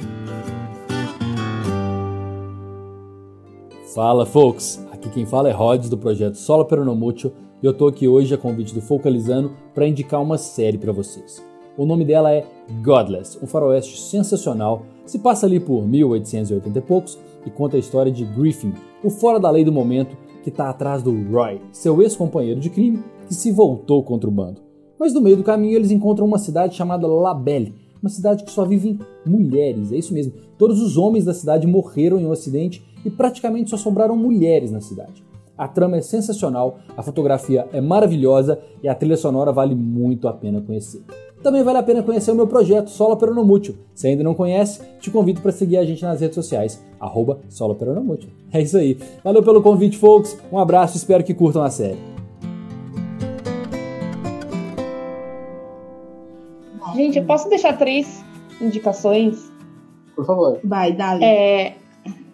Fala, 3.95 4.25
folks! 4.25 4.87
Aqui 4.93 5.11
quem 5.11 5.27
fala 5.27 5.49
é 5.49 5.53
Rods 5.53 5.89
do 5.89 5.99
projeto 5.99 6.35
Solo 6.35 6.65
Peronomútil 6.65 7.33
e 7.63 7.67
eu 7.67 7.75
tô 7.75 7.89
aqui 7.89 8.07
hoje 8.07 8.35
a 8.35 8.39
convite 8.39 8.75
do 8.75 8.81
Focalizando 8.81 9.53
para 9.75 9.87
indicar 9.87 10.23
uma 10.23 10.39
série 10.39 10.79
para 10.79 10.93
vocês. 10.93 11.45
O 11.77 11.87
nome 11.87 12.05
dela 12.05 12.33
é 12.33 12.45
Godless, 12.83 13.39
um 13.43 13.47
faroeste 13.47 14.01
sensacional, 14.01 14.85
se 15.07 15.19
passa 15.19 15.47
ali 15.47 15.61
por 15.61 15.87
1880 15.87 16.79
e 16.79 16.83
poucos 16.83 17.19
e 17.47 17.51
conta 17.51 17.77
a 17.77 17.81
história 17.81 18.13
de 18.13 18.25
Griffin, 18.25 18.73
o 19.03 19.11
fora 19.11 19.39
da 19.39 19.51
lei 19.51 19.65
do 19.65 19.73
momento 19.73 20.17
que 20.43 20.51
tá 20.51 20.69
atrás 20.69 21.03
do 21.03 21.13
Roy, 21.31 21.61
seu 21.73 22.01
ex-companheiro 22.03 22.61
de 22.61 22.71
crime 22.71 23.03
que 23.27 23.35
se 23.35 23.51
voltou 23.51 24.03
contra 24.03 24.29
o 24.29 24.33
bando. 24.33 24.61
Mas 24.99 25.13
no 25.13 25.21
meio 25.21 25.37
do 25.37 25.45
caminho 25.45 25.77
eles 25.77 25.91
encontram 25.91 26.27
uma 26.27 26.39
cidade 26.39 26.75
chamada 26.75 27.07
Labelle, 27.07 27.75
uma 28.03 28.09
cidade 28.09 28.45
que 28.45 28.51
só 28.51 28.65
vivem 28.65 28.99
mulheres, 29.27 29.93
é 29.93 29.97
isso 29.97 30.15
mesmo. 30.15 30.33
Todos 30.57 30.81
os 30.81 30.97
homens 30.97 31.25
da 31.25 31.35
cidade 31.35 31.67
morreram 31.67 32.19
em 32.19 32.27
um 32.27 32.33
acidente 32.33 32.85
e 33.05 33.11
praticamente 33.11 33.71
só 33.71 33.77
sobraram 33.77 34.17
mulheres 34.17 34.71
na 34.71 34.81
cidade. 34.81 35.25
A 35.57 35.67
trama 35.67 35.97
é 35.97 36.01
sensacional, 36.01 36.79
a 36.97 37.03
fotografia 37.03 37.67
é 37.73 37.81
maravilhosa 37.81 38.61
e 38.83 38.89
a 38.89 38.95
trilha 38.95 39.17
sonora 39.17 39.53
vale 39.53 39.75
muito 39.75 40.29
a 40.29 40.33
pena 40.33 40.61
conhecer. 40.61 41.03
Também 41.43 41.63
vale 41.63 41.79
a 41.79 41.83
pena 41.83 42.03
conhecer 42.03 42.33
o 42.33 42.35
meu 42.35 42.47
projeto 42.47 42.91
Solo 42.91 43.17
Peronomútil. 43.17 43.77
Se 43.95 44.09
ainda 44.09 44.25
não 44.25 44.35
conhece, 44.35 44.81
te 45.01 45.11
convido 45.11 45.41
para 45.41 45.53
seguir 45.53 45.77
a 45.77 45.85
gente 45.85 46.03
nas 46.03 46.21
redes 46.21 46.35
sociais, 46.35 46.83
arroba 46.99 47.39
Solo 47.49 47.75
Peronomútil. 47.75 48.31
É 48.51 48.63
isso 48.63 48.79
aí. 48.79 48.97
Valeu 49.23 49.43
pelo 49.43 49.61
convite, 49.61 49.99
folks. 49.99 50.39
Um 50.51 50.59
abraço, 50.59 50.97
espero 50.97 51.23
que 51.23 51.35
curtam 51.35 51.63
a 51.63 51.69
série. 51.69 51.99
Gente, 56.95 57.19
eu 57.19 57.25
posso 57.25 57.49
deixar 57.49 57.77
três 57.77 58.25
indicações 58.61 59.53
Por 60.17 60.25
favor. 60.27 60.59
Vai, 60.65 60.93
Dali. 60.93 61.23
é, 61.23 61.75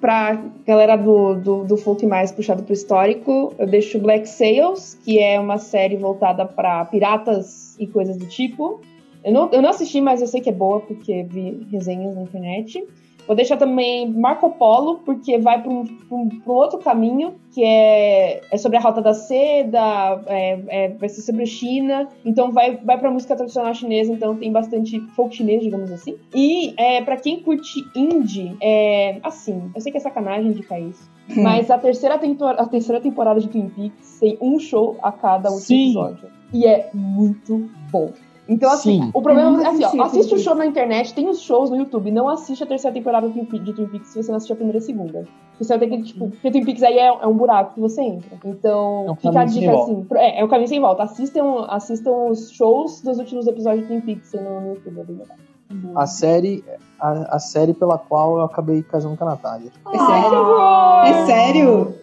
pra 0.01 0.41
galera 0.67 0.97
do, 0.97 1.35
do, 1.35 1.65
do 1.65 1.77
folk 1.77 2.07
mais 2.07 2.31
puxado 2.33 2.63
pro 2.63 2.73
histórico. 2.73 3.53
Eu 3.59 3.67
deixo 3.67 3.99
Black 3.99 4.29
Sails, 4.29 4.95
que 5.05 5.19
é 5.19 5.39
uma 5.39 5.59
série 5.59 5.97
voltada 5.97 6.47
pra 6.47 6.85
piratas 6.85 7.77
e 7.79 7.87
coisas 7.87 8.17
do 8.17 8.27
tipo. 8.27 8.81
Eu 9.25 9.33
não, 9.33 9.51
eu 9.51 9.63
não 9.63 9.71
assisti, 9.71 10.01
mas 10.01 10.21
eu 10.21 10.27
sei 10.27 10.41
que 10.41 10.51
é 10.51 10.53
boa, 10.53 10.81
porque 10.81 11.23
vi 11.25 11.67
resenhas 11.71 12.15
na 12.15 12.23
internet. 12.23 12.87
Vou 13.27 13.35
deixar 13.35 13.57
também 13.57 14.11
Marco 14.11 14.51
Polo, 14.51 14.99
porque 14.99 15.39
vai 15.39 15.63
para 15.63 15.71
um, 15.71 15.85
um, 16.11 16.29
outro 16.45 16.79
caminho, 16.79 17.35
que 17.53 17.65
é, 17.65 18.43
é 18.51 18.57
sobre 18.59 18.77
a 18.77 18.81
Rota 18.81 19.01
da 19.01 19.15
Seda, 19.15 20.23
é, 20.27 20.59
é, 20.69 20.89
vai 20.89 21.09
ser 21.09 21.23
sobre 21.23 21.45
a 21.45 21.47
China. 21.47 22.07
Então 22.23 22.53
vai, 22.53 22.77
vai 22.77 22.99
pra 22.99 23.11
música 23.11 23.35
tradicional 23.35 23.73
chinesa, 23.73 24.13
então 24.13 24.37
tem 24.37 24.53
bastante 24.53 25.01
folk 25.17 25.35
chinês, 25.35 25.63
digamos 25.63 25.91
assim. 25.91 26.17
E 26.35 26.75
é, 26.77 27.01
para 27.01 27.17
quem 27.17 27.41
curte 27.41 27.83
indie, 27.97 28.55
é 28.61 29.19
assim, 29.23 29.71
eu 29.75 29.81
sei 29.81 29.91
que 29.91 29.97
é 29.97 30.01
sacanagem 30.03 30.51
indicar 30.51 30.81
isso. 30.81 31.11
Mas 31.35 31.71
a 31.71 31.79
terceira, 31.79 32.19
temporada, 32.19 32.61
a 32.61 32.67
terceira 32.67 33.01
temporada 33.01 33.41
de 33.41 33.49
Twin 33.49 33.71
Peaks 33.71 34.19
tem 34.21 34.37
um 34.39 34.59
show 34.59 34.99
a 35.03 35.11
cada 35.11 35.49
último 35.49 35.67
Sim. 35.67 35.85
episódio. 35.85 36.29
E 36.53 36.67
é 36.67 36.91
muito 36.93 37.71
bom. 37.91 38.13
Então, 38.47 38.71
assim, 38.71 39.03
Sim. 39.03 39.11
o 39.15 39.23
problema 39.23 39.51
nunca 39.51 39.69
é 39.69 39.71
assim, 39.71 39.99
ó, 39.99 40.05
assiste 40.05 40.35
o 40.35 40.39
show 40.39 40.55
na 40.55 40.67
internet, 40.67 41.15
tem 41.15 41.29
os 41.29 41.41
shows 41.41 41.71
no 41.71 41.77
YouTube, 41.77 42.11
não 42.11 42.29
assiste 42.29 42.63
a 42.63 42.67
terceira 42.67 42.93
temporada 42.93 43.29
de 43.29 43.35
Twin 43.73 43.87
Peaks 43.87 44.09
se 44.09 44.23
você 44.23 44.31
não 44.31 44.37
assistir 44.37 44.53
a 44.53 44.57
primeira 44.57 44.79
e 44.79 44.83
a 44.83 44.85
segunda. 44.85 45.25
Porque 45.51 45.65
você 45.65 45.79
vai 45.79 45.89
ter 45.89 45.97
que, 45.97 46.03
tipo, 46.03 46.29
porque 46.29 46.51
Twin 46.51 46.65
Peaks 46.65 46.83
aí 46.83 46.99
é, 46.99 47.07
é 47.07 47.27
um 47.27 47.35
buraco 47.35 47.75
que 47.75 47.81
você 47.81 48.03
entra. 48.03 48.39
Então, 48.45 49.05
É 49.07 49.11
um 49.13 49.17
fica 49.17 49.41
a 49.41 49.45
dica 49.45 49.73
assim, 49.73 50.07
é, 50.13 50.41
é 50.41 50.45
o 50.45 50.49
caminho 50.49 50.69
sem 50.69 50.81
volta. 50.81 51.05
Assistam, 51.05 51.65
assistam 51.69 52.11
os 52.29 52.51
shows 52.51 53.01
dos 53.01 53.19
últimos 53.19 53.47
episódios 53.47 53.83
de 53.83 53.89
Twin 53.89 54.01
Peaks 54.03 54.33
no 54.35 54.75
YouTube, 54.75 55.01
é 55.01 55.05
bem 55.05 55.17
legal. 55.17 55.37
A 55.97 56.07
série, 56.07 56.63
a, 57.01 57.37
a 57.37 57.39
série 57.39 57.73
pela 57.73 57.97
qual 57.97 58.37
eu 58.37 58.45
acabei 58.45 58.83
casando 58.83 59.17
com 59.17 59.25
a 59.25 59.31
Natália. 59.31 59.71
É 59.93 59.99
sério? 59.99 61.05
É 61.05 61.27
sério? 61.27 61.95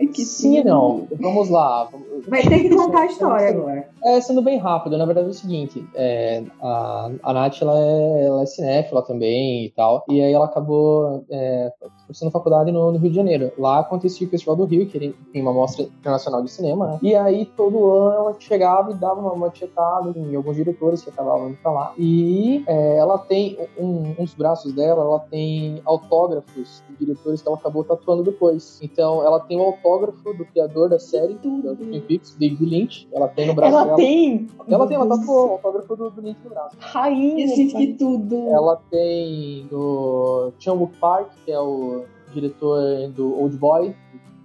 Ai, 0.00 0.06
que 0.06 0.24
Sim 0.24 0.58
e 0.58 0.64
não. 0.64 1.06
Vamos 1.20 1.50
lá. 1.50 1.90
Vai 2.26 2.42
ter 2.42 2.60
que 2.60 2.74
contar 2.74 3.02
a 3.02 3.06
história 3.06 3.48
agora. 3.50 3.88
É, 4.02 4.20
sendo 4.20 4.40
bem 4.40 4.58
rápido, 4.58 4.96
na 4.96 5.04
verdade 5.04 5.26
é 5.26 5.30
o 5.30 5.34
seguinte, 5.34 5.86
é, 5.94 6.42
a, 6.62 7.10
a 7.22 7.32
Nath, 7.34 7.60
ela 7.60 7.78
é, 7.78 8.24
ela 8.24 8.42
é 8.42 8.46
cinéfila 8.46 9.02
também 9.02 9.66
e 9.66 9.70
tal, 9.70 10.04
e 10.08 10.22
aí 10.22 10.32
ela 10.32 10.46
acabou 10.46 11.24
é, 11.30 11.70
cursando 12.10 12.32
faculdade 12.32 12.72
no, 12.72 12.90
no 12.90 12.98
Rio 12.98 13.10
de 13.10 13.16
Janeiro. 13.16 13.52
Lá 13.56 13.78
acontecia 13.78 14.26
o 14.26 14.30
Festival 14.30 14.56
do 14.56 14.64
Rio, 14.64 14.86
que 14.86 14.98
ele 14.98 15.14
tem 15.32 15.40
uma 15.40 15.52
mostra 15.52 15.84
internacional 15.84 16.42
de 16.42 16.50
cinema, 16.50 16.86
né? 16.86 16.98
E 17.02 17.14
aí 17.14 17.46
todo 17.56 17.88
ano 17.88 18.16
ela 18.16 18.36
chegava 18.38 18.90
e 18.90 18.94
dava 18.94 19.20
uma 19.20 19.36
machetada 19.36 20.12
em 20.16 20.34
alguns 20.34 20.56
diretores 20.56 21.02
que 21.02 21.10
acabavam 21.10 21.50
indo 21.50 21.58
pra 21.58 21.70
lá. 21.70 21.92
E 21.96 22.64
é, 22.66 22.96
ela 22.96 23.16
tem, 23.18 23.56
um, 23.78 24.14
um 24.18 24.24
dos 24.24 24.34
braços 24.34 24.72
dela, 24.72 25.02
ela 25.02 25.20
tem 25.20 25.80
autógrafos 25.84 26.82
de 26.88 26.96
diretores 26.96 27.40
que 27.40 27.48
ela 27.48 27.56
acabou 27.56 27.84
tatuando 27.84 28.24
depois. 28.24 28.80
Então 28.82 29.24
ela 29.24 29.38
tem 29.38 29.56
o 29.58 29.62
autógrafo 29.62 30.34
do 30.34 30.44
criador 30.44 30.88
da 30.88 30.98
série, 30.98 31.34
do 31.34 31.76
Twin 31.76 32.00
Peaks, 32.00 32.34
David 32.36 32.64
Lynch, 32.64 33.08
ela 33.12 33.28
tem 33.28 33.46
no 33.46 33.54
braço 33.54 33.76
Ela 33.76 33.84
dela. 33.84 33.96
tem! 33.96 34.48
Ela 34.68 34.86
tem, 34.86 34.96
ela 34.96 35.06
tatuou 35.06 35.48
o 35.48 35.50
autógrafo 35.52 35.96
do, 35.96 36.10
do 36.10 36.20
Lynch 36.20 36.40
no 36.42 36.50
braço. 36.50 36.76
Rainha! 36.80 37.46
Gente, 37.48 37.74
que 37.76 37.94
tudo. 37.94 38.36
Ela 38.48 38.80
tem 38.90 39.66
do 39.70 40.52
Chan-wook 40.58 40.96
Park, 40.98 41.28
que 41.44 41.52
é 41.52 41.60
o 41.60 41.99
diretor 42.32 43.08
do 43.14 43.38
Old 43.38 43.56
Boy, 43.56 43.94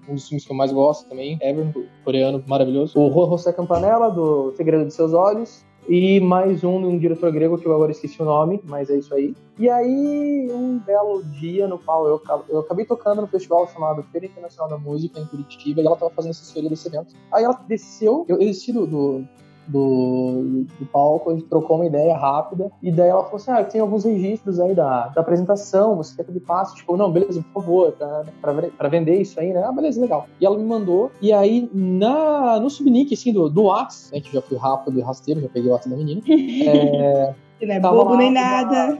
um 0.07 0.13
dos 0.13 0.27
filmes 0.27 0.45
que 0.45 0.51
eu 0.51 0.55
mais 0.55 0.71
gosto 0.71 1.07
também, 1.09 1.38
ever, 1.41 1.71
coreano 2.03 2.43
maravilhoso. 2.47 2.99
O 2.99 3.11
Juan 3.11 3.29
José 3.29 3.51
Campanella, 3.51 4.09
do 4.09 4.51
Segredo 4.55 4.86
de 4.86 4.93
Seus 4.93 5.13
Olhos. 5.13 5.65
E 5.88 6.19
mais 6.19 6.63
um 6.63 6.81
de 6.81 6.88
um 6.88 6.97
diretor 6.97 7.31
grego 7.31 7.59
que 7.59 7.67
eu 7.67 7.73
agora 7.73 7.91
esqueci 7.91 8.19
o 8.19 8.25
nome, 8.25 8.59
mas 8.63 8.89
é 8.89 8.97
isso 8.97 9.13
aí. 9.13 9.36
E 9.59 9.69
aí, 9.69 10.49
um 10.51 10.79
belo 10.79 11.23
dia 11.25 11.67
no 11.67 11.77
qual 11.77 12.07
eu, 12.07 12.19
eu 12.49 12.59
acabei 12.61 12.86
tocando 12.86 13.21
no 13.21 13.27
festival 13.27 13.67
chamado 13.67 14.01
Feira 14.11 14.25
Internacional 14.25 14.67
da 14.67 14.79
Música 14.79 15.19
em 15.19 15.25
Curitiba, 15.27 15.81
e 15.81 15.86
ela 15.86 15.95
tava 15.95 16.09
fazendo 16.09 16.31
assessoria 16.31 16.71
desse 16.71 16.88
evento. 16.88 17.13
Aí 17.31 17.43
ela 17.43 17.53
desceu, 17.67 18.25
eu, 18.27 18.38
eu 18.38 18.47
desci 18.47 18.73
do, 18.73 18.88
do, 18.88 19.27
do, 19.68 20.66
do 20.80 20.86
palco, 20.86 21.32
a 21.32 21.34
gente 21.34 21.45
trocou 21.45 21.78
uma 21.78 21.86
ideia 21.86 22.16
rápida, 22.16 22.72
e 22.82 22.91
daí 22.91 23.09
ela 23.09 23.24
falou 23.24 23.38
assim: 23.38 23.51
Ah, 23.51 23.63
tenho 23.63 23.84
alguns 23.84 24.03
registros 24.03 24.59
aí 24.59 24.74
da, 24.74 25.07
da 25.07 25.22
apresentação, 25.22 25.95
você 25.95 26.16
quer 26.16 26.24
que 26.24 26.32
eu 26.32 26.34
lhe 26.34 26.39
passe? 26.39 26.76
Tipo, 26.76 26.97
não, 26.97 27.11
beleza, 27.11 27.43
por 27.53 27.61
favor, 27.61 27.91
pra, 27.93 28.24
pra, 28.41 28.53
pra 28.78 28.89
vender 28.89 29.22
isso 29.22 29.39
aí, 29.39 29.53
né? 29.53 29.63
Ah, 29.63 29.72
beleza, 29.72 29.99
legal. 29.99 30.28
E 30.39 30.45
ela 30.45 30.57
me 30.57 30.63
mandou, 30.63 31.11
e 31.22 31.32
aí 31.32 31.70
na, 31.74 32.59
no 32.59 32.70
subnick, 32.70 33.13
assim, 33.13 33.34
do, 33.34 33.49
do 33.49 33.63
Whats, 33.63 34.11
né, 34.11 34.20
que 34.20 34.34
já 34.34 34.41
fui 34.41 34.57
rápido 34.57 34.99
e 34.99 35.01
rasteiro, 35.01 35.41
já 35.41 35.49
peguei 35.49 35.70
o 35.70 35.74
Whats 35.74 35.89
da 35.89 35.95
menina, 35.95 36.22
é, 36.28 37.34
Que 37.59 37.66
não 37.66 37.76
é 37.76 37.80
bobo 37.80 38.11
lá 38.11 38.18
nem 38.18 38.32
nada. 38.32 38.99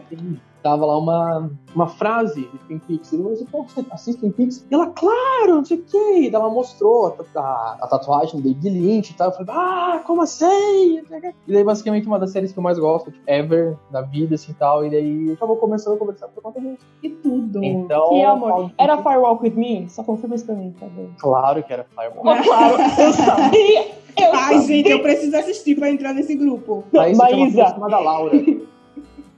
Tava 0.66 0.84
lá 0.84 0.98
uma, 0.98 1.52
uma 1.76 1.86
frase 1.86 2.42
de 2.42 2.58
Twin 2.66 2.80
Peaks. 2.80 3.14
Ele 3.14 3.22
falou 3.22 3.34
assim, 3.38 3.46
pô, 3.46 3.64
você 3.64 3.86
assiste 3.92 4.20
Twin 4.20 4.32
Peaks? 4.32 4.66
E 4.72 4.74
ela, 4.74 4.88
claro, 4.88 5.58
não 5.58 5.64
sei 5.64 5.78
o 5.78 5.84
quê. 5.84 6.22
E 6.22 6.32
daí 6.32 6.42
ela 6.42 6.50
mostrou 6.50 7.06
a, 7.36 7.40
a- 7.40 7.78
a 7.82 7.88
tatuagem 7.88 8.42
do 8.42 8.48
David 8.52 8.70
Lynch 8.80 9.12
e 9.12 9.16
tal. 9.16 9.28
Eu 9.30 9.34
falei, 9.34 9.54
ah, 9.56 10.02
como 10.08 10.24
assim? 10.24 11.04
E 11.48 11.54
daí, 11.54 11.64
basicamente, 11.64 12.08
uma 12.08 12.18
das 12.18 12.32
séries 12.32 12.52
que 12.52 12.58
eu 12.58 12.64
mais 12.64 12.80
gosto, 12.80 13.12
tipo, 13.12 13.24
ever, 13.28 13.78
da 13.92 14.02
vida, 14.02 14.34
assim, 14.34 14.54
e 14.54 14.56
tal. 14.56 14.84
E 14.84 14.90
daí, 14.90 15.34
acabou 15.34 15.56
começando 15.58 15.94
a 15.94 15.98
conversar 15.98 16.30
por 16.30 16.42
conta 16.42 16.60
disso. 16.60 16.80
Que 17.00 17.10
tudo. 17.12 17.64
Então, 17.64 18.10
Que 18.10 18.24
amor. 18.24 18.50
falo- 18.50 18.72
Era 18.80 18.98
Firewalk 18.98 19.44
With 19.44 19.54
Me? 19.56 19.88
Só 19.88 20.04
confirma 20.04 20.34
isso 20.34 20.48
pra 20.48 20.56
mim, 20.56 20.74
tá 20.80 20.88
bom? 20.88 21.10
Claro 21.20 21.62
que 21.62 21.72
era 21.72 21.84
Fireball. 21.96 22.24
Oh, 22.26 22.44
claro, 22.44 22.76
eu 23.00 23.14
sabia! 23.14 23.82
Eu 24.18 24.34
Ai, 24.34 24.56
sabia. 24.56 24.62
gente, 24.62 24.90
eu 24.90 25.02
preciso 25.04 25.38
assistir 25.38 25.76
pra 25.76 25.92
entrar 25.92 26.12
nesse 26.14 26.34
grupo. 26.36 26.86
Uma 26.92 27.04
Maísa. 27.04 27.28
filha 27.28 27.68
chamada 27.70 28.00
Laura. 28.00 28.32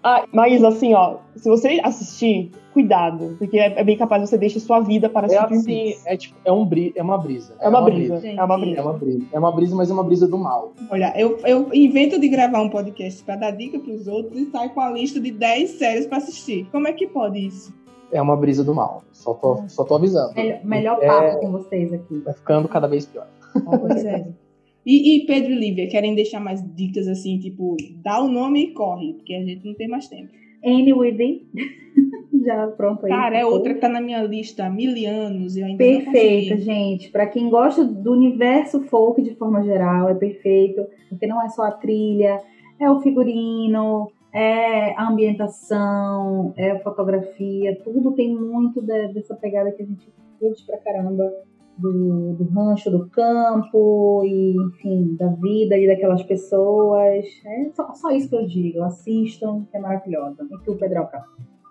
Ah, 0.09 0.25
mas 0.31 0.63
assim, 0.63 0.93
ó, 0.93 1.17
se 1.35 1.49
você 1.49 1.81
assistir, 1.83 2.51
cuidado, 2.73 3.35
porque 3.37 3.59
é, 3.59 3.77
é 3.77 3.83
bem 3.83 3.97
capaz 3.97 4.21
você 4.29 4.37
deixe 4.37 4.57
sua 4.59 4.79
vida 4.79 5.09
para 5.09 5.27
É 5.27 5.35
assistir 5.37 5.47
Twin 5.47 5.57
assim, 5.57 5.83
Peaks. 5.91 6.05
é, 6.05 6.15
tipo, 6.17 6.35
é, 6.45 6.51
um 6.51 6.65
bri 6.65 6.93
é 6.95 7.03
uma 7.03 7.17
brisa. 7.17 7.55
É 7.59 7.67
uma 7.67 7.81
brisa, 7.81 8.19
gente. 8.21 8.39
é 8.39 8.43
uma 8.43 8.55
É 8.55 8.59
brisa. 8.59 8.81
uma 8.83 8.93
brisa. 8.93 9.25
É 9.33 9.39
uma 9.39 9.51
brisa, 9.51 9.75
mas 9.75 9.89
é 9.89 9.93
uma 9.93 10.03
brisa 10.03 10.25
do 10.27 10.37
mal. 10.37 10.71
Olha, 10.89 11.13
eu, 11.19 11.37
eu 11.45 11.69
invento 11.73 12.17
de 12.19 12.29
gravar 12.29 12.61
um 12.61 12.69
podcast 12.69 13.21
pra 13.23 13.35
dar 13.35 13.51
dica 13.51 13.77
pros 13.79 14.07
outros 14.07 14.39
e 14.39 14.49
saio 14.49 14.69
com 14.69 14.79
a 14.79 14.89
lista 14.91 15.19
de 15.19 15.31
10 15.31 15.71
séries 15.71 16.05
pra 16.07 16.19
assistir. 16.19 16.65
Como 16.71 16.87
é 16.87 16.93
que 16.93 17.05
pode 17.07 17.45
isso? 17.45 17.73
É 18.09 18.21
uma 18.21 18.37
brisa 18.37 18.63
do 18.63 18.73
mal. 18.73 19.03
Só 19.11 19.33
tô, 19.33 19.61
só 19.67 19.83
tô 19.83 19.95
avisando. 19.95 20.33
Melhor, 20.35 20.59
melhor 20.63 20.99
É. 21.01 21.07
papo 21.07 21.39
com 21.41 21.51
vocês 21.51 21.91
aqui. 21.91 22.19
Vai 22.19 22.33
ficando 22.33 22.69
cada 22.69 22.87
vez 22.87 23.05
pior. 23.05 23.27
Pois 23.81 24.05
é. 24.05 24.25
E, 24.89 25.17
e 25.17 25.25
Pedro 25.25 25.51
e 25.51 25.55
Lívia, 25.59 25.89
querem 25.89 26.15
deixar 26.15 26.39
mais 26.39 26.63
dicas 26.73 27.09
assim, 27.09 27.37
tipo, 27.39 27.75
dá 28.01 28.21
o 28.23 28.29
nome 28.29 28.63
e 28.63 28.73
corre, 28.73 29.15
porque 29.15 29.33
a 29.33 29.43
gente 29.43 29.65
não 29.65 29.73
tem 29.73 29.89
mais 29.89 30.07
tempo. 30.07 30.29
Annie 30.65 30.93
Within. 30.93 31.41
Já 32.45 32.67
pronto 32.67 33.05
aí. 33.05 33.11
Cara, 33.11 33.37
é 33.37 33.45
outra 33.45 33.73
que 33.73 33.81
tá 33.81 33.89
na 33.89 33.99
minha 33.99 34.23
lista 34.23 34.65
há 34.65 34.69
mil 34.69 34.91
anos 35.09 35.57
e 35.57 35.59
eu 35.59 35.65
ainda 35.65 35.77
Perfeita, 35.77 36.55
gente. 36.57 37.09
Pra 37.11 37.27
quem 37.27 37.49
gosta 37.49 37.83
do 37.83 38.13
universo 38.13 38.81
folk 38.83 39.21
de 39.21 39.35
forma 39.35 39.61
geral, 39.63 40.07
é 40.07 40.15
perfeito. 40.15 40.85
Porque 41.09 41.27
não 41.27 41.41
é 41.43 41.49
só 41.49 41.63
a 41.63 41.71
trilha, 41.71 42.39
é 42.79 42.89
o 42.89 43.01
figurino, 43.01 44.09
é 44.33 44.91
a 44.93 45.09
ambientação, 45.09 46.53
é 46.55 46.71
a 46.71 46.79
fotografia. 46.79 47.75
Tudo 47.83 48.13
tem 48.13 48.33
muito 48.33 48.81
de- 48.81 49.09
dessa 49.09 49.35
pegada 49.35 49.71
que 49.71 49.83
a 49.83 49.85
gente 49.85 50.07
curte 50.39 50.65
pra 50.65 50.77
caramba. 50.77 51.29
Do, 51.77 52.33
do 52.33 52.49
rancho 52.49 52.89
do 52.89 53.07
campo, 53.09 54.23
e, 54.25 54.55
enfim, 54.55 55.15
da 55.15 55.27
vida 55.27 55.75
ali 55.75 55.87
daquelas 55.87 56.23
pessoas. 56.23 57.25
É 57.45 57.69
só, 57.75 57.93
só 57.93 58.09
isso 58.11 58.29
que 58.29 58.35
eu 58.35 58.47
digo. 58.47 58.81
Assistam, 58.81 59.65
que 59.69 59.77
é 59.77 59.79
maravilhosa. 59.79 60.47
E 60.49 60.57
tu, 60.65 60.75
Pedro 60.75 60.99
Alcá? 60.99 61.23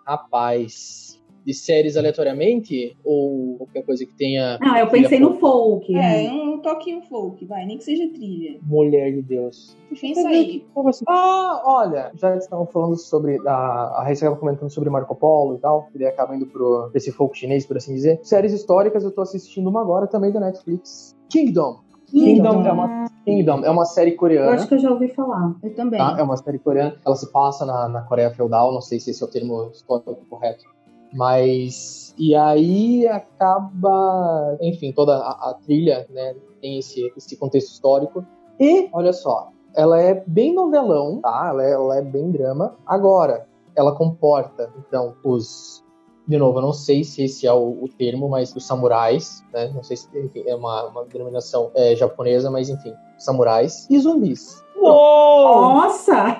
Rapaz, 0.06 1.05
de 1.46 1.54
séries 1.54 1.96
aleatoriamente? 1.96 2.96
Ou 3.04 3.58
qualquer 3.58 3.82
coisa 3.84 4.04
que 4.04 4.12
tenha. 4.12 4.58
Ah, 4.60 4.80
eu 4.80 4.88
pensei 4.88 5.20
no 5.20 5.38
folk. 5.38 5.94
É, 5.96 6.28
um 6.28 6.58
toquinho 6.58 7.00
folk, 7.02 7.44
vai, 7.46 7.64
nem 7.64 7.78
que 7.78 7.84
seja 7.84 8.08
trilha. 8.08 8.58
Mulher 8.62 9.12
de 9.12 9.22
Deus. 9.22 9.76
Pensa 10.00 10.28
aí. 10.28 10.66
Assim? 10.86 11.04
Ah, 11.08 11.62
olha, 11.64 12.10
já 12.16 12.36
estavam 12.36 12.66
falando 12.66 12.96
sobre. 12.96 13.38
A, 13.46 13.52
a 13.52 14.02
Raíssa 14.02 14.24
estava 14.24 14.36
comentando 14.36 14.70
sobre 14.70 14.90
Marco 14.90 15.14
Polo 15.14 15.54
e 15.54 15.58
tal, 15.58 15.88
que 15.92 15.98
daí 15.98 16.08
acaba 16.08 16.34
indo 16.34 16.46
pro, 16.46 16.88
pra 16.90 16.98
esse 16.98 17.12
folk 17.12 17.38
chinês, 17.38 17.64
por 17.64 17.76
assim 17.76 17.94
dizer. 17.94 18.18
Séries 18.24 18.52
históricas, 18.52 19.04
eu 19.04 19.12
tô 19.12 19.20
assistindo 19.20 19.70
uma 19.70 19.80
agora 19.80 20.08
também 20.08 20.32
da 20.32 20.40
Netflix. 20.40 21.14
Kingdom. 21.28 21.78
Kingdom 22.06 22.64
é 22.64 22.72
uma, 22.72 23.04
Kingdom 23.24 23.64
é 23.64 23.70
uma 23.70 23.84
série 23.84 24.12
Eu 24.12 24.16
coreana. 24.16 24.52
acho 24.52 24.68
que 24.68 24.74
eu 24.74 24.78
já 24.78 24.90
ouvi 24.90 25.08
falar. 25.08 25.54
Eu 25.62 25.74
também. 25.74 25.98
Tá? 25.98 26.16
É 26.18 26.22
uma 26.22 26.36
série 26.36 26.58
coreana. 26.58 26.96
Ela 27.04 27.16
se 27.16 27.30
passa 27.30 27.64
na, 27.64 27.88
na 27.88 28.02
Coreia 28.02 28.30
feudal, 28.30 28.72
não 28.72 28.80
sei 28.80 28.98
se 29.00 29.10
esse 29.10 29.22
é 29.22 29.26
o 29.26 29.30
termo 29.30 29.70
histórico 29.72 30.16
correto. 30.28 30.75
Mas. 31.16 32.14
E 32.18 32.34
aí 32.34 33.08
acaba. 33.08 34.56
Enfim, 34.60 34.92
toda 34.92 35.16
a, 35.16 35.50
a 35.50 35.54
trilha 35.54 36.06
né, 36.10 36.34
tem 36.60 36.78
esse, 36.78 37.12
esse 37.16 37.36
contexto 37.36 37.72
histórico. 37.72 38.24
E, 38.60 38.88
olha 38.92 39.12
só, 39.12 39.50
ela 39.74 40.00
é 40.00 40.22
bem 40.26 40.54
novelão, 40.54 41.20
tá? 41.20 41.48
Ela 41.50 41.64
é, 41.64 41.72
ela 41.72 41.96
é 41.96 42.02
bem 42.02 42.30
drama. 42.30 42.76
Agora, 42.86 43.46
ela 43.74 43.94
comporta, 43.94 44.72
então, 44.78 45.14
os. 45.24 45.84
De 46.28 46.36
novo, 46.38 46.58
eu 46.58 46.62
não 46.62 46.72
sei 46.72 47.04
se 47.04 47.22
esse 47.22 47.46
é 47.46 47.52
o, 47.52 47.84
o 47.84 47.88
termo, 47.88 48.28
mas 48.28 48.54
os 48.56 48.66
samurais, 48.66 49.44
né? 49.52 49.70
Não 49.72 49.84
sei 49.84 49.96
se 49.96 50.08
enfim, 50.18 50.42
é 50.44 50.56
uma, 50.56 50.88
uma 50.88 51.04
denominação 51.04 51.70
é, 51.72 51.94
japonesa, 51.94 52.50
mas 52.50 52.68
enfim, 52.68 52.92
samurais 53.16 53.86
e 53.88 53.96
zumbis. 53.98 54.60
Uou! 54.76 55.72
Nossa! 55.74 56.36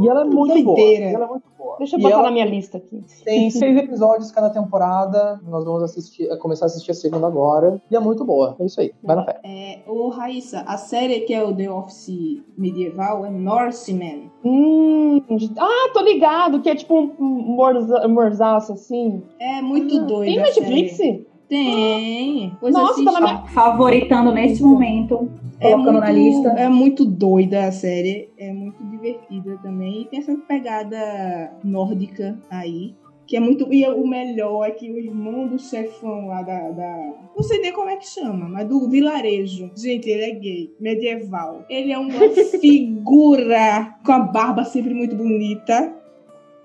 E 0.00 0.08
ela 0.08 0.22
é 0.22 0.24
muito 0.24 0.64
boa. 0.64 0.76
Doideira. 0.76 1.10
Ela 1.10 1.24
é 1.24 1.28
muito 1.28 1.44
boa. 1.62 1.76
Deixa 1.78 1.96
eu 1.96 2.00
E 2.00 2.02
botar 2.02 2.14
ela 2.14 2.22
na 2.24 2.30
minha 2.30 2.44
lista 2.44 2.78
aqui. 2.78 3.00
Tem 3.24 3.48
seis 3.50 3.76
episódios 3.76 4.30
cada 4.30 4.50
temporada. 4.50 5.40
Nós 5.48 5.64
vamos 5.64 5.82
assistir, 5.82 6.28
começar 6.38 6.64
a 6.64 6.66
assistir 6.66 6.90
a 6.90 6.94
segunda 6.94 7.26
agora. 7.26 7.80
E 7.90 7.96
é 7.96 8.00
muito 8.00 8.24
boa. 8.24 8.56
É 8.60 8.64
isso 8.66 8.80
aí. 8.80 8.92
Vai 9.02 9.16
na 9.16 9.24
fé. 9.24 9.40
É, 9.44 9.78
ô 9.86 10.08
Raíssa, 10.08 10.60
a 10.66 10.76
série 10.76 11.20
que 11.20 11.32
é 11.34 11.42
o 11.44 11.54
The 11.54 11.70
Office 11.70 12.42
medieval 12.56 13.24
é 13.26 13.30
Norseman. 13.30 14.30
Hum, 14.44 15.22
ah, 15.58 15.90
tô 15.94 16.00
ligado, 16.02 16.60
que 16.60 16.68
é 16.70 16.74
tipo 16.74 16.94
um 17.18 17.26
morza- 17.56 18.06
morzaço 18.08 18.72
assim. 18.72 19.22
É 19.40 19.60
muito 19.62 19.96
Ah, 19.98 20.00
doido. 20.02 20.24
Tem 20.32 20.36
Netflix? 20.42 20.96
série. 20.96 21.26
Tem. 21.48 22.56
Pois 22.60 22.72
Nossa, 22.74 22.92
assiste. 22.92 23.04
tá 23.04 23.12
na 23.12 23.20
minha- 23.20 23.38
Fa- 23.42 23.48
Favoritando 23.70 24.32
nesse 24.32 24.62
momento, 24.62 25.28
É 25.60 25.70
colocando 25.72 25.92
muito, 25.92 26.04
na 26.06 26.10
lista. 26.10 26.48
é 26.50 26.68
muito 26.68 27.04
doida 27.04 27.66
a 27.66 27.72
série, 27.72 28.30
é 28.38 28.50
muito 28.52 28.82
divertida 29.02 29.58
também. 29.62 30.02
E 30.02 30.04
tem 30.06 30.20
essa 30.20 30.36
pegada 30.48 31.52
nórdica 31.64 32.38
aí. 32.48 32.94
Que 33.26 33.36
é 33.36 33.40
muito. 33.40 33.72
E 33.72 33.86
o 33.88 34.06
melhor 34.06 34.64
é 34.66 34.72
que 34.72 34.90
o 34.90 34.98
irmão 34.98 35.46
do 35.46 35.58
chefão 35.58 36.26
lá 36.28 36.42
da, 36.42 36.70
da- 36.70 37.14
Não 37.36 37.42
sei 37.42 37.60
nem 37.60 37.72
como 37.72 37.88
é 37.88 37.96
que 37.96 38.06
chama, 38.06 38.48
mas 38.48 38.68
do 38.68 38.88
vilarejo. 38.88 39.70
Gente, 39.76 40.08
ele 40.10 40.22
é 40.24 40.30
gay, 40.34 40.74
medieval. 40.80 41.64
Ele 41.70 41.92
é 41.92 41.98
uma 41.98 42.10
figura 42.60 43.94
com 44.04 44.12
a 44.12 44.18
barba 44.20 44.64
sempre 44.64 44.92
muito 44.94 45.14
bonita. 45.16 45.94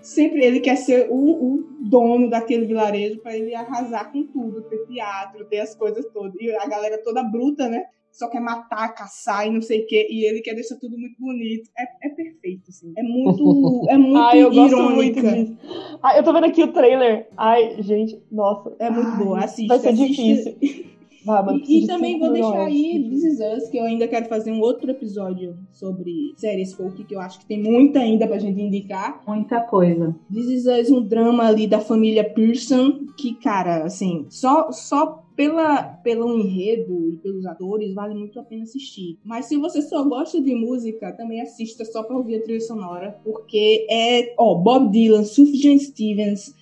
Sempre 0.01 0.43
ele 0.45 0.59
quer 0.59 0.77
ser 0.77 1.07
o, 1.09 1.15
o 1.15 1.63
dono 1.89 2.29
daquele 2.29 2.65
vilarejo 2.65 3.19
pra 3.21 3.35
ele 3.35 3.53
arrasar 3.53 4.11
com 4.11 4.23
tudo, 4.23 4.61
ter 4.63 4.85
teatro, 4.87 5.45
ter 5.45 5.59
as 5.59 5.75
coisas 5.75 6.05
todas. 6.13 6.35
E 6.39 6.51
a 6.55 6.67
galera 6.67 7.01
toda 7.03 7.23
bruta, 7.23 7.67
né? 7.67 7.83
Só 8.17 8.27
quer 8.29 8.39
matar, 8.39 8.95
caçar 8.95 9.45
e 9.45 9.51
não 9.51 9.61
sei 9.61 9.81
o 9.81 9.85
quê. 9.85 10.07
E 10.09 10.25
ele 10.25 10.41
quer 10.41 10.55
deixar 10.55 10.75
tudo 10.77 10.97
muito 10.97 11.15
bonito. 11.19 11.69
É, 11.77 12.07
é 12.07 12.09
perfeito, 12.09 12.63
assim. 12.69 12.91
É 12.97 13.03
muito, 13.03 13.85
é 13.87 13.95
muito 13.95 14.17
Ai, 14.17 14.41
eu 14.41 14.51
gosto 14.51 14.81
muito 14.89 15.21
disso. 15.21 15.55
Ai, 16.01 16.17
eu 16.17 16.23
tô 16.23 16.33
vendo 16.33 16.47
aqui 16.47 16.63
o 16.63 16.73
trailer. 16.73 17.27
Ai, 17.37 17.79
gente, 17.83 18.19
nossa. 18.31 18.75
É 18.79 18.89
muito 18.89 19.11
Ai, 19.11 19.17
boa. 19.23 19.39
Assiste. 19.43 19.67
Vai 19.67 19.77
ser 19.77 19.89
assiste. 19.89 20.15
difícil. 20.15 20.87
Ah, 21.29 21.45
E, 21.67 21.83
e 21.83 21.85
também 21.85 22.17
vou 22.17 22.31
deixar 22.31 22.65
aí 22.65 23.07
This 23.07 23.23
Is 23.23 23.39
Us, 23.39 23.69
que 23.69 23.77
eu 23.77 23.83
ainda 23.83 24.07
quero 24.07 24.25
fazer 24.27 24.51
um 24.51 24.61
outro 24.61 24.89
episódio 24.89 25.55
sobre 25.71 26.33
séries 26.37 26.73
folk, 26.73 27.03
que 27.03 27.13
eu 27.13 27.19
acho 27.19 27.39
que 27.39 27.45
tem 27.45 27.61
muita 27.61 27.99
ainda 27.99 28.25
pra 28.25 28.39
gente 28.39 28.59
indicar. 28.59 29.21
Muita 29.27 29.59
coisa. 29.61 30.15
This 30.33 30.47
Is 30.47 30.65
Us, 30.65 30.89
um 30.89 31.03
drama 31.03 31.45
ali 31.45 31.67
da 31.67 31.79
família 31.79 32.23
Pearson, 32.23 33.05
que, 33.15 33.35
cara, 33.35 33.83
assim, 33.83 34.25
só, 34.29 34.71
só 34.71 35.26
pela, 35.37 35.83
pelo 35.83 36.35
enredo 36.35 37.13
e 37.13 37.17
pelos 37.17 37.45
atores 37.45 37.93
vale 37.93 38.15
muito 38.15 38.39
a 38.39 38.43
pena 38.43 38.63
assistir. 38.63 39.19
Mas 39.23 39.45
se 39.45 39.55
você 39.55 39.83
só 39.83 40.03
gosta 40.03 40.41
de 40.41 40.55
música, 40.55 41.13
também 41.13 41.39
assista 41.39 41.85
só 41.85 42.01
pra 42.01 42.17
ouvir 42.17 42.37
a 42.37 42.41
trilha 42.41 42.59
sonora, 42.59 43.15
porque 43.23 43.85
é, 43.87 44.33
ó, 44.35 44.55
Bob 44.55 44.91
Dylan, 44.91 45.23
Sufjan 45.23 45.77
Stevens 45.77 46.55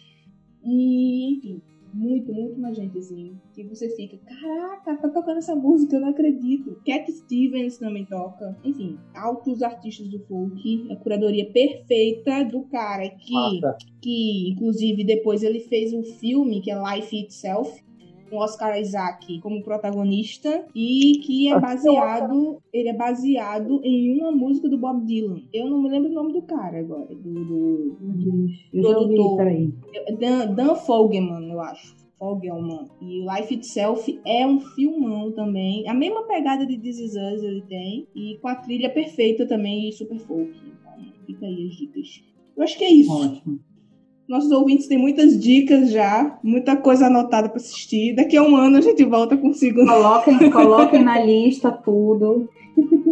e, 0.61 1.37
enfim, 1.37 1.61
muito, 1.93 2.33
muito 2.33 2.59
mais 2.59 2.75
gente, 2.75 2.97
assim, 2.97 3.37
que 3.53 3.63
você 3.63 3.87
fica, 3.95 4.17
caraca, 4.17 4.97
tá 4.97 5.07
tocando 5.07 5.37
essa 5.37 5.55
música, 5.55 5.95
eu 5.95 6.01
não 6.01 6.09
acredito. 6.09 6.77
Cat 6.85 7.09
Stevens 7.09 7.77
também 7.77 8.03
toca. 8.03 8.57
Enfim, 8.65 8.97
altos 9.15 9.63
artistas 9.63 10.09
do 10.09 10.19
folk, 10.19 10.91
a 10.91 10.97
curadoria 10.97 11.49
perfeita 11.49 12.43
do 12.43 12.63
cara 12.63 13.09
que 13.09 13.61
que 14.01 14.49
inclusive 14.51 15.03
depois 15.03 15.41
ele 15.41 15.61
fez 15.61 15.93
um 15.93 16.03
filme 16.03 16.61
que 16.61 16.69
é 16.69 16.75
Life 16.75 17.17
Itself, 17.17 17.84
com 18.35 18.41
Oscar 18.41 18.79
Isaac 18.79 19.39
como 19.39 19.63
protagonista 19.63 20.65
e 20.75 21.19
que 21.23 21.47
é 21.47 21.59
baseado, 21.59 22.61
ele 22.73 22.89
é 22.89 22.93
baseado 22.93 23.79
em 23.83 24.19
uma 24.19 24.31
música 24.31 24.67
do 24.67 24.77
Bob 24.77 25.05
Dylan. 25.05 25.41
Eu 25.53 25.69
não 25.69 25.81
me 25.81 25.89
lembro 25.89 26.11
o 26.11 26.13
nome 26.13 26.33
do 26.33 26.41
cara 26.41 26.79
agora, 26.79 27.15
do, 27.15 27.95
do 27.95 28.47
Eu 28.73 28.81
Produtor. 28.83 29.37
peraí. 29.37 29.73
Dan, 30.19 30.53
Dan 30.53 30.75
Fogelman, 30.75 31.49
eu 31.49 31.61
acho. 31.61 31.95
Fogelman. 32.19 32.87
E 33.01 33.21
Life 33.21 33.53
Itself 33.53 34.19
é 34.25 34.45
um 34.45 34.59
filmão 34.59 35.31
também. 35.31 35.87
A 35.87 35.93
mesma 35.93 36.23
pegada 36.23 36.65
de 36.65 36.77
This 36.77 36.99
Is 36.99 37.11
Us 37.11 37.43
ele 37.43 37.61
tem. 37.63 38.07
E 38.15 38.37
com 38.41 38.47
a 38.47 38.55
trilha 38.55 38.89
perfeita 38.89 39.45
também 39.47 39.89
e 39.89 39.93
super 39.93 40.19
folk. 40.19 40.51
Então, 40.51 41.05
fica 41.25 41.45
aí 41.45 41.67
as 41.67 41.75
dicas. 41.75 42.23
Eu 42.55 42.63
acho 42.63 42.77
que 42.77 42.85
é 42.85 42.91
isso. 42.91 43.11
Ótimo. 43.11 43.59
Nossos 44.27 44.51
ouvintes 44.51 44.87
têm 44.87 44.97
muitas 44.97 45.39
dicas 45.39 45.91
já, 45.91 46.39
muita 46.41 46.75
coisa 46.75 47.07
anotada 47.07 47.47
pra 47.47 47.57
assistir. 47.57 48.15
Daqui 48.15 48.35
a 48.35 48.41
um 48.41 48.55
ano 48.55 48.77
a 48.77 48.81
gente 48.81 49.03
volta 49.05 49.37
com 49.37 49.49
o 49.49 49.53
segundo 49.53 49.87
Coloquem, 49.87 50.49
coloquem 50.49 51.03
na 51.03 51.19
lista 51.23 51.71
tudo. 51.71 52.49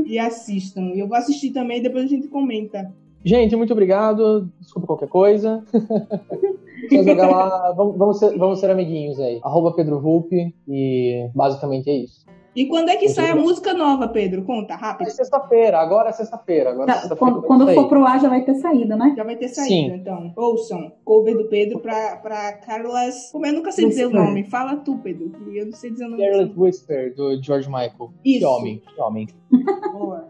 e 0.07 0.17
assistam. 0.17 0.91
E 0.93 0.99
eu 0.99 1.07
vou 1.07 1.15
assistir 1.15 1.51
também 1.51 1.79
e 1.79 1.83
depois 1.83 2.05
a 2.05 2.07
gente 2.07 2.27
comenta. 2.27 2.91
Gente, 3.23 3.55
muito 3.55 3.71
obrigado. 3.71 4.49
Desculpa 4.59 4.87
qualquer 4.87 5.07
coisa. 5.07 5.63
Só 6.91 7.03
jogar 7.03 7.29
lá. 7.29 7.71
Vamos, 7.71 7.97
vamos, 7.97 8.19
ser, 8.19 8.37
vamos 8.37 8.59
ser 8.59 8.69
amiguinhos 8.69 9.19
aí. 9.19 9.39
Arroba 9.43 9.71
Pedro 9.71 10.01
Vulpe. 10.01 10.53
E 10.67 11.29
basicamente 11.33 11.89
é 11.89 11.95
isso. 11.95 12.25
E 12.55 12.67
quando 12.67 12.89
é 12.89 12.95
que 12.97 13.09
sai 13.09 13.31
a 13.31 13.35
música 13.35 13.73
nova, 13.73 14.07
Pedro? 14.07 14.43
Conta, 14.43 14.73
É 14.73 14.77
rápido. 14.77 15.09
sexta-feira, 15.09 15.79
agora 15.79 16.09
é 16.09 16.11
sexta-feira. 16.11 16.69
Agora 16.69 16.91
é 16.91 16.93
Tá, 16.93 16.99
sexta-feira 17.01 17.17
quando 17.17 17.39
vai 17.41 17.47
quando 17.47 17.65
sair. 17.65 17.75
for 17.75 17.87
pro 17.89 18.05
ar 18.05 18.19
já 18.21 18.29
vai 18.29 18.45
ter 18.45 18.53
saído, 18.55 18.95
né? 18.95 19.13
Já 19.17 19.23
vai 19.23 19.35
ter 19.35 19.47
saído, 19.47 19.69
Sim. 19.73 19.95
então. 19.95 20.31
Ouçam. 20.35 20.91
Cover 21.03 21.35
do 21.37 21.45
Pedro 21.49 21.79
pra, 21.79 22.17
pra 22.17 22.53
Carlas. 22.57 23.31
Como 23.31 23.45
eu 23.45 23.53
nunca 23.53 23.71
sei 23.71 23.87
dizer 23.87 24.05
o 24.05 24.09
Whisper. 24.09 24.25
nome. 24.25 24.43
Fala 24.43 24.75
tu, 24.77 24.97
Pedro. 24.97 25.31
Eu 25.51 25.65
não 25.65 25.73
sei 25.73 25.89
dizer 25.91 26.05
o 26.05 26.09
nome. 26.09 26.23
Scarlet 26.23 26.53
Whisper, 26.59 27.15
do 27.15 27.41
George 27.41 27.67
Michael. 27.67 28.11
Isso. 28.23 28.39
Que 28.39 28.45
homem, 28.45 28.81
que 28.95 29.01
homem. 29.01 29.27
Boa. 29.91 30.27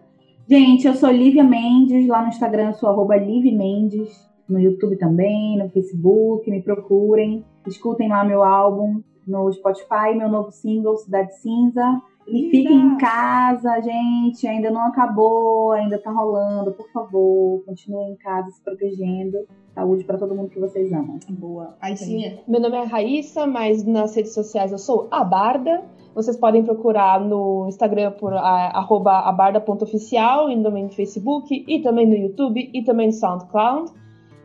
Gente, 0.50 0.88
eu 0.88 0.94
sou 0.94 1.10
Lívia 1.10 1.44
Mendes, 1.44 2.08
lá 2.08 2.22
no 2.22 2.28
Instagram 2.30 2.68
eu 2.70 2.74
sou 2.74 2.90
arroba 2.90 3.16
Mendes, 3.18 4.10
no 4.48 4.60
YouTube 4.60 4.98
também, 4.98 5.58
no 5.58 5.70
Facebook, 5.70 6.50
me 6.52 6.62
procurem, 6.62 7.46
escutem 7.66 8.10
lá 8.10 8.24
meu 8.26 8.44
álbum 8.44 9.02
no 9.26 9.50
Spotify, 9.54 10.14
meu 10.18 10.28
novo 10.30 10.52
single, 10.52 10.98
Cidade 10.98 11.34
Cinza. 11.38 12.02
E 12.28 12.32
Linda. 12.32 12.52
fiquem 12.52 12.80
em 12.80 12.98
casa, 12.98 13.82
gente, 13.82 14.48
ainda 14.48 14.72
não 14.72 14.82
acabou, 14.82 15.72
ainda 15.72 15.98
tá 15.98 16.12
rolando, 16.12 16.72
por 16.72 16.90
favor, 16.92 17.64
continuem 17.66 18.12
em 18.12 18.16
casa 18.16 18.50
se 18.52 18.62
protegendo. 18.62 19.40
Saúde 19.74 20.04
pra 20.04 20.18
todo 20.18 20.36
mundo 20.36 20.50
que 20.50 20.60
vocês 20.60 20.92
amam. 20.94 21.20
Boa. 21.30 21.76
Aí 21.82 21.98
sim. 21.98 22.24
é. 22.26 22.40
Meu 22.48 22.62
nome 22.62 22.78
é 22.78 22.84
Raíssa, 22.84 23.48
mas 23.48 23.84
nas 23.84 24.16
redes 24.16 24.34
sociais 24.34 24.72
eu 24.72 24.78
sou 24.78 25.08
a 25.10 25.24
Barda. 25.24 25.84
Vocês 26.14 26.38
podem 26.38 26.64
procurar 26.64 27.20
no 27.20 27.66
Instagram 27.68 28.12
por 28.12 28.34
arroba 28.34 29.20
abarda.oficial 29.22 30.50
e 30.50 30.62
também 30.62 30.84
no 30.84 30.92
Facebook, 30.92 31.66
e 31.68 31.82
também 31.82 32.06
no 32.08 32.14
YouTube, 32.14 32.70
e 32.72 32.84
também 32.84 33.08
no 33.08 33.14
SoundCloud. 33.14 33.92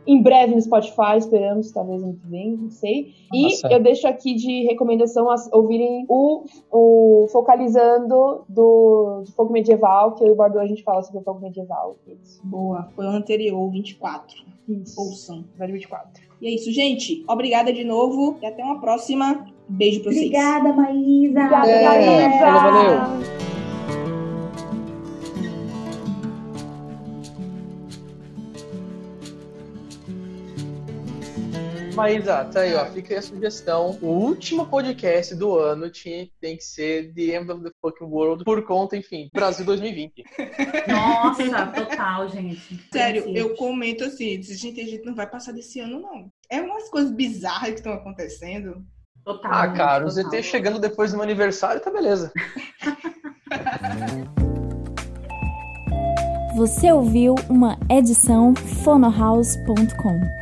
Em 0.07 0.21
breve 0.21 0.55
no 0.55 0.61
Spotify, 0.61 1.17
esperamos, 1.17 1.71
talvez 1.71 2.01
ano 2.01 2.13
que 2.15 2.27
vem, 2.27 2.57
não 2.57 2.69
sei. 2.71 3.13
E 3.31 3.43
Nossa. 3.43 3.67
eu 3.67 3.79
deixo 3.79 4.07
aqui 4.07 4.33
de 4.33 4.63
recomendação 4.63 5.29
as- 5.29 5.47
ouvirem 5.53 6.05
o, 6.09 6.45
o 6.71 7.27
Focalizando 7.31 8.43
do, 8.49 9.21
de 9.25 9.31
Fogo 9.33 9.53
Medieval, 9.53 10.15
que 10.15 10.23
eu 10.23 10.29
e 10.29 10.31
o 10.31 10.35
Bardo 10.35 10.59
a 10.59 10.65
gente 10.65 10.83
fala 10.83 11.03
sobre 11.03 11.21
o 11.21 11.23
Fogo 11.23 11.41
Medieval. 11.41 11.95
Boa. 12.43 12.87
Foi 12.95 13.05
o 13.05 13.09
anterior, 13.09 13.69
24. 13.69 14.43
Isso. 14.67 14.99
Ouçam. 14.99 15.39
Episódio 15.51 15.73
24. 15.75 16.23
E 16.41 16.47
é 16.47 16.51
isso, 16.51 16.71
gente. 16.71 17.23
Obrigada 17.27 17.71
de 17.73 17.83
novo 17.83 18.37
e 18.41 18.45
até 18.45 18.63
uma 18.63 18.79
próxima. 18.79 19.45
Beijo 19.67 20.01
pra 20.01 20.11
vocês. 20.11 20.25
Obrigada, 20.25 20.73
Maísa! 20.73 21.39
Obrigada, 21.39 21.69
É, 21.69 22.27
Maísa! 22.27 22.51
valeu, 22.51 22.99
valeu. 22.99 23.48
Maísa, 31.99 32.45
tá 32.45 32.61
aí, 32.61 32.73
ó. 32.75 32.85
Fica 32.85 33.13
aí 33.13 33.17
a 33.19 33.21
sugestão. 33.21 33.97
O 34.01 34.07
último 34.07 34.65
podcast 34.65 35.35
do 35.35 35.57
ano 35.57 35.89
tinha, 35.89 36.27
tem 36.39 36.55
que 36.55 36.63
ser 36.63 37.13
The 37.13 37.37
End 37.37 37.51
of 37.51 37.63
the 37.63 37.71
Fucking 37.81 38.05
World 38.05 38.43
por 38.43 38.63
conta, 38.65 38.95
enfim, 38.95 39.29
Brasil 39.33 39.65
2020. 39.65 40.23
Nossa, 40.87 41.67
total, 41.67 42.29
gente. 42.29 42.79
Sério, 42.91 43.23
Preciso. 43.23 43.47
eu 43.49 43.55
comento 43.55 44.03
assim, 44.05 44.41
gente, 44.41 44.79
a 44.81 44.85
gente 44.85 45.05
não 45.05 45.13
vai 45.15 45.27
passar 45.29 45.51
desse 45.51 45.79
ano, 45.79 45.99
não. 45.99 46.31
É 46.49 46.61
umas 46.61 46.89
coisas 46.89 47.11
bizarras 47.11 47.71
que 47.71 47.75
estão 47.77 47.93
acontecendo. 47.93 48.83
Total, 49.25 49.51
Ah, 49.53 49.67
cara, 49.73 50.05
o 50.05 50.09
total. 50.09 50.31
ZT 50.31 50.43
chegando 50.43 50.79
depois 50.79 51.11
do 51.11 51.17
meu 51.17 51.23
aniversário, 51.25 51.81
tá 51.81 51.91
beleza. 51.91 52.31
Você 56.55 56.91
ouviu 56.91 57.35
uma 57.49 57.77
edição 57.89 58.53
fonohouse.com. 58.83 60.38